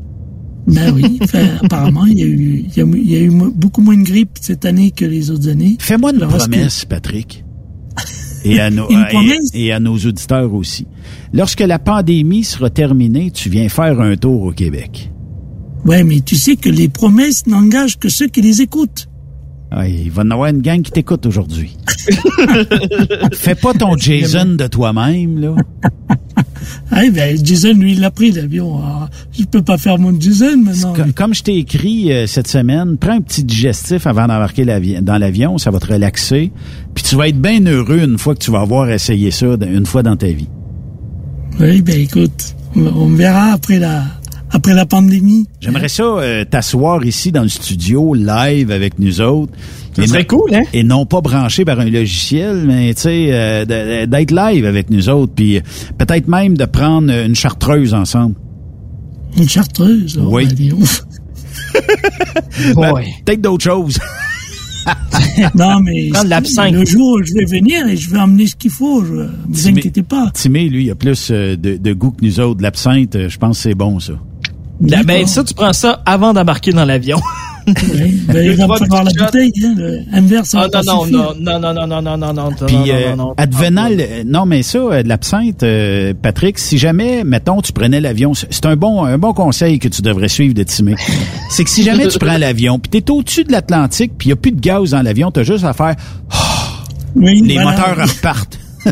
Ben 0.66 0.92
oui, 0.94 1.18
apparemment, 1.62 2.04
il 2.06 2.18
y, 2.18 2.22
a 2.22 2.26
eu, 2.26 2.64
il, 2.68 2.76
y 2.76 2.80
a, 2.80 2.84
il 2.84 3.10
y 3.10 3.16
a 3.16 3.20
eu 3.20 3.30
mo- 3.30 3.50
beaucoup 3.54 3.80
moins 3.80 3.96
de 3.96 4.02
grippe 4.02 4.32
cette 4.40 4.64
année 4.66 4.90
que 4.90 5.04
les 5.06 5.30
autres 5.30 5.48
années. 5.48 5.76
Fais-moi 5.78 6.12
une 6.12 6.22
reste, 6.24 6.48
promesse, 6.50 6.84
Patrick. 6.84 7.44
Et 8.44 8.60
à, 8.60 8.68
nos, 8.70 8.86
et- 8.90 9.08
promesse? 9.10 9.50
et 9.54 9.72
à 9.72 9.80
nos 9.80 9.94
auditeurs 9.96 10.52
aussi. 10.52 10.86
Lorsque 11.32 11.60
la 11.60 11.78
pandémie 11.78 12.44
sera 12.44 12.68
terminée, 12.68 13.30
tu 13.30 13.48
viens 13.48 13.68
faire 13.70 13.98
un 14.00 14.16
tour 14.16 14.42
au 14.42 14.52
Québec. 14.52 15.10
Ouais, 15.84 16.04
mais 16.04 16.20
tu 16.20 16.36
sais 16.36 16.56
que 16.56 16.68
les 16.68 16.88
promesses 16.88 17.46
n'engagent 17.46 17.98
que 17.98 18.08
ceux 18.08 18.26
qui 18.28 18.40
les 18.42 18.60
écoutent. 18.62 19.08
Ah, 19.70 19.86
il 19.86 20.10
va 20.10 20.22
y 20.24 20.32
avoir 20.32 20.48
une 20.48 20.62
gang 20.62 20.80
qui 20.80 20.90
t'écoute 20.90 21.26
aujourd'hui. 21.26 21.76
Fais 23.34 23.54
pas 23.54 23.74
ton 23.74 23.96
Jason 23.96 24.54
de 24.56 24.66
toi-même, 24.66 25.38
là. 25.40 25.54
Ah, 26.90 27.02
ben, 27.12 27.36
Jason, 27.44 27.74
lui, 27.74 27.92
il 27.92 28.00
l'a 28.00 28.10
pris, 28.10 28.30
l'avion. 28.32 28.80
Je 29.38 29.44
peux 29.44 29.62
pas 29.62 29.76
faire 29.76 29.98
mon 29.98 30.18
Jason 30.18 30.56
maintenant. 30.56 30.92
Co- 30.94 31.02
Comme 31.14 31.34
je 31.34 31.42
t'ai 31.42 31.56
écrit 31.58 32.10
euh, 32.12 32.26
cette 32.26 32.48
semaine, 32.48 32.96
prends 32.98 33.12
un 33.16 33.20
petit 33.20 33.44
digestif 33.44 34.06
avant 34.06 34.22
d'embarquer 34.26 34.64
dans 35.02 35.18
l'avion, 35.18 35.58
ça 35.58 35.70
va 35.70 35.78
te 35.80 35.92
relaxer. 35.92 36.50
Puis 36.94 37.04
tu 37.04 37.16
vas 37.16 37.28
être 37.28 37.40
bien 37.40 37.64
heureux 37.66 38.00
une 38.02 38.18
fois 38.18 38.34
que 38.34 38.40
tu 38.40 38.50
vas 38.50 38.60
avoir 38.60 38.90
essayé 38.90 39.30
ça 39.30 39.46
une 39.60 39.86
fois 39.86 40.02
dans 40.02 40.16
ta 40.16 40.28
vie. 40.28 40.48
Oui, 41.60 41.82
ben 41.82 42.00
écoute, 42.00 42.54
on, 42.74 42.86
on 42.86 43.08
verra 43.08 43.52
après 43.52 43.78
la, 43.78 44.04
après 44.50 44.74
la 44.74 44.86
pandémie. 44.86 45.46
J'aimerais 45.60 45.88
ça 45.88 46.02
euh, 46.02 46.44
t'asseoir 46.44 47.04
ici 47.04 47.32
dans 47.32 47.42
le 47.42 47.48
studio, 47.48 48.14
live 48.14 48.70
avec 48.70 48.98
nous 48.98 49.20
autres. 49.20 49.52
Ça 49.94 50.02
Et 50.02 50.06
serait 50.06 50.26
non- 50.30 50.38
cool, 50.38 50.54
hein? 50.54 50.62
Et 50.72 50.82
non 50.84 51.06
pas 51.06 51.20
branché 51.20 51.64
par 51.64 51.80
un 51.80 51.90
logiciel, 51.90 52.64
mais 52.66 52.94
tu 52.94 53.02
sais, 53.02 53.28
euh, 53.30 54.06
d'être 54.06 54.30
live 54.30 54.64
avec 54.64 54.90
nous 54.90 55.08
autres, 55.08 55.32
puis 55.34 55.58
euh, 55.58 55.60
peut-être 55.98 56.28
même 56.28 56.56
de 56.56 56.64
prendre 56.64 57.12
une 57.12 57.34
chartreuse 57.34 57.94
ensemble. 57.94 58.34
Une 59.36 59.48
chartreuse? 59.48 60.18
oh, 60.22 60.28
Oui. 60.30 60.46
ben. 60.56 60.74
Ben, 62.76 62.92
peut-être 63.24 63.40
d'autres 63.40 63.64
choses. 63.64 63.98
non, 65.54 65.80
mais 65.80 66.08
Prendre 66.10 66.28
l'absinthe. 66.30 66.72
le 66.72 66.84
jour 66.84 67.18
où 67.18 67.22
je 67.22 67.34
vais 67.34 67.44
venir 67.44 67.86
et 67.86 67.96
je 67.96 68.08
vais 68.10 68.18
emmener 68.18 68.46
ce 68.46 68.56
qu'il 68.56 68.70
faut, 68.70 69.04
je, 69.04 69.28
vous 69.48 69.68
inquiétez 69.68 70.02
pas. 70.02 70.30
Timé, 70.32 70.68
lui, 70.68 70.86
il 70.86 70.90
a 70.90 70.94
plus 70.94 71.28
euh, 71.30 71.56
de, 71.56 71.76
de 71.76 71.92
goût 71.92 72.10
que 72.10 72.24
nous 72.24 72.40
autres. 72.40 72.62
L'absinthe, 72.62 73.14
euh, 73.16 73.28
je 73.28 73.38
pense 73.38 73.58
que 73.58 73.62
c'est 73.64 73.74
bon, 73.74 74.00
ça. 74.00 74.14
Ben, 74.80 75.02
ben, 75.04 75.26
ça, 75.26 75.42
tu 75.44 75.54
prends 75.54 75.72
ça 75.72 76.02
avant 76.06 76.32
d'embarquer 76.32 76.72
dans 76.72 76.84
l'avion. 76.84 77.18
Oui, 77.66 77.74
ben, 78.28 78.44
il 78.46 78.56
va 78.56 78.66
la 78.66 79.24
bouteille, 79.26 79.52
hein, 79.62 79.74
le 79.76 80.00
inverse. 80.12 80.54
Ah, 80.54 80.68
non, 80.86 81.04
non, 81.06 81.34
non, 81.38 81.58
non, 81.60 81.72
non, 81.74 81.86
non, 81.86 82.00
non, 82.02 82.16
non, 82.16 82.32
non, 82.32 82.32
non, 82.32 82.66
Puis, 82.66 82.76
non, 82.76 82.84
euh, 82.88 83.10
non, 83.10 83.16
non, 83.16 83.34
advenant, 83.36 83.88
le- 83.90 84.22
non, 84.24 84.46
mais 84.46 84.62
ça, 84.62 84.78
euh, 84.78 85.02
de 85.02 85.08
l'absinthe, 85.08 85.62
euh, 85.64 86.14
Patrick, 86.22 86.58
si 86.58 86.78
jamais, 86.78 87.24
mettons, 87.24 87.60
tu 87.60 87.72
prenais 87.72 88.00
l'avion, 88.00 88.32
c'est 88.34 88.64
un 88.66 88.76
bon, 88.76 89.04
un 89.04 89.18
bon 89.18 89.34
conseil 89.34 89.78
que 89.80 89.88
tu 89.88 90.00
devrais 90.00 90.28
suivre 90.28 90.54
de 90.54 90.62
Timé. 90.62 90.94
c'est 91.50 91.64
que 91.64 91.70
si 91.70 91.82
jamais 91.82 92.06
tu 92.08 92.18
prends 92.18 92.38
l'avion, 92.38 92.78
puis 92.78 93.02
t'es 93.02 93.10
au-dessus 93.10 93.44
de 93.44 93.52
l'Atlantique, 93.52 94.12
puis 94.16 94.28
il 94.28 94.30
y 94.30 94.32
a 94.32 94.36
plus 94.36 94.52
de 94.52 94.60
gaz 94.60 94.90
dans 94.92 95.02
l'avion, 95.02 95.30
t'as 95.30 95.42
juste 95.42 95.64
à 95.64 95.72
faire, 95.74 95.96
Oui, 97.16 97.42
les 97.44 97.54
voilà. 97.54 97.72
moteurs 97.72 98.08
repartent. 98.08 98.58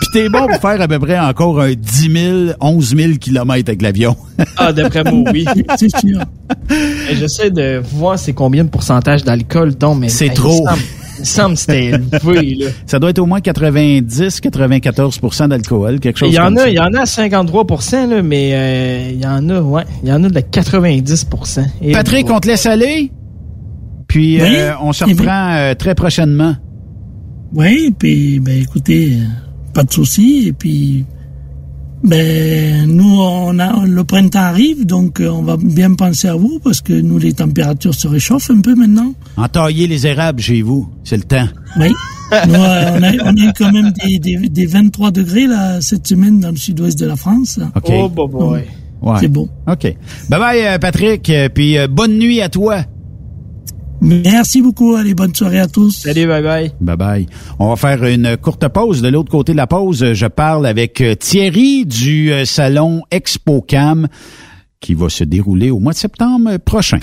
Puis 0.00 0.08
t'es 0.12 0.28
bon 0.28 0.46
pour 0.46 0.60
faire 0.60 0.80
à 0.80 0.88
peu 0.88 0.98
près 0.98 1.18
encore 1.18 1.60
un 1.60 1.72
10 1.72 2.10
000, 2.12 2.36
11 2.60 2.96
000 2.96 3.12
kilomètres 3.14 3.68
avec 3.70 3.82
l'avion. 3.82 4.16
Ah, 4.56 4.72
d'après 4.72 5.04
moi, 5.04 5.30
oui. 5.32 5.44
J'essaie 7.12 7.50
de 7.50 7.80
voir 7.82 8.18
c'est 8.18 8.32
combien 8.32 8.64
de 8.64 8.68
pourcentage 8.70 9.24
d'alcool 9.24 9.74
donc, 9.74 10.00
mais 10.00 10.08
C'est 10.08 10.30
trop. 10.30 10.64
Il 10.66 10.68
semble, 10.68 10.80
il 11.16 11.20
me 11.20 11.24
semble 11.24 11.54
que 11.54 11.60
c'était 11.60 11.84
élevé, 11.86 12.54
là. 12.56 12.66
Ça 12.86 12.98
doit 12.98 13.10
être 13.10 13.18
au 13.20 13.26
moins 13.26 13.40
90, 13.40 14.40
94% 14.40 15.48
d'alcool, 15.48 16.00
quelque 16.00 16.18
chose 16.18 16.28
Il 16.30 16.34
y 16.34 16.38
en 16.40 16.46
comme 16.46 16.58
a, 16.58 16.60
ça. 16.62 16.68
il 16.68 16.74
y 16.74 16.80
en 16.80 16.92
a 16.94 17.00
à 17.02 17.06
53 17.06 17.66
là, 18.08 18.22
mais 18.22 18.50
euh, 18.52 19.10
il 19.12 19.20
y 19.22 19.26
en 19.26 19.48
a, 19.48 19.60
ouais, 19.60 19.84
il 20.02 20.08
y 20.08 20.12
en 20.12 20.22
a 20.24 20.28
de 20.28 20.34
la 20.34 20.42
90 20.42 21.26
Et 21.82 21.92
Patrick, 21.92 22.28
on 22.30 22.40
te 22.40 22.48
laisse 22.48 22.66
aller? 22.66 23.10
Puis 24.08 24.38
Oui. 24.42 24.48
euh, 24.50 24.72
on 24.82 24.92
se 24.92 25.04
reprend 25.04 25.54
euh, 25.54 25.74
très 25.74 25.94
prochainement. 25.94 26.56
Oui, 27.54 27.94
puis 27.96 28.40
ben 28.40 28.60
écoutez, 28.60 29.12
euh, 29.20 29.24
pas 29.74 29.84
de 29.84 29.92
souci. 29.92 30.44
Et 30.48 30.52
puis, 30.52 31.04
ben 32.02 32.86
nous, 32.86 33.18
on 33.18 33.58
a 33.58 33.84
le 33.86 34.04
printemps 34.04 34.38
arrive, 34.40 34.84
donc 34.86 35.20
euh, 35.20 35.28
on 35.28 35.42
va 35.42 35.56
bien 35.56 35.94
penser 35.94 36.28
à 36.28 36.34
vous 36.34 36.58
parce 36.62 36.80
que 36.80 36.92
nous, 36.92 37.18
les 37.18 37.32
températures 37.32 37.94
se 37.94 38.06
réchauffent 38.06 38.50
un 38.50 38.60
peu 38.60 38.74
maintenant. 38.74 39.14
Entailler 39.36 39.86
les 39.86 40.06
érables 40.06 40.40
chez 40.40 40.62
vous, 40.62 40.88
c'est 41.02 41.16
le 41.16 41.22
temps. 41.24 41.48
Oui. 41.78 41.88
Nous, 42.48 42.54
euh, 42.54 42.98
on, 42.98 43.02
a, 43.02 43.12
on 43.24 43.36
a 43.36 43.40
eu 43.48 43.52
quand 43.56 43.72
même 43.72 43.92
des, 43.92 44.18
des, 44.18 44.36
des 44.48 44.66
23 44.66 45.10
degrés 45.10 45.46
là 45.46 45.80
cette 45.80 46.06
semaine 46.06 46.40
dans 46.40 46.50
le 46.50 46.56
sud-ouest 46.56 46.98
de 46.98 47.06
la 47.06 47.16
France. 47.16 47.58
OK. 47.74 47.90
Oh, 47.90 48.08
boy. 48.08 48.64
Ouais. 49.02 49.16
C'est 49.20 49.28
bon. 49.28 49.48
OK. 49.66 49.94
Bye-bye, 50.30 50.74
euh, 50.74 50.78
Patrick. 50.78 51.30
Puis 51.54 51.76
euh, 51.78 51.88
bonne 51.88 52.18
nuit 52.18 52.40
à 52.40 52.48
toi. 52.48 52.84
Merci 54.04 54.60
beaucoup. 54.60 54.96
Allez, 54.96 55.14
bonne 55.14 55.34
soirée 55.34 55.60
à 55.60 55.66
tous. 55.66 56.02
Salut, 56.02 56.26
bye 56.26 56.42
bye. 56.42 56.72
Bye 56.78 56.96
bye. 56.96 57.26
On 57.58 57.70
va 57.70 57.76
faire 57.76 58.04
une 58.04 58.36
courte 58.36 58.68
pause. 58.68 59.00
De 59.00 59.08
l'autre 59.08 59.30
côté 59.30 59.52
de 59.52 59.56
la 59.56 59.66
pause, 59.66 60.12
je 60.12 60.26
parle 60.26 60.66
avec 60.66 61.00
euh, 61.00 61.14
Thierry 61.14 61.86
du 61.86 62.30
euh, 62.30 62.44
salon 62.44 63.00
ExpoCam 63.10 64.08
qui 64.84 64.92
va 64.92 65.08
se 65.08 65.24
dérouler 65.24 65.70
au 65.70 65.78
mois 65.78 65.94
de 65.94 65.98
septembre 65.98 66.58
prochain. 66.58 66.98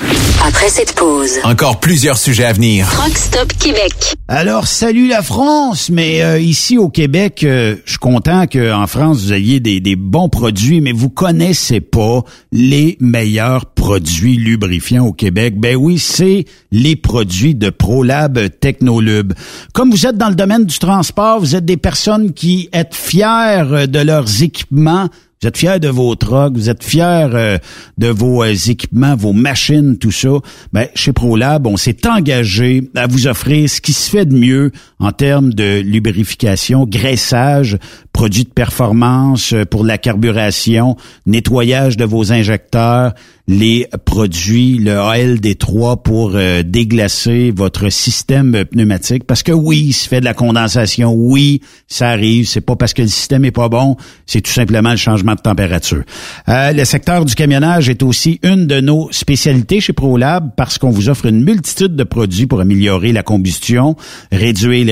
Après 0.47 0.69
cette 0.69 0.93
pause, 0.93 1.31
Encore 1.43 1.79
plusieurs 1.79 2.15
sujets 2.17 2.45
à 2.45 2.53
venir. 2.53 2.87
Rock 2.87 3.17
Stop 3.17 3.53
Québec. 3.57 3.91
Alors, 4.27 4.67
salut 4.67 5.07
la 5.07 5.23
France, 5.23 5.89
mais 5.89 6.21
euh, 6.21 6.39
ici 6.39 6.77
au 6.77 6.89
Québec, 6.89 7.43
euh, 7.43 7.77
je 7.85 7.93
suis 7.93 7.99
content 7.99 8.45
qu'en 8.45 8.85
France, 8.85 9.21
vous 9.21 9.33
ayez 9.33 9.59
des, 9.59 9.79
des 9.79 9.95
bons 9.95 10.29
produits, 10.29 10.79
mais 10.79 10.91
vous 10.91 11.09
connaissez 11.09 11.81
pas 11.81 12.21
les 12.51 12.97
meilleurs 12.99 13.65
produits 13.65 14.35
lubrifiants 14.37 15.07
au 15.07 15.11
Québec. 15.13 15.55
Ben 15.57 15.75
oui, 15.75 15.97
c'est 15.97 16.45
les 16.71 16.95
produits 16.95 17.55
de 17.55 17.71
ProLab 17.71 18.37
Technolub. 18.59 19.33
Comme 19.73 19.89
vous 19.89 20.05
êtes 20.05 20.17
dans 20.17 20.29
le 20.29 20.35
domaine 20.35 20.65
du 20.65 20.77
transport, 20.77 21.39
vous 21.39 21.55
êtes 21.55 21.65
des 21.65 21.77
personnes 21.77 22.33
qui 22.33 22.69
êtes 22.73 22.93
fiers 22.93 23.87
de 23.87 23.99
leurs 23.99 24.43
équipements, 24.43 25.09
vous 25.41 25.47
êtes 25.47 25.57
fiers 25.57 25.79
de 25.79 25.89
vos 25.89 26.13
trucks, 26.13 26.53
vous 26.53 26.69
êtes 26.69 26.83
fiers 26.83 27.01
euh, 27.33 27.57
de 27.97 28.09
vos 28.09 28.43
euh, 28.43 28.53
équipements, 28.53 29.15
vos 29.15 29.33
machines, 29.33 29.97
tout 29.97 30.11
ça. 30.11 30.29
Ben, 30.71 30.87
chez 30.93 31.13
ProLab, 31.13 31.65
on 31.65 31.77
s'est 31.77 32.05
engagé 32.07 32.91
à 32.93 33.07
vous 33.07 33.25
offrir 33.25 33.67
ce 33.67 33.81
qui 33.81 33.91
se 33.91 34.07
fait 34.07 34.25
de 34.25 34.35
mieux 34.35 34.71
en 35.01 35.11
termes 35.11 35.53
de 35.53 35.81
lubrification, 35.81 36.85
graissage, 36.85 37.77
produits 38.13 38.43
de 38.43 38.49
performance 38.49 39.53
euh, 39.53 39.65
pour 39.65 39.83
la 39.83 39.97
carburation, 39.97 40.95
nettoyage 41.25 41.97
de 41.97 42.05
vos 42.05 42.31
injecteurs, 42.31 43.13
les 43.47 43.87
produits, 44.05 44.77
le 44.77 44.91
ALD3 44.91 46.01
pour 46.01 46.33
euh, 46.35 46.61
déglacer 46.63 47.51
votre 47.53 47.89
système 47.89 48.63
pneumatique. 48.65 49.25
Parce 49.25 49.43
que 49.43 49.51
oui, 49.51 49.85
il 49.87 49.93
se 49.93 50.07
fait 50.07 50.19
de 50.19 50.25
la 50.25 50.33
condensation, 50.33 51.13
oui, 51.13 51.61
ça 51.87 52.09
arrive. 52.09 52.47
C'est 52.47 52.61
pas 52.61 52.75
parce 52.75 52.93
que 52.93 53.01
le 53.01 53.07
système 53.07 53.43
est 53.43 53.51
pas 53.51 53.69
bon, 53.69 53.97
c'est 54.25 54.41
tout 54.41 54.51
simplement 54.51 54.91
le 54.91 54.97
changement 54.97 55.33
de 55.33 55.41
température. 55.41 56.03
Euh, 56.47 56.71
le 56.71 56.85
secteur 56.85 57.25
du 57.25 57.33
camionnage 57.33 57.89
est 57.89 58.03
aussi 58.03 58.39
une 58.43 58.67
de 58.67 58.79
nos 58.79 59.11
spécialités 59.11 59.81
chez 59.81 59.93
ProLab 59.93 60.51
parce 60.55 60.77
qu'on 60.77 60.91
vous 60.91 61.09
offre 61.09 61.25
une 61.25 61.43
multitude 61.43 61.95
de 61.95 62.03
produits 62.03 62.45
pour 62.45 62.61
améliorer 62.61 63.11
la 63.11 63.23
combustion, 63.23 63.95
réduire 64.31 64.85
les 64.85 64.90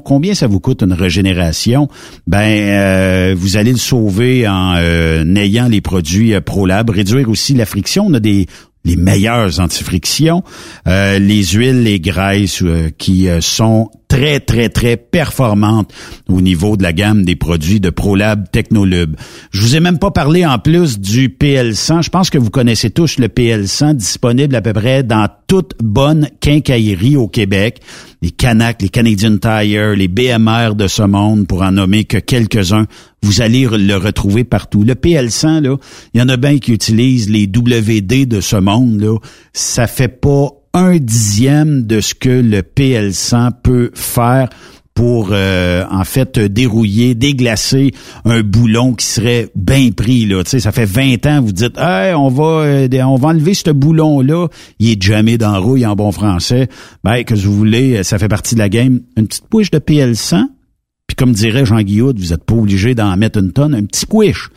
Combien 0.00 0.34
ça 0.34 0.46
vous 0.46 0.60
coûte 0.60 0.82
une 0.82 0.92
régénération? 0.92 1.88
Ben, 2.26 2.38
euh, 2.38 3.34
vous 3.36 3.56
allez 3.56 3.72
le 3.72 3.78
sauver 3.78 4.46
en 4.48 4.74
euh, 4.76 5.24
ayant 5.34 5.68
les 5.68 5.80
produits 5.80 6.34
euh, 6.34 6.40
ProLab, 6.40 6.90
réduire 6.90 7.28
aussi 7.28 7.54
la 7.54 7.66
friction. 7.66 8.06
On 8.06 8.14
a 8.14 8.20
des 8.20 8.46
les 8.84 8.96
meilleures 8.96 9.60
antifrictions, 9.60 10.42
euh, 10.88 11.20
les 11.20 11.44
huiles, 11.44 11.84
les 11.84 12.00
graisses 12.00 12.62
euh, 12.62 12.90
qui 12.98 13.28
sont 13.40 13.90
très, 14.12 14.40
très, 14.40 14.68
très 14.68 14.98
performantes 14.98 15.90
au 16.28 16.42
niveau 16.42 16.76
de 16.76 16.82
la 16.82 16.92
gamme 16.92 17.24
des 17.24 17.34
produits 17.34 17.80
de 17.80 17.88
ProLab 17.88 18.50
Technolub. 18.52 19.16
Je 19.52 19.62
vous 19.62 19.74
ai 19.74 19.80
même 19.80 19.98
pas 19.98 20.10
parlé 20.10 20.44
en 20.44 20.58
plus 20.58 21.00
du 21.00 21.30
PL100. 21.30 22.02
Je 22.02 22.10
pense 22.10 22.28
que 22.28 22.36
vous 22.36 22.50
connaissez 22.50 22.90
tous 22.90 23.18
le 23.18 23.28
PL100 23.28 23.94
disponible 23.94 24.54
à 24.54 24.60
peu 24.60 24.74
près 24.74 25.02
dans 25.02 25.28
toute 25.46 25.76
bonne 25.82 26.28
quincaillerie 26.40 27.16
au 27.16 27.26
Québec. 27.26 27.80
Les 28.20 28.30
Canac, 28.30 28.82
les 28.82 28.90
Canadian 28.90 29.38
Tire, 29.38 29.96
les 29.96 30.08
BMR 30.08 30.74
de 30.74 30.88
ce 30.88 31.04
monde, 31.04 31.46
pour 31.46 31.62
en 31.62 31.72
nommer 31.72 32.04
que 32.04 32.18
quelques-uns. 32.18 32.84
Vous 33.22 33.40
allez 33.40 33.66
le 33.66 33.96
retrouver 33.96 34.44
partout. 34.44 34.82
Le 34.82 34.94
PL100, 34.94 35.62
là, 35.62 35.76
il 36.12 36.20
y 36.20 36.22
en 36.22 36.28
a 36.28 36.36
bien 36.36 36.58
qui 36.58 36.72
utilisent 36.72 37.30
les 37.30 37.44
WD 37.44 38.26
de 38.26 38.42
ce 38.42 38.56
monde, 38.56 39.00
là. 39.00 39.16
Ça 39.54 39.86
fait 39.86 40.08
pas 40.08 40.50
un 40.74 40.96
dixième 40.96 41.86
de 41.86 42.00
ce 42.00 42.14
que 42.14 42.30
le 42.30 42.62
PL100 42.62 43.50
peut 43.62 43.90
faire 43.94 44.48
pour 44.94 45.30
euh, 45.32 45.84
en 45.90 46.04
fait 46.04 46.38
dérouiller, 46.38 47.14
déglacer 47.14 47.92
un 48.24 48.42
boulon 48.42 48.92
qui 48.92 49.06
serait 49.06 49.48
bien 49.54 49.90
pris 49.90 50.26
là. 50.26 50.44
Tu 50.44 50.60
ça 50.60 50.72
fait 50.72 50.84
20 50.84 51.24
ans, 51.26 51.40
vous 51.40 51.52
dites, 51.52 51.78
hey, 51.78 52.14
on 52.14 52.28
va, 52.28 52.64
euh, 52.64 52.88
on 53.04 53.16
va 53.16 53.28
enlever 53.28 53.54
ce 53.54 53.70
boulon 53.70 54.20
là. 54.20 54.48
Il 54.78 54.90
est 54.90 55.02
jamais 55.02 55.38
dans 55.38 55.60
rouille 55.60 55.86
en 55.86 55.96
bon 55.96 56.12
français. 56.12 56.68
Ben 57.04 57.24
que 57.24 57.34
vous 57.34 57.54
voulez, 57.54 58.02
ça 58.02 58.18
fait 58.18 58.28
partie 58.28 58.54
de 58.54 58.60
la 58.60 58.68
game. 58.68 59.00
Une 59.16 59.26
petite 59.26 59.48
pouche 59.48 59.70
de 59.70 59.78
PL100. 59.78 60.44
Puis 61.06 61.16
comme 61.16 61.32
dirait 61.32 61.64
Jean 61.64 61.80
Guillaume, 61.80 62.16
vous 62.16 62.28
n'êtes 62.28 62.44
pas 62.44 62.54
obligé 62.54 62.94
d'en 62.94 63.16
mettre 63.16 63.38
une 63.38 63.52
tonne, 63.52 63.74
un 63.74 63.84
petit 63.84 64.00
squish. 64.00 64.50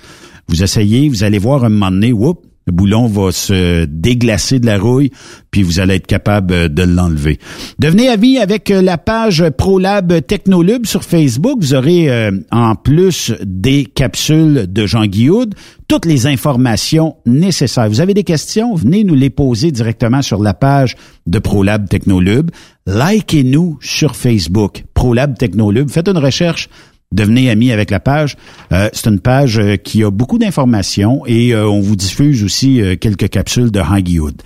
Vous 0.48 0.64
essayez, 0.64 1.10
vous 1.10 1.24
allez 1.24 1.40
voir 1.40 1.64
un 1.64 1.70
moment 1.70 1.92
donné, 1.92 2.14
whoop, 2.14 2.42
le 2.66 2.74
boulon 2.74 3.08
va 3.08 3.32
se 3.32 3.86
déglacer 3.86 4.60
de 4.60 4.66
la 4.66 4.78
rouille, 4.78 5.12
puis 5.52 5.62
vous 5.62 5.80
allez 5.80 5.96
être 5.96 6.08
capable 6.08 6.74
de 6.74 6.84
l'enlever. 6.84 7.40
Devenez 7.80 8.10
amis 8.10 8.40
avec 8.40 8.70
la 8.70 8.98
page 8.98 9.44
ProLab 9.58 10.26
Technolub 10.26 10.86
sur 10.86 11.04
Facebook. 11.04 11.58
Vous 11.60 11.76
aurez 11.76 12.10
euh, 12.10 12.32
en 12.52 12.76
plus 12.76 13.34
des 13.44 13.86
capsules 13.86 14.66
de 14.68 14.86
Jean 14.86 15.06
Guillaume, 15.06 15.52
toutes 15.88 16.06
les 16.06 16.26
informations 16.26 17.18
nécessaires. 17.26 17.88
Vous 17.90 18.02
avez 18.02 18.14
des 18.14 18.24
questions? 18.24 18.74
Venez 18.74 19.04
nous 19.04 19.16
les 19.16 19.30
poser 19.30 19.72
directement 19.72 20.22
sur 20.22 20.42
la 20.42 20.54
page 20.54 20.96
de 21.28 21.38
ProLab 21.40 21.88
Technolub. 21.88 22.50
Likez-nous 22.88 23.78
sur 23.82 24.16
Facebook, 24.16 24.86
ProLab 24.94 25.38
Technolub. 25.38 25.90
Faites 25.90 26.08
une 26.08 26.18
recherche 26.18 26.70
devenez 27.16 27.50
amis 27.50 27.72
avec 27.72 27.90
la 27.90 28.00
page. 28.00 28.38
Euh, 28.72 28.90
c'est 28.94 29.08
une 29.08 29.20
page 29.20 29.58
euh, 29.58 29.78
qui 29.78 30.04
a 30.04 30.12
beaucoup 30.12 30.38
d'informations 30.38 31.26
et 31.26 31.54
euh, 31.54 31.68
on 31.68 31.82
vous 31.82 31.96
diffuse 31.96 32.44
aussi 32.44 32.82
quelques 33.00 33.30
capsules 33.30 33.72
de 33.72 33.80
Hood. 33.80 34.42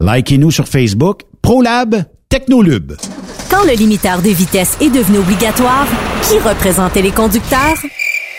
Likez-nous 0.00 0.50
sur 0.50 0.68
Facebook, 0.68 1.22
ProLab 1.42 2.04
Technolub. 2.28 2.92
Quand 3.50 3.64
le 3.64 3.72
limiteur 3.72 4.20
de 4.22 4.30
vitesse 4.30 4.76
est 4.80 4.90
devenu 4.90 5.18
obligatoire, 5.18 5.86
qui 6.22 6.38
représentait 6.38 7.02
les 7.02 7.10
conducteurs? 7.10 7.76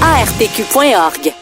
ARPQ.org. 0.00 1.41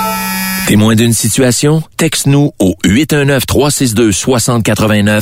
Témoin 0.67 0.95
d'une 0.95 1.13
situation? 1.13 1.81
Texte-nous 1.97 2.53
au 2.59 2.75
819-362-6089, 2.85 5.21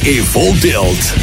et 0.05 0.17
Full 0.19 0.57
Tilt. 0.59 1.15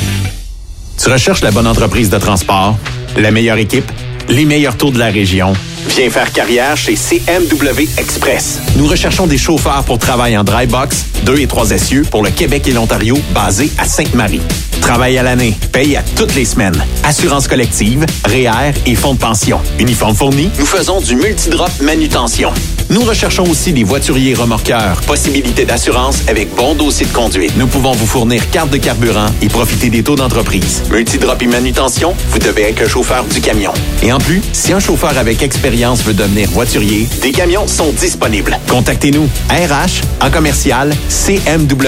Tu 1.03 1.11
recherches 1.11 1.43
la 1.43 1.51
bonne 1.51 1.67
entreprise 1.67 2.11
de 2.11 2.19
transport, 2.19 2.77
la 3.17 3.31
meilleure 3.31 3.59
équipe, 3.59 3.91
les 4.29 4.45
meilleurs 4.45 4.77
taux 4.77 4.91
de 4.91 4.99
la 4.99 5.07
région. 5.07 5.53
Viens 5.89 6.11
faire 6.11 6.31
carrière 6.33 6.77
chez 6.77 6.95
CMW 6.95 7.89
Express. 7.97 8.61
Nous 8.77 8.87
recherchons 8.87 9.27
des 9.27 9.39
chauffeurs 9.39 9.83
pour 9.85 9.99
travailler 9.99 10.37
en 10.37 10.45
dry 10.45 10.67
box, 10.67 11.07
2 11.25 11.41
et 11.41 11.47
3 11.47 11.73
essieux 11.73 12.03
pour 12.11 12.23
le 12.23 12.31
Québec 12.31 12.69
et 12.69 12.73
l'Ontario, 12.73 13.19
basés 13.33 13.71
à 13.79 13.85
Sainte-Marie. 13.85 14.43
Travail 14.81 15.19
à 15.19 15.23
l'année, 15.23 15.57
paye 15.73 15.97
à 15.97 16.03
toutes 16.15 16.35
les 16.35 16.45
semaines. 16.45 16.85
Assurance 17.05 17.49
collective, 17.49 18.07
REER 18.27 18.73
et 18.87 18.95
fonds 18.95 19.15
de 19.15 19.19
pension. 19.19 19.61
Uniforme 19.79 20.15
fourni, 20.15 20.51
nous 20.59 20.67
faisons 20.67 21.01
du 21.01 21.17
multidrop 21.17 21.71
manutention. 21.81 22.53
Nous 22.91 23.03
recherchons 23.03 23.45
aussi 23.51 23.73
des 23.73 23.85
voituriers 23.85 24.35
remorqueurs. 24.35 25.01
Possibilité 25.03 25.67
d'assurance 25.67 26.23
avec 26.27 26.55
bon 26.55 26.75
dossier 26.75 27.07
de 27.07 27.13
conduite. 27.13 27.53
Nous 27.57 27.67
pouvons 27.67 27.93
vous 27.93 28.07
fournir 28.07 28.49
carte 28.51 28.71
de 28.71 28.79
carburant 28.79 29.27
et 29.43 29.49
profiter 29.49 29.91
des 29.91 30.03
taux 30.03 30.17
d'entreprise. 30.17 30.83
Multidrop 30.91 31.43
et 31.43 31.47
manutention, 31.47 32.15
vous 32.31 32.39
devez 32.39 32.63
être 32.63 32.83
un 32.83 32.89
chauffeur 32.89 33.25
du 33.25 33.43
camion. 33.43 33.73
Et 34.03 34.11
en 34.11 34.19
plus, 34.19 34.41
si 34.53 34.73
un 34.73 34.81
chauffeur 34.81 35.19
avec 35.19 35.43
expérience 35.43 35.78
veut 35.87 36.15
devenir 36.15 36.49
voiturier, 36.51 37.07
des 37.23 37.31
camions 37.31 37.67
sont 37.69 37.93
disponibles. 37.93 38.59
Contactez-nous. 38.69 39.29
RH 39.49 40.03
en 40.21 40.31
commercial 40.31 40.91
cmwexp.com 41.09 41.79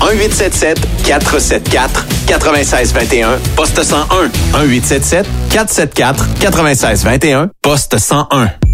1877 0.00 0.78
474 1.02 2.04
9621 2.28 3.38
poste 3.56 3.82
101 3.82 4.30
1877 4.64 5.26
474 5.50 6.26
9621 6.42 7.48
poste 7.62 7.98
101 7.98 8.73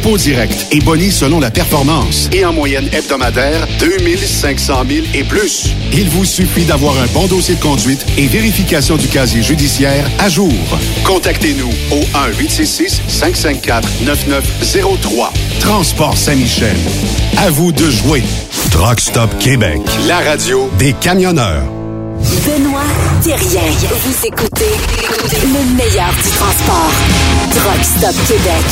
dépôt 0.00 0.16
direct 0.16 0.68
et 0.72 0.80
boni 0.80 1.10
selon 1.10 1.40
la 1.40 1.50
performance. 1.50 2.30
Et 2.32 2.42
en 2.44 2.52
moyenne 2.52 2.88
hebdomadaire, 2.92 3.66
2500 3.80 4.84
000 4.88 5.06
et 5.14 5.24
plus. 5.24 5.74
Il 5.92 6.08
vous 6.08 6.24
suffit 6.24 6.64
d'avoir 6.64 6.96
un 6.98 7.06
bon 7.08 7.26
dossier 7.26 7.56
de 7.56 7.60
conduite 7.60 8.06
et 8.16 8.26
vérification 8.26 8.96
du 8.96 9.08
casier 9.08 9.42
judiciaire 9.42 10.08
à 10.18 10.30
jour. 10.30 10.52
Contactez-nous 11.04 11.70
au 11.90 12.00
1-866-554-9903. 12.40 15.32
Transport 15.60 16.16
Saint-Michel. 16.16 16.76
À 17.36 17.50
vous 17.50 17.72
de 17.72 17.90
jouer. 17.90 18.22
Truck 18.70 19.00
Stop 19.00 19.36
Québec. 19.38 19.82
La 20.06 20.20
radio 20.20 20.70
des 20.78 20.94
camionneurs. 20.94 21.79
Benoît 22.20 22.82
Thérien. 23.22 23.62
Vous 24.04 24.26
écoutez 24.26 24.74
le 25.42 25.76
meilleur 25.76 26.10
du 26.12 26.30
transport. 26.36 26.92
Truck 27.54 27.82
Stop 27.82 28.14
Québec. 28.28 28.64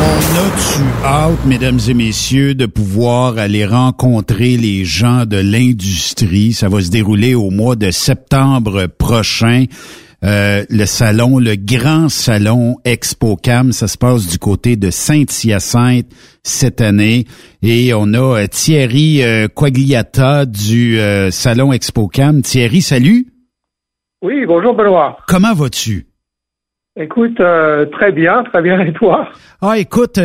On 0.00 0.20
a-tu 0.38 1.04
hâte, 1.04 1.44
mesdames 1.44 1.80
et 1.86 1.94
messieurs, 1.94 2.54
de 2.54 2.64
pouvoir 2.64 3.36
aller 3.36 3.66
rencontrer 3.66 4.56
les 4.56 4.86
gens 4.86 5.26
de 5.26 5.36
l'industrie? 5.36 6.54
Ça 6.54 6.70
va 6.70 6.80
se 6.80 6.88
dérouler 6.88 7.34
au 7.34 7.50
mois 7.50 7.76
de 7.76 7.90
septembre 7.90 8.86
prochain. 8.86 9.66
Euh, 10.24 10.64
le 10.68 10.84
salon, 10.84 11.38
le 11.38 11.54
grand 11.54 12.08
salon 12.08 12.76
ExpoCam. 12.84 13.72
Ça 13.72 13.86
se 13.86 13.96
passe 13.96 14.26
du 14.26 14.38
côté 14.38 14.76
de 14.76 14.90
Saint-Hyacinthe 14.90 16.06
cette 16.42 16.80
année. 16.80 17.24
Et 17.62 17.94
on 17.94 18.12
a 18.14 18.40
euh, 18.40 18.46
Thierry 18.48 19.22
euh, 19.22 19.46
Quagliata 19.48 20.44
du 20.44 20.98
salon 21.30 21.72
ExpoCam. 21.72 22.42
Thierry, 22.42 22.82
salut. 22.82 23.26
Oui, 24.22 24.44
bonjour 24.46 24.74
Benoît. 24.74 25.18
Comment 25.28 25.54
vas-tu? 25.54 26.06
Écoute, 27.00 27.36
très 27.36 28.10
bien, 28.10 28.42
très 28.42 28.60
bien. 28.60 28.80
Et 28.80 28.92
toi? 28.92 29.28
Ah, 29.62 29.78
écoute, 29.78 30.18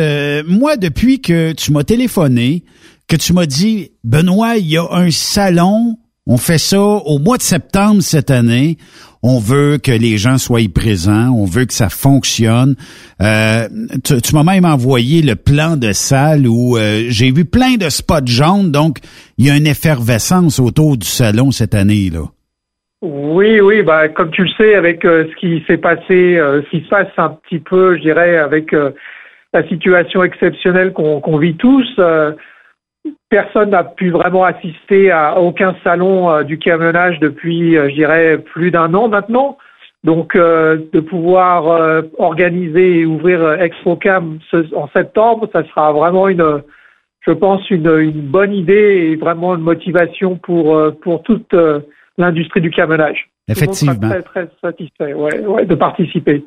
moi, 0.48 0.76
depuis 0.76 1.20
que 1.20 1.52
tu 1.52 1.70
m'as 1.70 1.84
téléphoné, 1.84 2.64
que 3.06 3.14
tu 3.14 3.32
m'as 3.32 3.46
dit, 3.46 3.92
Benoît, 4.02 4.56
il 4.56 4.68
y 4.68 4.76
a 4.76 4.86
un 4.90 5.12
salon 5.12 5.98
on 6.26 6.38
fait 6.38 6.58
ça 6.58 6.80
au 6.80 7.18
mois 7.18 7.36
de 7.36 7.42
septembre 7.42 8.02
cette 8.02 8.30
année. 8.30 8.78
On 9.26 9.38
veut 9.38 9.78
que 9.78 9.90
les 9.90 10.18
gens 10.18 10.36
soient 10.36 10.68
présents. 10.72 11.30
On 11.34 11.46
veut 11.46 11.64
que 11.64 11.72
ça 11.72 11.88
fonctionne. 11.88 12.74
Euh, 13.22 13.66
tu, 14.04 14.34
m'as 14.34 14.44
même 14.44 14.66
envoyé 14.66 15.22
le 15.22 15.34
plan 15.34 15.78
de 15.78 15.92
salle 15.92 16.46
où 16.46 16.76
euh, 16.76 17.04
j'ai 17.08 17.32
vu 17.32 17.46
plein 17.46 17.76
de 17.76 17.88
spots 17.88 18.26
jaunes. 18.26 18.70
Donc, 18.70 18.98
il 19.38 19.46
y 19.46 19.50
a 19.50 19.56
une 19.56 19.66
effervescence 19.66 20.60
autour 20.60 20.98
du 20.98 21.06
salon 21.06 21.52
cette 21.52 21.74
année 21.74 22.10
là. 22.12 22.24
Oui, 23.00 23.60
oui, 23.60 23.82
bah 23.82 24.08
comme 24.08 24.30
tu 24.30 24.42
le 24.42 24.50
sais, 24.58 24.74
avec 24.74 25.06
euh, 25.06 25.24
ce 25.30 25.40
qui 25.40 25.64
s'est 25.66 25.78
passé, 25.78 26.36
ce 26.38 26.70
qui 26.70 26.84
se 26.84 26.88
passe 26.90 27.08
un 27.16 27.30
petit 27.30 27.60
peu, 27.60 27.96
je 27.96 28.02
dirais, 28.02 28.36
avec 28.36 28.72
la 28.72 29.66
situation 29.68 30.22
exceptionnelle 30.22 30.92
qu'on 30.92 31.38
vit 31.38 31.56
tous 31.56 31.86
personne 33.28 33.70
n'a 33.70 33.84
pu 33.84 34.10
vraiment 34.10 34.44
assister 34.44 35.10
à 35.10 35.40
aucun 35.40 35.74
salon 35.82 36.30
euh, 36.30 36.42
du 36.42 36.58
camionnage 36.58 37.18
depuis, 37.20 37.76
euh, 37.76 37.88
je 37.88 37.94
dirais, 37.94 38.38
plus 38.38 38.70
d'un 38.70 38.94
an 38.94 39.08
maintenant. 39.08 39.58
Donc, 40.04 40.36
euh, 40.36 40.78
de 40.92 41.00
pouvoir 41.00 42.02
organiser 42.18 43.00
et 43.00 43.06
ouvrir 43.06 43.54
ExpoCam 43.54 44.38
en 44.76 44.88
septembre, 44.88 45.48
ça 45.50 45.64
sera 45.64 45.92
vraiment 45.92 46.28
une, 46.28 46.62
je 47.26 47.32
pense, 47.32 47.70
une, 47.70 48.10
bonne 48.12 48.52
idée 48.52 49.10
et 49.12 49.16
vraiment 49.16 49.54
une 49.54 49.62
motivation 49.62 50.36
pour 50.36 50.78
pour 51.00 51.22
toute 51.22 51.56
l'industrie 52.18 52.60
du 52.60 52.70
camionnage. 52.70 53.30
Effectivement. 53.48 53.94
Tout 53.94 54.00
le 54.02 54.08
monde 54.08 54.24
très 54.24 54.46
très 54.46 54.50
satisfait, 54.60 55.14
ouais, 55.14 55.64
de 55.64 55.74
participer. 55.74 56.44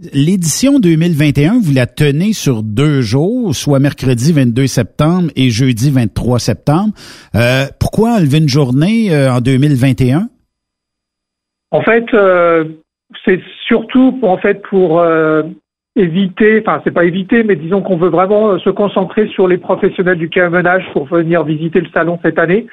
L'édition 0.00 0.78
2021, 0.78 1.58
vous 1.60 1.74
la 1.74 1.86
tenez 1.86 2.32
sur 2.32 2.62
deux 2.62 3.00
jours, 3.00 3.52
soit 3.52 3.80
mercredi 3.80 4.32
22 4.32 4.68
septembre 4.68 5.32
et 5.34 5.50
jeudi 5.50 5.90
23 5.90 6.38
septembre. 6.38 6.92
Euh, 7.34 7.64
pourquoi 7.80 8.10
enlever 8.10 8.38
une 8.38 8.48
journée 8.48 9.12
euh, 9.12 9.32
en 9.32 9.40
2021? 9.40 10.28
En 11.72 11.82
fait, 11.82 12.04
euh, 12.14 12.62
c'est 13.24 13.40
surtout 13.66 14.12
pour, 14.20 14.30
en 14.30 14.38
fait 14.38 14.62
pour 14.62 15.04
éviter, 15.96 16.62
enfin 16.64 16.80
c'est 16.84 16.94
pas 16.94 17.04
éviter, 17.04 17.42
mais 17.42 17.56
disons 17.56 17.82
qu'on 17.82 17.96
veut 17.96 18.08
vraiment 18.08 18.56
se 18.60 18.70
concentrer 18.70 19.26
sur 19.26 19.48
les 19.48 19.58
professionnels 19.58 20.18
du 20.18 20.28
camionnage 20.28 20.84
pour 20.92 21.06
venir 21.06 21.42
visiter 21.42 21.80
le 21.80 21.88
salon 21.92 22.20
cette 22.22 22.38
année. 22.38 22.68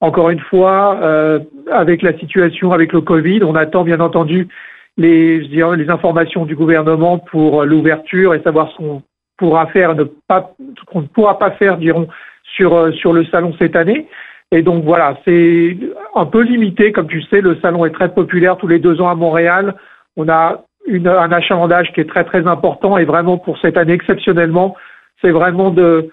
Encore 0.00 0.30
une 0.30 0.40
fois, 0.40 0.98
avec 1.70 2.00
la 2.00 2.18
situation 2.18 2.72
avec 2.72 2.94
le 2.94 3.02
Covid, 3.02 3.44
on 3.44 3.54
attend 3.54 3.84
bien 3.84 4.00
entendu 4.00 4.48
les, 5.00 5.90
informations 5.90 6.44
du 6.44 6.54
gouvernement 6.54 7.18
pour 7.18 7.64
l'ouverture 7.64 8.34
et 8.34 8.42
savoir 8.42 8.70
ce 8.70 8.76
qu'on 8.76 9.02
pourra 9.36 9.66
faire, 9.68 9.94
ne 9.94 10.04
pas, 10.04 10.52
qu'on 10.86 11.02
ne 11.02 11.06
pourra 11.06 11.38
pas 11.38 11.52
faire, 11.52 11.78
dirons, 11.78 12.08
sur, 12.56 12.74
euh, 12.74 12.92
sur 12.92 13.12
le 13.12 13.24
salon 13.26 13.54
cette 13.58 13.76
année. 13.76 14.06
Et 14.52 14.62
donc 14.62 14.84
voilà, 14.84 15.16
c'est 15.24 15.76
un 16.14 16.26
peu 16.26 16.42
limité, 16.42 16.92
comme 16.92 17.06
tu 17.06 17.22
sais, 17.22 17.40
le 17.40 17.56
salon 17.62 17.86
est 17.86 17.90
très 17.90 18.12
populaire 18.12 18.56
tous 18.56 18.66
les 18.66 18.78
deux 18.78 19.00
ans 19.00 19.08
à 19.08 19.14
Montréal. 19.14 19.74
On 20.16 20.28
a 20.28 20.64
une, 20.86 21.08
un 21.08 21.32
achalandage 21.32 21.92
qui 21.92 22.00
est 22.00 22.08
très 22.08 22.24
très 22.24 22.46
important 22.46 22.98
et 22.98 23.04
vraiment 23.04 23.38
pour 23.38 23.58
cette 23.58 23.76
année 23.76 23.92
exceptionnellement, 23.92 24.76
c'est 25.22 25.30
vraiment 25.30 25.70
de 25.70 26.10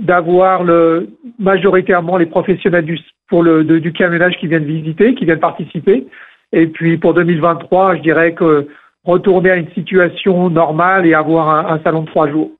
d'avoir 0.00 0.64
le 0.64 1.08
majoritairement 1.38 2.16
les 2.16 2.26
professionnels 2.26 2.84
du 2.84 2.98
pour 3.28 3.42
le 3.42 3.62
du 3.64 3.92
camionnage 3.92 4.36
qui 4.38 4.48
viennent 4.48 4.64
visiter, 4.64 5.14
qui 5.14 5.24
viennent 5.24 5.38
participer. 5.40 6.06
Et 6.54 6.68
puis 6.68 6.96
pour 6.98 7.14
2023, 7.14 7.96
je 7.96 8.02
dirais 8.02 8.32
que 8.32 8.68
retourner 9.04 9.50
à 9.50 9.56
une 9.56 9.70
situation 9.72 10.48
normale 10.48 11.04
et 11.04 11.12
avoir 11.12 11.70
un, 11.70 11.80
salon 11.80 12.02
de 12.02 12.06
trois 12.06 12.30
jours. 12.30 12.52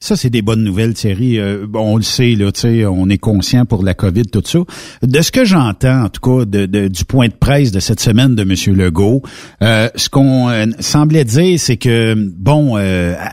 Ça, 0.00 0.16
c'est 0.16 0.28
des 0.28 0.42
bonnes 0.42 0.64
nouvelles, 0.64 0.92
Thierry. 0.92 1.38
Euh, 1.38 1.66
on 1.72 1.96
le 1.96 2.02
sait, 2.02 2.34
là, 2.34 2.50
on 2.90 3.08
est 3.08 3.18
conscient 3.18 3.64
pour 3.64 3.82
la 3.82 3.94
COVID, 3.94 4.24
tout 4.24 4.42
ça. 4.44 4.58
De 5.02 5.22
ce 5.22 5.32
que 5.32 5.46
j'entends, 5.46 6.04
en 6.04 6.08
tout 6.10 6.20
cas, 6.20 6.44
de, 6.44 6.88
du 6.88 7.04
point 7.06 7.28
de 7.28 7.32
presse 7.32 7.72
de 7.72 7.80
cette 7.80 8.00
semaine 8.00 8.34
de 8.34 8.42
M. 8.42 8.76
Legault, 8.76 9.22
euh, 9.62 9.88
ce 9.94 10.10
qu'on 10.10 10.50
euh, 10.50 10.66
semblait 10.80 11.24
dire, 11.24 11.58
c'est 11.58 11.78
que, 11.78 12.14
bon, 12.14 12.76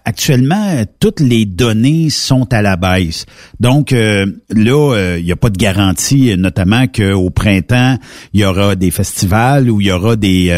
actuellement, 0.05 0.83
toutes 0.99 1.19
les 1.19 1.45
données 1.45 2.09
sont 2.09 2.47
à 2.53 2.61
la 2.61 2.77
baisse. 2.77 3.25
Donc, 3.59 3.91
là, 3.91 4.25
il 4.55 5.25
n'y 5.25 5.31
a 5.31 5.35
pas 5.35 5.49
de 5.49 5.57
garantie, 5.57 6.35
notamment 6.37 6.87
qu'au 6.87 7.29
printemps, 7.31 7.97
il 8.33 8.41
y 8.41 8.45
aura 8.45 8.75
des 8.75 8.91
festivals 8.91 9.69
ou 9.69 9.81
il 9.81 9.87
y 9.87 9.91
aura 9.91 10.15
des 10.15 10.53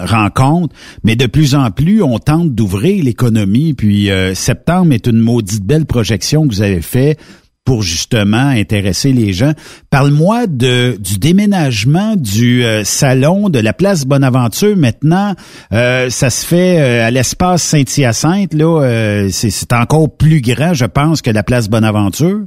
rencontres. 0.00 0.74
Mais 1.04 1.16
de 1.16 1.26
plus 1.26 1.54
en 1.54 1.70
plus, 1.70 2.02
on 2.02 2.18
tente 2.18 2.54
d'ouvrir 2.54 3.04
l'économie. 3.04 3.74
Puis, 3.74 4.10
septembre 4.34 4.92
est 4.92 5.06
une 5.06 5.20
dites 5.44 5.64
belle 5.64 5.86
projection 5.86 6.48
que 6.48 6.54
vous 6.54 6.62
avez 6.62 6.82
fait 6.82 7.16
pour 7.64 7.82
justement 7.82 8.48
intéresser 8.48 9.12
les 9.12 9.32
gens. 9.32 9.52
Parle-moi 9.90 10.46
de 10.46 11.00
du 11.00 11.18
déménagement 11.18 12.14
du 12.16 12.64
euh, 12.64 12.84
salon 12.84 13.48
de 13.48 13.58
la 13.58 13.72
place 13.72 14.06
Bonaventure. 14.06 14.76
Maintenant, 14.76 15.32
euh, 15.72 16.08
ça 16.10 16.30
se 16.30 16.46
fait 16.46 16.78
euh, 16.78 17.06
à 17.06 17.10
l'espace 17.10 17.62
Saint-Hyacinthe. 17.62 18.52
Là, 18.52 19.28
c'est 19.30 19.72
encore 19.72 20.14
plus 20.16 20.42
grand, 20.42 20.74
je 20.74 20.84
pense, 20.84 21.22
que 21.22 21.30
la 21.30 21.42
place 21.42 21.70
Bonaventure. 21.70 22.40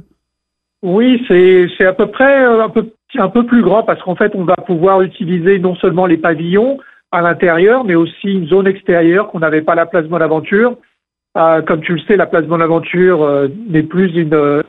Oui, 0.82 1.20
c'est 1.26 1.84
à 1.84 1.92
peu 1.92 2.06
près 2.06 2.44
un 2.44 2.68
peu 2.68 2.92
un 3.16 3.28
peu 3.28 3.44
plus 3.44 3.62
grand 3.62 3.82
parce 3.82 4.00
qu'en 4.02 4.14
fait, 4.14 4.32
on 4.34 4.44
va 4.44 4.54
pouvoir 4.54 5.02
utiliser 5.02 5.58
non 5.58 5.74
seulement 5.76 6.06
les 6.06 6.18
pavillons 6.18 6.78
à 7.10 7.22
l'intérieur, 7.22 7.84
mais 7.84 7.94
aussi 7.94 8.28
une 8.28 8.46
zone 8.46 8.66
extérieure 8.66 9.28
qu'on 9.28 9.40
n'avait 9.40 9.62
pas 9.62 9.72
à 9.72 9.76
la 9.76 9.86
place 9.86 10.06
Bonaventure. 10.06 10.76
Euh, 11.38 11.62
comme 11.62 11.82
tu 11.82 11.92
le 11.92 12.00
sais, 12.00 12.16
la 12.16 12.26
place 12.26 12.46
Bonaventure 12.46 13.22
euh, 13.22 13.48
n'est 13.68 13.84
plus 13.84 14.12
une 14.16 14.34
euh, 14.34 14.62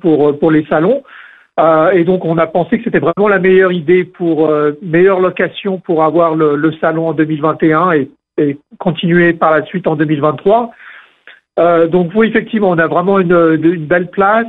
pour 0.00 0.38
pour 0.38 0.50
les 0.50 0.64
salons. 0.66 1.02
et 1.92 2.04
donc, 2.04 2.24
on 2.24 2.38
a 2.38 2.46
pensé 2.46 2.78
que 2.78 2.84
c'était 2.84 3.00
vraiment 3.00 3.28
la 3.28 3.38
meilleure 3.38 3.72
idée 3.72 4.04
pour 4.04 4.50
meilleure 4.80 5.20
location 5.20 5.78
pour 5.78 6.04
avoir 6.04 6.34
le, 6.36 6.72
salon 6.80 7.08
en 7.08 7.12
2021 7.12 7.92
et, 8.38 8.58
continuer 8.78 9.32
par 9.32 9.50
la 9.50 9.64
suite 9.66 9.88
en 9.88 9.96
2023. 9.96 10.70
donc, 11.88 12.12
oui, 12.14 12.28
effectivement, 12.28 12.70
on 12.70 12.78
a 12.78 12.86
vraiment 12.86 13.18
une, 13.18 13.56
belle 13.86 14.08
place 14.10 14.46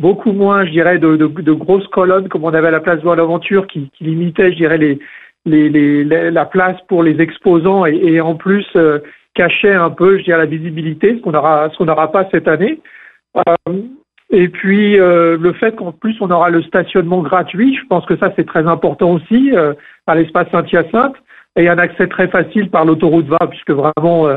beaucoup 0.00 0.32
moins, 0.32 0.66
je 0.66 0.72
dirais, 0.72 0.98
de, 0.98 1.16
de, 1.16 1.28
de, 1.28 1.52
grosses 1.52 1.86
colonnes 1.88 2.28
comme 2.28 2.44
on 2.44 2.52
avait 2.52 2.68
à 2.68 2.72
la 2.72 2.80
place 2.80 3.00
Bonaventure 3.00 3.68
qui, 3.68 3.90
qui 3.96 4.04
limitait, 4.04 4.50
je 4.50 4.56
dirais, 4.56 4.78
les, 4.78 4.98
les, 5.46 5.68
les, 5.68 6.04
la 6.30 6.44
place 6.44 6.76
pour 6.88 7.02
les 7.02 7.20
exposants 7.20 7.86
et, 7.86 7.96
et 7.96 8.20
en 8.20 8.34
plus 8.34 8.66
euh, 8.76 8.98
cachait 9.34 9.74
un 9.74 9.90
peu, 9.90 10.18
je 10.18 10.24
dirais, 10.24 10.38
la 10.38 10.46
visibilité, 10.46 11.16
ce 11.16 11.22
qu'on 11.22 11.34
aura, 11.34 11.70
ce 11.70 11.78
qu'on 11.78 11.86
n'aura 11.86 12.10
pas 12.12 12.28
cette 12.30 12.48
année. 12.48 12.80
Euh, 13.36 13.72
et 14.30 14.48
puis 14.48 14.98
euh, 14.98 15.36
le 15.38 15.52
fait 15.52 15.74
qu'en 15.76 15.92
plus 15.92 16.16
on 16.20 16.30
aura 16.30 16.50
le 16.50 16.62
stationnement 16.62 17.22
gratuit, 17.22 17.76
je 17.76 17.86
pense 17.88 18.04
que 18.06 18.16
ça 18.16 18.32
c'est 18.36 18.46
très 18.46 18.66
important 18.66 19.12
aussi 19.12 19.52
euh, 19.54 19.74
à 20.06 20.14
l'espace 20.14 20.48
Saint-Hyacinthe 20.50 21.16
et 21.56 21.68
un 21.68 21.78
accès 21.78 22.06
très 22.06 22.28
facile 22.28 22.70
par 22.70 22.84
l'autoroute 22.84 23.26
20 23.26 23.36
puisque 23.48 23.70
vraiment 23.70 24.28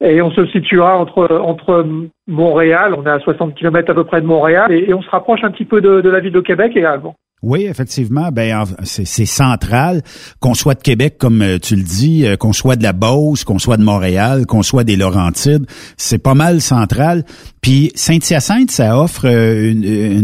et 0.00 0.22
on 0.22 0.30
se 0.30 0.46
situera 0.46 0.96
entre 0.96 1.28
entre 1.42 1.86
Montréal, 2.26 2.94
on 2.96 3.04
est 3.04 3.10
à 3.10 3.18
60 3.18 3.54
km 3.54 3.90
à 3.90 3.94
peu 3.94 4.04
près 4.04 4.20
de 4.20 4.26
Montréal 4.26 4.72
et, 4.72 4.90
et 4.90 4.94
on 4.94 5.02
se 5.02 5.10
rapproche 5.10 5.44
un 5.44 5.50
petit 5.50 5.66
peu 5.66 5.80
de, 5.80 6.00
de 6.00 6.08
la 6.08 6.20
ville 6.20 6.32
de 6.32 6.40
Québec 6.40 6.72
également. 6.74 7.16
Oui, 7.40 7.66
effectivement, 7.66 8.32
ben 8.32 8.64
c'est 8.82 9.26
central 9.26 10.02
qu'on 10.40 10.54
soit 10.54 10.74
de 10.74 10.82
Québec 10.82 11.18
comme 11.18 11.40
euh, 11.40 11.58
tu 11.60 11.76
le 11.76 11.84
dis, 11.84 12.26
euh, 12.26 12.36
qu'on 12.36 12.52
soit 12.52 12.74
de 12.74 12.82
la 12.82 12.92
Beauce, 12.92 13.44
qu'on 13.44 13.60
soit 13.60 13.76
de 13.76 13.84
Montréal, 13.84 14.44
qu'on 14.44 14.64
soit 14.64 14.82
des 14.82 14.96
Laurentides, 14.96 15.64
c'est 15.96 16.18
pas 16.18 16.34
mal 16.34 16.60
central. 16.60 17.24
Puis 17.60 17.92
Saint-Hyacinthe, 17.94 18.70
ça 18.70 18.98
offre 18.98 19.26
euh, 19.26 20.20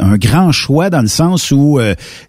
un 0.00 0.16
grand 0.16 0.52
choix 0.52 0.90
dans 0.90 1.00
le 1.00 1.08
sens 1.08 1.50
où 1.50 1.78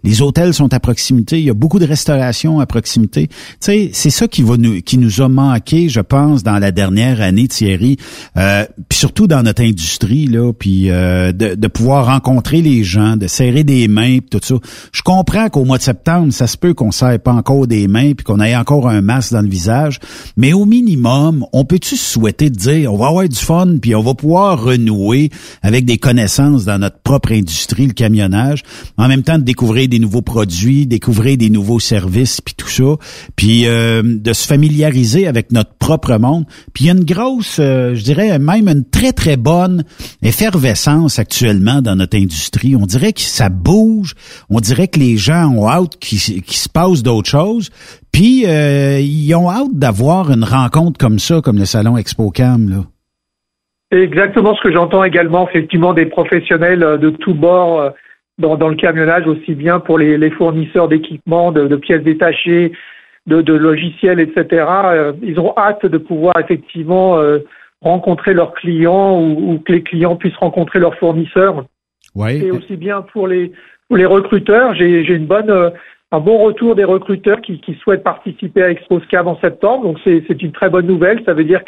les 0.04 0.22
hôtels 0.22 0.54
sont 0.54 0.72
à 0.72 0.80
proximité, 0.80 1.38
il 1.38 1.44
y 1.44 1.50
a 1.50 1.54
beaucoup 1.54 1.78
de 1.78 1.86
restauration 1.86 2.60
à 2.60 2.66
proximité. 2.66 3.28
Tu 3.28 3.34
sais, 3.60 3.90
c'est 3.92 4.10
ça 4.10 4.28
qui 4.28 4.42
va 4.42 4.56
nous 4.56 4.80
qui 4.80 4.98
nous 4.98 5.20
a 5.20 5.28
manqué, 5.28 5.88
je 5.88 6.00
pense, 6.00 6.42
dans 6.42 6.58
la 6.58 6.70
dernière 6.70 7.20
année, 7.20 7.48
Thierry. 7.48 7.96
puis 8.34 8.98
surtout 8.98 9.26
dans 9.26 9.42
notre 9.42 9.62
industrie 9.62 10.26
là, 10.26 10.52
puis 10.52 10.88
de, 10.88 11.54
de 11.54 11.68
pouvoir 11.68 12.06
rencontrer 12.06 12.62
les 12.62 12.84
gens, 12.84 13.16
de 13.16 13.26
serrer 13.26 13.64
des 13.64 13.88
mains 13.88 14.18
tout 14.30 14.40
ça. 14.42 14.54
Je 14.92 15.02
comprends 15.02 15.48
qu'au 15.48 15.64
mois 15.64 15.78
de 15.78 15.82
septembre, 15.82 16.32
ça 16.32 16.46
se 16.46 16.56
peut 16.56 16.74
qu'on 16.74 16.90
serre 16.90 17.18
pas 17.18 17.32
encore 17.32 17.66
des 17.66 17.88
mains 17.88 18.12
puis 18.14 18.24
qu'on 18.24 18.40
ait 18.40 18.56
encore 18.56 18.88
un 18.88 19.00
masque 19.00 19.32
dans 19.32 19.42
le 19.42 19.48
visage, 19.48 19.98
mais 20.36 20.52
au 20.52 20.64
minimum, 20.64 21.46
on 21.52 21.64
peut-tu 21.64 21.96
souhaiter 21.96 22.50
de 22.50 22.56
dire 22.56 22.92
on 22.92 22.96
va 22.96 23.08
avoir 23.08 23.28
du 23.28 23.36
fun 23.36 23.76
puis 23.80 23.94
on 23.94 24.02
va 24.02 24.14
pouvoir 24.14 24.37
renouer 24.38 25.30
avec 25.62 25.84
des 25.84 25.98
connaissances 25.98 26.64
dans 26.64 26.78
notre 26.78 26.98
propre 27.00 27.32
industrie, 27.32 27.86
le 27.86 27.92
camionnage, 27.92 28.62
en 28.96 29.08
même 29.08 29.22
temps 29.22 29.38
de 29.38 29.44
découvrir 29.44 29.88
des 29.88 29.98
nouveaux 29.98 30.22
produits, 30.22 30.86
découvrir 30.86 31.36
des 31.36 31.50
nouveaux 31.50 31.80
services, 31.80 32.40
puis 32.40 32.54
tout 32.56 32.68
ça, 32.68 32.96
puis 33.36 33.66
euh, 33.66 34.02
de 34.04 34.32
se 34.32 34.46
familiariser 34.46 35.26
avec 35.26 35.52
notre 35.52 35.74
propre 35.74 36.16
monde. 36.18 36.44
Puis 36.72 36.84
il 36.84 36.86
y 36.88 36.90
a 36.90 36.94
une 36.94 37.04
grosse, 37.04 37.56
euh, 37.58 37.94
je 37.94 38.02
dirais 38.02 38.38
même 38.38 38.68
une 38.68 38.84
très 38.84 39.12
très 39.12 39.36
bonne 39.36 39.84
effervescence 40.22 41.18
actuellement 41.18 41.82
dans 41.82 41.96
notre 41.96 42.16
industrie. 42.16 42.76
On 42.76 42.86
dirait 42.86 43.12
que 43.12 43.20
ça 43.20 43.48
bouge, 43.48 44.14
on 44.50 44.60
dirait 44.60 44.88
que 44.88 44.98
les 44.98 45.16
gens 45.16 45.48
ont 45.48 45.68
hâte 45.68 45.98
qu'il 45.98 46.18
se 46.18 46.68
passe 46.68 47.02
d'autres 47.02 47.30
choses. 47.30 47.70
Puis 48.12 48.46
euh, 48.46 49.00
ils 49.00 49.34
ont 49.34 49.50
hâte 49.50 49.74
d'avoir 49.74 50.30
une 50.30 50.44
rencontre 50.44 50.98
comme 50.98 51.18
ça, 51.18 51.40
comme 51.40 51.58
le 51.58 51.66
salon 51.66 51.96
ExpoCam 51.96 52.68
là. 52.68 52.84
C'est 53.90 54.00
exactement 54.00 54.54
ce 54.54 54.60
que 54.62 54.72
j'entends 54.72 55.02
également, 55.04 55.48
effectivement, 55.48 55.94
des 55.94 56.06
professionnels 56.06 56.82
euh, 56.82 56.96
de 56.98 57.10
tous 57.10 57.34
bords 57.34 57.80
euh, 57.80 57.90
dans, 58.38 58.68
le 58.68 58.76
camionnage, 58.76 59.26
aussi 59.26 59.54
bien 59.54 59.80
pour 59.80 59.98
les, 59.98 60.30
fournisseurs 60.30 60.88
d'équipements, 60.88 61.50
de, 61.50 61.74
pièces 61.76 62.02
détachées, 62.02 62.72
de, 63.26 63.52
logiciels, 63.52 64.20
etc. 64.20 64.64
Ils 65.22 65.40
ont 65.40 65.52
hâte 65.56 65.84
de 65.84 65.98
pouvoir 65.98 66.38
effectivement 66.38 67.20
rencontrer 67.82 68.34
leurs 68.34 68.54
clients 68.54 69.20
ou, 69.20 69.60
que 69.66 69.72
les 69.72 69.82
clients 69.82 70.14
puissent 70.14 70.36
rencontrer 70.36 70.78
leurs 70.78 70.94
fournisseurs. 70.98 71.64
Ouais. 72.14 72.38
Et 72.38 72.52
aussi 72.52 72.76
bien 72.76 73.02
pour 73.12 73.26
les, 73.26 73.50
pour 73.88 73.96
les 73.96 74.06
recruteurs, 74.06 74.72
j'ai 74.76 75.12
une 75.12 75.26
bonne 75.26 75.72
un 76.10 76.20
bon 76.20 76.38
retour 76.38 76.74
des 76.74 76.84
recruteurs 76.84 77.40
qui, 77.40 77.60
qui 77.60 77.74
souhaitent 77.74 78.02
participer 78.02 78.62
à 78.62 78.70
ExpoScam 78.70 79.28
en 79.28 79.38
septembre. 79.40 79.84
Donc 79.84 79.98
c'est 80.04 80.42
une 80.42 80.52
très 80.52 80.70
bonne 80.70 80.86
nouvelle. 80.86 81.22
Ça 81.26 81.34
veut 81.34 81.44
dire 81.44 81.64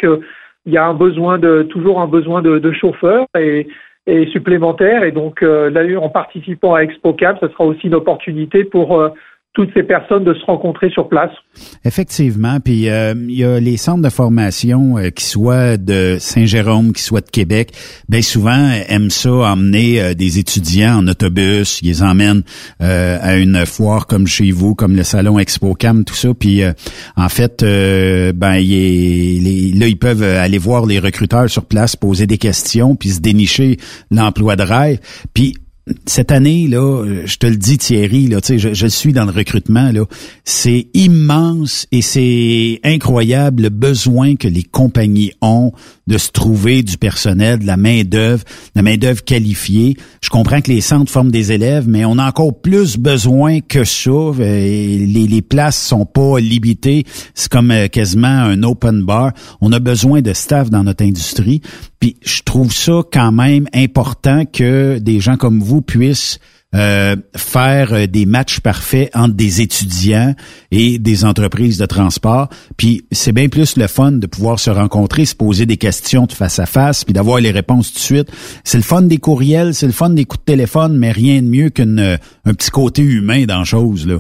qu'il 0.63 0.73
y 0.73 0.79
a 0.79 0.87
un 0.87 0.95
besoin 0.95 1.39
de 1.39 1.63
toujours 1.63 2.01
un 2.01 2.07
besoin 2.07 2.43
de, 2.43 2.73
chauffeurs 2.73 3.27
et, 3.39 3.67
et 4.07 4.27
supplémentaires. 4.27 5.05
Et 5.05 5.13
donc 5.13 5.43
euh, 5.43 5.71
là, 5.71 5.83
en 6.01 6.09
participant 6.09 6.75
à 6.75 6.83
ExpoCam, 6.83 7.37
ce 7.41 7.49
sera 7.49 7.65
aussi 7.65 7.87
une 7.87 7.95
opportunité 7.95 8.65
pour 8.65 9.01
euh, 9.01 9.11
toutes 9.53 9.71
ces 9.75 9.83
personnes 9.83 10.23
de 10.23 10.33
se 10.33 10.45
rencontrer 10.45 10.91
sur 10.91 11.09
place. 11.09 11.33
Effectivement, 11.85 12.61
puis 12.61 12.89
euh, 12.89 13.15
il 13.17 13.35
y 13.35 13.45
a 13.45 13.59
les 13.59 13.77
centres 13.77 14.03
de 14.03 14.09
formation 14.09 14.97
euh, 14.97 15.11
qui 15.11 15.25
soient 15.25 15.77
de 15.77 16.19
Saint-Jérôme, 16.21 16.93
qui 16.93 17.03
soient 17.03 17.21
de 17.21 17.31
Québec, 17.31 17.73
bien 18.09 18.23
souvent 18.23 18.71
aiment 18.89 19.11
ça 19.11 19.31
emmener 19.31 20.01
euh, 20.01 20.15
des 20.15 20.39
étudiants 20.39 20.99
en 20.99 21.09
autobus, 21.09 21.83
ils 21.83 21.89
les 21.89 22.03
emmènent 22.03 22.43
à 22.79 23.37
une 23.37 23.67
foire 23.67 24.07
comme 24.07 24.27
chez 24.27 24.53
vous, 24.53 24.75
comme 24.75 24.95
le 24.95 25.03
salon 25.03 25.39
ExpoCam, 25.39 26.05
tout 26.05 26.15
ça, 26.15 26.29
puis 26.33 26.63
en 27.17 27.29
fait, 27.29 27.63
ben 27.63 28.55
les, 28.55 29.73
là 29.75 29.87
ils 29.87 29.99
peuvent 29.99 30.23
aller 30.23 30.59
voir 30.59 30.87
les 30.87 30.99
recruteurs 30.99 31.49
sur 31.49 31.67
place, 31.67 31.97
poser 31.97 32.27
des 32.27 32.39
questions, 32.39 32.95
puis 32.95 33.11
se 33.11 33.21
dénicher 33.21 33.77
l'emploi 34.11 34.57
de 34.57 34.63
rêve, 34.63 34.99
puis 35.35 35.55
cette 36.07 36.31
année 36.31 36.69
là, 36.69 37.05
je 37.25 37.37
te 37.37 37.47
le 37.47 37.57
dis 37.57 37.79
Thierry 37.79 38.29
là, 38.29 38.39
je, 38.47 38.75
je, 38.75 38.87
suis 38.87 39.13
dans 39.13 39.25
le 39.25 39.33
recrutement 39.33 39.91
là, 39.93 40.05
c'est 40.45 40.89
immense 40.95 41.87
et 41.91 42.03
c'est 42.03 42.81
incroyable 42.85 43.65
le 43.65 43.69
besoin 43.71 44.37
que 44.37 44.49
les 44.49 44.63
compagnies 44.63 45.33
ont 45.41 45.73
de 46.11 46.19
se 46.19 46.31
trouver 46.33 46.83
du 46.83 46.99
personnel, 46.99 47.61
de 47.61 47.67
la 47.67 47.77
main 47.77 48.03
d'œuvre, 48.03 48.43
de 48.45 48.71
la 48.75 48.83
main 48.83 48.97
d'œuvre 48.97 49.23
qualifiée. 49.23 49.97
Je 50.21 50.29
comprends 50.29 50.61
que 50.61 50.71
les 50.71 50.81
centres 50.81 51.11
forment 51.11 51.31
des 51.31 51.53
élèves, 51.53 51.87
mais 51.89 52.05
on 52.05 52.19
a 52.19 52.27
encore 52.27 52.61
plus 52.61 52.99
besoin 52.99 53.61
que 53.61 53.85
ça. 53.85 54.11
Euh, 54.11 54.35
les, 54.41 55.07
les 55.07 55.43
places 55.43 55.81
sont 55.81 56.07
pas 56.07 56.41
limitées, 56.41 57.05
c'est 57.35 57.49
comme 57.49 57.71
euh, 57.71 57.87
quasiment 57.87 58.27
un 58.27 58.61
open 58.65 59.05
bar. 59.05 59.33
On 59.61 59.73
a 59.73 59.79
besoin 59.79 60.21
de 60.21 60.33
staff 60.33 60.69
dans 60.69 60.83
notre 60.83 61.05
industrie. 61.05 61.63
Puis 62.01 62.17
je 62.23 62.43
trouve 62.43 62.73
ça 62.73 63.03
quand 63.13 63.31
même 63.31 63.69
important 63.73 64.45
que 64.47 64.99
des 64.99 65.21
gens 65.21 65.37
comme 65.37 65.61
vous 65.61 65.81
puissent 65.81 66.41
euh, 66.75 67.17
faire 67.37 67.93
euh, 67.93 68.07
des 68.07 68.27
matchs 68.27 68.61
parfaits 68.61 69.11
entre 69.15 69.35
des 69.35 69.61
étudiants 69.61 70.35
et 70.71 70.99
des 70.99 71.25
entreprises 71.25 71.79
de 71.79 71.87
transport. 71.87 72.49
Puis 72.79 73.03
c'est 73.11 73.33
bien 73.35 73.49
plus 73.49 73.77
le 73.77 73.87
fun 73.87 74.13
de 74.13 74.27
pouvoir 74.27 74.59
se 74.59 74.71
rencontrer, 74.71 75.25
se 75.25 75.35
poser 75.35 75.67
des 75.67 75.77
questions 75.77 76.27
de 76.27 76.33
face 76.33 76.59
à 76.59 76.67
face, 76.67 77.05
puis 77.05 77.13
d'avoir 77.13 77.39
les 77.39 77.51
réponses 77.51 77.93
tout 77.93 77.99
de 77.99 78.19
suite. 78.19 78.61
C'est 78.65 78.79
le 78.79 78.85
fun 78.85 79.03
des 79.03 79.19
courriels, 79.19 79.75
c'est 79.75 79.87
le 79.87 79.93
fun 79.93 80.11
des 80.11 80.25
coups 80.25 80.45
de 80.45 80.53
téléphone, 80.53 80.97
mais 80.97 81.11
rien 81.11 81.43
de 81.43 81.49
mieux 81.49 81.71
qu'un 81.71 81.99
euh, 81.99 82.17
petit 82.45 82.71
côté 82.71 83.03
humain 83.03 83.45
dans 83.47 83.59
la 83.59 83.65
chose 83.65 84.07
là. 84.07 84.19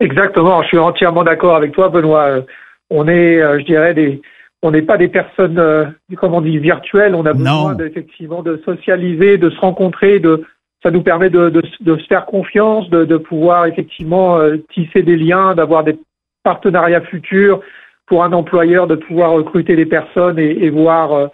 Exactement, 0.00 0.62
je 0.62 0.68
suis 0.68 0.78
entièrement 0.78 1.24
d'accord 1.24 1.56
avec 1.56 1.72
toi, 1.72 1.90
Benoît. 1.90 2.40
On 2.88 3.06
est, 3.06 3.38
je 3.60 3.64
dirais, 3.66 3.92
des 3.92 4.22
on 4.62 4.70
n'est 4.70 4.82
pas 4.82 4.98
des 4.98 5.08
personnes, 5.08 5.58
euh, 5.58 5.86
comment 6.16 6.38
on 6.38 6.42
dit, 6.42 6.58
virtuelles. 6.58 7.14
On 7.14 7.24
a 7.24 7.32
besoin 7.32 7.76
effectivement 7.78 8.42
de 8.42 8.60
socialiser, 8.64 9.38
de 9.38 9.50
se 9.50 9.58
rencontrer, 9.58 10.20
de 10.20 10.44
ça 10.82 10.90
nous 10.90 11.02
permet 11.02 11.30
de, 11.30 11.50
de, 11.50 11.62
de 11.80 11.96
se 11.96 12.06
faire 12.06 12.26
confiance, 12.26 12.88
de, 12.90 13.04
de 13.04 13.16
pouvoir 13.16 13.66
effectivement 13.66 14.38
euh, 14.38 14.56
tisser 14.72 15.02
des 15.02 15.16
liens, 15.16 15.54
d'avoir 15.54 15.84
des 15.84 15.98
partenariats 16.42 17.02
futurs 17.02 17.60
pour 18.06 18.24
un 18.24 18.32
employeur, 18.32 18.86
de 18.86 18.96
pouvoir 18.96 19.32
recruter 19.32 19.76
des 19.76 19.86
personnes 19.86 20.38
et, 20.38 20.64
et 20.64 20.70
voir 20.70 21.12
euh, 21.12 21.26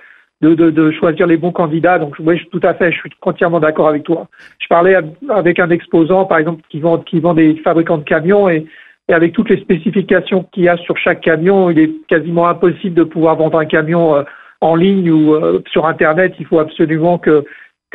de, 0.43 0.55
de, 0.55 0.71
de, 0.71 0.91
choisir 0.91 1.27
les 1.27 1.37
bons 1.37 1.53
candidats. 1.53 1.99
Donc 1.99 2.17
oui, 2.19 2.41
tout 2.51 2.61
à 2.63 2.75
fait, 2.75 2.93
je 2.93 2.99
suis 2.99 3.11
entièrement 3.23 3.61
d'accord 3.61 3.89
avec 3.89 4.03
toi. 4.03 4.29
Je 4.59 4.67
parlais 4.69 4.97
avec 5.31 5.59
un 5.59 5.71
exposant, 5.71 6.25
par 6.27 6.39
exemple, 6.39 6.63
qui 6.69 6.81
vend, 6.81 6.99
qui 6.99 7.21
vend 7.21 7.35
des 7.35 7.57
fabricants 7.65 7.99
de 7.99 8.05
camions 8.05 8.49
et 8.49 8.67
et 9.09 9.15
avec 9.15 9.33
toutes 9.33 9.51
les 9.51 9.61
spécifications 9.61 10.45
qu'il 10.53 10.65
y 10.65 10.69
a 10.69 10.77
sur 10.79 10.97
chaque 10.99 11.21
camion, 11.21 11.71
il 11.71 11.79
est 11.79 11.93
quasiment 12.09 12.49
impossible 12.49 12.95
de 12.95 13.05
pouvoir 13.05 13.37
vendre 13.37 13.59
un 13.59 13.65
camion 13.65 14.17
euh, 14.17 14.23
en 14.61 14.75
ligne 14.75 15.11
ou 15.11 15.35
euh, 15.35 15.63
sur 15.71 15.87
Internet. 15.87 16.35
Il 16.41 16.47
faut 16.47 16.59
absolument 16.59 17.19
que, 17.19 17.45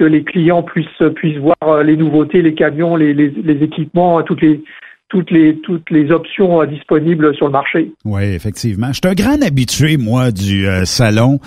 que 0.01 0.05
les 0.05 0.23
clients 0.23 0.63
puissent, 0.63 0.87
puissent 1.15 1.37
voir 1.37 1.55
euh, 1.61 1.83
les 1.83 1.95
nouveautés, 1.95 2.41
les 2.41 2.55
camions, 2.55 2.95
les, 2.95 3.13
les, 3.13 3.63
équipements, 3.63 4.23
toutes 4.23 4.41
les, 4.41 4.63
toutes 5.09 5.29
les 5.29 5.59
toutes 5.61 5.91
les 5.91 6.09
options 6.09 6.65
disponibles 6.65 7.35
sur 7.35 7.45
le 7.45 7.51
marché. 7.51 7.91
Oui, 8.03 8.23
effectivement. 8.23 8.87
Je 8.87 8.93
suis 8.93 9.01
un 9.05 9.13
grand 9.13 9.39
habitué 9.45 9.97
moi 9.97 10.31
du 10.31 10.65
salon, 10.85 11.39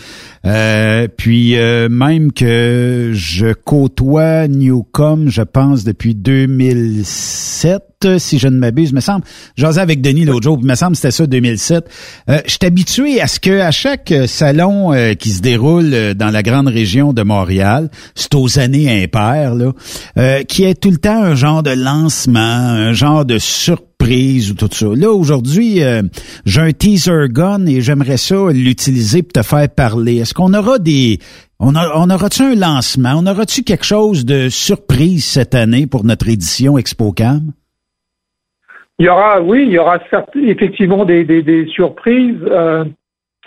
puis 1.17 1.57
même 1.91 2.33
que 2.33 3.11
je 3.13 3.53
côtoie 3.53 4.47
Newcom, 4.47 5.29
je 5.29 5.43
pense 5.43 5.83
depuis 5.83 6.15
2007 6.15 7.94
si 8.19 8.39
je 8.39 8.49
ne 8.49 8.57
m'abuse, 8.59 8.93
me 8.93 9.01
semble. 9.01 9.25
J'osais 9.57 9.81
avec 9.81 10.01
Denis 10.01 10.25
l'autre 10.25 10.43
jour, 10.43 10.63
me 10.63 10.75
semble 10.75 10.97
c'était 10.97 11.11
ça 11.11 11.27
2007. 11.27 11.89
Euh, 12.31 12.39
je 12.47 12.51
suis 12.51 12.59
habitué 12.65 13.21
à 13.21 13.27
ce 13.27 13.41
que 13.41 13.61
à 13.61 13.71
chaque 13.71 14.13
euh, 14.13 14.27
salon 14.27 14.93
euh, 14.93 15.15
qui 15.15 15.31
se 15.31 15.41
déroule 15.41 15.91
euh, 15.93 16.15
dans 16.15 16.31
la 16.31 16.43
grande 16.43 16.69
région 16.69 17.13
de 17.13 17.23
Montréal, 17.23 17.91
c'est 18.15 18.35
aux 18.35 18.59
années 18.59 19.03
impaires, 19.03 19.55
là, 19.55 19.73
euh, 20.19 20.43
qui 20.43 20.65
est 20.65 20.81
tout 20.81 20.91
le 20.91 20.97
temps 20.99 21.23
un 21.23 21.35
genre 21.35 21.63
de 21.63 21.71
lancement, 21.71 22.41
un 22.41 22.93
genre 22.93 23.25
de 23.25 23.39
surprise 23.39 24.51
ou 24.51 24.55
tout 24.55 24.69
ça. 24.71 24.87
Là, 24.95 25.11
aujourd'hui, 25.11 25.81
j'ai 26.45 26.61
un 26.61 26.73
teaser 26.73 27.29
gun 27.31 27.65
et 27.67 27.81
j'aimerais 27.81 28.19
ça 28.19 28.37
l'utiliser 28.53 29.23
pour 29.23 29.33
te 29.33 29.43
faire 29.43 29.69
parler. 29.71 30.17
Est-ce 30.17 30.35
qu'on 30.35 30.53
aura 30.53 30.79
des... 30.79 31.19
On, 31.59 31.75
on 31.75 32.11
aura-tu 32.11 32.43
un 32.43 32.55
lancement? 32.55 33.15
On 33.17 33.27
aura-tu 33.27 33.63
quelque 33.63 33.87
chose 33.87 34.27
de 34.27 34.51
surprise 34.51 35.25
cette 35.25 35.55
année 35.55 35.87
pour 35.87 36.05
notre 36.05 36.29
édition 36.29 36.77
ExpoCam? 36.77 37.53
Il 38.99 39.07
y 39.07 39.09
aura, 39.09 39.43
oui, 39.43 39.65
il 39.67 39.73
y 39.73 39.79
aura 39.79 39.99
effectivement 40.37 41.05
des, 41.05 41.25
des, 41.25 41.43
des 41.43 41.67
surprises. 41.67 42.39
Euh, 42.49 42.85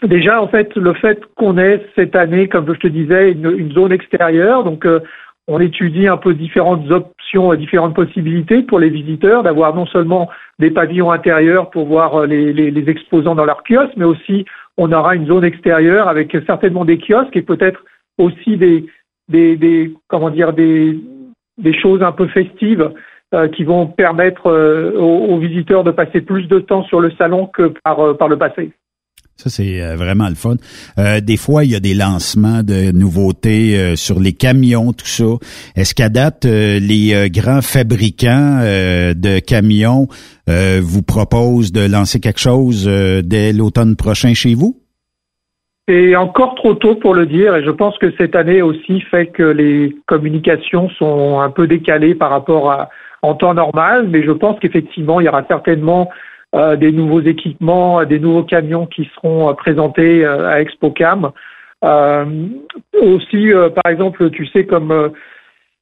déjà, 0.04 0.42
en 0.42 0.48
fait, 0.48 0.76
le 0.76 0.94
fait 0.94 1.22
qu'on 1.36 1.58
ait 1.58 1.86
cette 1.96 2.16
année, 2.16 2.50
comme 2.50 2.68
je 2.74 2.80
te 2.80 2.88
disais, 2.88 3.32
une, 3.32 3.52
une 3.58 3.72
zone 3.72 3.94
extérieure, 3.94 4.66
donc 4.66 4.86
euh, 4.86 5.00
on 5.48 5.62
étudie 5.62 6.08
un 6.08 6.18
peu 6.18 6.34
différentes 6.34 6.92
options, 6.92 7.54
différentes 7.56 7.96
possibilités 7.96 8.62
pour 8.64 8.80
les 8.80 8.90
visiteurs, 8.90 9.44
d'avoir 9.44 9.74
non 9.74 9.86
seulement 9.86 10.30
des 10.60 10.72
pavillons 10.72 11.12
intérieurs 11.12 11.70
pour 11.70 11.86
voir 11.86 12.16
euh, 12.16 12.26
les, 12.26 12.52
les, 12.52 12.70
les, 12.70 12.90
exposants 12.90 13.36
dans 13.36 13.46
leurs 13.46 13.64
kiosques, 13.64 13.96
mais 13.96 14.06
aussi 14.06 14.46
on 14.76 14.92
aura 14.92 15.16
une 15.16 15.28
zone 15.28 15.46
extérieure 15.46 16.10
avec 16.10 16.36
certainement 16.46 16.84
des 16.84 16.98
kiosques 16.98 17.36
et 17.38 17.42
peut-être 17.42 17.86
aussi 18.18 18.58
des, 18.58 18.86
des, 19.30 19.56
des 19.56 19.94
comment 20.10 20.30
dire 20.30 20.52
des, 20.52 21.00
des 21.58 21.74
choses 21.74 22.04
un 22.04 22.12
peu 22.12 22.28
festives 22.28 22.92
qui 23.56 23.64
vont 23.66 23.88
permettre 23.88 24.48
euh, 24.48 24.94
aux, 24.98 25.38
visiteurs 25.38 25.84
de 25.84 25.92
passer 25.92 26.22
plus 26.22 26.48
de 26.48 26.60
temps 26.60 26.84
sur 26.84 27.02
le 27.02 27.12
salon 27.18 27.48
que 27.48 27.74
par, 27.84 28.00
euh, 28.00 28.14
par 28.14 28.30
le 28.30 28.38
passé. 28.38 28.72
Ça, 29.36 29.50
c'est 29.50 29.96
vraiment 29.96 30.30
le 30.30 30.34
fun. 30.34 30.56
des 31.22 31.38
fois, 31.38 31.64
il 31.64 31.72
y 31.72 31.76
a 31.76 31.80
des 31.80 31.94
lancements 31.94 32.64
de 32.64 32.92
nouveautés 32.92 33.96
sur 33.96 34.20
les 34.20 34.34
camions, 34.34 34.94
tout 34.94 35.06
ça. 35.06 35.26
Est-ce 35.76 35.94
qu'à 35.94 36.10
date, 36.10 36.46
les 36.46 37.30
grands 37.30 37.62
fabricants 37.62 38.62
de 38.64 39.38
camions 39.38 40.08
vous 40.48 41.04
proposent 41.04 41.72
de 41.72 41.88
lancer 41.88 42.20
quelque 42.20 42.40
chose 42.40 42.88
dès 42.88 43.54
l'automne 43.54 43.96
prochain 43.96 44.34
chez 44.34 44.56
vous? 44.56 44.82
C'est 45.88 46.16
encore 46.16 46.56
trop 46.56 46.74
tôt 46.74 46.96
pour 46.96 47.14
le 47.14 47.28
dire 47.28 47.56
et 47.56 47.64
je 47.64 47.70
pense 47.70 47.96
que 48.00 48.12
cette 48.18 48.36
année 48.36 48.64
aussi 48.64 49.02
fait 49.02 49.28
que 49.28 49.44
les 49.44 49.96
communications 50.08 50.90
sont 50.90 51.42
un 51.42 51.52
peu 51.52 51.68
décalées 51.68 52.16
par 52.16 52.32
rapport 52.32 52.72
à, 52.72 52.90
en 53.22 53.36
temps 53.36 53.54
normal, 53.54 54.08
mais 54.08 54.24
je 54.24 54.32
pense 54.32 54.60
qu'effectivement, 54.60 55.20
il 55.20 55.26
y 55.26 55.30
aura 55.30 55.46
certainement 55.48 56.10
euh, 56.56 56.76
des 56.76 56.92
nouveaux 56.92 57.22
équipements, 57.22 58.04
des 58.06 58.20
nouveaux 58.20 58.44
camions 58.44 58.86
qui 58.86 59.10
seront 59.16 59.50
euh, 59.50 59.54
présentés 59.54 60.26
euh, 60.26 60.48
à 60.50 60.62
ExpoCam. 60.62 61.32
aussi, 61.82 63.52
par 63.76 63.92
exemple, 63.92 64.30
tu 64.32 64.46
sais, 64.48 64.66
comme 64.66 65.12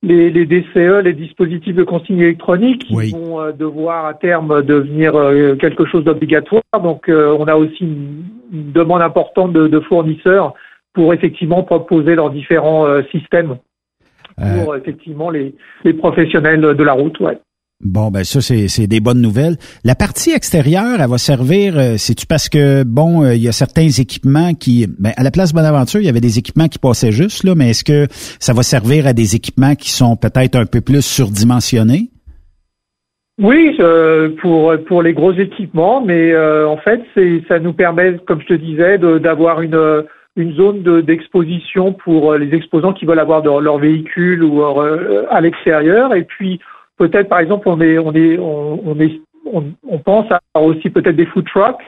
les, 0.06 0.30
les, 0.30 0.46
DCE, 0.46 1.04
les 1.04 1.14
dispositifs 1.14 1.76
de 1.76 1.84
consigne 1.84 2.20
électronique, 2.20 2.86
qui 2.86 3.12
vont 3.12 3.42
euh, 3.42 3.52
devoir 3.52 4.06
à 4.06 4.14
terme 4.14 4.62
devenir 4.62 5.16
euh, 5.16 5.56
quelque 5.56 5.86
chose 5.86 6.04
d'obligatoire. 6.04 6.64
Donc, 6.82 7.10
euh, 7.10 7.36
on 7.38 7.46
a 7.46 7.56
aussi 7.56 7.84
une, 7.84 8.24
demande 8.52 9.02
importante 9.02 9.54
de, 9.54 9.68
de, 9.68 9.80
fournisseurs 9.80 10.54
pour 10.94 11.14
effectivement 11.14 11.64
proposer 11.64 12.16
leurs 12.16 12.30
différents 12.30 12.86
systèmes 13.12 13.58
pour 14.38 14.76
effectivement 14.76 15.30
les, 15.30 15.56
les 15.84 15.94
professionnels 15.94 16.62
de 16.62 16.84
la 16.84 16.94
route. 16.94 17.20
Ouais. 17.20 17.40
Bon, 17.84 18.10
ben 18.10 18.24
ça, 18.24 18.40
c'est 18.42 18.88
des 18.88 19.00
bonnes 19.02 19.22
nouvelles. 19.22 19.58
La 19.84 19.96
partie 19.96 20.32
extérieure, 20.32 21.00
elle 21.00 21.10
va 21.10 21.18
servir, 21.18 21.78
euh, 21.78 21.98
c'est-tu 21.98 22.26
parce 22.26 22.48
que, 22.48 22.84
bon, 22.84 23.24
euh, 23.24 23.36
il 23.36 23.44
y 23.44 23.50
a 23.50 23.52
certains 23.52 23.90
équipements 23.90 24.54
qui... 24.54 24.88
Ben, 24.98 25.12
à 25.18 25.24
la 25.24 25.30
place 25.30 25.54
Bonaventure, 25.54 26.00
il 26.00 26.06
y 26.06 26.10
avait 26.10 26.22
des 26.22 26.40
équipements 26.40 26.70
qui 26.70 26.80
passaient 26.80 27.12
juste, 27.12 27.44
là, 27.44 27.54
mais 27.54 27.72
est-ce 27.72 27.84
que 27.84 28.08
ça 28.40 28.54
va 28.54 28.64
servir 28.64 29.08
à 29.08 29.14
des 29.14 29.36
équipements 29.36 29.76
qui 29.76 29.90
sont 29.92 30.16
peut-être 30.16 30.56
un 30.56 30.66
peu 30.66 30.80
plus 30.80 31.02
surdimensionnés? 31.02 32.12
Oui, 33.42 33.76
euh, 33.82 34.30
pour 34.42 34.74
pour 34.88 35.04
les 35.04 35.12
gros 35.12 35.34
équipements, 35.34 36.00
mais 36.00 36.34
en 36.38 36.78
fait, 36.78 37.02
c'est 37.14 37.44
ça 37.50 37.60
nous 37.60 37.74
permet, 37.74 38.16
comme 38.26 38.40
je 38.40 38.48
te 38.48 38.54
disais, 38.54 38.98
d'avoir 38.98 39.62
une 39.62 40.06
une 40.36 40.54
zone 40.54 41.02
d'exposition 41.02 41.94
pour 41.94 42.34
les 42.36 42.54
exposants 42.54 42.94
qui 42.94 43.06
veulent 43.06 43.20
avoir 43.20 43.42
leur 43.44 43.78
véhicule 43.78 44.44
ou 44.44 44.62
à 44.64 45.42
l'extérieur, 45.42 46.14
et 46.14 46.24
puis 46.24 46.60
peut-être 46.98 47.30
par 47.30 47.40
exemple 47.40 47.68
on 47.68 47.80
est 47.82 47.98
on 47.98 48.14
est 48.14 48.38
on, 48.38 49.00
est 49.00 49.22
on, 49.46 50.00
pense 50.00 50.26
à 50.32 50.62
aussi 50.62 50.90
peut-être 50.90 51.16
des 51.16 51.26
food 51.26 51.46
trucks 51.46 51.82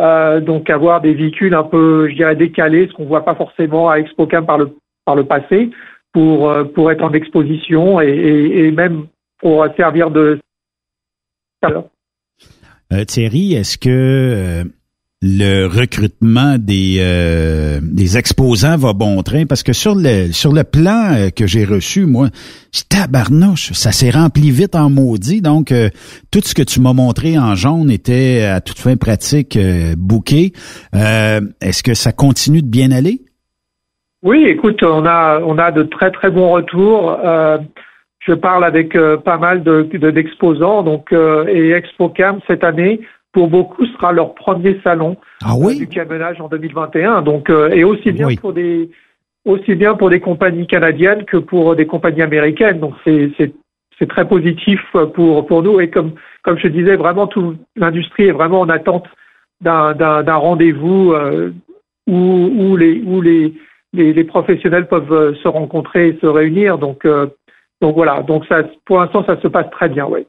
euh, 0.00 0.40
donc 0.40 0.70
avoir 0.70 1.00
des 1.00 1.14
véhicules 1.14 1.54
un 1.54 1.64
peu 1.64 2.08
je 2.08 2.14
dirais 2.14 2.36
décalés 2.36 2.88
ce 2.88 2.94
qu'on 2.94 3.06
voit 3.06 3.24
pas 3.24 3.34
forcément 3.34 3.88
à 3.88 3.98
ExpoCam 3.98 4.46
par 4.46 4.58
le 4.58 4.70
par 5.04 5.16
le 5.16 5.24
passé 5.24 5.70
pour 6.12 6.50
euh, 6.50 6.64
pour 6.64 6.90
être 6.90 7.02
en 7.02 7.12
exposition 7.12 8.00
et, 8.00 8.08
et, 8.08 8.70
même 8.70 9.06
pour 9.38 9.66
servir 9.76 10.10
de 10.10 10.38
euh, 12.92 13.04
Thierry, 13.04 13.54
est-ce 13.54 13.78
que 13.78 14.64
le 15.20 15.66
recrutement 15.66 16.58
des 16.58 16.98
euh, 17.00 17.80
des 17.82 18.16
exposants 18.16 18.76
va 18.76 18.92
bon 18.92 19.20
train 19.22 19.46
parce 19.46 19.64
que 19.64 19.72
sur 19.72 19.96
le 19.96 20.30
sur 20.30 20.52
le 20.52 20.62
plan 20.62 21.12
euh, 21.12 21.30
que 21.30 21.46
j'ai 21.46 21.64
reçu 21.64 22.06
moi 22.06 22.28
tabarnouche. 22.88 23.72
Ça 23.72 23.90
s'est 23.90 24.10
rempli 24.10 24.52
vite 24.52 24.76
en 24.76 24.90
maudit. 24.90 25.42
Donc 25.42 25.72
euh, 25.72 25.88
tout 26.30 26.40
ce 26.40 26.54
que 26.54 26.62
tu 26.62 26.80
m'as 26.80 26.92
montré 26.92 27.36
en 27.36 27.56
jaune 27.56 27.90
était 27.90 28.44
à 28.44 28.60
toute 28.60 28.78
fin 28.78 28.96
pratique 28.96 29.58
bouqué 29.96 30.52
est-ce 30.92 31.82
que 31.82 31.94
ça 31.94 32.12
continue 32.12 32.62
de 32.62 32.68
bien 32.68 32.92
aller? 32.92 33.20
Oui 34.22 34.44
écoute 34.46 34.82
on 34.84 35.04
a 35.04 35.40
on 35.40 35.58
a 35.58 35.72
de 35.72 35.82
très 35.82 36.12
très 36.12 36.30
bons 36.30 36.50
retours. 36.50 37.18
Je 38.20 38.34
parle 38.34 38.64
avec 38.64 38.96
pas 39.24 39.38
mal 39.38 39.64
de 39.64 39.82
d'exposants. 40.10 40.84
Donc 40.84 41.12
et 41.12 41.70
ExpoCam 41.70 42.38
cette 42.46 42.62
année 42.62 43.00
pour 43.32 43.48
beaucoup 43.48 43.86
sera 43.86 44.12
leur 44.12 44.34
premier 44.34 44.80
salon 44.82 45.16
ah 45.42 45.52
euh, 45.60 45.74
du 45.74 45.86
camionnage 45.86 46.40
en 46.40 46.48
2021. 46.48 47.22
Donc 47.22 47.50
euh, 47.50 47.70
et 47.70 47.84
aussi 47.84 48.12
bien 48.12 48.28
pour 48.40 48.52
des 48.52 48.90
aussi 49.44 49.74
bien 49.74 49.94
pour 49.94 50.10
des 50.10 50.20
compagnies 50.20 50.66
canadiennes 50.66 51.24
que 51.24 51.36
pour 51.36 51.76
des 51.76 51.86
compagnies 51.86 52.22
américaines. 52.22 52.80
Donc 52.80 52.94
c'est 53.04 53.30
c'est 53.36 53.52
c'est 53.98 54.08
très 54.08 54.26
positif 54.26 54.80
pour 55.14 55.46
pour 55.46 55.62
nous 55.62 55.80
et 55.80 55.90
comme 55.90 56.12
comme 56.42 56.58
je 56.58 56.68
disais 56.68 56.96
vraiment 56.96 57.26
toute 57.26 57.58
l'industrie 57.76 58.24
est 58.24 58.32
vraiment 58.32 58.60
en 58.60 58.68
attente 58.68 59.06
d'un 59.60 59.94
d'un, 59.94 60.22
d'un 60.22 60.36
rendez-vous 60.36 61.12
euh, 61.12 61.52
où 62.06 62.14
où 62.14 62.76
les 62.76 63.02
où 63.04 63.20
les, 63.20 63.54
les, 63.92 64.12
les 64.12 64.24
professionnels 64.24 64.88
peuvent 64.88 65.36
se 65.42 65.48
rencontrer 65.48 66.08
et 66.08 66.18
se 66.20 66.26
réunir. 66.26 66.78
Donc 66.78 67.06
donc 67.80 67.94
voilà, 67.94 68.22
donc 68.22 68.44
ça 68.46 68.62
pour 68.86 69.00
l'instant 69.00 69.24
ça 69.24 69.40
se 69.40 69.48
passe 69.48 69.70
très 69.70 69.88
bien, 69.88 70.06
ouais. 70.06 70.26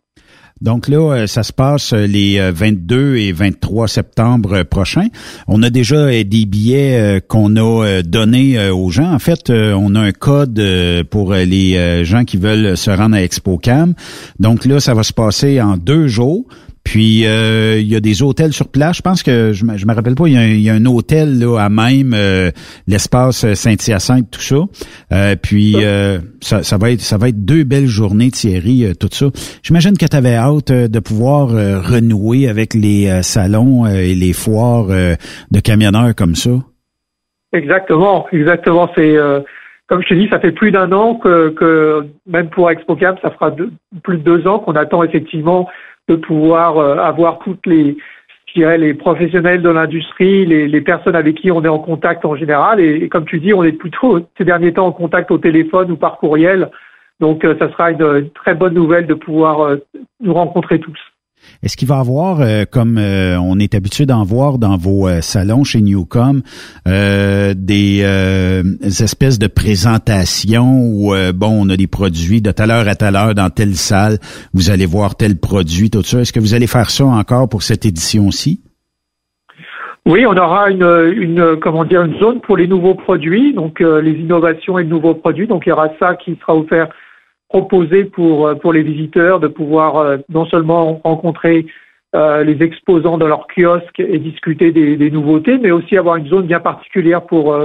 Donc 0.62 0.90
là, 0.90 0.98
euh, 0.98 1.28
ça 1.28 1.44
se 1.44 1.54
passe 1.54 1.94
euh, 1.94 2.06
les 2.06 2.52
22 2.52 2.96
euh, 2.96 3.16
et 3.16 3.32
23 3.32 3.88
septembre 3.88 4.64
prochains. 4.64 5.08
On 5.48 5.64
a 5.64 5.70
déjà 5.70 6.08
des 6.24 6.46
billets 6.46 7.22
qu'on 7.28 7.56
a 7.56 8.02
donnés 8.04 8.70
aux 8.70 8.90
gens. 8.90 9.14
En 9.14 9.20
fait, 9.20 9.50
on 9.50 9.96
a 9.96 10.00
un 10.00 10.12
code 10.12 10.62
pour 11.10 11.34
les 11.34 12.04
gens 12.06 12.26
qui 12.26 12.38
veulent 12.38 12.78
se 12.78 12.92
rendre 12.92 13.16
à 13.16 13.22
ExpoCam. 13.22 13.94
Donc 14.40 14.66
là, 14.66 14.80
ça 14.80 14.94
va 14.94 15.04
se 15.04 15.14
passer 15.14 15.62
en 15.62 15.78
deux 15.78 16.08
jours. 16.08 16.46
Puis 16.84 17.26
euh, 17.26 17.80
il 17.80 17.88
y 17.88 17.96
a 17.96 18.00
des 18.00 18.24
hôtels 18.24 18.54
sur 18.54 18.68
place. 18.70 18.98
Je 18.98 19.02
pense 19.02 19.24
que 19.24 19.52
je 19.54 19.66
me, 19.66 19.74
me 19.74 19.94
rappelle 19.94 20.16
pas. 20.16 20.28
Il 20.28 20.62
y 20.62 20.70
a 20.70 20.74
un, 20.74 20.86
hôtel 20.86 21.40
là 21.40 21.58
à 21.60 21.70
même 21.70 22.14
euh, 22.14 22.52
l'espace 22.88 23.54
Saint-Hyacinthe, 23.54 24.32
tout 24.32 24.42
ça. 24.42 25.36
puis 25.42 25.76
ça, 26.42 26.64
ça, 26.64 26.78
va 26.78 26.92
être 26.92 27.02
ça 27.02 27.18
va 27.18 27.30
être 27.30 27.46
deux 27.46 27.64
belles 27.64 27.88
journées, 27.88 28.32
Thierry, 28.32 28.94
tout 29.00 29.10
ça. 29.12 29.28
J'imagine 29.62 29.98
que 29.98 30.06
tu 30.06 30.16
avais 30.18 30.36
hâte 30.36 30.72
de 30.72 31.00
pouvoir 31.00 31.50
renouer 31.50 32.48
avec 32.48 32.74
les 32.74 33.22
salons 33.24 33.86
et 33.86 34.16
les 34.16 34.34
foires 34.34 34.88
de 34.88 35.60
camionneurs 35.60 36.16
comme 36.16 36.36
ça. 36.36 36.52
Exactement, 37.54 38.28
exactement. 38.32 38.90
C'est 38.96 39.18
comme 39.90 40.04
je 40.04 40.10
te 40.10 40.14
dis, 40.14 40.30
ça 40.30 40.40
fait 40.40 40.52
plus 40.52 40.72
d'un 40.72 40.92
an 40.92 41.16
que, 41.16 41.50
que 41.50 42.06
même 42.28 42.50
pour 42.50 42.70
ExpoCam, 42.70 43.16
ça 43.24 43.32
fera 43.32 43.52
plus 44.04 44.18
de 44.18 44.24
deux 44.24 44.48
ans 44.48 44.60
qu'on 44.60 44.76
attend 44.76 45.04
effectivement 45.04 45.68
de 46.10 46.16
pouvoir 46.16 46.78
euh, 46.78 46.98
avoir 46.98 47.40
toutes 47.40 47.66
les, 47.66 47.96
je 48.48 48.54
dirais, 48.60 48.78
les 48.78 48.94
professionnels 48.94 49.62
de 49.62 49.70
l'industrie, 49.70 50.46
les, 50.46 50.68
les, 50.68 50.82
personnes 50.82 51.16
avec 51.16 51.36
qui 51.36 51.52
on 51.52 51.64
est 51.64 51.70
en 51.70 51.80
contact 51.80 52.26
en 52.26 52.36
général. 52.36 52.80
Et, 52.80 53.08
comme 53.08 53.26
tu 53.26 53.40
dis, 53.40 53.54
on 53.54 53.64
est 53.64 53.72
plutôt 53.72 54.20
ces 54.38 54.44
derniers 54.44 54.74
temps 54.74 54.88
en 54.88 54.92
contact 54.92 55.32
au 55.32 55.38
téléphone 55.38 55.92
ou 55.92 55.96
par 55.96 56.18
courriel. 56.18 56.70
Donc, 57.20 57.46
euh, 57.46 57.56
ça 57.60 57.70
sera 57.72 57.92
une, 57.92 58.30
très 58.32 58.56
bonne 58.56 58.74
nouvelle 58.74 59.06
de 59.06 59.14
pouvoir 59.14 59.62
euh, 59.62 59.78
nous 60.20 60.34
rencontrer 60.34 60.80
tous. 60.80 60.98
Est-ce 61.62 61.76
qu'il 61.76 61.88
va 61.88 62.00
avoir, 62.00 62.40
euh, 62.40 62.64
comme 62.70 62.98
euh, 62.98 63.38
on 63.38 63.60
est 63.60 63.76
habitué 63.76 64.06
d'en 64.06 64.24
voir 64.24 64.60
dans 64.60 64.78
vos 64.78 65.08
euh, 65.10 65.20
salons 65.22 65.64
chez 65.64 65.82
Newcom, 65.82 66.42
des 66.86 68.02
espèces 68.84 69.40
de 69.40 69.48
présentations 69.48 70.82
où, 70.82 71.14
bon, 71.36 71.66
on 71.66 71.70
a 71.70 71.76
des 71.76 71.88
produits 71.88 72.42
de 72.42 72.52
telle 72.52 72.72
heure 72.72 72.88
à 72.88 72.96
telle 72.96 73.16
heure 73.16 73.36
dans 73.36 73.50
telle 73.50 73.76
salle, 73.76 74.18
vous 74.54 74.70
allez 74.70 74.86
voir 74.86 75.16
tel 75.16 75.38
produit, 75.38 75.90
tout 75.90 76.04
ça. 76.04 76.20
Est-ce 76.20 76.34
que 76.34 76.40
vous 76.40 76.54
allez 76.54 76.68
faire 76.68 76.90
ça 76.90 77.06
encore 77.06 77.50
pour 77.50 77.64
cette 77.64 77.86
édition-ci? 77.86 78.62
Oui, 80.06 80.26
on 80.26 80.36
aura 80.36 80.70
une, 80.72 81.14
une, 81.16 81.58
comment 81.62 81.86
dire, 81.86 82.04
une 82.04 82.18
zone 82.20 82.42
pour 82.42 82.58
les 82.58 82.68
nouveaux 82.68 82.96
produits, 82.96 83.54
donc 83.54 83.80
les 83.80 84.14
innovations 84.14 84.80
et 84.80 84.84
les 84.84 84.90
nouveaux 84.90 85.16
produits. 85.16 85.48
Donc 85.48 85.64
il 85.66 85.70
y 85.70 85.72
aura 85.72 85.90
ça 86.00 86.16
qui 86.16 86.38
sera 86.42 86.56
offert 86.56 86.88
proposer 87.50 88.06
pour, 88.06 88.48
euh, 88.48 88.56
pour 88.56 88.72
les 88.72 88.84
visiteurs 88.84 89.40
de 89.40 89.48
pouvoir 89.48 89.98
euh, 89.98 90.18
non 90.30 90.46
seulement 90.46 91.02
rencontrer 91.04 91.66
euh, 92.16 92.44
les 92.44 92.64
exposants 92.64 93.18
dans 93.18 93.28
leur 93.28 93.48
kiosque 93.48 94.00
et 94.00 94.20
discuter 94.20 94.72
des, 94.72 94.96
des, 94.96 95.12
nouveautés, 95.12 95.58
mais 95.58 95.72
aussi 95.72 95.98
avoir 95.98 96.16
une 96.16 96.28
zone 96.28 96.46
bien 96.46 96.60
particulière 96.60 97.24
pour, 97.24 97.56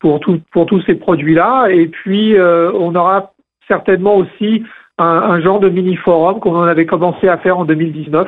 pour, 0.00 0.20
tout, 0.20 0.40
pour 0.52 0.66
tous 0.66 0.82
ces 0.82 0.94
produits-là. 0.94 1.68
Et 1.70 1.86
puis, 1.86 2.34
on 2.40 2.94
aura 2.96 3.32
certainement 3.68 4.16
aussi 4.16 4.64
un, 4.98 5.04
un 5.04 5.40
genre 5.40 5.60
de 5.60 5.68
mini-forum 5.68 6.40
qu'on 6.40 6.60
avait 6.62 6.86
commencé 6.86 7.28
à 7.28 7.38
faire 7.38 7.58
en 7.58 7.64
2019, 7.64 8.26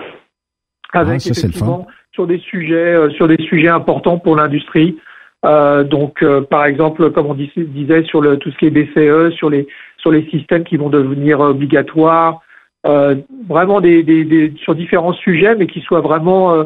avec 0.93 1.21
ah, 1.25 1.31
effectivement 1.31 1.89
sur 2.13 2.29
des 2.29 2.39
sujets 2.39 3.11
sur 3.17 3.27
des 3.27 3.43
sujets 3.43 3.69
importants 3.69 4.19
pour 4.19 4.37
l'industrie. 4.37 4.99
Euh, 5.45 5.83
donc, 5.83 6.25
par 6.49 6.65
exemple, 6.65 7.11
comme 7.11 7.27
on 7.27 7.35
disait 7.35 8.05
sur 8.05 8.21
le, 8.21 8.37
tout 8.37 8.53
ce 8.53 8.59
qui 8.59 8.67
est 8.67 8.71
BCE, 8.71 9.35
sur 9.35 9.51
les 9.51 9.67
sur 10.01 10.11
les 10.11 10.29
systèmes 10.31 10.65
qui 10.65 10.77
vont 10.77 10.89
devenir 10.89 11.41
obligatoires, 11.41 12.41
euh, 12.87 13.17
vraiment 13.49 13.81
des, 13.81 14.03
des, 14.03 14.25
des, 14.25 14.55
sur 14.63 14.75
différents 14.75 15.13
sujets, 15.13 15.55
mais 15.55 15.67
qui 15.67 15.81
soient 15.81 16.01
vraiment 16.01 16.55
euh, 16.55 16.65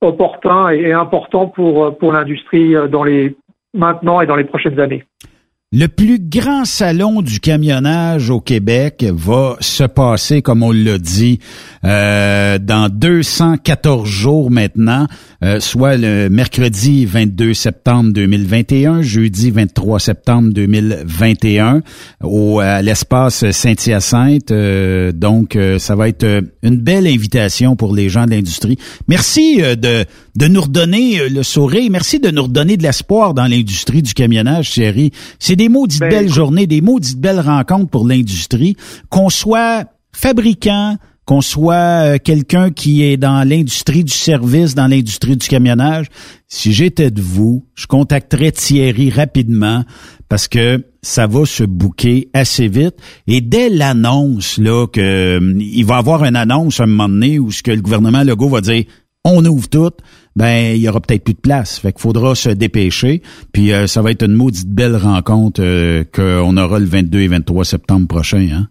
opportuns 0.00 0.70
et, 0.70 0.80
et, 0.80 0.92
importants 0.92 1.46
pour, 1.46 1.96
pour 1.98 2.12
l'industrie 2.12 2.74
euh, 2.74 2.88
dans 2.88 3.04
les 3.04 3.36
maintenant 3.74 4.20
et 4.20 4.26
dans 4.26 4.36
les 4.36 4.44
prochaines 4.44 4.78
années. 4.80 5.04
Le 5.74 5.86
plus 5.88 6.18
grand 6.18 6.66
salon 6.66 7.22
du 7.22 7.40
camionnage 7.40 8.28
au 8.28 8.42
Québec 8.42 9.06
va 9.10 9.56
se 9.60 9.84
passer, 9.84 10.42
comme 10.42 10.62
on 10.62 10.70
l'a 10.70 10.98
dit, 10.98 11.38
euh, 11.82 12.58
dans 12.58 12.90
214 12.90 14.06
jours 14.06 14.50
maintenant, 14.50 15.06
euh, 15.42 15.60
soit 15.60 15.96
le 15.96 16.28
mercredi 16.28 17.06
22 17.06 17.54
septembre 17.54 18.12
2021, 18.12 19.00
jeudi 19.00 19.50
23 19.50 19.98
septembre 19.98 20.50
2021, 20.52 21.80
au 22.22 22.60
à 22.60 22.82
l'espace 22.82 23.50
Saint-Hyacinthe. 23.50 24.50
Euh, 24.50 25.10
donc, 25.10 25.58
ça 25.78 25.96
va 25.96 26.08
être 26.08 26.42
une 26.62 26.76
belle 26.76 27.06
invitation 27.06 27.76
pour 27.76 27.94
les 27.94 28.10
gens 28.10 28.26
de 28.26 28.32
l'industrie. 28.32 28.76
Merci 29.08 29.56
de, 29.56 30.04
de 30.36 30.46
nous 30.46 30.62
redonner 30.62 31.28
le 31.28 31.42
sourire. 31.42 31.90
Merci 31.90 32.18
de 32.18 32.30
nous 32.30 32.44
redonner 32.44 32.76
de 32.76 32.82
l'espoir 32.82 33.34
dans 33.34 33.46
l'industrie 33.46 34.02
du 34.02 34.14
camionnage, 34.14 34.70
Thierry. 34.70 35.10
C'est 35.38 35.56
des 35.56 35.68
maudites 35.68 36.00
ben, 36.00 36.10
belles 36.10 36.32
journées, 36.32 36.66
des 36.66 36.80
maudites 36.80 37.18
belles 37.18 37.40
rencontres 37.40 37.90
pour 37.90 38.06
l'industrie, 38.06 38.76
qu'on 39.10 39.28
soit 39.28 39.84
fabricant, 40.12 40.96
qu'on 41.24 41.40
soit 41.40 41.74
euh, 41.74 42.18
quelqu'un 42.22 42.70
qui 42.70 43.04
est 43.04 43.16
dans 43.16 43.46
l'industrie 43.48 44.04
du 44.04 44.12
service, 44.12 44.74
dans 44.74 44.88
l'industrie 44.88 45.36
du 45.36 45.46
camionnage, 45.46 46.06
si 46.48 46.72
j'étais 46.72 47.10
de 47.10 47.22
vous, 47.22 47.66
je 47.74 47.86
contacterais 47.86 48.52
Thierry 48.52 49.10
rapidement 49.10 49.84
parce 50.28 50.48
que 50.48 50.84
ça 51.02 51.26
va 51.26 51.44
se 51.44 51.62
bouquer 51.62 52.28
assez 52.32 52.68
vite. 52.68 52.94
Et 53.26 53.40
dès 53.40 53.68
l'annonce, 53.68 54.58
là, 54.58 54.86
que 54.86 55.00
euh, 55.38 55.54
il 55.60 55.84
va 55.84 55.96
y 55.96 55.98
avoir 55.98 56.24
une 56.24 56.36
annonce 56.36 56.80
à 56.80 56.84
un 56.84 56.86
moment 56.86 57.08
donné 57.08 57.38
où 57.38 57.50
ce 57.50 57.62
que 57.62 57.70
le 57.70 57.82
gouvernement 57.82 58.22
Legault 58.22 58.48
va 58.48 58.60
dire 58.60 58.84
on 59.24 59.44
ouvre 59.44 59.68
tout, 59.68 59.92
ben 60.36 60.74
il 60.74 60.82
y 60.82 60.88
aura 60.88 61.00
peut-être 61.00 61.24
plus 61.24 61.34
de 61.34 61.40
place. 61.40 61.78
Fait 61.78 61.92
qu'il 61.92 62.00
faudra 62.00 62.34
se 62.34 62.50
dépêcher. 62.50 63.22
Puis 63.52 63.72
euh, 63.72 63.86
ça 63.86 64.02
va 64.02 64.10
être 64.10 64.24
une 64.24 64.34
maudite 64.34 64.68
belle 64.68 64.96
rencontre 64.96 65.62
euh, 65.62 66.04
qu'on 66.14 66.56
aura 66.56 66.78
le 66.78 66.86
22 66.86 67.20
et 67.20 67.28
23 67.28 67.64
septembre 67.64 68.08
prochain. 68.08 68.46
Hein? 68.52 68.68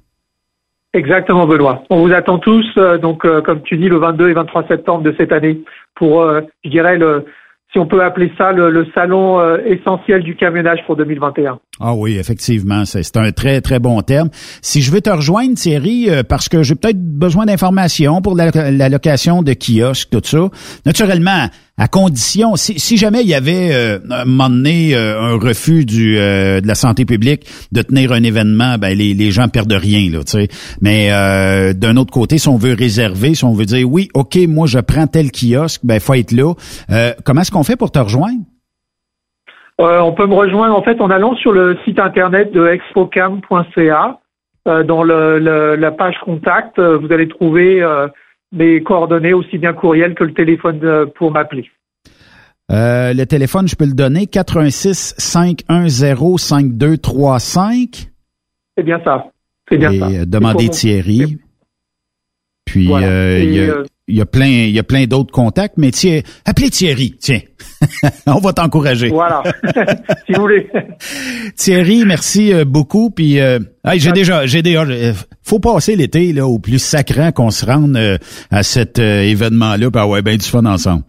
Exactement, 0.93 1.47
Benoît. 1.47 1.83
On 1.89 2.05
vous 2.05 2.11
attend 2.11 2.37
tous, 2.37 2.65
euh, 2.77 2.97
donc 2.97 3.21
comme 3.43 3.61
tu 3.63 3.77
dis, 3.77 3.87
le 3.87 3.97
22 3.97 4.29
et 4.29 4.33
23 4.33 4.67
septembre 4.67 5.03
de 5.03 5.15
cette 5.17 5.31
année 5.31 5.61
pour, 5.95 6.25
je 6.63 6.69
dirais, 6.69 6.97
le, 6.97 7.25
si 7.71 7.79
on 7.79 7.87
peut 7.87 8.03
appeler 8.03 8.31
ça 8.37 8.51
le, 8.51 8.85
salon 8.93 9.39
essentiel 9.65 10.23
du 10.23 10.35
camionnage 10.35 10.79
pour 10.85 10.97
2021. 10.97 11.59
Ah 11.79 11.93
oui, 11.95 12.17
effectivement, 12.17 12.83
c'est 12.85 13.17
un 13.17 13.31
très 13.31 13.61
très 13.61 13.79
bon 13.79 14.01
terme. 14.01 14.29
Si 14.61 14.81
je 14.81 14.91
veux 14.91 15.01
te 15.01 15.09
rejoindre, 15.09 15.55
Thierry, 15.55 16.09
parce 16.27 16.49
que 16.49 16.63
j'ai 16.63 16.75
peut-être 16.75 17.01
besoin 17.01 17.45
d'informations 17.45 18.21
pour 18.21 18.35
la, 18.35 18.51
la, 18.71 18.89
location 18.89 19.41
de 19.41 19.53
kiosques, 19.53 20.09
tout 20.11 20.21
ça. 20.23 20.49
Naturellement, 20.85 21.47
à 21.77 21.87
condition, 21.87 22.55
si, 22.55 22.97
jamais 22.97 23.21
il 23.21 23.27
y 23.27 23.33
avait 23.33 23.73
euh, 23.73 23.99
un 24.11 24.25
moment 24.25 24.49
donné 24.49 24.93
euh, 24.93 25.19
un 25.19 25.39
refus 25.39 25.85
du, 25.85 26.17
euh, 26.17 26.61
de 26.61 26.67
la 26.67 26.75
santé 26.75 27.05
publique 27.05 27.47
de 27.71 27.81
tenir 27.81 28.11
un 28.11 28.21
événement, 28.21 28.75
ben 28.77 28.95
les, 28.95 29.13
les 29.13 29.31
gens 29.31 29.47
perdent 29.47 29.71
rien 29.71 30.11
là. 30.11 30.19
Mais 30.81 31.09
d'un 31.73 31.97
autre 31.97 32.11
côté, 32.11 32.37
si 32.37 32.49
on 32.49 32.57
veut 32.57 32.75
réserver, 32.77 33.33
si 33.33 33.45
on 33.45 33.53
veut 33.53 33.65
dire 33.65 33.87
oui, 33.89 34.09
ok, 34.13 34.37
moi 34.47 34.67
je 34.67 34.79
prends 34.79 35.07
tel 35.07 35.31
kiosque, 35.31 35.81
ben 35.83 35.99
faut 35.99 36.13
être 36.13 36.31
là. 36.31 36.53
comment 37.25 37.41
est-ce 37.41 37.51
qu'on 37.51 37.63
fait 37.63 37.77
pour 37.77 37.91
te 37.91 37.99
rejoindre? 37.99 38.41
on 39.79 40.13
peut 40.13 40.27
me 40.27 40.35
rejoindre 40.35 40.77
en 40.77 40.83
fait 40.83 41.01
en 41.01 41.09
allant 41.09 41.35
sur 41.35 41.51
le 41.51 41.75
site 41.85 41.97
internet 41.97 42.51
de 42.51 42.67
expocam.ca. 42.67 44.19
dans 44.65 45.03
le, 45.03 45.75
la 45.75 45.91
page 45.91 46.15
contact, 46.23 46.79
vous 46.79 47.11
allez 47.11 47.27
trouver 47.27 47.81
mes 48.51 48.81
coordonnées, 48.83 49.33
aussi 49.33 49.57
bien 49.57 49.73
courriel 49.73 50.15
que 50.15 50.23
le 50.23 50.33
téléphone 50.33 50.79
euh, 50.83 51.05
pour 51.05 51.31
m'appeler. 51.31 51.69
Euh, 52.71 53.13
le 53.13 53.25
téléphone, 53.25 53.67
je 53.67 53.75
peux 53.75 53.85
le 53.85 53.93
donner, 53.93 54.27
86 54.27 55.15
510 55.17 56.37
5235. 56.37 58.09
C'est 58.77 58.83
bien 58.83 59.01
ça. 59.03 59.27
C'est 59.69 59.77
bien 59.77 59.91
ça. 59.97 60.07
Euh, 60.07 60.25
demandez 60.25 60.69
Thierry. 60.69 61.37
Puis 62.65 62.85
il 62.85 62.89
y, 62.89 63.59
a, 63.69 63.83
plein, 64.25 64.47
il 64.47 64.71
y 64.71 64.79
a 64.79 64.83
plein 64.83 65.05
d'autres 65.05 65.31
contacts, 65.31 65.77
mais 65.77 65.91
tiens, 65.91 66.21
appelez 66.45 66.69
Thierry, 66.69 67.15
tiens. 67.19 67.39
On 68.27 68.39
va 68.39 68.53
t'encourager. 68.53 69.09
Voilà, 69.09 69.43
si 70.25 70.33
vous 70.33 70.41
voulez. 70.41 70.69
Thierry, 71.55 72.05
merci 72.05 72.53
beaucoup. 72.65 73.09
Puis, 73.09 73.39
j'ai 73.95 74.11
déjà, 74.11 74.45
j'ai 74.45 74.61
déjà, 74.61 74.85
faut 75.43 75.59
passer 75.59 75.95
l'été 75.95 76.33
là 76.33 76.45
au 76.45 76.59
plus 76.59 76.79
sacrant 76.79 77.31
qu'on 77.31 77.49
se 77.49 77.65
rende 77.65 77.97
à 78.51 78.63
cet 78.63 78.99
événement-là. 78.99 79.89
Puis, 79.91 80.01
ouais, 80.01 80.21
ben 80.21 80.37
du 80.37 80.45
fun 80.45 80.65
ensemble. 80.65 81.03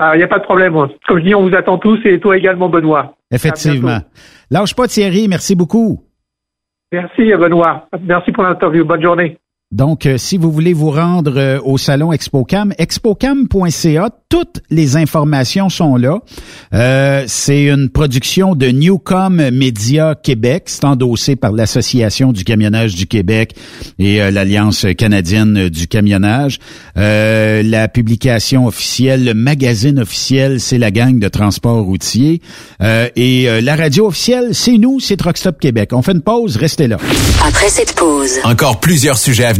Il 0.00 0.02
bah, 0.02 0.16
n'y 0.16 0.22
a 0.22 0.28
pas 0.28 0.38
de 0.38 0.44
problème. 0.44 0.72
Comme 1.06 1.18
je 1.18 1.24
dis, 1.24 1.34
on 1.34 1.46
vous 1.46 1.54
attend 1.54 1.76
tous 1.76 1.98
et 2.06 2.18
toi 2.18 2.34
également, 2.34 2.70
Benoît. 2.70 3.16
Effectivement. 3.30 3.98
Lâche 4.50 4.74
pas, 4.74 4.88
Thierry. 4.88 5.28
Merci 5.28 5.54
beaucoup. 5.54 6.02
Merci, 6.90 7.30
Benoît. 7.38 7.86
Merci 8.02 8.32
pour 8.32 8.42
l'interview. 8.42 8.84
Bonne 8.86 9.02
journée. 9.02 9.36
Donc, 9.72 10.04
euh, 10.04 10.18
si 10.18 10.36
vous 10.36 10.50
voulez 10.50 10.72
vous 10.72 10.90
rendre 10.90 11.34
euh, 11.36 11.60
au 11.62 11.78
salon 11.78 12.12
ExpoCam, 12.12 12.74
expocam.ca, 12.76 14.10
toutes 14.28 14.62
les 14.68 14.96
informations 14.96 15.68
sont 15.68 15.94
là. 15.94 16.18
Euh, 16.74 17.22
c'est 17.28 17.66
une 17.66 17.88
production 17.88 18.56
de 18.56 18.66
Newcom 18.66 19.36
Media 19.52 20.16
Québec, 20.20 20.64
c'est 20.66 20.84
endossé 20.84 21.36
par 21.36 21.52
l'Association 21.52 22.32
du 22.32 22.42
camionnage 22.42 22.96
du 22.96 23.06
Québec 23.06 23.54
et 24.00 24.18
l'Alliance 24.30 24.86
canadienne 24.98 25.68
du 25.68 25.86
camionnage. 25.86 26.58
la 26.96 27.88
publication 27.88 28.66
officielle, 28.66 29.24
le 29.24 29.34
magazine 29.34 29.98
officiel, 30.00 30.60
c'est 30.60 30.78
la 30.78 30.90
gang 30.90 31.18
de 31.18 31.28
transport 31.28 31.84
routier. 31.84 32.40
et 32.80 33.60
la 33.60 33.76
radio 33.76 34.06
officielle, 34.06 34.48
c'est 34.52 34.78
nous, 34.78 35.00
c'est 35.00 35.16
Truckstop 35.16 35.58
Québec. 35.58 35.90
On 35.92 36.02
fait 36.02 36.12
une 36.12 36.22
pause, 36.22 36.56
restez 36.56 36.86
là. 36.86 36.98
Après 37.46 37.68
cette 37.68 37.94
pause, 37.94 38.38
encore 38.44 38.78
plusieurs 38.78 39.18
sujets 39.18 39.44
à 39.44 39.52
venir 39.52 39.59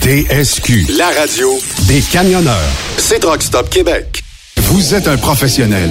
TSQ. 0.00 0.86
La 0.96 1.08
radio 1.08 1.58
des 1.86 2.00
camionneurs. 2.00 2.70
C'est 2.96 3.22
Rockstop 3.24 3.68
Québec. 3.68 4.22
Vous 4.56 4.94
êtes 4.94 5.08
un 5.08 5.16
professionnel 5.16 5.90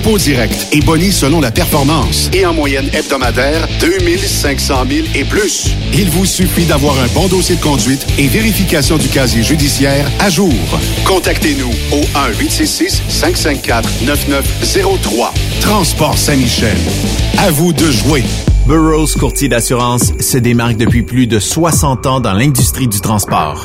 dépôt 0.00 0.18
direct 0.18 0.68
et 0.72 0.80
boni 0.80 1.12
selon 1.12 1.40
la 1.40 1.50
performance. 1.50 2.30
Et 2.32 2.46
en 2.46 2.54
moyenne 2.54 2.88
hebdomadaire, 2.92 3.68
2500 3.80 4.84
000 4.88 5.06
et 5.14 5.24
plus. 5.24 5.74
Il 5.92 6.08
vous 6.10 6.24
suffit 6.24 6.64
d'avoir 6.64 6.98
un 6.98 7.06
bon 7.08 7.28
dossier 7.28 7.56
de 7.56 7.60
conduite 7.60 8.06
et 8.18 8.28
vérification 8.28 8.96
du 8.96 9.08
casier 9.08 9.42
judiciaire 9.42 10.10
à 10.20 10.30
jour. 10.30 10.54
Contactez-nous 11.04 11.72
au 11.92 12.00
1-866-554-9903. 12.40 15.32
Transport 15.60 16.16
Saint-Michel. 16.16 16.78
À 17.38 17.50
vous 17.50 17.72
de 17.72 17.90
jouer. 17.90 18.22
Burroughs 18.66 19.16
Courtier 19.18 19.48
d'assurance 19.48 20.12
se 20.20 20.36
démarque 20.38 20.76
depuis 20.76 21.02
plus 21.02 21.26
de 21.26 21.38
60 21.38 22.06
ans 22.06 22.20
dans 22.20 22.34
l'industrie 22.34 22.88
du 22.88 23.00
transport. 23.00 23.64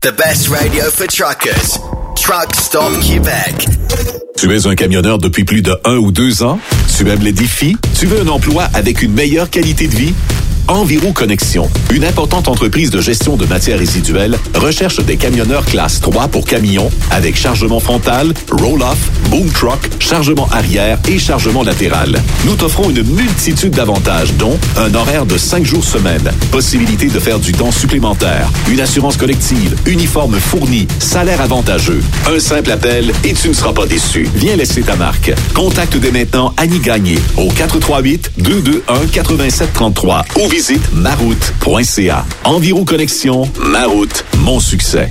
The 0.00 0.14
best 0.16 0.50
radio 0.50 0.84
for 0.84 1.08
truckers. 1.08 1.80
Truck 2.14 2.54
Stop 2.54 3.00
Québec. 3.00 3.66
Tu 4.36 4.54
es 4.54 4.68
un 4.68 4.76
camionneur 4.76 5.18
depuis 5.18 5.42
plus 5.42 5.62
de 5.62 5.76
un 5.84 5.96
ou 5.96 6.12
deux 6.12 6.44
ans? 6.44 6.60
Tu 6.96 7.10
aimes 7.10 7.24
les 7.24 7.32
défis? 7.32 7.76
Tu 7.98 8.06
veux 8.06 8.20
un 8.20 8.28
emploi 8.28 8.68
avec 8.72 9.02
une 9.02 9.12
meilleure 9.12 9.50
qualité 9.50 9.88
de 9.88 9.96
vie? 9.96 10.14
Environ 10.70 11.12
Connexion, 11.12 11.68
une 11.90 12.04
importante 12.04 12.46
entreprise 12.46 12.90
de 12.90 13.00
gestion 13.00 13.36
de 13.36 13.44
matières 13.44 13.80
résiduelles, 13.80 14.38
recherche 14.54 15.04
des 15.04 15.16
camionneurs 15.16 15.66
classe 15.66 16.00
3 16.00 16.28
pour 16.28 16.44
camions 16.44 16.88
avec 17.10 17.36
chargement 17.36 17.80
frontal, 17.80 18.32
roll-off, 18.52 19.10
boom 19.30 19.50
truck, 19.50 19.80
chargement 19.98 20.46
arrière 20.52 21.00
et 21.08 21.18
chargement 21.18 21.64
latéral. 21.64 22.22
Nous 22.44 22.54
t'offrons 22.54 22.88
une 22.88 23.02
multitude 23.02 23.74
d'avantages, 23.74 24.32
dont 24.34 24.56
un 24.76 24.94
horaire 24.94 25.26
de 25.26 25.36
5 25.36 25.64
jours 25.64 25.82
semaine, 25.82 26.30
possibilité 26.52 27.08
de 27.08 27.18
faire 27.18 27.40
du 27.40 27.50
temps 27.50 27.72
supplémentaire, 27.72 28.48
une 28.68 28.80
assurance 28.80 29.16
collective, 29.16 29.74
uniforme 29.86 30.38
fourni, 30.38 30.86
salaire 31.00 31.40
avantageux. 31.40 32.00
Un 32.32 32.38
simple 32.38 32.70
appel 32.70 33.12
et 33.24 33.34
tu 33.34 33.48
ne 33.48 33.54
seras 33.54 33.72
pas 33.72 33.86
déçu. 33.86 34.28
Viens 34.36 34.54
laisser 34.54 34.82
ta 34.82 34.94
marque. 34.94 35.32
Contacte 35.52 35.96
dès 35.96 36.12
maintenant 36.12 36.54
Annie 36.56 36.78
Gagné 36.78 37.18
au 37.36 37.48
438-221-8733 37.48 40.22
ou 40.38 40.46
maroute.ca. 40.92 42.26
Environ 42.44 42.84
Connexion, 42.84 43.48
Maroute, 43.58 44.24
mon 44.38 44.60
succès. 44.60 45.10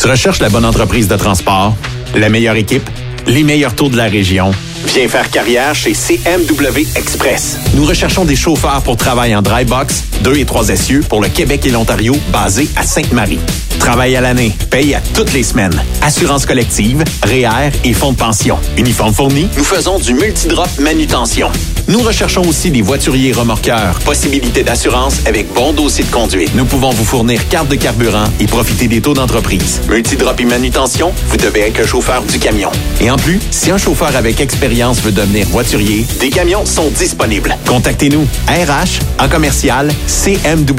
Tu 0.00 0.06
recherches 0.06 0.38
la 0.38 0.48
bonne 0.48 0.64
entreprise 0.64 1.08
de 1.08 1.16
transport, 1.16 1.74
la 2.14 2.28
meilleure 2.28 2.54
équipe, 2.54 2.88
les 3.26 3.42
meilleurs 3.42 3.74
taux 3.74 3.88
de 3.88 3.96
la 3.96 4.04
région? 4.04 4.52
Viens 4.86 5.08
faire 5.08 5.28
carrière 5.28 5.74
chez 5.74 5.92
CMW 5.92 6.86
Express. 6.94 7.58
Nous 7.74 7.84
recherchons 7.84 8.24
des 8.24 8.36
chauffeurs 8.36 8.82
pour 8.82 8.96
travailler 8.96 9.34
en 9.34 9.42
dry 9.42 9.64
box, 9.64 10.04
2 10.22 10.36
et 10.36 10.44
3 10.44 10.68
essieux 10.70 11.00
pour 11.08 11.20
le 11.20 11.28
Québec 11.28 11.66
et 11.66 11.70
l'Ontario, 11.70 12.16
basés 12.30 12.68
à 12.76 12.84
Sainte-Marie. 12.84 13.40
Travail 13.78 14.16
à 14.16 14.20
l'année, 14.20 14.54
paye 14.70 14.94
à 14.94 15.00
toutes 15.14 15.32
les 15.32 15.42
semaines. 15.42 15.82
Assurance 16.02 16.44
collective, 16.46 17.04
REER 17.22 17.70
et 17.84 17.92
fonds 17.92 18.12
de 18.12 18.16
pension. 18.18 18.58
Uniforme 18.76 19.14
fourni, 19.14 19.48
nous 19.56 19.64
faisons 19.64 19.98
du 19.98 20.14
multidrop 20.14 20.68
manutention. 20.78 21.50
Nous 21.88 22.00
recherchons 22.00 22.42
aussi 22.46 22.70
des 22.70 22.82
voituriers 22.82 23.32
remorqueurs. 23.32 23.98
Possibilité 24.00 24.62
d'assurance 24.62 25.20
avec 25.24 25.50
bon 25.54 25.72
dossier 25.72 26.04
de 26.04 26.10
conduite. 26.10 26.54
Nous 26.54 26.66
pouvons 26.66 26.90
vous 26.90 27.04
fournir 27.04 27.48
carte 27.48 27.68
de 27.68 27.76
carburant 27.76 28.26
et 28.40 28.46
profiter 28.46 28.88
des 28.88 29.00
taux 29.00 29.14
d'entreprise. 29.14 29.80
Multidrop 29.88 30.38
et 30.38 30.44
manutention, 30.44 31.14
vous 31.28 31.38
devez 31.38 31.60
être 31.60 31.80
un 31.80 31.86
chauffeur 31.86 32.22
du 32.24 32.38
camion. 32.38 32.70
Et 33.00 33.10
en 33.10 33.16
plus, 33.16 33.40
si 33.50 33.70
un 33.70 33.78
chauffeur 33.78 34.14
avec 34.16 34.38
expérience 34.42 35.00
veut 35.00 35.12
devenir 35.12 35.46
voiturier, 35.48 36.04
des 36.20 36.28
camions 36.28 36.66
sont 36.66 36.90
disponibles. 36.90 37.56
Contactez-nous. 37.66 38.26
RH 38.48 39.00
en 39.18 39.28
commercial 39.28 39.90
cmwexp.com 40.06 40.78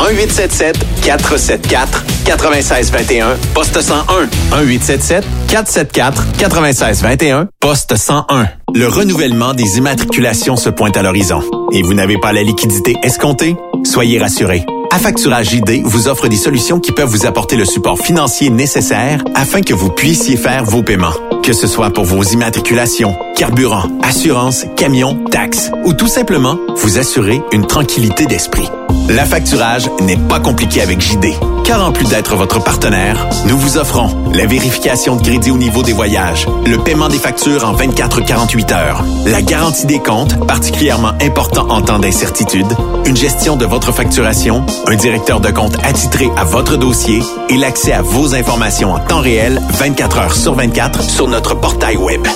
1877 0.00 0.76
474 1.02 2.04
9621 2.26 3.36
poste 3.54 3.80
101 3.80 4.28
1877 4.64 5.24
474 5.48 6.24
9621 6.40 7.48
poste 7.60 7.96
101 7.96 8.48
Le 8.74 8.88
renouvellement 8.88 9.54
des 9.54 9.78
immatriculations 9.78 10.56
se 10.56 10.70
pointe 10.70 10.96
à 10.96 11.02
l'horizon. 11.02 11.42
Et 11.72 11.82
vous 11.82 11.94
n'avez 11.94 12.18
pas 12.18 12.32
la 12.32 12.42
liquidité 12.42 12.94
escomptée? 13.02 13.56
Soyez 13.84 14.18
rassurés. 14.18 14.64
Affacturage 14.94 15.50
JD 15.50 15.82
vous 15.82 16.06
offre 16.06 16.28
des 16.28 16.36
solutions 16.36 16.78
qui 16.78 16.92
peuvent 16.92 17.08
vous 17.08 17.26
apporter 17.26 17.56
le 17.56 17.64
support 17.64 17.98
financier 17.98 18.48
nécessaire 18.48 19.24
afin 19.34 19.60
que 19.60 19.74
vous 19.74 19.90
puissiez 19.90 20.36
faire 20.36 20.64
vos 20.64 20.84
paiements. 20.84 21.12
Que 21.42 21.52
ce 21.52 21.66
soit 21.66 21.90
pour 21.90 22.04
vos 22.04 22.22
immatriculations, 22.22 23.18
carburant, 23.34 23.88
assurance, 24.04 24.66
camion, 24.76 25.24
taxes 25.32 25.72
ou 25.84 25.94
tout 25.94 26.06
simplement 26.06 26.60
vous 26.76 26.96
assurer 26.96 27.42
une 27.50 27.66
tranquillité 27.66 28.26
d'esprit. 28.26 28.68
L'affacturage 29.08 29.90
n'est 30.00 30.16
pas 30.16 30.38
compliqué 30.38 30.80
avec 30.80 31.00
JD, 31.00 31.26
car 31.64 31.84
en 31.84 31.92
plus 31.92 32.08
d'être 32.08 32.36
votre 32.36 32.62
partenaire, 32.62 33.26
nous 33.46 33.58
vous 33.58 33.78
offrons 33.78 34.08
la 34.34 34.46
vérification 34.46 35.16
de 35.16 35.22
crédit 35.22 35.50
au 35.50 35.56
niveau 35.56 35.82
des 35.82 35.92
voyages, 35.92 36.46
le 36.66 36.78
paiement 36.78 37.08
des 37.08 37.18
factures 37.18 37.64
en 37.64 37.74
24-48 37.74 38.74
heures, 38.74 39.04
la 39.26 39.42
garantie 39.42 39.86
des 39.86 39.98
comptes, 39.98 40.46
particulièrement 40.46 41.12
important 41.20 41.66
en 41.70 41.82
temps 41.82 41.98
d'incertitude, 41.98 42.66
une 43.06 43.16
gestion 43.16 43.56
de 43.56 43.64
votre 43.64 43.92
facturation, 43.92 44.64
un 44.86 44.96
directeur 44.96 45.40
de 45.40 45.50
compte 45.50 45.76
attitré 45.82 46.30
à 46.36 46.44
votre 46.44 46.76
dossier 46.76 47.22
et 47.48 47.56
l'accès 47.56 47.92
à 47.92 48.02
vos 48.02 48.34
informations 48.34 48.92
en 48.92 48.98
temps 48.98 49.20
réel 49.20 49.60
24 49.70 50.18
heures 50.18 50.34
sur 50.34 50.54
24 50.54 51.02
sur 51.02 51.28
notre 51.28 51.54
portail 51.54 51.96
web. 51.96 52.26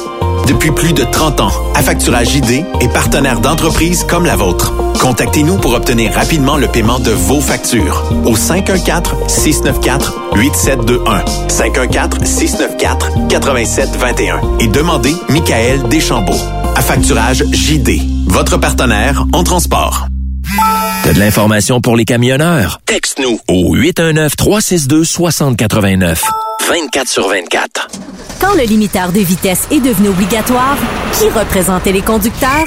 Depuis 0.48 0.70
plus 0.70 0.94
de 0.94 1.04
30 1.04 1.42
ans, 1.42 1.52
Affacturage 1.74 2.30
JD 2.30 2.64
est 2.80 2.90
partenaire 2.90 3.40
d'entreprises 3.40 4.04
comme 4.04 4.24
la 4.24 4.34
vôtre. 4.34 4.72
Contactez-nous 4.98 5.58
pour 5.58 5.74
obtenir 5.74 6.14
rapidement 6.14 6.56
le 6.56 6.68
paiement 6.68 6.98
de 6.98 7.10
vos 7.10 7.42
factures 7.42 8.10
au 8.24 8.34
514-694-8721. 8.34 11.24
514-694-8721 11.48 14.38
et 14.60 14.68
demandez 14.68 15.14
Michael 15.28 15.82
Deschambault. 15.90 16.40
Affacturage 16.76 17.44
JD, 17.52 18.00
votre 18.26 18.56
partenaire 18.56 19.26
en 19.34 19.44
transport. 19.44 20.06
T'as 21.04 21.12
de 21.12 21.18
l'information 21.18 21.80
pour 21.80 21.96
les 21.96 22.04
camionneurs? 22.04 22.80
Texte-nous 22.86 23.38
au 23.48 23.76
819-362-6089. 23.76 26.22
24 26.68 27.08
sur 27.08 27.28
24. 27.28 27.88
Quand 28.40 28.54
le 28.54 28.62
limiteur 28.62 29.12
de 29.12 29.20
vitesse 29.20 29.68
est 29.70 29.80
devenu 29.80 30.08
obligatoire, 30.08 30.76
qui 31.12 31.28
représentait 31.28 31.92
les 31.92 32.02
conducteurs? 32.02 32.66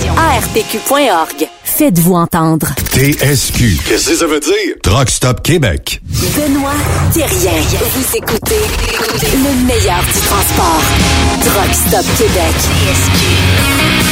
ARPQ.org. 0.17 1.47
Faites-vous 1.63 2.13
entendre. 2.15 2.67
TSQ. 2.93 3.77
Qu'est-ce 3.87 4.09
que 4.09 4.15
ça 4.15 4.27
veut 4.27 4.39
dire? 4.39 4.75
Truck 4.83 5.09
Stop 5.09 5.41
Québec. 5.41 6.01
Benoît 6.35 6.71
Thérien. 7.13 7.61
Vous 7.95 8.17
écoutez 8.17 8.61
le 9.21 9.65
meilleur 9.65 10.01
du 10.03 10.19
transport. 10.27 10.83
Truck 11.43 11.73
Stop 11.73 12.05
Québec. 12.17 14.10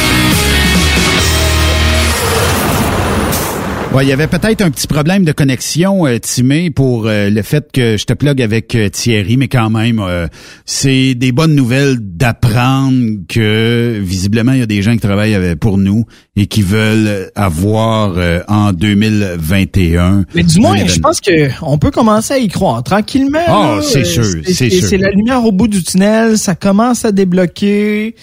Ouais, 3.92 4.04
il 4.04 4.08
y 4.08 4.12
avait 4.12 4.28
peut-être 4.28 4.62
un 4.62 4.70
petit 4.70 4.86
problème 4.86 5.24
de 5.24 5.32
connexion, 5.32 6.06
euh, 6.06 6.18
Timé, 6.18 6.70
pour 6.70 7.08
euh, 7.08 7.28
le 7.28 7.42
fait 7.42 7.72
que 7.72 7.96
je 7.96 8.04
te 8.04 8.12
plug 8.12 8.40
avec 8.40 8.76
euh, 8.76 8.88
Thierry, 8.88 9.36
mais 9.36 9.48
quand 9.48 9.68
même, 9.68 9.98
euh, 9.98 10.28
c'est 10.64 11.16
des 11.16 11.32
bonnes 11.32 11.56
nouvelles 11.56 11.96
d'apprendre 11.98 13.02
que 13.28 13.98
visiblement 14.00 14.52
il 14.52 14.60
y 14.60 14.62
a 14.62 14.66
des 14.66 14.80
gens 14.80 14.92
qui 14.92 15.00
travaillent 15.00 15.34
avec- 15.34 15.58
pour 15.58 15.76
nous 15.76 16.04
et 16.36 16.46
qui 16.46 16.62
veulent 16.62 17.32
avoir 17.34 18.14
euh, 18.16 18.42
en 18.46 18.72
2021. 18.72 20.24
Mais 20.36 20.44
du 20.44 20.60
moins, 20.60 20.76
je 20.86 21.00
pense 21.00 21.20
que 21.20 21.50
on 21.60 21.76
peut 21.76 21.90
commencer 21.90 22.34
à 22.34 22.38
y 22.38 22.46
croire 22.46 22.84
tranquillement. 22.84 23.40
Ah, 23.48 23.74
là. 23.78 23.82
c'est 23.82 24.04
sûr, 24.04 24.24
c'est 24.44 24.70
sûr. 24.70 24.86
C'est 24.88 24.98
la 24.98 25.10
lumière 25.10 25.44
au 25.44 25.50
bout 25.50 25.66
du 25.66 25.82
tunnel, 25.82 26.38
ça 26.38 26.54
commence 26.54 27.04
à 27.04 27.10
débloquer. 27.10 28.14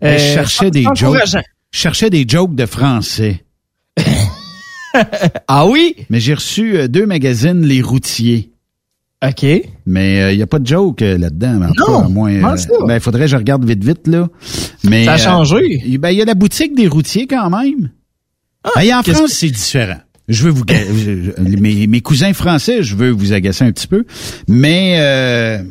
je 0.00 0.18
cherchais 0.18 0.70
des 0.70 0.84
jokes. 0.94 1.18
Je 1.72 1.78
cherchais 1.80 2.10
des 2.10 2.24
jokes 2.28 2.54
de 2.54 2.64
français. 2.64 3.42
ah 5.48 5.66
oui? 5.66 5.94
Mais 6.10 6.20
j'ai 6.20 6.34
reçu 6.34 6.76
euh, 6.76 6.88
deux 6.88 7.06
magazines, 7.06 7.62
Les 7.64 7.80
Routiers. 7.82 8.50
OK. 9.26 9.46
Mais 9.86 10.34
il 10.34 10.36
n'y 10.36 10.42
a 10.42 10.46
pas 10.46 10.58
de 10.58 10.66
joke 10.66 11.00
euh, 11.02 11.16
là-dedans. 11.18 11.54
mais 11.60 11.66
Non, 11.66 11.72
cas, 12.00 12.04
à 12.04 12.08
moins, 12.08 12.56
ça? 12.56 12.68
ben, 12.86 12.94
il 12.94 13.00
faudrait 13.00 13.22
que 13.22 13.30
je 13.30 13.36
regarde 13.36 13.64
vite, 13.64 13.82
vite, 13.82 14.06
là. 14.06 14.28
Mais, 14.84 15.04
Ça 15.06 15.12
a 15.12 15.14
euh, 15.14 15.18
changé. 15.18 15.82
il 15.86 15.98
ben, 15.98 16.10
il 16.10 16.18
y 16.18 16.22
a 16.22 16.24
la 16.26 16.34
boutique 16.34 16.74
des 16.74 16.86
routiers 16.86 17.26
quand 17.26 17.48
même. 17.50 17.90
Ben, 18.76 18.94
en 18.98 19.02
France, 19.02 19.32
c'est 19.32 19.50
différent? 19.50 19.98
Je 20.28 20.42
veux 20.44 20.50
vous, 20.50 20.64
je- 20.68 21.40
mes, 21.60 21.86
mes 21.86 22.00
cousins 22.00 22.32
français, 22.34 22.82
je 22.82 22.94
veux 22.96 23.10
vous 23.10 23.32
agacer 23.32 23.64
un 23.64 23.72
petit 23.72 23.86
peu. 23.86 24.04
Mais, 24.48 24.96
euh, 24.98 25.62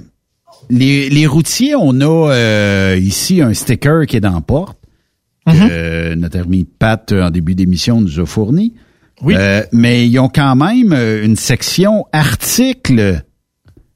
les, 0.69 1.09
les 1.09 1.27
routiers, 1.27 1.75
on 1.75 2.01
a 2.01 2.31
euh, 2.31 2.97
ici 2.99 3.41
un 3.41 3.53
sticker 3.53 4.05
qui 4.07 4.17
est 4.17 4.21
dans 4.21 4.33
la 4.33 4.41
porte. 4.41 4.77
que 5.45 5.51
euh, 5.53 6.15
notre 6.15 6.39
ami 6.39 6.63
Pat, 6.65 7.11
euh, 7.11 7.23
en 7.27 7.29
début 7.29 7.53
d'émission, 7.53 8.01
nous 8.01 8.19
a 8.19 8.25
fourni. 8.25 8.73
Euh, 9.23 9.63
mais 9.71 10.07
ils 10.07 10.19
ont 10.19 10.29
quand 10.29 10.55
même 10.55 10.91
euh, 10.93 11.23
une 11.23 11.35
section 11.35 12.05
articles 12.11 13.23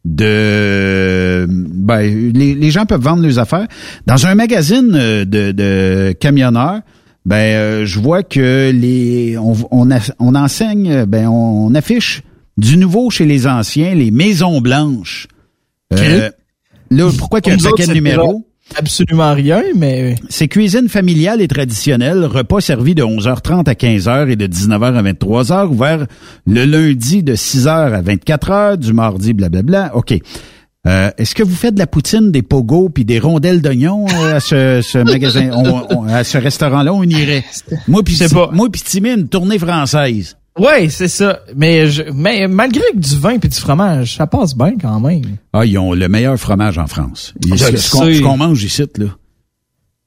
de 0.06 1.46
ben 1.50 2.32
les, 2.34 2.56
les 2.56 2.72
gens 2.72 2.86
peuvent 2.86 3.02
vendre 3.02 3.22
leurs 3.22 3.38
affaires. 3.40 3.68
Dans 4.06 4.26
un 4.26 4.36
magazine 4.36 4.94
euh, 4.96 5.26
de, 5.26 5.52
de 5.52 6.14
camionneurs 6.20 6.82
ben 7.26 7.36
euh, 7.36 7.86
je 7.86 8.00
vois 8.00 8.24
que 8.24 8.72
les 8.72 9.38
on 9.38 9.56
on, 9.72 9.90
on 10.20 10.36
enseigne 10.36 11.06
ben 11.06 11.28
on, 11.28 11.76
affiche 11.76 12.24
du 12.58 12.78
nouveau 12.78 13.10
chez 13.10 13.26
les 13.26 13.46
anciens 13.46 13.94
les 13.94 14.12
maisons 14.12 14.62
blanches. 14.62 15.28
Euh, 15.94 16.30
là 16.92 17.10
pourquoi 17.18 17.42
qu'il 17.42 17.52
y 17.54 17.56
a 17.56 17.60
un 17.60 17.72
paquet 17.72 17.88
de 17.88 17.94
numéros? 17.94 18.49
Absolument 18.78 19.34
rien, 19.34 19.62
mais 19.76 20.16
c'est 20.30 20.48
cuisine 20.48 20.88
familiale 20.90 21.42
et 21.42 21.48
traditionnelle, 21.48 22.24
repas 22.26 22.62
servi 22.62 22.96
de 22.96 23.04
11h30 23.04 23.68
à 23.70 23.74
15h 23.74 24.30
et 24.30 24.36
de 24.36 24.48
19h 24.48 24.96
à 24.96 25.04
23h, 25.04 25.68
ouvert 25.68 26.06
le 26.48 26.66
lundi 26.66 27.24
de 27.24 27.36
6h 27.36 27.68
à 27.68 28.02
24h, 28.02 28.78
du 28.78 28.94
mardi, 28.94 29.34
blablabla. 29.34 29.96
OK. 29.96 30.14
Euh, 30.88 31.12
Est-ce 31.18 31.36
que 31.36 31.44
vous 31.44 31.56
faites 31.56 31.74
de 31.74 31.80
la 31.80 31.88
poutine, 31.88 32.32
des 32.32 32.42
pogos 32.42 32.88
puis 32.90 33.04
des 33.04 33.20
rondelles 33.20 33.62
d'oignons 33.62 34.06
euh, 34.08 34.36
à 34.38 34.40
ce, 34.40 34.82
ce 34.82 34.98
magasin, 35.00 35.50
on- 35.54 35.86
on- 35.98 36.04
à 36.08 36.24
ce 36.24 36.38
restaurant-là? 36.38 36.94
On 36.94 37.04
irait. 37.04 37.44
Moi 37.90 38.02
puis 38.04 38.16
moi 38.54 38.70
une 39.14 39.28
tournée 39.28 39.60
française. 39.60 40.38
Ouais, 40.60 40.90
c'est 40.90 41.08
ça. 41.08 41.40
Mais 41.56 41.88
je, 41.88 42.04
mais 42.14 42.48
malgré 42.48 42.82
que 42.94 43.00
du 43.00 43.18
vin 43.18 43.38
puis 43.40 43.50
du 43.50 43.58
fromage, 43.60 44.16
ça 44.18 44.28
passe 44.28 44.56
bien 44.56 44.74
quand 44.80 45.00
même. 45.00 45.24
Ah, 45.54 45.66
ils 45.66 45.78
ont 45.78 45.94
le 45.94 46.08
meilleur 46.08 46.38
fromage 46.38 46.78
en 46.78 46.88
France. 46.88 47.34
Je 47.44 47.56
ce 47.78 48.22
qu'on 48.22 48.38
mange 48.38 48.64
ici, 48.64 48.84
là. 48.98 49.08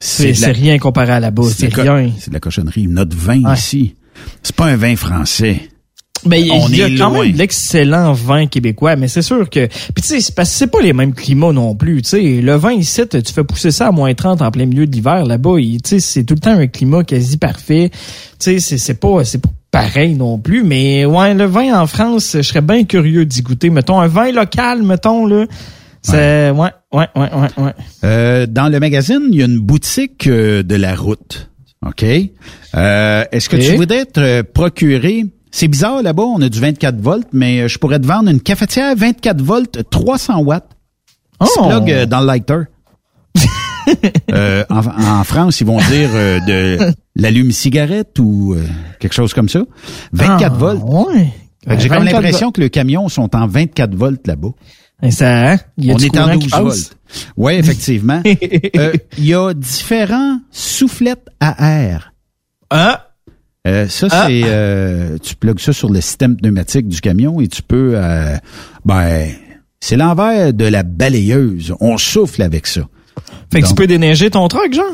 C'est 0.01 0.33
la- 0.41 0.49
rien 0.49 0.79
comparé 0.79 1.12
à 1.12 1.20
là-bas, 1.20 1.45
c'est 1.55 1.69
de 1.69 1.77
la 1.77 1.85
co- 1.85 1.95
rien. 1.95 2.11
C'est 2.19 2.31
de 2.31 2.35
la 2.35 2.41
cochonnerie. 2.41 2.89
Notre 2.89 3.16
vin 3.16 3.43
Ouais. 3.45 3.55
ici, 3.55 3.95
c'est 4.43 4.57
pas 4.57 4.66
un 4.66 4.77
vin 4.77 4.97
français. 4.97 5.69
Mais 6.24 6.41
il 6.41 6.47
y 6.77 6.83
a 6.83 6.89
quand 6.99 7.09
loin. 7.11 7.24
même 7.24 7.33
de 7.33 7.39
l'excellent 7.39 8.12
vin 8.12 8.47
québécois, 8.47 8.95
mais 8.95 9.09
c'est 9.09 9.23
sûr 9.23 9.51
que 9.51 9.66
puis 9.66 10.03
tu 10.03 10.03
sais 10.03 10.20
c'est 10.20 10.35
parce 10.37 10.51
que 10.51 10.55
c'est 10.57 10.66
pas 10.69 10.81
les 10.81 10.93
mêmes 10.93 11.15
climats 11.15 11.53
non 11.53 11.74
plus, 11.74 12.01
tu 12.03 12.11
sais 12.11 12.41
le 12.41 12.55
vin 12.55 12.70
ici 12.74 13.03
tu 13.11 13.33
fais 13.33 13.43
pousser 13.43 13.73
ça 13.73 13.89
à 13.89 13.91
moins 13.91 14.15
30 14.15 14.41
en 14.41 14.51
plein 14.53 14.66
milieu 14.66 14.87
de 14.87 14.93
l'hiver 14.93 15.24
là-bas, 15.27 15.57
tu 15.59 15.79
sais 15.85 15.99
c'est 15.99 16.23
tout 16.23 16.35
le 16.35 16.41
temps 16.41 16.57
un 16.57 16.69
climat 16.69 17.03
quasi 17.03 17.39
parfait. 17.39 17.91
Tu 17.93 17.99
sais 18.39 18.59
c'est 18.61 18.79
c'est 18.79 18.95
pas 18.95 19.24
c'est 19.24 19.39
pas 19.39 19.49
pareil 19.73 20.15
non 20.15 20.39
plus, 20.39 20.62
mais 20.62 21.05
ouais 21.05 21.35
le 21.35 21.47
vin 21.47 21.81
en 21.81 21.89
France, 21.89 22.32
je 22.36 22.43
serais 22.43 22.61
bien 22.61 22.85
curieux 22.85 23.24
d'y 23.27 23.43
goûter, 23.43 23.70
mettons 23.70 24.01
un 24.01 24.07
vin 24.07 24.31
local 24.31 24.82
mettons 24.85 25.27
là. 25.27 25.47
C'est 26.03 26.51
ouais 26.51 26.70
ouais 26.93 27.09
ouais 27.16 27.31
ouais 27.35 27.49
ouais. 27.65 27.73
Euh, 28.05 28.47
dans 28.47 28.69
le 28.69 28.78
magazine, 28.81 29.23
il 29.31 29.39
y 29.39 29.43
a 29.43 29.47
une 29.47 29.59
boutique 29.61 30.27
euh, 30.27 30.62
de 30.62 30.74
la 30.77 30.94
route. 30.94 31.49
OK? 31.86 32.05
Euh, 32.05 33.24
Est-ce 33.32 33.49
que 33.49 33.57
tu 33.57 33.74
voudrais 33.77 34.05
te 34.05 34.20
euh, 34.20 34.43
procurer... 34.44 35.24
C'est 35.51 35.69
bizarre 35.69 36.03
là-bas, 36.03 36.23
on 36.23 36.40
a 36.40 36.49
du 36.49 36.59
24 36.61 36.99
volts, 37.01 37.28
mais 37.32 37.61
euh, 37.61 37.69
je 37.69 37.78
pourrais 37.78 37.99
te 38.01 38.07
vendre 38.07 38.31
une 38.31 38.40
cafetière 38.40 38.94
24 38.97 39.40
volts 39.43 39.78
300 39.90 40.39
watts. 40.43 40.69
Oh! 41.40 41.47
plug 41.69 42.05
dans 42.07 42.20
le 42.20 42.27
lighter. 42.27 42.62
Euh, 44.32 44.65
en, 44.70 44.78
en 44.86 45.24
France, 45.24 45.61
ils 45.61 45.66
vont 45.66 45.78
dire 45.78 46.09
euh, 46.15 46.39
de 46.47 46.94
l'allume-cigarette 47.16 48.18
ou 48.18 48.55
euh, 48.55 48.64
quelque 49.01 49.12
chose 49.14 49.34
comme 49.34 49.48
ça? 49.48 49.60
24 50.12 50.43
Ah, 50.44 50.48
volts. 50.56 50.82
Ouais. 50.84 51.28
Fait 51.66 51.76
que 51.76 51.82
J'ai 51.82 51.89
comme 51.89 51.98
24 52.05 52.12
l'impression 52.22 52.51
que 52.52 52.60
le 52.60 52.68
camion 52.68 53.09
sont 53.09 53.34
en 53.36 53.47
24 53.47 53.94
volts 53.94 54.26
là-bas. 54.26 54.51
Ça, 55.10 55.52
hein? 55.52 55.59
Il 55.78 55.86
y 55.86 55.90
a 55.90 55.94
On 55.94 55.98
est 55.98 56.16
en 56.18 56.22
courant 56.24 56.39
qui 56.39 56.47
12 56.47 56.51
passe? 56.51 56.60
volts. 56.62 56.97
Oui, 57.36 57.52
effectivement. 57.55 58.22
Euh, 58.76 58.93
Il 59.18 59.24
y 59.26 59.34
a 59.34 59.52
différents 59.55 60.39
soufflettes 60.51 61.26
à 61.40 61.80
air. 61.82 62.12
Ah! 62.70 63.09
Euh, 63.66 63.89
ça, 63.89 64.06
Ah. 64.10 64.24
c'est... 64.28 64.43
euh, 64.44 65.18
tu 65.18 65.34
plugues 65.36 65.59
ça 65.60 65.72
sur 65.72 65.89
le 65.90 66.01
système 66.01 66.36
pneumatique 66.36 66.89
du 66.89 67.01
camion 67.01 67.40
et 67.40 67.48
tu 67.48 67.62
peux... 67.62 67.93
euh, 67.94 68.36
ben, 68.84 69.28
c'est 69.80 69.97
l'envers 69.97 70.52
de 70.55 70.64
la 70.64 70.82
balayeuse. 70.84 71.74
On 71.80 71.97
souffle 71.98 72.43
avec 72.43 72.66
ça. 72.66 72.82
Fait 73.52 73.60
que 73.60 73.66
tu 73.68 73.74
peux 73.74 73.86
déneiger 73.86 74.30
ton 74.30 74.47
truck, 74.48 74.72
genre? 74.72 74.86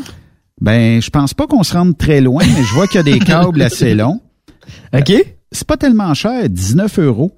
Ben, 0.61 1.01
je 1.01 1.11
pense 1.11 1.35
pas 1.35 1.47
qu'on 1.47 1.63
se 1.63 1.75
rende 1.75 1.97
très 1.97 2.21
loin, 2.21 2.43
mais 2.45 2.63
je 2.65 2.75
vois 2.75 2.87
qu'il 2.87 2.97
y 2.97 2.99
a 2.99 3.03
des 3.03 3.19
câbles 3.19 3.63
assez 3.63 3.95
longs. 3.95 4.21
OK. 4.95 5.13
C'est 5.53 5.67
pas 5.67 5.77
tellement 5.77 6.13
cher, 6.15 6.49
19 6.49 6.99
euros. 6.99 7.33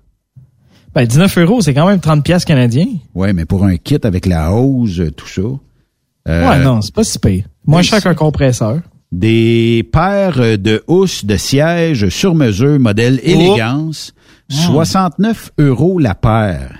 Ben, 0.94 1.06
19 1.06 1.38
euros, 1.38 1.60
c'est 1.60 1.74
quand 1.74 1.86
même 1.86 2.00
30 2.00 2.24
pièces 2.24 2.44
canadiens. 2.44 2.88
Ouais, 3.14 3.32
mais 3.32 3.44
pour 3.44 3.64
un 3.64 3.76
kit 3.76 3.98
avec 4.02 4.26
la 4.26 4.52
hose, 4.52 5.12
tout 5.16 5.28
ça. 5.28 5.42
euh, 6.28 6.48
ouais, 6.48 6.64
non, 6.64 6.80
c'est 6.82 6.94
pas 6.94 7.04
si 7.04 7.18
pire. 7.18 7.44
Moins 7.66 7.82
cher 7.82 8.02
qu'un 8.02 8.14
compresseur. 8.14 8.80
Des 9.12 9.88
paires 9.92 10.58
de 10.58 10.82
housses 10.88 11.24
de 11.24 11.36
siège 11.36 12.08
sur 12.08 12.34
mesure, 12.34 12.78
modèle 12.80 13.20
élégance, 13.22 14.14
69 14.48 15.52
euros 15.58 15.98
la 15.98 16.14
paire. 16.14 16.78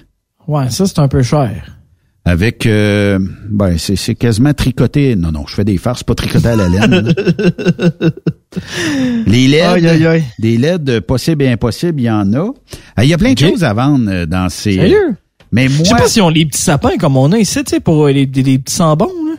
Ouais, 0.49 0.71
ça, 0.71 0.87
c'est 0.87 0.99
un 0.99 1.09
peu 1.09 1.23
cher. 1.23 1.80
Avec, 2.27 2.67
euh, 2.67 3.19
ben, 3.49 3.79
c'est 3.79 3.97
c'est 3.97 4.15
quasiment 4.15 4.53
tricoté. 4.53 5.17
Non, 5.17 5.33
non, 5.33 5.47
je 5.49 5.55
fais 5.55 5.65
des 5.65 5.79
farces, 5.79 6.03
pas 6.05 6.15
tricoté 6.15 6.49
à 6.49 6.57
la 6.57 6.69
laine. 6.69 6.91
là. 6.91 7.13
Les 9.27 9.49
LED, 9.49 9.63
Aïe, 9.63 9.87
aïe, 9.89 10.07
aïe. 10.07 10.25
des 10.39 10.59
LED 10.59 11.01
possibles 11.01 11.43
et 11.45 11.49
impossibles, 11.49 12.01
il 12.01 12.05
y 12.05 12.11
en 12.11 12.33
a. 12.35 12.53
Ah, 12.97 13.05
Il 13.05 13.11
y 13.11 13.15
a 13.15 13.19
plein 13.19 13.33
de 13.33 13.39
choses 13.39 13.65
à 13.65 13.73
vendre 13.73 14.11
euh, 14.11 14.27
dans 14.27 14.49
ces... 14.49 14.73
Sérieux? 14.73 15.17
Mais 15.53 15.69
Je 15.69 15.83
sais 15.83 15.89
moi, 15.91 15.99
pas 15.99 16.09
si 16.09 16.21
on 16.21 16.29
les 16.29 16.47
petits 16.47 16.61
sapins 16.61 16.97
comme 16.99 17.17
on 17.17 17.33
a 17.33 17.39
ici, 17.39 17.63
tu 17.65 17.71
sais, 17.71 17.81
pour 17.81 18.07
euh, 18.07 18.13
les, 18.13 18.27
petits 18.27 18.61
sambons, 18.67 19.07
là. 19.27 19.37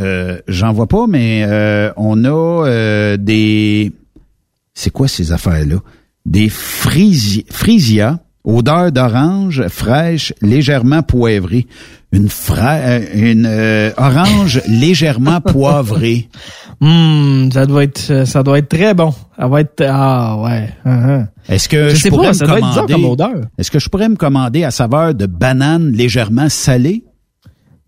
euh, 0.00 0.40
j'en 0.48 0.72
vois 0.72 0.86
pas, 0.86 1.06
mais 1.08 1.44
euh, 1.46 1.92
on 1.96 2.24
a 2.24 2.66
euh, 2.66 3.16
des... 3.16 3.92
C'est 4.74 4.90
quoi 4.90 5.06
ces 5.08 5.32
affaires-là? 5.32 5.76
Des 6.24 6.48
frisi... 6.48 7.44
frisia, 7.50 8.20
odeur 8.44 8.92
d'orange, 8.92 9.66
fraîche, 9.68 10.32
légèrement 10.42 11.02
poivrée. 11.02 11.66
Une, 12.12 12.28
fra... 12.28 12.74
euh, 12.74 13.00
une 13.14 13.46
euh, 13.46 13.90
orange 13.96 14.60
légèrement 14.68 15.40
poivrée. 15.40 16.28
Hum, 16.80 17.50
ça 17.52 17.66
doit 17.66 17.84
être, 17.84 18.26
ça 18.26 18.42
doit 18.42 18.58
être 18.58 18.68
très 18.68 18.94
bon. 18.94 19.14
Ça 19.38 19.46
va 19.46 19.60
être, 19.60 19.84
ah, 19.86 20.36
ouais. 20.38 20.70
uh-huh. 20.86 21.26
Est-ce 21.48 21.68
que 21.68 21.90
Je 21.90 21.94
je, 21.94 22.00
sais 22.00 22.08
pourrais 22.10 22.28
pas, 22.28 22.32
me 22.32 22.34
ça 22.34 22.46
doit 22.46 22.58
être 22.58 22.74
commander... 22.74 22.92
comme 22.94 23.04
odeur. 23.04 23.40
Est-ce 23.58 23.70
que 23.70 23.78
je 23.78 23.88
pourrais 23.88 24.08
me 24.08 24.16
commander 24.16 24.64
à 24.64 24.70
saveur 24.70 25.14
de 25.14 25.26
banane 25.26 25.92
légèrement 25.92 26.48
salée? 26.48 27.04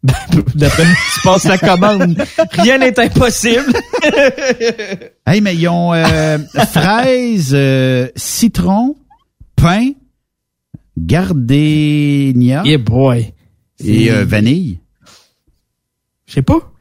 D'après 0.54 0.82
tu 0.84 1.20
passes 1.22 1.44
la 1.44 1.58
commande. 1.58 2.20
Rien 2.52 2.78
n'est 2.78 2.98
impossible. 2.98 3.72
Hey, 5.24 5.40
mais 5.40 5.54
ils 5.54 5.68
ont 5.68 5.94
euh, 5.94 6.38
fraises, 6.72 7.52
euh, 7.54 8.08
citron, 8.16 8.96
pain, 9.54 9.90
gardénia 10.98 12.62
Yeah, 12.64 12.78
boy. 12.78 13.32
et 13.84 14.10
euh, 14.10 14.24
vanille. 14.24 14.80
Je 16.26 16.34
sais 16.34 16.42
pas. 16.42 16.72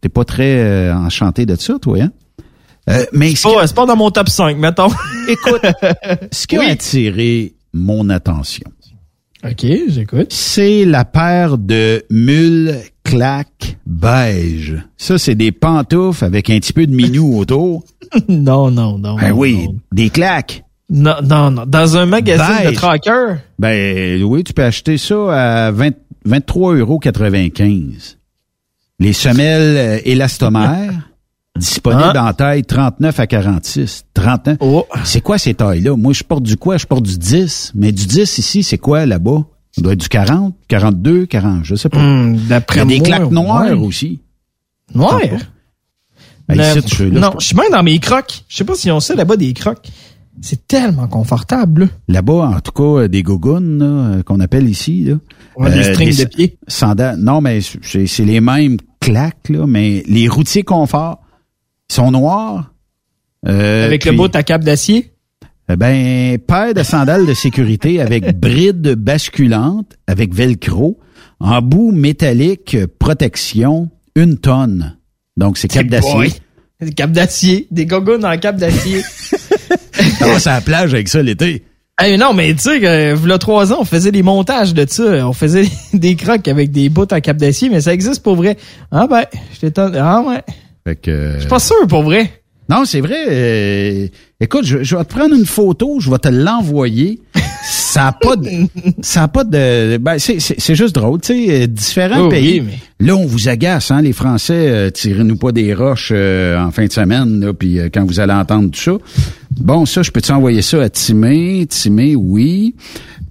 T'es 0.00 0.08
pas 0.08 0.24
très 0.24 0.58
euh, 0.58 0.94
enchanté 0.96 1.46
de 1.46 1.54
ça, 1.56 1.78
toi, 1.80 2.00
hein? 2.02 2.10
Euh, 2.90 3.04
mais 3.12 3.34
c'est 3.36 3.48
pas, 3.48 3.66
pas 3.68 3.86
dans 3.86 3.96
mon 3.96 4.10
top 4.10 4.28
5, 4.28 4.56
mettons. 4.56 4.88
Écoute, 5.28 5.62
ce 6.32 6.46
qui 6.48 6.56
a 6.56 6.62
attiré 6.70 7.54
mon 7.72 8.10
attention. 8.10 8.66
OK, 9.44 9.66
j'écoute. 9.88 10.32
C'est 10.32 10.84
la 10.84 11.04
paire 11.04 11.58
de 11.58 12.04
mules 12.10 12.76
claques 13.04 13.76
beige. 13.86 14.76
Ça, 14.96 15.18
c'est 15.18 15.34
des 15.34 15.52
pantoufles 15.52 16.24
avec 16.24 16.48
un 16.50 16.58
petit 16.58 16.72
peu 16.72 16.86
de 16.86 16.94
minou 16.94 17.38
autour. 17.38 17.84
non, 18.28 18.70
non, 18.70 18.98
non. 18.98 19.16
Ben 19.16 19.30
non, 19.30 19.36
oui, 19.38 19.66
non. 19.66 19.76
des 19.92 20.10
claques. 20.10 20.64
Non, 20.92 21.14
non, 21.24 21.50
non. 21.50 21.64
Dans 21.66 21.96
un 21.96 22.06
magazine 22.06 22.58
de 22.64 22.68
Beige. 22.68 22.76
tracker. 22.76 23.36
Ben 23.58 24.22
oui, 24.22 24.44
tu 24.44 24.52
peux 24.52 24.62
acheter 24.64 24.98
ça 24.98 25.66
à 25.66 25.70
20 25.72 25.90
23,95 26.28 26.78
euros. 26.78 27.00
Les 29.00 29.12
semelles 29.12 29.76
euh, 29.76 29.98
élastomères, 30.04 31.10
disponibles 31.58 32.12
Ah. 32.14 32.26
en 32.28 32.32
taille 32.32 32.62
39 32.62 33.18
à 33.18 33.26
46. 33.26 34.04
39. 34.14 34.58
Oh. 34.60 34.86
C'est 35.04 35.20
quoi 35.20 35.38
ces 35.38 35.54
tailles-là? 35.54 35.96
Moi, 35.96 36.12
je 36.12 36.22
porte 36.22 36.44
du 36.44 36.56
quoi? 36.56 36.76
Je 36.76 36.86
porte 36.86 37.02
du 37.02 37.18
10. 37.18 37.72
Mais 37.74 37.90
du 37.90 38.06
10 38.06 38.38
ici, 38.38 38.62
c'est 38.62 38.78
quoi 38.78 39.04
là-bas? 39.06 39.44
Ça 39.72 39.80
doit 39.82 39.94
être 39.94 40.00
du 40.00 40.08
40, 40.08 40.54
42, 40.68 41.26
40, 41.26 41.64
je 41.64 41.74
sais 41.74 41.88
pas. 41.88 41.98
Hmm, 41.98 42.34
Il 42.36 42.48
y 42.48 42.52
a 42.52 42.84
des 42.84 42.98
moi, 42.98 43.06
claques 43.06 43.30
noires 43.30 43.62
ouais. 43.62 43.72
aussi. 43.72 44.20
Noir? 44.94 45.18
Ben, 46.48 46.58
non, 47.12 47.32
je 47.38 47.46
suis 47.46 47.56
même 47.56 47.70
dans 47.72 47.82
mes 47.82 47.98
crocs. 47.98 48.44
Je 48.48 48.56
sais 48.58 48.64
pas 48.64 48.74
si 48.74 48.90
on 48.90 49.00
sait 49.00 49.14
là-bas 49.14 49.36
des 49.36 49.54
crocs. 49.54 49.88
C'est 50.40 50.66
tellement 50.66 51.08
confortable. 51.08 51.82
là. 51.82 51.86
Là-bas, 52.08 52.52
en 52.56 52.60
tout 52.60 52.72
cas, 52.72 53.02
euh, 53.02 53.08
des 53.08 53.22
gougounes, 53.22 53.78
là, 53.78 53.84
euh, 53.84 54.22
qu'on 54.22 54.40
appelle 54.40 54.68
ici, 54.68 55.04
là. 55.04 55.14
Ouais, 55.56 55.70
des 55.72 55.82
strings 55.84 56.18
de 56.18 56.24
pied. 56.24 56.58
Sandales. 56.66 57.18
Non, 57.18 57.40
mais 57.40 57.60
c'est 57.60 58.24
les 58.24 58.40
mêmes 58.40 58.78
claques, 59.00 59.48
là, 59.50 59.66
mais 59.66 60.02
les 60.06 60.28
routiers 60.28 60.62
confort 60.62 61.20
sont 61.90 62.10
noirs. 62.10 62.72
Euh, 63.46 63.84
Avec 63.84 64.04
le 64.04 64.12
bout 64.12 64.34
à 64.34 64.42
cap 64.42 64.64
d'acier? 64.64 65.12
eh 65.68 65.76
Ben, 65.76 66.38
paire 66.38 66.72
de 66.74 66.82
sandales 66.82 67.26
de 67.26 67.34
sécurité 67.34 68.00
avec 68.00 68.38
bride 68.38 68.94
basculante, 68.94 69.96
avec 70.06 70.32
velcro, 70.34 70.98
en 71.40 71.60
bout 71.60 71.92
métallique, 71.92 72.74
euh, 72.74 72.86
protection, 72.98 73.90
une 74.16 74.38
tonne. 74.38 74.96
Donc, 75.36 75.58
c'est 75.58 75.68
cap 75.68 75.86
d'acier. 75.86 76.32
Capes 76.96 77.12
d'acier. 77.12 77.68
Des 77.70 77.86
gogoons 77.86 78.24
en 78.24 78.36
cap 78.38 78.56
d'acier. 78.56 79.02
On 80.22 80.46
à 80.46 80.54
la 80.54 80.60
plage 80.60 80.94
avec 80.94 81.08
ça 81.08 81.22
l'été. 81.22 81.62
Hey, 82.00 82.16
non, 82.16 82.32
mais 82.32 82.54
tu 82.54 82.62
sais, 82.62 82.80
que, 82.80 83.14
v'là 83.14 83.38
trois 83.38 83.72
ans, 83.72 83.78
on 83.80 83.84
faisait 83.84 84.10
des 84.12 84.22
montages 84.22 84.74
de 84.74 84.86
ça. 84.88 85.28
On 85.28 85.32
faisait 85.32 85.68
des 85.92 86.16
crocs 86.16 86.48
avec 86.48 86.70
des 86.70 86.88
bouts 86.88 87.06
en 87.12 87.20
cap 87.20 87.36
d'acier, 87.36 87.68
mais 87.68 87.80
ça 87.82 87.92
existe 87.92 88.22
pour 88.22 88.34
vrai. 88.36 88.56
Ah 88.90 89.06
ben, 89.06 89.24
je 89.54 89.60
t'étonne. 89.60 89.94
Ah 89.96 90.22
ouais. 90.22 90.42
Fait 90.84 90.96
que, 90.96 91.10
euh, 91.10 91.34
Je 91.34 91.40
suis 91.40 91.48
pas 91.48 91.58
sûr 91.60 91.86
pour 91.88 92.02
vrai. 92.02 92.30
Non, 92.68 92.84
c'est 92.84 93.00
vrai. 93.00 93.24
euh, 93.28 94.06
écoute, 94.40 94.64
je, 94.64 94.82
je 94.82 94.96
vais 94.96 95.04
te 95.04 95.14
prendre 95.14 95.34
une 95.34 95.46
photo, 95.46 96.00
je 96.00 96.10
vais 96.10 96.18
te 96.18 96.28
l'envoyer. 96.28 97.20
Ça 97.92 98.06
a 98.06 98.12
pas 98.12 98.36
de, 98.36 98.48
ça 99.02 99.24
a 99.24 99.28
pas 99.28 99.44
de, 99.44 99.98
ben 99.98 100.18
c'est 100.18 100.74
juste 100.74 100.94
drôle, 100.94 101.20
tu 101.20 101.34
sais, 101.46 101.62
euh, 101.62 101.66
différents 101.66 102.26
Oh, 102.26 102.28
pays. 102.30 102.60
oui, 102.60 102.66
mais- 103.00 103.06
Là, 103.06 103.16
on 103.16 103.26
vous 103.26 103.48
agace, 103.48 103.90
hein, 103.90 104.00
les 104.00 104.12
Français, 104.14 104.54
euh, 104.70 104.90
tirez-nous 104.90 105.36
pas 105.36 105.52
des 105.52 105.74
roches 105.74 106.10
euh, 106.14 106.58
en 106.58 106.70
fin 106.70 106.86
de 106.86 106.92
semaine, 106.92 107.40
là, 107.40 107.52
puis 107.52 107.78
euh, 107.80 107.88
quand 107.92 108.04
vous 108.06 108.18
allez 108.20 108.32
entendre 108.32 108.70
tout 108.70 108.80
ça. 108.80 108.92
Bon, 109.60 109.84
ça, 109.84 110.02
je 110.02 110.10
peux 110.10 110.22
t'envoyer 110.22 110.62
ça 110.62 110.80
à 110.80 110.88
Timé, 110.88 111.66
Timé, 111.68 112.16
oui. 112.16 112.74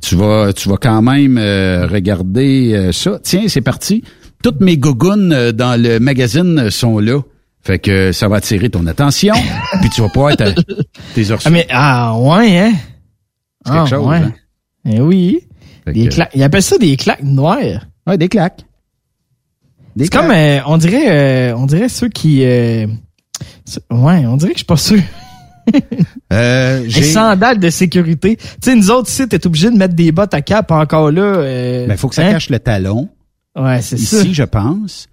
Tu 0.02 0.16
vas, 0.16 0.52
tu 0.54 0.70
vas 0.70 0.78
quand 0.78 1.02
même 1.02 1.38
euh, 1.40 1.88
regarder 1.88 2.74
euh, 2.74 2.92
ça. 2.92 3.20
Tiens, 3.24 3.44
c'est 3.48 3.62
parti. 3.62 4.04
Toutes 4.44 4.60
mes 4.62 4.78
gougounes 4.78 5.32
euh, 5.34 5.52
dans 5.52 5.82
le 5.82 6.00
magazine 6.00 6.70
sont 6.70 7.00
là. 7.00 7.20
Fait 7.64 7.80
que 7.80 8.12
ça 8.12 8.28
va 8.28 8.36
attirer 8.38 8.70
ton 8.70 8.86
attention, 8.88 9.34
puis 9.82 9.90
tu 9.90 10.02
vas 10.02 10.10
pouvoir 10.10 10.32
être 10.34 10.54
tes 11.16 11.32
Ah, 11.32 11.50
mais, 11.50 11.66
ah, 11.72 12.16
ouais, 12.20 12.60
hein? 12.60 12.74
C'est 13.66 13.72
quelque 13.72 13.84
Ah, 13.84 13.86
chose, 13.88 14.08
ouais. 14.08 14.18
hein? 14.18 14.34
Eh 14.86 15.00
oui. 15.00 15.40
Des 15.88 16.08
que- 16.08 16.14
claques. 16.14 16.32
Ils 16.36 16.44
appellent 16.44 16.62
ça 16.64 16.78
des 16.78 16.96
claques 16.98 17.24
noires. 17.24 17.86
Ouais, 18.08 18.18
des 18.18 18.30
claques. 18.30 18.62
Des 19.96 20.06
C'est 20.06 20.12
comme, 20.12 20.32
euh, 20.32 20.60
on 20.68 20.78
dirait, 20.78 21.52
euh, 21.52 21.56
on 21.58 21.66
dirait 21.66 21.90
ceux 21.90 22.08
qui, 22.10 22.44
euh, 22.46 22.88
ceux- 23.66 23.82
ouais, 23.92 24.26
on 24.26 24.38
dirait 24.38 24.52
que 24.52 24.56
je 24.58 24.60
suis 24.60 24.66
pas 24.66 24.78
sûr. 24.78 25.02
Euh, 26.34 26.84
Les 26.86 27.04
sandales 27.04 27.60
de 27.60 27.70
sécurité. 27.70 28.36
Tu 28.38 28.44
sais, 28.62 28.76
nous 28.76 28.90
autres 28.90 29.10
ici, 29.10 29.28
t'es 29.28 29.46
obligé 29.46 29.70
de 29.70 29.76
mettre 29.78 29.94
des 29.94 30.12
bottes 30.12 30.34
à 30.34 30.42
cap 30.42 30.72
encore 30.72 31.12
là. 31.12 31.22
Euh, 31.22 31.88
Ben, 31.88 31.98
faut 31.98 32.08
que 32.10 32.16
ça 32.16 32.26
hein? 32.26 32.32
cache 32.32 32.50
le 32.50 32.60
talon. 32.60 33.10
Ouais, 33.56 33.82
c'est 33.82 33.98
Ici, 33.98 34.16
ça. 34.16 34.24
je 34.32 34.44
pense. 34.44 35.08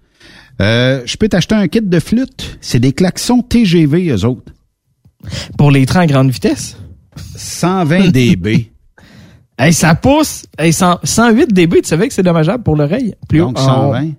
Euh, 0.61 1.01
je 1.05 1.17
peux 1.17 1.29
t'acheter 1.29 1.55
un 1.55 1.67
kit 1.67 1.81
de 1.81 1.99
flûte. 1.99 2.57
C'est 2.61 2.79
des 2.79 2.93
klaxons 2.93 3.41
TGV, 3.41 4.09
eux 4.09 4.25
autres. 4.25 4.51
Pour 5.57 5.71
les 5.71 5.85
trains 5.85 6.01
à 6.01 6.07
grande 6.07 6.31
vitesse. 6.31 6.77
120 7.35 8.07
dB. 8.11 8.71
Hey, 9.61 9.73
ça 9.73 9.93
pousse. 9.93 10.45
Hey, 10.57 10.71
100 10.71 10.99
108 11.03 11.53
dB, 11.53 11.81
tu 11.81 11.89
savais 11.89 12.07
que 12.07 12.13
c'est 12.13 12.23
dommageable 12.23 12.63
pour 12.63 12.77
l'oreille? 12.77 13.13
Plus 13.27 13.39
Donc, 13.39 13.59
haut. 13.59 13.61
120. 13.61 14.11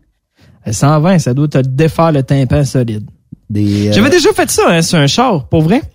Ah, 0.67 0.73
120, 0.73 1.19
ça 1.19 1.33
doit 1.33 1.49
te 1.49 1.59
défaire 1.59 2.13
le 2.13 2.23
tympan 2.23 2.65
solide. 2.65 3.09
Euh, 3.57 3.91
J'avais 3.91 4.11
déjà 4.11 4.33
fait 4.35 4.51
ça 4.51 4.63
hein, 4.69 4.83
sur 4.83 4.99
un 4.99 5.07
char, 5.07 5.49
pour 5.49 5.63
vrai. 5.63 5.81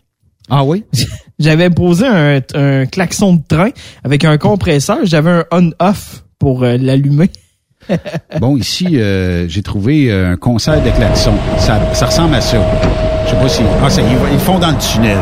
Ah 0.48 0.64
oui? 0.64 0.84
J'avais 1.40 1.72
posé 1.72 2.06
un, 2.06 2.40
un 2.54 2.86
klaxon 2.86 3.34
de 3.38 3.42
train 3.48 3.70
avec 4.04 4.24
un 4.26 4.38
compresseur. 4.38 5.00
J'avais 5.04 5.32
un 5.32 5.46
on-off 5.52 6.24
pour 6.38 6.64
euh, 6.64 6.78
l'allumer. 6.78 7.30
Bon, 8.40 8.56
ici, 8.58 8.88
euh, 8.94 9.48
j'ai 9.48 9.62
trouvé 9.64 10.12
euh, 10.12 10.34
un 10.34 10.38
concert 10.38 10.84
de 10.84 10.90
klaxons. 10.92 11.34
Ça, 11.58 11.80
ça 11.94 12.06
ressemble 12.08 12.36
à 12.36 12.42
ça. 12.42 12.58
Je 13.26 13.32
sais 13.32 13.36
pas 13.38 13.50
si... 13.50 13.62
Ah, 13.84 13.90
ça, 13.90 14.02
ils, 14.02 14.34
ils 14.34 14.40
font 14.40 14.60
dans 14.60 14.72
le 14.72 14.78
tunnel. 14.78 15.18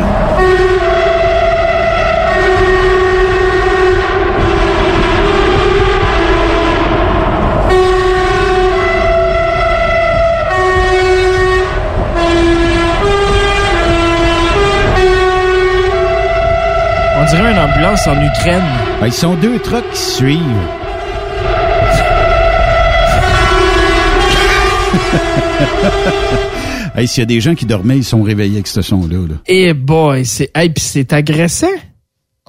On 17.24 17.26
dirait 17.26 17.52
une 17.52 17.58
ambulance 17.58 18.06
en 18.06 18.22
Ukraine. 18.22 18.62
Ben, 19.00 19.06
ils 19.06 19.12
sont 19.12 19.34
deux 19.36 19.58
trucks 19.58 19.90
qui 19.92 19.98
se 19.98 20.16
suivent. 20.16 20.38
hey, 26.94 27.08
s'il 27.08 27.20
y 27.20 27.22
a 27.22 27.26
des 27.26 27.40
gens 27.40 27.54
qui 27.54 27.64
dormaient, 27.64 27.96
ils 27.96 28.04
sont 28.04 28.22
réveillés 28.22 28.56
avec 28.56 28.66
ce 28.66 28.82
son-là. 28.82 29.26
Là. 29.26 29.36
Eh 29.46 29.72
boy, 29.72 30.26
c'est 30.26 30.50
hey, 30.54 30.68
pis 30.68 30.82
c'est 30.82 31.14
agressant. 31.14 31.66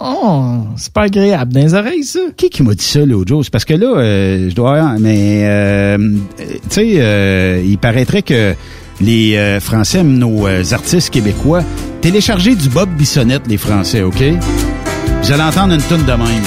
Oh, 0.02 0.58
c'est 0.76 0.92
pas 0.92 1.04
agréable 1.04 1.54
dans 1.54 1.62
les 1.62 1.74
oreilles, 1.74 2.04
ça. 2.04 2.20
Qui 2.36 2.50
qui 2.50 2.62
m'a 2.62 2.74
dit 2.74 2.84
ça 2.84 3.06
l'autre 3.06 3.30
jour? 3.30 3.46
C'est 3.46 3.52
parce 3.52 3.64
que 3.64 3.76
là, 3.76 3.96
euh, 3.96 4.50
je 4.50 4.56
dois... 4.56 4.98
Mais, 5.00 5.44
euh, 5.46 5.98
tu 6.38 6.46
sais, 6.70 6.96
euh, 6.98 7.64
il 7.66 7.78
paraîtrait 7.78 8.24
que 8.24 8.54
les 9.02 9.36
euh, 9.36 9.60
Français 9.60 10.00
aiment 10.00 10.18
nos 10.18 10.48
euh, 10.48 10.64
artistes 10.72 11.10
québécois. 11.10 11.64
Téléchargez 12.02 12.56
du 12.56 12.70
Bob 12.70 12.90
Bissonnette, 12.90 13.48
les 13.48 13.58
Français, 13.58 14.04
OK? 14.04 14.24
Vous 15.22 15.32
allez 15.32 15.44
entendre 15.44 15.74
une 15.74 15.82
tonne 15.82 16.06
de 16.06 16.12
même. 16.12 16.44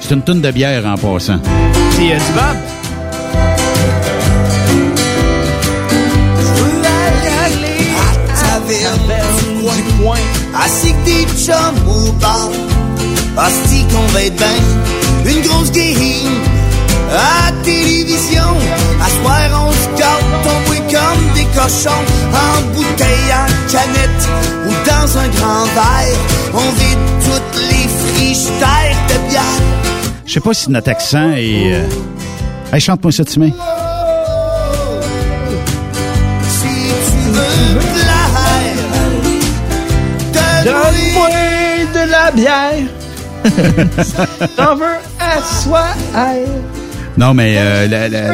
C'est 0.00 0.14
une 0.14 0.22
tonne 0.22 0.40
de 0.40 0.50
bière 0.50 0.86
en 0.86 0.96
passant. 0.96 1.38
C'est 1.92 2.12
euh, 2.12 2.16
du 2.16 2.32
Bob? 2.34 2.67
Assis 10.64 10.92
que 10.92 11.04
des 11.04 11.26
chums 11.36 11.88
au 11.88 12.12
bar. 12.12 12.50
Asti 13.36 13.84
qu'on 13.92 14.06
va 14.12 14.22
être 14.24 14.36
bien, 14.36 15.32
une 15.32 15.42
grosse 15.42 15.70
game 15.70 16.58
à 17.12 17.52
télévision. 17.62 18.50
À 19.00 19.08
soir, 19.08 19.66
on 19.66 19.72
se 19.72 20.00
garde 20.00 20.24
tomber 20.42 20.80
comme 20.92 21.34
des 21.34 21.46
cochons, 21.54 22.04
en 22.34 22.62
bouteille, 22.74 23.32
en 23.32 23.70
canette 23.70 24.28
ou 24.66 24.72
dans 24.86 25.18
un 25.18 25.28
grand 25.28 25.64
verre. 25.74 26.18
On 26.52 26.70
vide 26.80 26.98
toutes 27.24 27.60
les 27.70 27.86
frigidaires 27.88 28.96
de 29.08 29.30
bière. 29.30 29.62
Je 30.26 30.32
sais 30.34 30.40
pas 30.40 30.54
si 30.54 30.70
notre 30.70 30.90
accent 30.90 31.30
est... 31.32 31.72
Euh... 31.72 31.86
Hey, 32.72 32.80
chante-moi 32.80 33.12
ça, 33.12 33.24
Timé. 33.24 33.54
Si 36.50 36.74
tu 37.06 37.30
veux 37.30 38.17
Donne-moi 40.68 41.28
de 41.94 42.10
la 42.10 42.30
bière. 42.30 42.88
T'en 44.56 44.74
veux 44.76 44.98
à 45.18 45.42
soi. 45.42 45.84
Non, 47.18 47.34
mais 47.34 47.56
euh, 47.58 47.88
la- 47.88 48.08
la- 48.08 48.32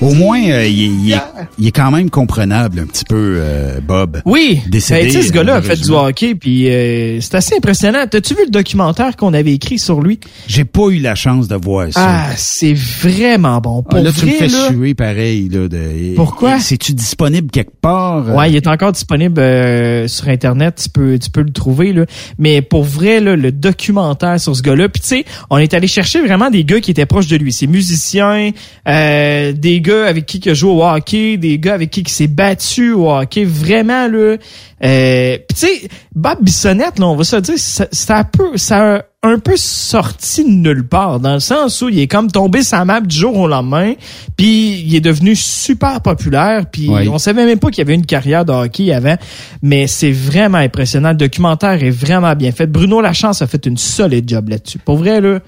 au 0.00 0.12
moins, 0.12 0.42
euh, 0.50 0.66
il, 0.66 0.82
est- 0.82 0.86
il 1.04 1.12
est, 1.12 1.20
il 1.58 1.66
est 1.68 1.70
quand 1.70 1.92
même 1.92 2.10
comprenable 2.10 2.80
un 2.80 2.86
petit 2.86 3.04
peu, 3.04 3.36
euh, 3.38 3.80
Bob. 3.80 4.20
Oui, 4.24 4.60
Décédé, 4.68 5.02
Ben, 5.02 5.06
tu 5.12 5.22
sais, 5.22 5.28
ce 5.28 5.32
gars-là 5.32 5.54
a 5.56 5.62
fait 5.62 5.76
du 5.80 5.90
hockey, 5.92 6.34
puis 6.34 6.68
euh, 6.68 7.20
c'est 7.20 7.36
assez 7.36 7.54
impressionnant. 7.56 8.04
T'as-tu 8.10 8.34
vu 8.34 8.40
le 8.46 8.50
documentaire 8.50 9.14
qu'on 9.16 9.32
avait 9.34 9.52
écrit 9.52 9.78
sur 9.78 10.00
lui? 10.00 10.18
J'ai 10.48 10.64
pas 10.64 10.88
eu 10.88 10.98
la 10.98 11.14
chance 11.14 11.46
de 11.46 11.54
voir 11.54 11.92
ça. 11.92 12.00
Ah, 12.04 12.30
c'est 12.36 12.74
vraiment 12.74 13.60
bon. 13.60 13.82
Pour 13.84 13.98
Ah, 13.98 14.02
là, 14.02 14.10
tu 14.12 14.26
me 14.26 14.30
vrai, 14.30 14.38
fais 14.38 14.48
là, 14.48 14.68
suer 14.68 14.94
pareil. 14.94 15.48
Là, 15.48 15.68
de, 15.68 16.14
Pourquoi? 16.16 16.58
C'est-tu 16.58 16.94
disponible 16.94 17.50
quelque 17.52 17.72
part? 17.80 18.34
Ouais, 18.34 18.50
il 18.50 18.56
est 18.56 18.66
encore 18.66 18.90
disponible 18.92 19.38
euh, 19.40 20.08
sur 20.08 20.28
internet, 20.28 20.80
tu 20.82 20.88
peux 20.88 21.18
tu 21.20 21.30
peux 21.30 21.42
le 21.42 21.52
trouver 21.52 21.92
là. 21.92 22.06
Mais 22.38 22.62
pour 22.62 22.82
vrai 22.82 23.20
là, 23.20 23.36
le 23.36 23.52
documentaire 23.52 24.40
sur 24.40 24.56
ce 24.56 24.62
gars-là, 24.62 24.88
puis 24.88 25.00
tu 25.00 25.08
sais, 25.08 25.24
on 25.50 25.58
est 25.58 25.72
allé 25.74 25.86
chercher 25.86 26.20
vraiment 26.20 26.50
des 26.50 26.64
gars 26.64 26.80
qui 26.80 26.90
étaient 26.90 27.06
proches 27.06 27.28
de 27.28 27.36
lui, 27.36 27.52
ses 27.52 27.66
musiciens, 27.92 28.50
euh, 28.88 29.52
des 29.52 29.80
gars 29.80 30.06
avec 30.06 30.26
qui 30.26 30.38
il 30.38 30.50
a 30.50 30.54
joué 30.54 30.70
au 30.70 30.82
hockey, 30.84 31.36
des 31.36 31.58
gars 31.58 31.74
avec 31.74 31.90
qui 31.90 32.00
il 32.00 32.08
s'est 32.08 32.26
battu 32.26 32.92
au 32.92 33.10
hockey, 33.10 33.44
vraiment 33.44 34.08
là. 34.08 34.36
Euh, 34.84 35.38
tu 35.48 35.54
sais, 35.56 35.88
Bob 36.14 36.38
Bissonnette 36.42 36.98
là, 36.98 37.06
on 37.06 37.14
va 37.16 37.22
se 37.24 37.36
dire, 37.36 37.54
ça, 37.56 37.86
ça 37.92 38.16
a 38.18 38.24
peu 38.24 38.56
ça 38.56 38.96
a 38.96 39.02
un 39.24 39.38
peu 39.38 39.52
sorti 39.56 40.42
de 40.42 40.50
nulle 40.50 40.84
part 40.88 41.20
dans 41.20 41.34
le 41.34 41.40
sens 41.40 41.80
où 41.82 41.88
il 41.88 42.00
est 42.00 42.08
comme 42.08 42.28
tombé 42.32 42.64
sa 42.64 42.84
map 42.84 43.00
du 43.00 43.16
jour 43.16 43.36
au 43.36 43.46
lendemain, 43.46 43.92
puis 44.36 44.80
il 44.84 44.96
est 44.96 45.00
devenu 45.00 45.36
super 45.36 46.00
populaire, 46.00 46.64
puis 46.66 46.88
Oui. 46.88 47.08
on 47.08 47.18
savait 47.18 47.44
même 47.46 47.60
pas 47.60 47.68
qu'il 47.68 47.78
y 47.78 47.82
avait 47.82 47.94
une 47.94 48.06
carrière 48.06 48.44
de 48.44 48.50
hockey 48.52 48.92
avant, 48.92 49.14
mais 49.62 49.86
c'est 49.86 50.10
vraiment 50.10 50.58
impressionnant. 50.58 51.10
Le 51.10 51.14
documentaire 51.16 51.80
est 51.84 51.90
vraiment 51.90 52.34
bien 52.34 52.50
fait. 52.50 52.66
Bruno 52.66 53.00
Lachance 53.00 53.40
a 53.42 53.46
fait 53.46 53.64
une 53.66 53.76
solide 53.76 54.28
job 54.28 54.48
là-dessus. 54.48 54.78
Pour 54.78 54.96
vrai, 54.96 55.20
là. 55.20 55.38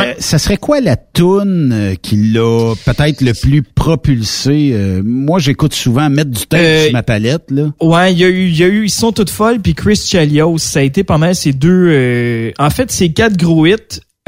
Euh, 0.00 0.14
ça 0.18 0.38
serait 0.38 0.56
quoi 0.56 0.80
la 0.80 0.96
toune 0.96 1.70
euh, 1.72 1.94
qui 2.00 2.16
l'a 2.32 2.74
peut-être 2.84 3.20
le 3.20 3.32
plus 3.34 3.62
propulsé? 3.62 4.70
Euh, 4.74 5.02
moi, 5.04 5.38
j'écoute 5.38 5.74
souvent 5.74 6.08
mettre 6.10 6.30
du 6.30 6.46
temps 6.46 6.56
Euh, 6.60 6.84
sur 6.84 6.92
ma 6.92 7.02
palette. 7.02 7.50
Là. 7.50 7.72
Ouais, 7.80 8.12
il 8.12 8.18
y 8.18 8.24
a 8.24 8.28
eu, 8.28 8.46
il 8.48 8.56
y 8.56 8.64
a 8.64 8.68
eu, 8.68 8.84
ils 8.84 8.90
sont 8.90 9.12
toutes 9.12 9.30
folles, 9.30 9.60
puis 9.60 9.74
Chris 9.74 9.96
Chelios, 9.96 10.58
ça 10.58 10.80
a 10.80 10.82
été 10.82 11.04
pas 11.04 11.18
mal 11.18 11.34
ces 11.34 11.52
deux. 11.52 11.88
euh, 11.90 12.50
en 12.58 12.70
fait, 12.70 12.90
ces 12.90 13.12
quatre 13.12 13.36
gros 13.36 13.66
hits. 13.66 13.76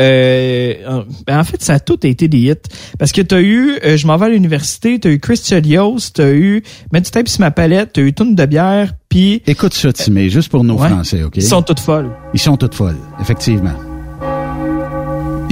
Euh, 0.00 0.74
en- 0.88 1.04
ben, 1.24 1.38
en 1.38 1.44
fait, 1.44 1.62
ça 1.62 1.74
a 1.74 1.78
tout 1.80 2.04
été 2.04 2.26
des 2.26 2.38
hits. 2.50 2.54
Parce 2.98 3.12
que 3.12 3.22
t'as 3.22 3.40
eu 3.40 3.78
euh, 3.84 3.96
Je 3.96 4.06
m'en 4.08 4.16
vais 4.16 4.26
à 4.26 4.28
l'université, 4.28 4.98
t'as 4.98 5.08
eu 5.10 5.20
Chris 5.20 5.40
Chelios, 5.44 5.98
t'as 6.12 6.32
eu 6.32 6.64
Mettre 6.92 7.04
du 7.06 7.10
tape 7.12 7.28
sur 7.28 7.40
ma 7.40 7.52
palette, 7.52 7.90
t'as 7.92 8.02
eu 8.02 8.12
Toune 8.12 8.34
de 8.34 8.44
bière, 8.46 8.92
puis... 9.08 9.40
Écoute 9.46 9.72
ça, 9.72 9.92
Timé, 9.92 10.28
juste 10.30 10.48
pour 10.48 10.64
nos 10.64 10.76
Ouais. 10.80 10.88
Français, 10.88 11.22
OK? 11.22 11.34
Ils 11.36 11.42
sont 11.42 11.62
toutes 11.62 11.78
folles. 11.78 12.10
Ils 12.34 12.40
sont 12.40 12.56
toutes 12.56 12.74
folles, 12.74 12.98
effectivement. 13.20 13.70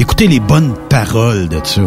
Écoutez 0.02 0.26
les 0.26 0.40
bonnes 0.40 0.74
paroles 0.88 1.48
de 1.48 1.60
ça. 1.62 1.80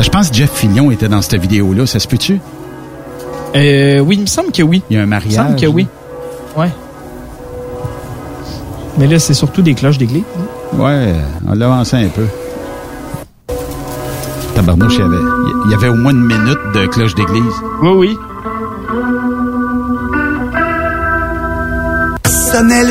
Je 0.00 0.08
pense 0.08 0.30
que 0.30 0.34
Jeff 0.34 0.50
Fillion 0.52 0.90
était 0.90 1.06
dans 1.08 1.22
cette 1.22 1.40
vidéo-là, 1.40 1.86
ça 1.86 2.00
se 2.00 2.08
peut-tu? 2.08 2.40
Euh, 3.54 4.00
oui, 4.00 4.16
il 4.16 4.22
me 4.22 4.26
semble 4.26 4.50
que 4.50 4.64
oui. 4.64 4.82
Il 4.90 4.96
y 4.96 4.98
a 4.98 5.02
un 5.02 5.04
Il 5.04 5.06
me 5.06 5.10
mariage. 5.10 5.34
semble 5.34 5.54
que 5.54 5.66
oui. 5.66 5.86
Ouais. 6.56 6.70
Mais 8.98 9.06
là, 9.06 9.20
c'est 9.20 9.34
surtout 9.34 9.62
des 9.62 9.74
cloches 9.74 9.98
d'église. 9.98 10.24
Ouais, 10.72 11.14
on 11.48 11.54
l'avançait 11.54 11.98
un 11.98 12.08
peu. 12.08 12.26
Tabarnouche, 14.56 14.94
il 14.94 15.00
y 15.00 15.02
avait, 15.02 15.16
il 15.66 15.70
y 15.70 15.74
avait 15.74 15.88
au 15.88 15.94
moins 15.94 16.10
une 16.10 16.26
minute 16.26 16.58
de 16.74 16.86
cloche 16.86 17.14
d'église. 17.14 17.44
Oui, 17.80 17.90
oui. 17.94 18.18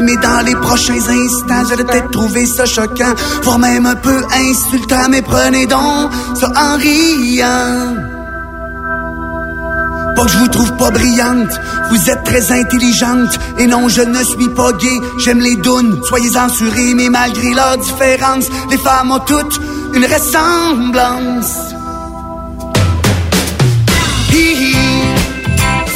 Mais 0.03 0.15
dans 0.17 0.45
les 0.45 0.55
prochains 0.55 0.93
instants, 0.93 1.63
j'allais 1.67 1.83
peut-être 1.83 2.11
trouver 2.11 2.45
ça 2.45 2.65
choquant, 2.65 3.13
voire 3.43 3.59
même 3.59 3.85
un 3.85 3.95
peu 3.95 4.23
insultant, 4.33 5.09
mais 5.09 5.21
prenez 5.21 5.65
donc 5.65 6.11
ça 6.35 6.51
en 6.55 6.77
riant. 6.77 7.95
Pas 10.15 10.23
que 10.23 10.31
je 10.31 10.37
vous 10.37 10.47
trouve 10.47 10.71
pas 10.77 10.91
brillante, 10.91 11.59
vous 11.89 12.09
êtes 12.09 12.23
très 12.23 12.51
intelligente, 12.51 13.37
et 13.57 13.67
non, 13.67 13.89
je 13.89 14.01
ne 14.01 14.23
suis 14.23 14.49
pas 14.49 14.71
gay, 14.73 14.99
j'aime 15.17 15.39
les 15.39 15.55
dounes, 15.57 15.99
soyez 16.07 16.29
censurés, 16.29 16.93
mais 16.95 17.09
malgré 17.09 17.53
leur 17.53 17.77
différence, 17.77 18.45
les 18.69 18.77
femmes 18.77 19.11
ont 19.11 19.19
toutes 19.19 19.59
une 19.93 20.05
ressemblance. 20.05 21.53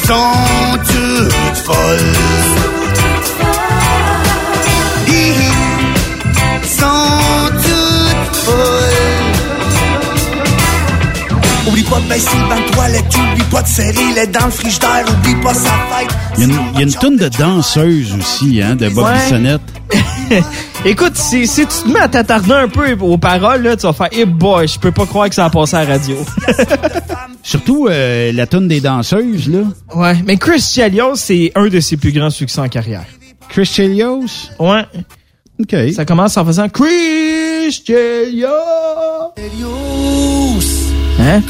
Sont 0.05 0.77
toutes 0.85 1.57
folles. 1.63 2.52
Oublie 11.73 11.83
pas 11.85 11.99
de 12.01 12.07
baisser 12.07 12.37
le 12.37 12.49
banc 12.49 12.61
de 12.67 12.71
toilette, 12.71 13.05
oublie 13.31 13.43
pas 13.49 13.63
de 13.63 13.67
serrer 13.67 14.13
les 14.15 14.27
dents 14.27 14.45
le 14.45 14.51
frigidaire, 14.51 15.05
oublie 15.11 15.35
pas 15.41 15.55
sa 15.55 15.71
fête. 15.71 16.07
Il 16.37 16.41
y 16.41 16.43
a 16.43 16.45
une, 16.45 16.59
il 16.73 16.79
y 16.79 16.83
a 16.83 16.85
une 16.85 16.93
toune 16.93 17.17
de 17.17 17.27
danseuse 17.29 18.13
aussi, 18.13 18.61
hein, 18.61 18.75
de 18.75 18.89
Bob 18.89 19.05
Ouais. 19.05 19.13
Bissonnette. 19.23 19.61
Écoute, 20.85 21.15
si, 21.15 21.47
si 21.47 21.61
tu 21.65 21.73
te 21.83 21.87
mets 21.89 21.99
à 21.99 22.07
t'attarder 22.07 22.53
un 22.53 22.67
peu 22.67 22.95
aux 23.01 23.17
paroles, 23.17 23.63
là, 23.63 23.75
tu 23.75 23.87
vas 23.87 23.93
faire, 23.93 24.09
eh 24.11 24.25
boy, 24.25 24.67
je 24.67 24.77
peux 24.77 24.91
pas 24.91 25.07
croire 25.07 25.29
que 25.29 25.33
ça 25.33 25.45
a 25.45 25.49
passé 25.49 25.75
à 25.75 25.83
la 25.83 25.93
radio. 25.93 26.15
Surtout 27.41 27.87
euh, 27.89 28.31
la 28.33 28.45
toune 28.45 28.67
des 28.67 28.79
danseuses, 28.79 29.49
là. 29.49 29.61
ouais, 29.95 30.15
mais 30.27 30.37
Chris 30.37 30.61
Chelios, 30.61 31.15
c'est 31.15 31.51
un 31.55 31.69
de 31.69 31.79
ses 31.79 31.97
plus 31.97 32.11
grands 32.11 32.29
succès 32.29 32.61
en 32.61 32.69
carrière. 32.69 33.05
Chris 33.49 33.65
Chelios? 33.65 34.25
Ouais. 34.59 34.83
OK. 35.59 35.75
Ça 35.95 36.05
commence 36.05 36.37
en 36.37 36.45
faisant 36.45 36.69
Chris 36.69 37.71
Chelios. 37.71 38.47
Hein? 41.19 41.41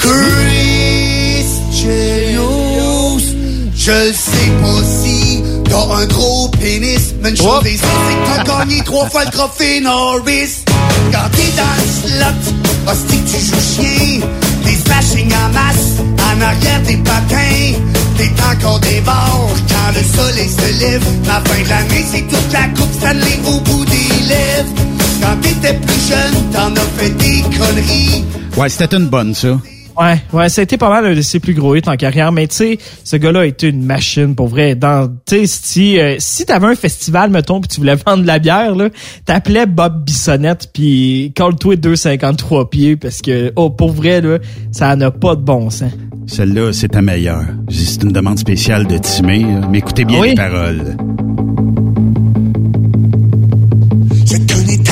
Je 3.86 3.92
le 3.92 4.14
sais 4.14 4.52
pas 4.62 4.82
si 5.04 5.44
t'as 5.70 5.96
un 5.96 6.06
gros 6.06 6.48
pénis, 6.48 7.14
mais 7.22 7.32
une 7.32 7.36
chose 7.36 7.66
est 7.66 7.76
sûre, 7.76 7.88
c'est 8.08 8.16
que 8.16 8.46
t'as 8.46 8.60
gagné 8.60 8.82
trois 8.84 9.10
fois 9.10 9.26
le 9.26 9.32
trophée 9.32 9.82
Norris. 9.82 10.64
Quand 11.12 11.30
t'es 11.34 11.52
dans 11.58 11.76
le 11.78 11.86
slot, 12.08 12.54
hostie 12.90 13.20
que 13.20 13.30
tu 13.30 13.46
joues 13.46 13.66
chien, 13.76 14.22
des 14.64 14.78
smashing 14.86 15.30
en 15.34 15.50
masse, 15.52 16.00
en 16.00 16.42
arrière 16.42 16.82
des 16.84 16.96
patins, 16.96 17.74
t'es 18.18 18.32
encore 18.50 18.80
des 18.80 19.02
bords 19.02 19.52
quand 19.68 19.92
le 19.94 20.04
soleil 20.18 20.50
se 20.50 20.80
lève. 20.80 21.04
La 21.28 21.42
fin 21.42 21.62
de 21.62 21.68
l'année, 21.68 22.06
c'est 22.10 22.22
toute 22.22 22.54
la 22.54 22.68
coupe 22.70 22.94
Stanley 22.94 23.40
au 23.46 23.60
bout 23.60 23.84
des 23.84 24.28
lèvres. 24.30 24.93
Quand 25.22 25.38
t'étais 25.42 25.74
plus 25.76 26.10
jeune, 26.10 26.52
t'en 26.52 26.74
as 26.74 26.86
fait 26.98 27.10
des 27.12 27.42
conneries. 27.58 28.24
Ouais, 28.58 28.70
c'était 28.70 28.98
une 28.98 29.08
bonne, 29.08 29.34
ça. 29.34 29.60
Ouais, 30.00 30.20
ouais, 30.34 30.50
ça 30.50 30.62
a 30.62 30.64
été 30.64 30.76
pas 30.78 30.90
mal 30.90 31.06
un 31.06 31.14
de 31.14 31.22
ses 31.22 31.40
plus 31.40 31.54
gros 31.54 31.76
hits 31.76 31.84
en 31.86 31.96
carrière, 31.96 32.32
mais 32.32 32.48
tu 32.48 32.56
sais, 32.56 32.78
ce 33.04 33.16
gars-là 33.16 33.42
a 33.42 33.46
été 33.46 33.68
une 33.68 33.84
machine 33.86 34.34
pour 34.34 34.48
vrai. 34.48 34.74
Dans, 34.74 35.08
tu 35.08 35.46
sais, 35.46 35.46
si 35.46 36.00
euh, 36.00 36.16
si 36.18 36.46
t'avais 36.48 36.66
un 36.66 36.74
festival, 36.76 37.30
mettons, 37.30 37.62
puis 37.62 37.68
tu 37.68 37.80
voulais 37.80 37.94
vendre 38.08 38.24
de 38.24 38.28
la 38.28 38.40
bière, 38.40 38.74
là, 38.74 38.90
t'appelais 39.26 39.68
Bob 39.68 40.04
Bissonnette, 40.04 40.70
puis 40.74 41.32
call-toi 41.36 41.76
2,53 41.76 42.70
pieds, 42.70 42.96
parce 42.96 43.22
que, 43.22 43.54
oh, 43.56 43.70
pour 43.70 43.92
vrai, 43.92 44.20
là, 44.22 44.40
ça 44.72 44.96
n'a 44.96 45.12
pas 45.12 45.36
de 45.36 45.42
bon 45.42 45.70
sens. 45.70 45.92
Celle-là, 46.26 46.74
c'est 46.74 46.88
ta 46.90 47.04
meilleure. 47.04 47.46
C'est 47.70 48.02
une 48.02 48.14
demande 48.14 48.40
spéciale 48.40 48.88
de 48.88 48.98
Timé, 48.98 49.42
là. 49.44 49.68
mais 49.70 49.78
écoutez 49.78 50.06
bien 50.06 50.20
Oui? 50.22 50.30
les 50.30 50.36
paroles. 50.36 50.98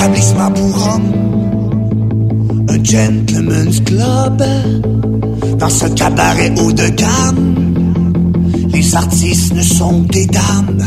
Établissement 0.01 0.51
pour 0.51 0.87
hommes, 0.87 2.65
un 2.69 2.83
gentleman's 2.83 3.79
club. 3.81 4.43
Dans 5.59 5.69
ce 5.69 5.85
cabaret 5.89 6.51
haut 6.57 6.71
de 6.71 6.87
gamme, 6.89 7.55
les 8.73 8.95
artistes 8.95 9.53
ne 9.53 9.61
sont 9.61 9.99
des 10.09 10.25
dames. 10.25 10.83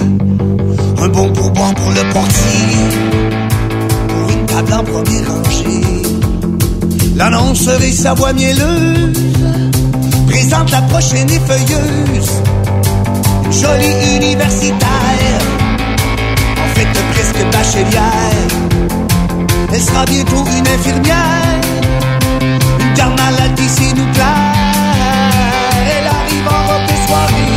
Un 1.01 1.09
bon 1.09 1.33
pourboire 1.33 1.75
pour 1.75 1.91
le 1.91 2.13
portier, 2.13 2.89
pour 4.09 4.31
une 4.31 4.47
table 4.47 4.73
en 4.73 4.83
première 4.83 5.29
rangée. 5.29 6.03
L'annonceur 7.15 7.81
et 7.83 7.93
sa 7.93 8.15
voix 8.15 8.33
mielleuse 8.33 9.17
présente 10.27 10.73
la 10.73 10.83
prochaine 10.83 11.31
effeuilleuse. 11.31 12.43
Jolie 13.53 14.17
universitaire 14.17 15.41
en 16.59 16.75
fait 16.75 16.89
presque 17.13 17.53
bachelière. 17.53 18.64
Elle 19.75 19.81
sera 19.81 20.05
bientôt 20.05 20.45
une 20.57 20.69
infirmière, 20.69 21.61
une 22.41 22.95
garde 22.95 23.19
malade 23.19 23.55
d'ici 23.57 23.93
nous 23.97 24.07
plaire. 24.13 24.55
Elle 25.91 26.07
arrive 26.07 26.47
en 26.47 26.67
robe 26.69 26.87
de 26.87 26.97
soirée, 27.09 27.51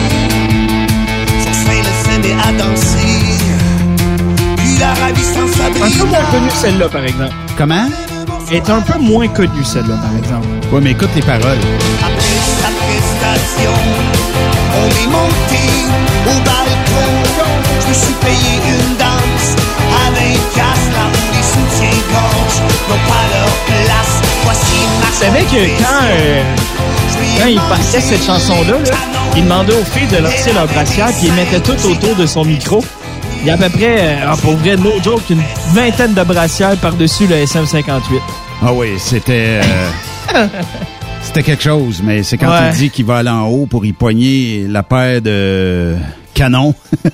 sur 1.44 1.53
Saint-Le-Saint 1.53 2.23
et 2.23 2.34
à 2.34 2.52
danser. 2.53 3.22
Puis 4.57 4.77
la 4.80 4.95
ravissante 4.95 5.52
Un 5.64 5.91
peu 5.91 6.06
moins 6.07 6.26
connue 6.31 6.49
celle-là, 6.60 6.89
par 6.89 7.06
exemple? 7.06 7.35
Comment? 7.56 7.88
Elle 8.49 8.57
est 8.57 8.69
un 8.72 8.81
peu 8.81 8.98
moins 8.98 9.27
connue 9.27 9.64
celle-là, 9.64 9.98
par 9.98 10.18
exemple. 10.18 10.48
Ouais, 10.72 10.81
mais 10.81 10.91
écoute 10.91 11.11
les 11.14 11.22
paroles. 11.22 11.60
Après 12.02 12.39
sa 12.61 12.69
prestation, 12.81 13.73
on 14.73 14.88
est 14.88 15.11
monté 15.11 15.64
au 16.26 16.34
balcon. 16.44 17.11
Je 17.81 17.88
me 17.89 17.94
suis 17.94 18.14
payé 18.14 18.57
une 18.65 18.98
danse 18.98 19.26
savais 25.14 25.41
que 25.43 25.81
quand, 25.81 26.05
euh, 26.11 26.43
quand 27.39 27.47
il 27.47 27.59
passait 27.69 28.01
cette 28.01 28.23
chanson-là, 28.23 28.73
là, 28.91 28.97
il 29.35 29.43
demandait 29.43 29.73
aux 29.73 29.84
filles 29.84 30.07
de 30.07 30.18
lancer 30.23 30.53
leur 30.53 30.68
brassière 30.68 31.07
puis 31.07 31.27
il 31.27 31.34
mettait 31.34 31.59
tout 31.59 31.76
autour 31.89 32.15
de 32.15 32.26
son 32.26 32.45
micro. 32.45 32.84
Il 33.41 33.47
y 33.47 33.49
a 33.49 33.53
à 33.53 33.57
peu 33.57 33.69
près, 33.69 33.97
euh, 33.99 34.26
ah, 34.27 34.35
pour 34.41 34.55
vrai, 34.57 34.76
no 34.77 34.91
joke, 35.03 35.30
une 35.30 35.41
vingtaine 35.73 36.14
de 36.14 36.23
brassières 36.23 36.76
par-dessus 36.77 37.27
le 37.27 37.35
SM58. 37.45 38.01
Ah 38.64 38.73
oui, 38.73 38.89
c'était... 38.97 39.61
euh, 40.35 40.47
c'était 41.22 41.43
quelque 41.43 41.64
chose, 41.64 42.01
mais 42.03 42.23
c'est 42.23 42.38
quand 42.38 42.49
Ouais. 42.49 42.69
il 42.72 42.77
dit 42.77 42.89
qu'il 42.89 43.05
va 43.05 43.18
aller 43.18 43.30
en 43.30 43.45
haut 43.47 43.65
pour 43.68 43.85
y 43.85 43.93
poigner 43.93 44.65
la 44.68 44.81
paire 44.84 45.22
de 45.22 45.95
canons. 46.38 46.73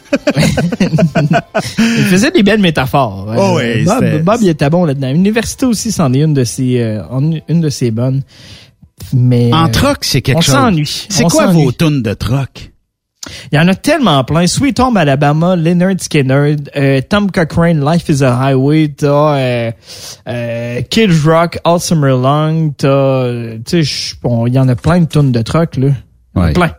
Il 1.77 2.05
faisait 2.09 2.31
des 2.31 2.43
belles 2.43 2.59
métaphores. 2.61 3.33
Oh 3.37 3.57
oui, 3.57 3.85
Bob, 4.23 4.39
il 4.41 4.49
était 4.49 4.69
bon 4.69 4.85
là-dedans. 4.85 5.11
L'université 5.11 5.65
aussi, 5.65 5.91
c'en 5.91 6.13
est 6.13 6.19
une 6.21 6.33
de 6.33 6.43
ses, 6.43 6.79
euh, 6.81 7.01
une 7.47 7.61
de 7.61 7.69
ses 7.69 7.91
bonnes. 7.91 8.21
Mais 9.13 9.51
En 9.53 9.69
troc, 9.69 9.99
c'est 10.01 10.21
quelque 10.21 10.37
on 10.37 10.41
chose. 10.41 10.55
s'ennuie. 10.55 11.05
C'est 11.09 11.25
On 11.25 11.27
quoi 11.27 11.47
vos 11.47 11.71
tunes 11.71 12.01
de 12.01 12.13
troc? 12.13 12.71
Il 13.51 13.55
y 13.55 13.59
en 13.59 13.67
a 13.69 13.75
tellement 13.75 14.21
plein. 14.25 14.47
Sweet 14.47 14.79
Home 14.81 14.97
Alabama, 14.97 15.55
Leonard 15.55 15.95
Skinner, 15.99 16.57
euh, 16.75 16.99
Tom 17.07 17.31
Cochrane, 17.31 17.83
Life 17.83 18.09
is 18.09 18.21
a 18.21 18.37
Highway, 18.37 18.89
t'as 18.97 19.37
euh, 19.37 19.71
euh, 20.27 20.81
Kid 20.89 21.09
Rock, 21.25 21.57
All 21.63 21.79
Summer 21.79 22.17
Long, 22.17 22.73
t'as, 22.77 23.55
tu 23.65 23.83
sais, 23.85 24.15
il 24.47 24.53
y 24.53 24.59
en 24.59 24.67
a 24.67 24.75
plein 24.75 24.99
de 25.01 25.05
tunes 25.05 25.31
de 25.31 25.41
truck 25.41 25.77
là. 25.77 25.89
Ouais. 26.35 26.51
Plein, 26.51 26.71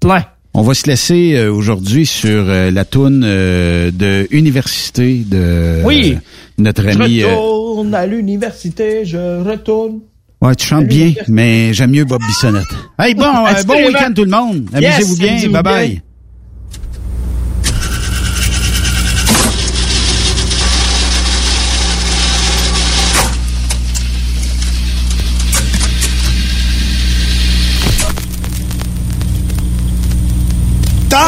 plein. 0.00 0.24
On 0.52 0.62
va 0.62 0.74
se 0.74 0.86
laisser 0.88 1.34
euh, 1.34 1.52
aujourd'hui 1.52 2.06
sur 2.06 2.44
euh, 2.48 2.70
la 2.72 2.84
toune 2.84 3.22
euh, 3.24 3.90
de 3.92 4.26
Université 4.32 5.22
de 5.24 5.80
Oui. 5.84 6.18
notre 6.58 6.82
Je 6.82 6.88
ami. 7.00 7.22
euh, 7.22 7.28
retourne 7.36 7.94
à 7.94 8.04
l'université, 8.06 9.04
je 9.04 9.42
retourne. 9.48 10.00
ouais, 10.42 10.54
tu 10.56 10.66
chantes 10.66 10.86
bien, 10.86 11.12
mais 11.28 11.72
j'aime 11.72 11.92
mieux 11.92 12.04
Bob 12.04 12.20
Bissonnette. 12.26 12.66
Hey, 12.98 13.14
bon, 13.14 13.22
bon 13.66 13.86
week-end 13.86 14.12
tout 14.14 14.24
le 14.24 14.30
monde. 14.30 14.68
Yes, 14.80 14.96
Amusez-vous 14.96 15.16
bien. 15.18 15.30
amusez-vous 15.32 16.00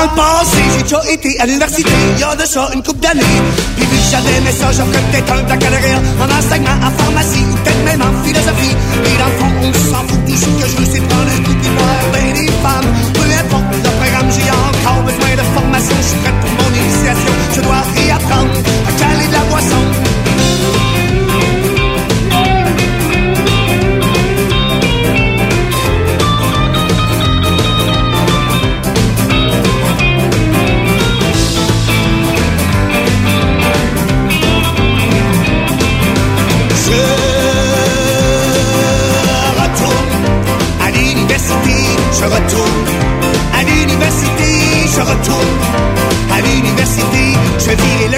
Dans 0.02 0.10
le 0.10 0.16
passé, 0.16 0.58
j'ai 0.76 0.82
déjà 0.82 1.00
été 1.12 1.38
à 1.38 1.46
l'université, 1.46 1.92
il 2.14 2.20
y 2.20 2.24
a 2.24 2.34
de 2.34 2.74
une 2.74 2.82
couple 2.82 2.98
d'années. 2.98 3.22
Puis 3.76 3.86
que 3.86 3.94
j'avais 4.10 4.36
aimé 4.38 4.50
ça, 4.50 4.72
j'offrais 4.72 4.98
peut-être 5.12 5.32
un 5.32 5.42
baccalauréat 5.44 6.02
en 6.18 6.38
enseignement, 6.38 6.74
en 6.82 6.90
pharmacie 6.90 7.44
ou 7.48 7.54
peut-être 7.62 7.84
même 7.84 8.02
en 8.02 8.24
philosophie. 8.24 8.74
Et 9.06 9.16
dans 9.16 9.30
fond, 9.38 9.52
on 9.62 9.72
s'en 9.72 10.02
fout, 10.08 10.18
tout 10.26 10.50
que 10.58 10.66
je 10.66 10.76
veux, 10.76 10.86
c'est 10.92 11.06
prendre 11.06 11.31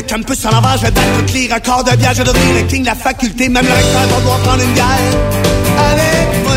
campus 0.06 0.44
à 0.46 0.50
l'envers, 0.50 0.76
je 0.76 0.82
vais 0.82 0.90
battre 0.90 1.26
tous 1.26 1.34
les 1.34 1.52
records 1.52 1.84
de 1.84 1.96
bière, 1.96 2.14
je 2.14 2.22
vais 2.22 2.30
le 2.30 2.66
king 2.68 2.82
de 2.82 2.86
la 2.86 2.94
faculté, 2.94 3.48
même 3.48 3.64
le 3.64 3.72
recteur 3.72 4.06
va 4.08 4.16
devoir 4.20 4.38
prendre 4.40 4.62
une 4.62 4.72
bière 4.72 5.04
avec 5.90 6.28
moi. 6.44 6.54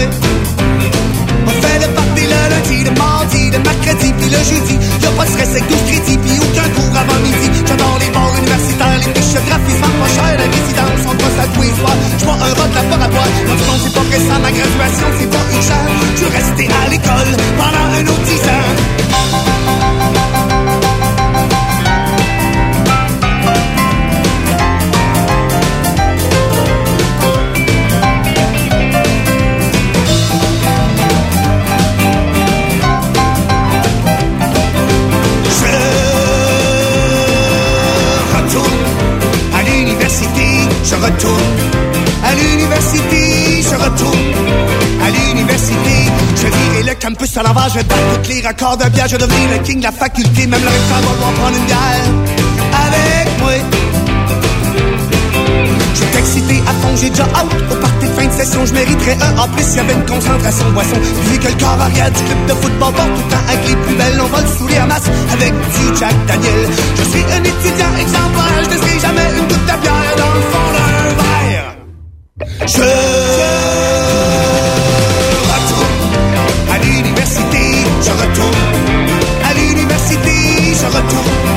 On 1.48 1.54
fait 1.62 1.80
le 1.80 1.88
party 1.94 2.24
le 2.28 2.40
lundi, 2.52 2.84
le 2.84 2.92
mardi, 2.92 3.52
le 3.52 3.60
mercredi, 3.60 4.14
puis 4.20 4.30
le 4.30 4.42
jeudi. 4.44 4.76
Y'a 5.02 5.12
pas 5.12 5.26
de 5.26 5.30
stress 5.32 5.50
avec 5.50 5.68
12 5.68 5.78
crédits, 5.88 6.18
puis 6.18 6.36
aucun 6.40 6.68
cours 6.76 6.98
avant 6.98 7.20
midi. 7.24 7.48
J'adore 7.68 7.98
les 8.00 8.12
bars 8.12 8.34
universitaires, 8.38 9.00
les 9.00 9.22
fiches 9.22 9.44
graphismes, 9.48 9.96
pas 10.02 10.12
cher, 10.12 10.34
la 10.38 10.48
résidence, 10.48 11.02
on 11.08 11.16
passe 11.16 11.40
à 11.40 11.48
tous 11.54 11.62
les 11.62 11.76
soirs. 11.80 12.00
J'vois 12.20 12.38
un 12.38 12.54
rock 12.54 12.72
laboratoire, 12.76 13.32
le 13.48 13.56
fond, 13.64 13.78
c'est 13.84 13.94
pas 13.96 14.06
récent, 14.12 14.40
ma 14.44 14.52
graduation, 14.52 15.08
c'est 15.20 15.32
pas 15.32 15.46
urgent. 15.56 15.84
Je 16.16 16.22
veux 16.24 16.34
rester 16.36 16.68
à 16.68 16.90
l'école 16.90 17.32
pendant 17.58 17.86
un 17.96 18.04
autre 18.12 18.26
10 18.28 18.42
ans. 18.52 19.17
Retourne 41.18 41.42
à 42.24 42.36
l'université, 42.36 43.62
je 43.64 43.76
retourne 43.76 44.20
à 45.04 45.10
l'université. 45.10 45.96
Je 46.36 46.48
virai 46.48 46.84
le 46.84 46.96
campus 46.96 47.38
à 47.38 47.44
l'envers, 47.44 47.70
je 47.70 47.76
vais 47.76 47.84
battre 47.84 48.22
tous 48.24 48.30
les 48.30 48.48
records 48.48 48.78
de 48.78 48.90
bière, 48.90 49.08
je 49.08 49.16
vais 49.16 49.26
devenir 49.26 49.50
le 49.52 49.64
king 49.64 49.80
de 49.80 49.84
la 49.84 49.92
faculté, 49.92 50.48
même 50.48 50.62
le 50.62 50.68
recteur 50.68 51.02
va 51.02 51.32
prendre 51.32 51.58
une 51.58 51.66
bière 51.66 52.06
avec 52.86 53.40
moi. 53.40 53.52
Je 55.94 55.98
suis 55.98 56.18
excité 56.18 56.62
à 56.68 56.74
fond, 56.82 56.96
j'ai 57.02 57.10
déjà 57.10 57.24
hâte 57.24 57.56
au 57.72 57.76
party 57.76 58.06
de 58.06 58.12
fin 58.14 58.28
de 58.28 58.34
session. 58.34 58.66
Je 58.66 58.74
mériterais 58.74 59.18
un 59.22 59.38
en 59.40 59.48
plus, 59.48 59.66
il 59.72 59.78
y 59.78 59.80
avait 59.80 59.94
une 59.94 60.06
concentration 60.06 60.70
boisson. 60.72 60.98
Vu 61.32 61.40
que 61.40 61.48
le 61.48 61.54
corps 61.56 61.82
arrière 61.82 62.12
du 62.12 62.24
club 62.24 62.46
de 62.46 62.54
football 62.54 62.94
porte 62.94 63.10
tout 63.16 63.24
le 63.26 63.32
temps 63.32 63.46
avec 63.50 63.70
les 63.70 63.76
plus 63.76 63.96
belles, 63.96 64.22
on 64.22 64.28
va 64.28 64.42
le 64.42 64.48
saouler 64.48 64.80
en 64.82 64.88
masse 64.88 65.10
avec 65.34 65.54
du 65.54 65.98
Jack 65.98 66.16
Daniel. 66.28 66.62
Je 66.98 67.04
suis 67.10 67.26
un 67.34 67.44
étudiant 67.44 67.94
exemplaire, 68.00 68.62
je 68.70 68.96
ne 68.96 69.00
jamais 69.00 69.28
une 69.38 69.48
goutte 69.48 69.66
de 69.66 69.82
bière 69.82 70.16
dans 70.18 70.34
le 70.36 70.42
fond 70.42 70.72
verre. 70.74 70.87
Je 72.68 72.82
retourne 75.54 75.96
à 76.70 76.78
l'université, 76.80 77.64
je 78.04 78.12
retourne 78.12 78.56
à 79.50 79.54
l'université, 79.54 80.36
je 80.74 80.86
retourne 80.86 81.48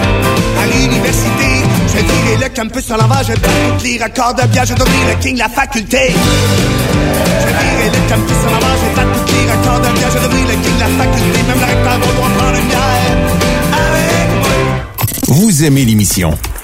à 0.62 0.66
l'université. 0.66 1.50
Je 1.88 1.98
virer 1.98 2.36
le 2.40 2.48
campus 2.54 2.90
à 2.92 2.96
l'envers, 2.96 3.24
je 3.24 3.32
tous 3.32 3.84
les 3.84 3.98
records 4.00 4.34
de 4.34 4.46
bière, 4.46 4.64
je 4.66 4.74
devenir 4.74 5.06
le 5.08 5.14
king 5.20 5.36
la 5.36 5.48
faculté. 5.48 6.12
Je 6.12 7.46
virer 7.46 7.90
le 7.90 8.00
campus 8.08 8.36
à 8.46 8.50
l'envers, 8.52 8.76
je 8.80 8.88
battre 8.94 9.24
tous 9.26 9.34
les 9.34 9.46
records 9.50 9.80
de 9.80 9.90
bière, 9.98 10.10
je 10.12 10.18
devenir 10.18 10.46
le 10.46 10.54
king 10.62 10.78
la 10.78 10.90
faculté. 11.04 11.38
Même 11.48 11.58
le 11.58 11.66
recteur 11.66 11.98
devoir 11.98 12.30
prendre 12.30 12.56
une 12.56 12.68
bière 12.68 12.80
avec. 13.72 14.28
Vous 15.26 15.64
aimez 15.64 15.84
l'émission? 15.84 16.38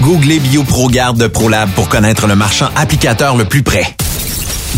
Googlez 0.00 0.40
BioProGarde 0.40 1.18
de 1.18 1.26
ProLab 1.26 1.68
pour 1.70 1.88
connaître 1.88 2.26
le 2.26 2.34
marchand 2.34 2.68
applicateur 2.76 3.36
le 3.36 3.44
plus 3.44 3.62
près. 3.62 3.94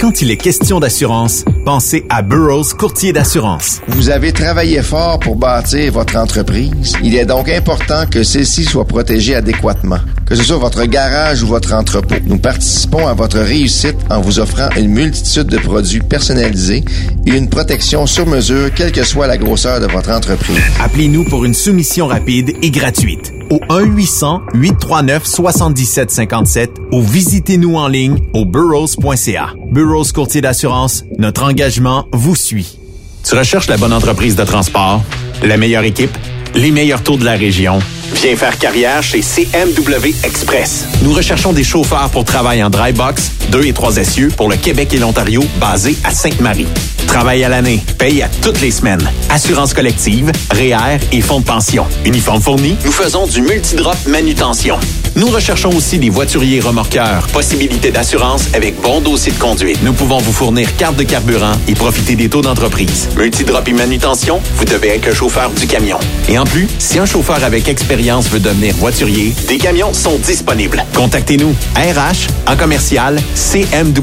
Quand 0.00 0.20
il 0.20 0.32
est 0.32 0.36
question 0.36 0.80
d'assurance, 0.80 1.44
pensez 1.64 2.04
à 2.08 2.22
Burroughs 2.22 2.74
Courtier 2.76 3.12
d'assurance. 3.12 3.80
Vous 3.86 4.10
avez 4.10 4.32
travaillé 4.32 4.82
fort 4.82 5.20
pour 5.20 5.36
bâtir 5.36 5.92
votre 5.92 6.16
entreprise. 6.16 6.94
Il 7.04 7.14
est 7.14 7.26
donc 7.26 7.48
important 7.48 8.06
que 8.10 8.24
celle-ci 8.24 8.64
soit 8.64 8.86
protégée 8.86 9.36
adéquatement. 9.36 10.00
Que 10.32 10.38
ce 10.38 10.44
soit 10.44 10.56
votre 10.56 10.86
garage 10.86 11.42
ou 11.42 11.46
votre 11.46 11.74
entrepôt. 11.74 12.14
Nous 12.24 12.38
participons 12.38 13.06
à 13.06 13.12
votre 13.12 13.38
réussite 13.38 13.98
en 14.08 14.22
vous 14.22 14.38
offrant 14.38 14.70
une 14.78 14.88
multitude 14.88 15.48
de 15.48 15.58
produits 15.58 16.00
personnalisés 16.00 16.82
et 17.26 17.36
une 17.36 17.50
protection 17.50 18.06
sur 18.06 18.26
mesure, 18.26 18.72
quelle 18.72 18.92
que 18.92 19.04
soit 19.04 19.26
la 19.26 19.36
grosseur 19.36 19.78
de 19.78 19.86
votre 19.88 20.10
entreprise. 20.10 20.56
Appelez-nous 20.80 21.24
pour 21.24 21.44
une 21.44 21.52
soumission 21.52 22.06
rapide 22.06 22.54
et 22.62 22.70
gratuite 22.70 23.30
au 23.50 23.58
1-800-839-7757 23.68 26.68
ou 26.92 27.02
visitez-nous 27.02 27.76
en 27.76 27.88
ligne 27.88 28.16
au 28.32 28.46
burrows.ca. 28.46 29.48
Burrows 29.70 30.12
Courtier 30.14 30.40
d'assurance, 30.40 31.04
notre 31.18 31.42
engagement 31.42 32.06
vous 32.14 32.36
suit. 32.36 32.78
Tu 33.22 33.36
recherches 33.36 33.68
la 33.68 33.76
bonne 33.76 33.92
entreprise 33.92 34.34
de 34.34 34.44
transport, 34.44 35.02
la 35.42 35.58
meilleure 35.58 35.84
équipe, 35.84 36.16
les 36.54 36.70
meilleurs 36.70 37.02
taux 37.02 37.18
de 37.18 37.26
la 37.26 37.36
région. 37.36 37.80
Viens 38.14 38.36
faire 38.36 38.56
carrière 38.58 39.02
chez 39.02 39.20
CMW 39.22 40.14
Express. 40.22 40.86
Nous 41.02 41.12
recherchons 41.12 41.52
des 41.52 41.64
chauffeurs 41.64 42.10
pour 42.10 42.24
travail 42.24 42.62
en 42.62 42.70
dry 42.70 42.92
box, 42.92 43.32
2 43.50 43.66
et 43.66 43.72
3 43.72 43.96
essieux 43.96 44.28
pour 44.36 44.48
le 44.48 44.56
Québec 44.56 44.92
et 44.94 44.98
l'Ontario, 44.98 45.42
basés 45.58 45.96
à 46.04 46.10
Sainte-Marie. 46.10 46.66
Travail 47.06 47.42
à 47.44 47.48
l'année, 47.48 47.82
paye 47.98 48.22
à 48.22 48.28
toutes 48.40 48.60
les 48.60 48.70
semaines. 48.70 49.10
Assurance 49.28 49.74
collective, 49.74 50.30
REER 50.50 50.98
et 51.10 51.20
fonds 51.20 51.40
de 51.40 51.44
pension. 51.44 51.84
Uniforme 52.04 52.40
fourni, 52.40 52.76
nous 52.84 52.92
faisons 52.92 53.26
du 53.26 53.42
multidrop 53.42 53.96
manutention. 54.06 54.78
Nous 55.14 55.26
recherchons 55.28 55.70
aussi 55.70 55.98
des 55.98 56.08
voituriers 56.08 56.60
remorqueurs. 56.60 57.26
Possibilité 57.32 57.90
d'assurance 57.90 58.48
avec 58.54 58.80
bon 58.80 59.00
dossier 59.00 59.32
de 59.32 59.38
conduite. 59.38 59.82
Nous 59.82 59.92
pouvons 59.92 60.18
vous 60.18 60.32
fournir 60.32 60.74
carte 60.76 60.96
de 60.96 61.02
carburant 61.02 61.52
et 61.68 61.74
profiter 61.74 62.16
des 62.16 62.28
taux 62.28 62.40
d'entreprise. 62.40 63.08
Multidrop 63.16 63.68
et 63.68 63.72
manutention, 63.72 64.40
vous 64.56 64.64
devez 64.64 64.88
être 64.88 65.06
le 65.06 65.14
chauffeur 65.14 65.50
du 65.50 65.66
camion. 65.66 65.98
Et 66.28 66.38
en 66.38 66.44
plus, 66.44 66.66
si 66.78 66.98
un 66.98 67.06
chauffeur 67.06 67.44
avec 67.44 67.68
expérience 67.68 68.28
veut 68.30 68.40
devenir 68.40 68.74
voiturier, 68.76 69.34
des 69.48 69.58
camions 69.58 69.92
sont 69.92 70.16
disponibles. 70.18 70.82
Contactez-nous. 70.94 71.54
RH 71.76 72.28
en 72.50 72.56
commercial 72.56 73.20
cmwexp.com 73.34 73.96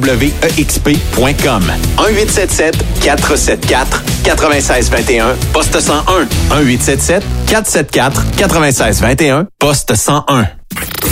1877 1.98 2.78
474 3.02 4.04
9621 4.26 5.36
poste 5.54 5.80
101 5.80 6.28
1877 6.62 7.24
474 7.48 8.24
9621 8.40 9.48
poste 9.60 9.96
101 9.96 10.59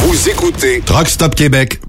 Vous 0.08 0.30
écoutez 0.30 0.82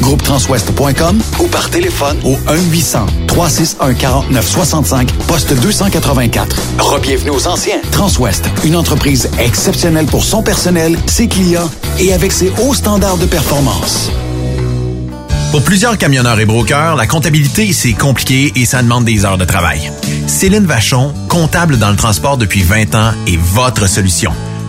groupetranswest.com 0.00 1.20
ou 1.40 1.46
par 1.46 1.70
téléphone 1.70 2.18
au 2.24 2.36
1-800-361-4965, 3.28 5.12
poste 5.28 5.54
284. 5.60 6.56
Rebienvenue 6.78 7.30
aux 7.30 7.46
anciens. 7.46 7.80
Transwest, 7.92 8.48
une 8.64 8.76
entreprise 8.76 9.30
exceptionnelle 9.38 10.06
pour 10.06 10.24
son 10.24 10.42
personnel, 10.42 10.98
ses 11.06 11.28
clients 11.28 11.70
et 11.98 12.12
avec 12.12 12.32
ses 12.32 12.52
hauts 12.62 12.74
standards 12.74 13.18
de 13.18 13.26
performance. 13.26 14.10
Pour 15.52 15.62
plusieurs 15.62 15.98
camionneurs 15.98 16.40
et 16.40 16.46
brokers, 16.46 16.96
la 16.96 17.06
comptabilité, 17.06 17.72
c'est 17.74 17.92
compliqué 17.92 18.52
et 18.56 18.64
ça 18.64 18.82
demande 18.82 19.04
des 19.04 19.26
heures 19.26 19.38
de 19.38 19.44
travail. 19.44 19.92
Céline 20.26 20.64
Vachon, 20.64 21.12
comptable 21.28 21.78
dans 21.78 21.90
le 21.90 21.96
transport 21.96 22.38
depuis 22.38 22.62
20 22.62 22.94
ans, 22.94 23.12
est 23.26 23.36
votre 23.36 23.86
solution. 23.86 24.32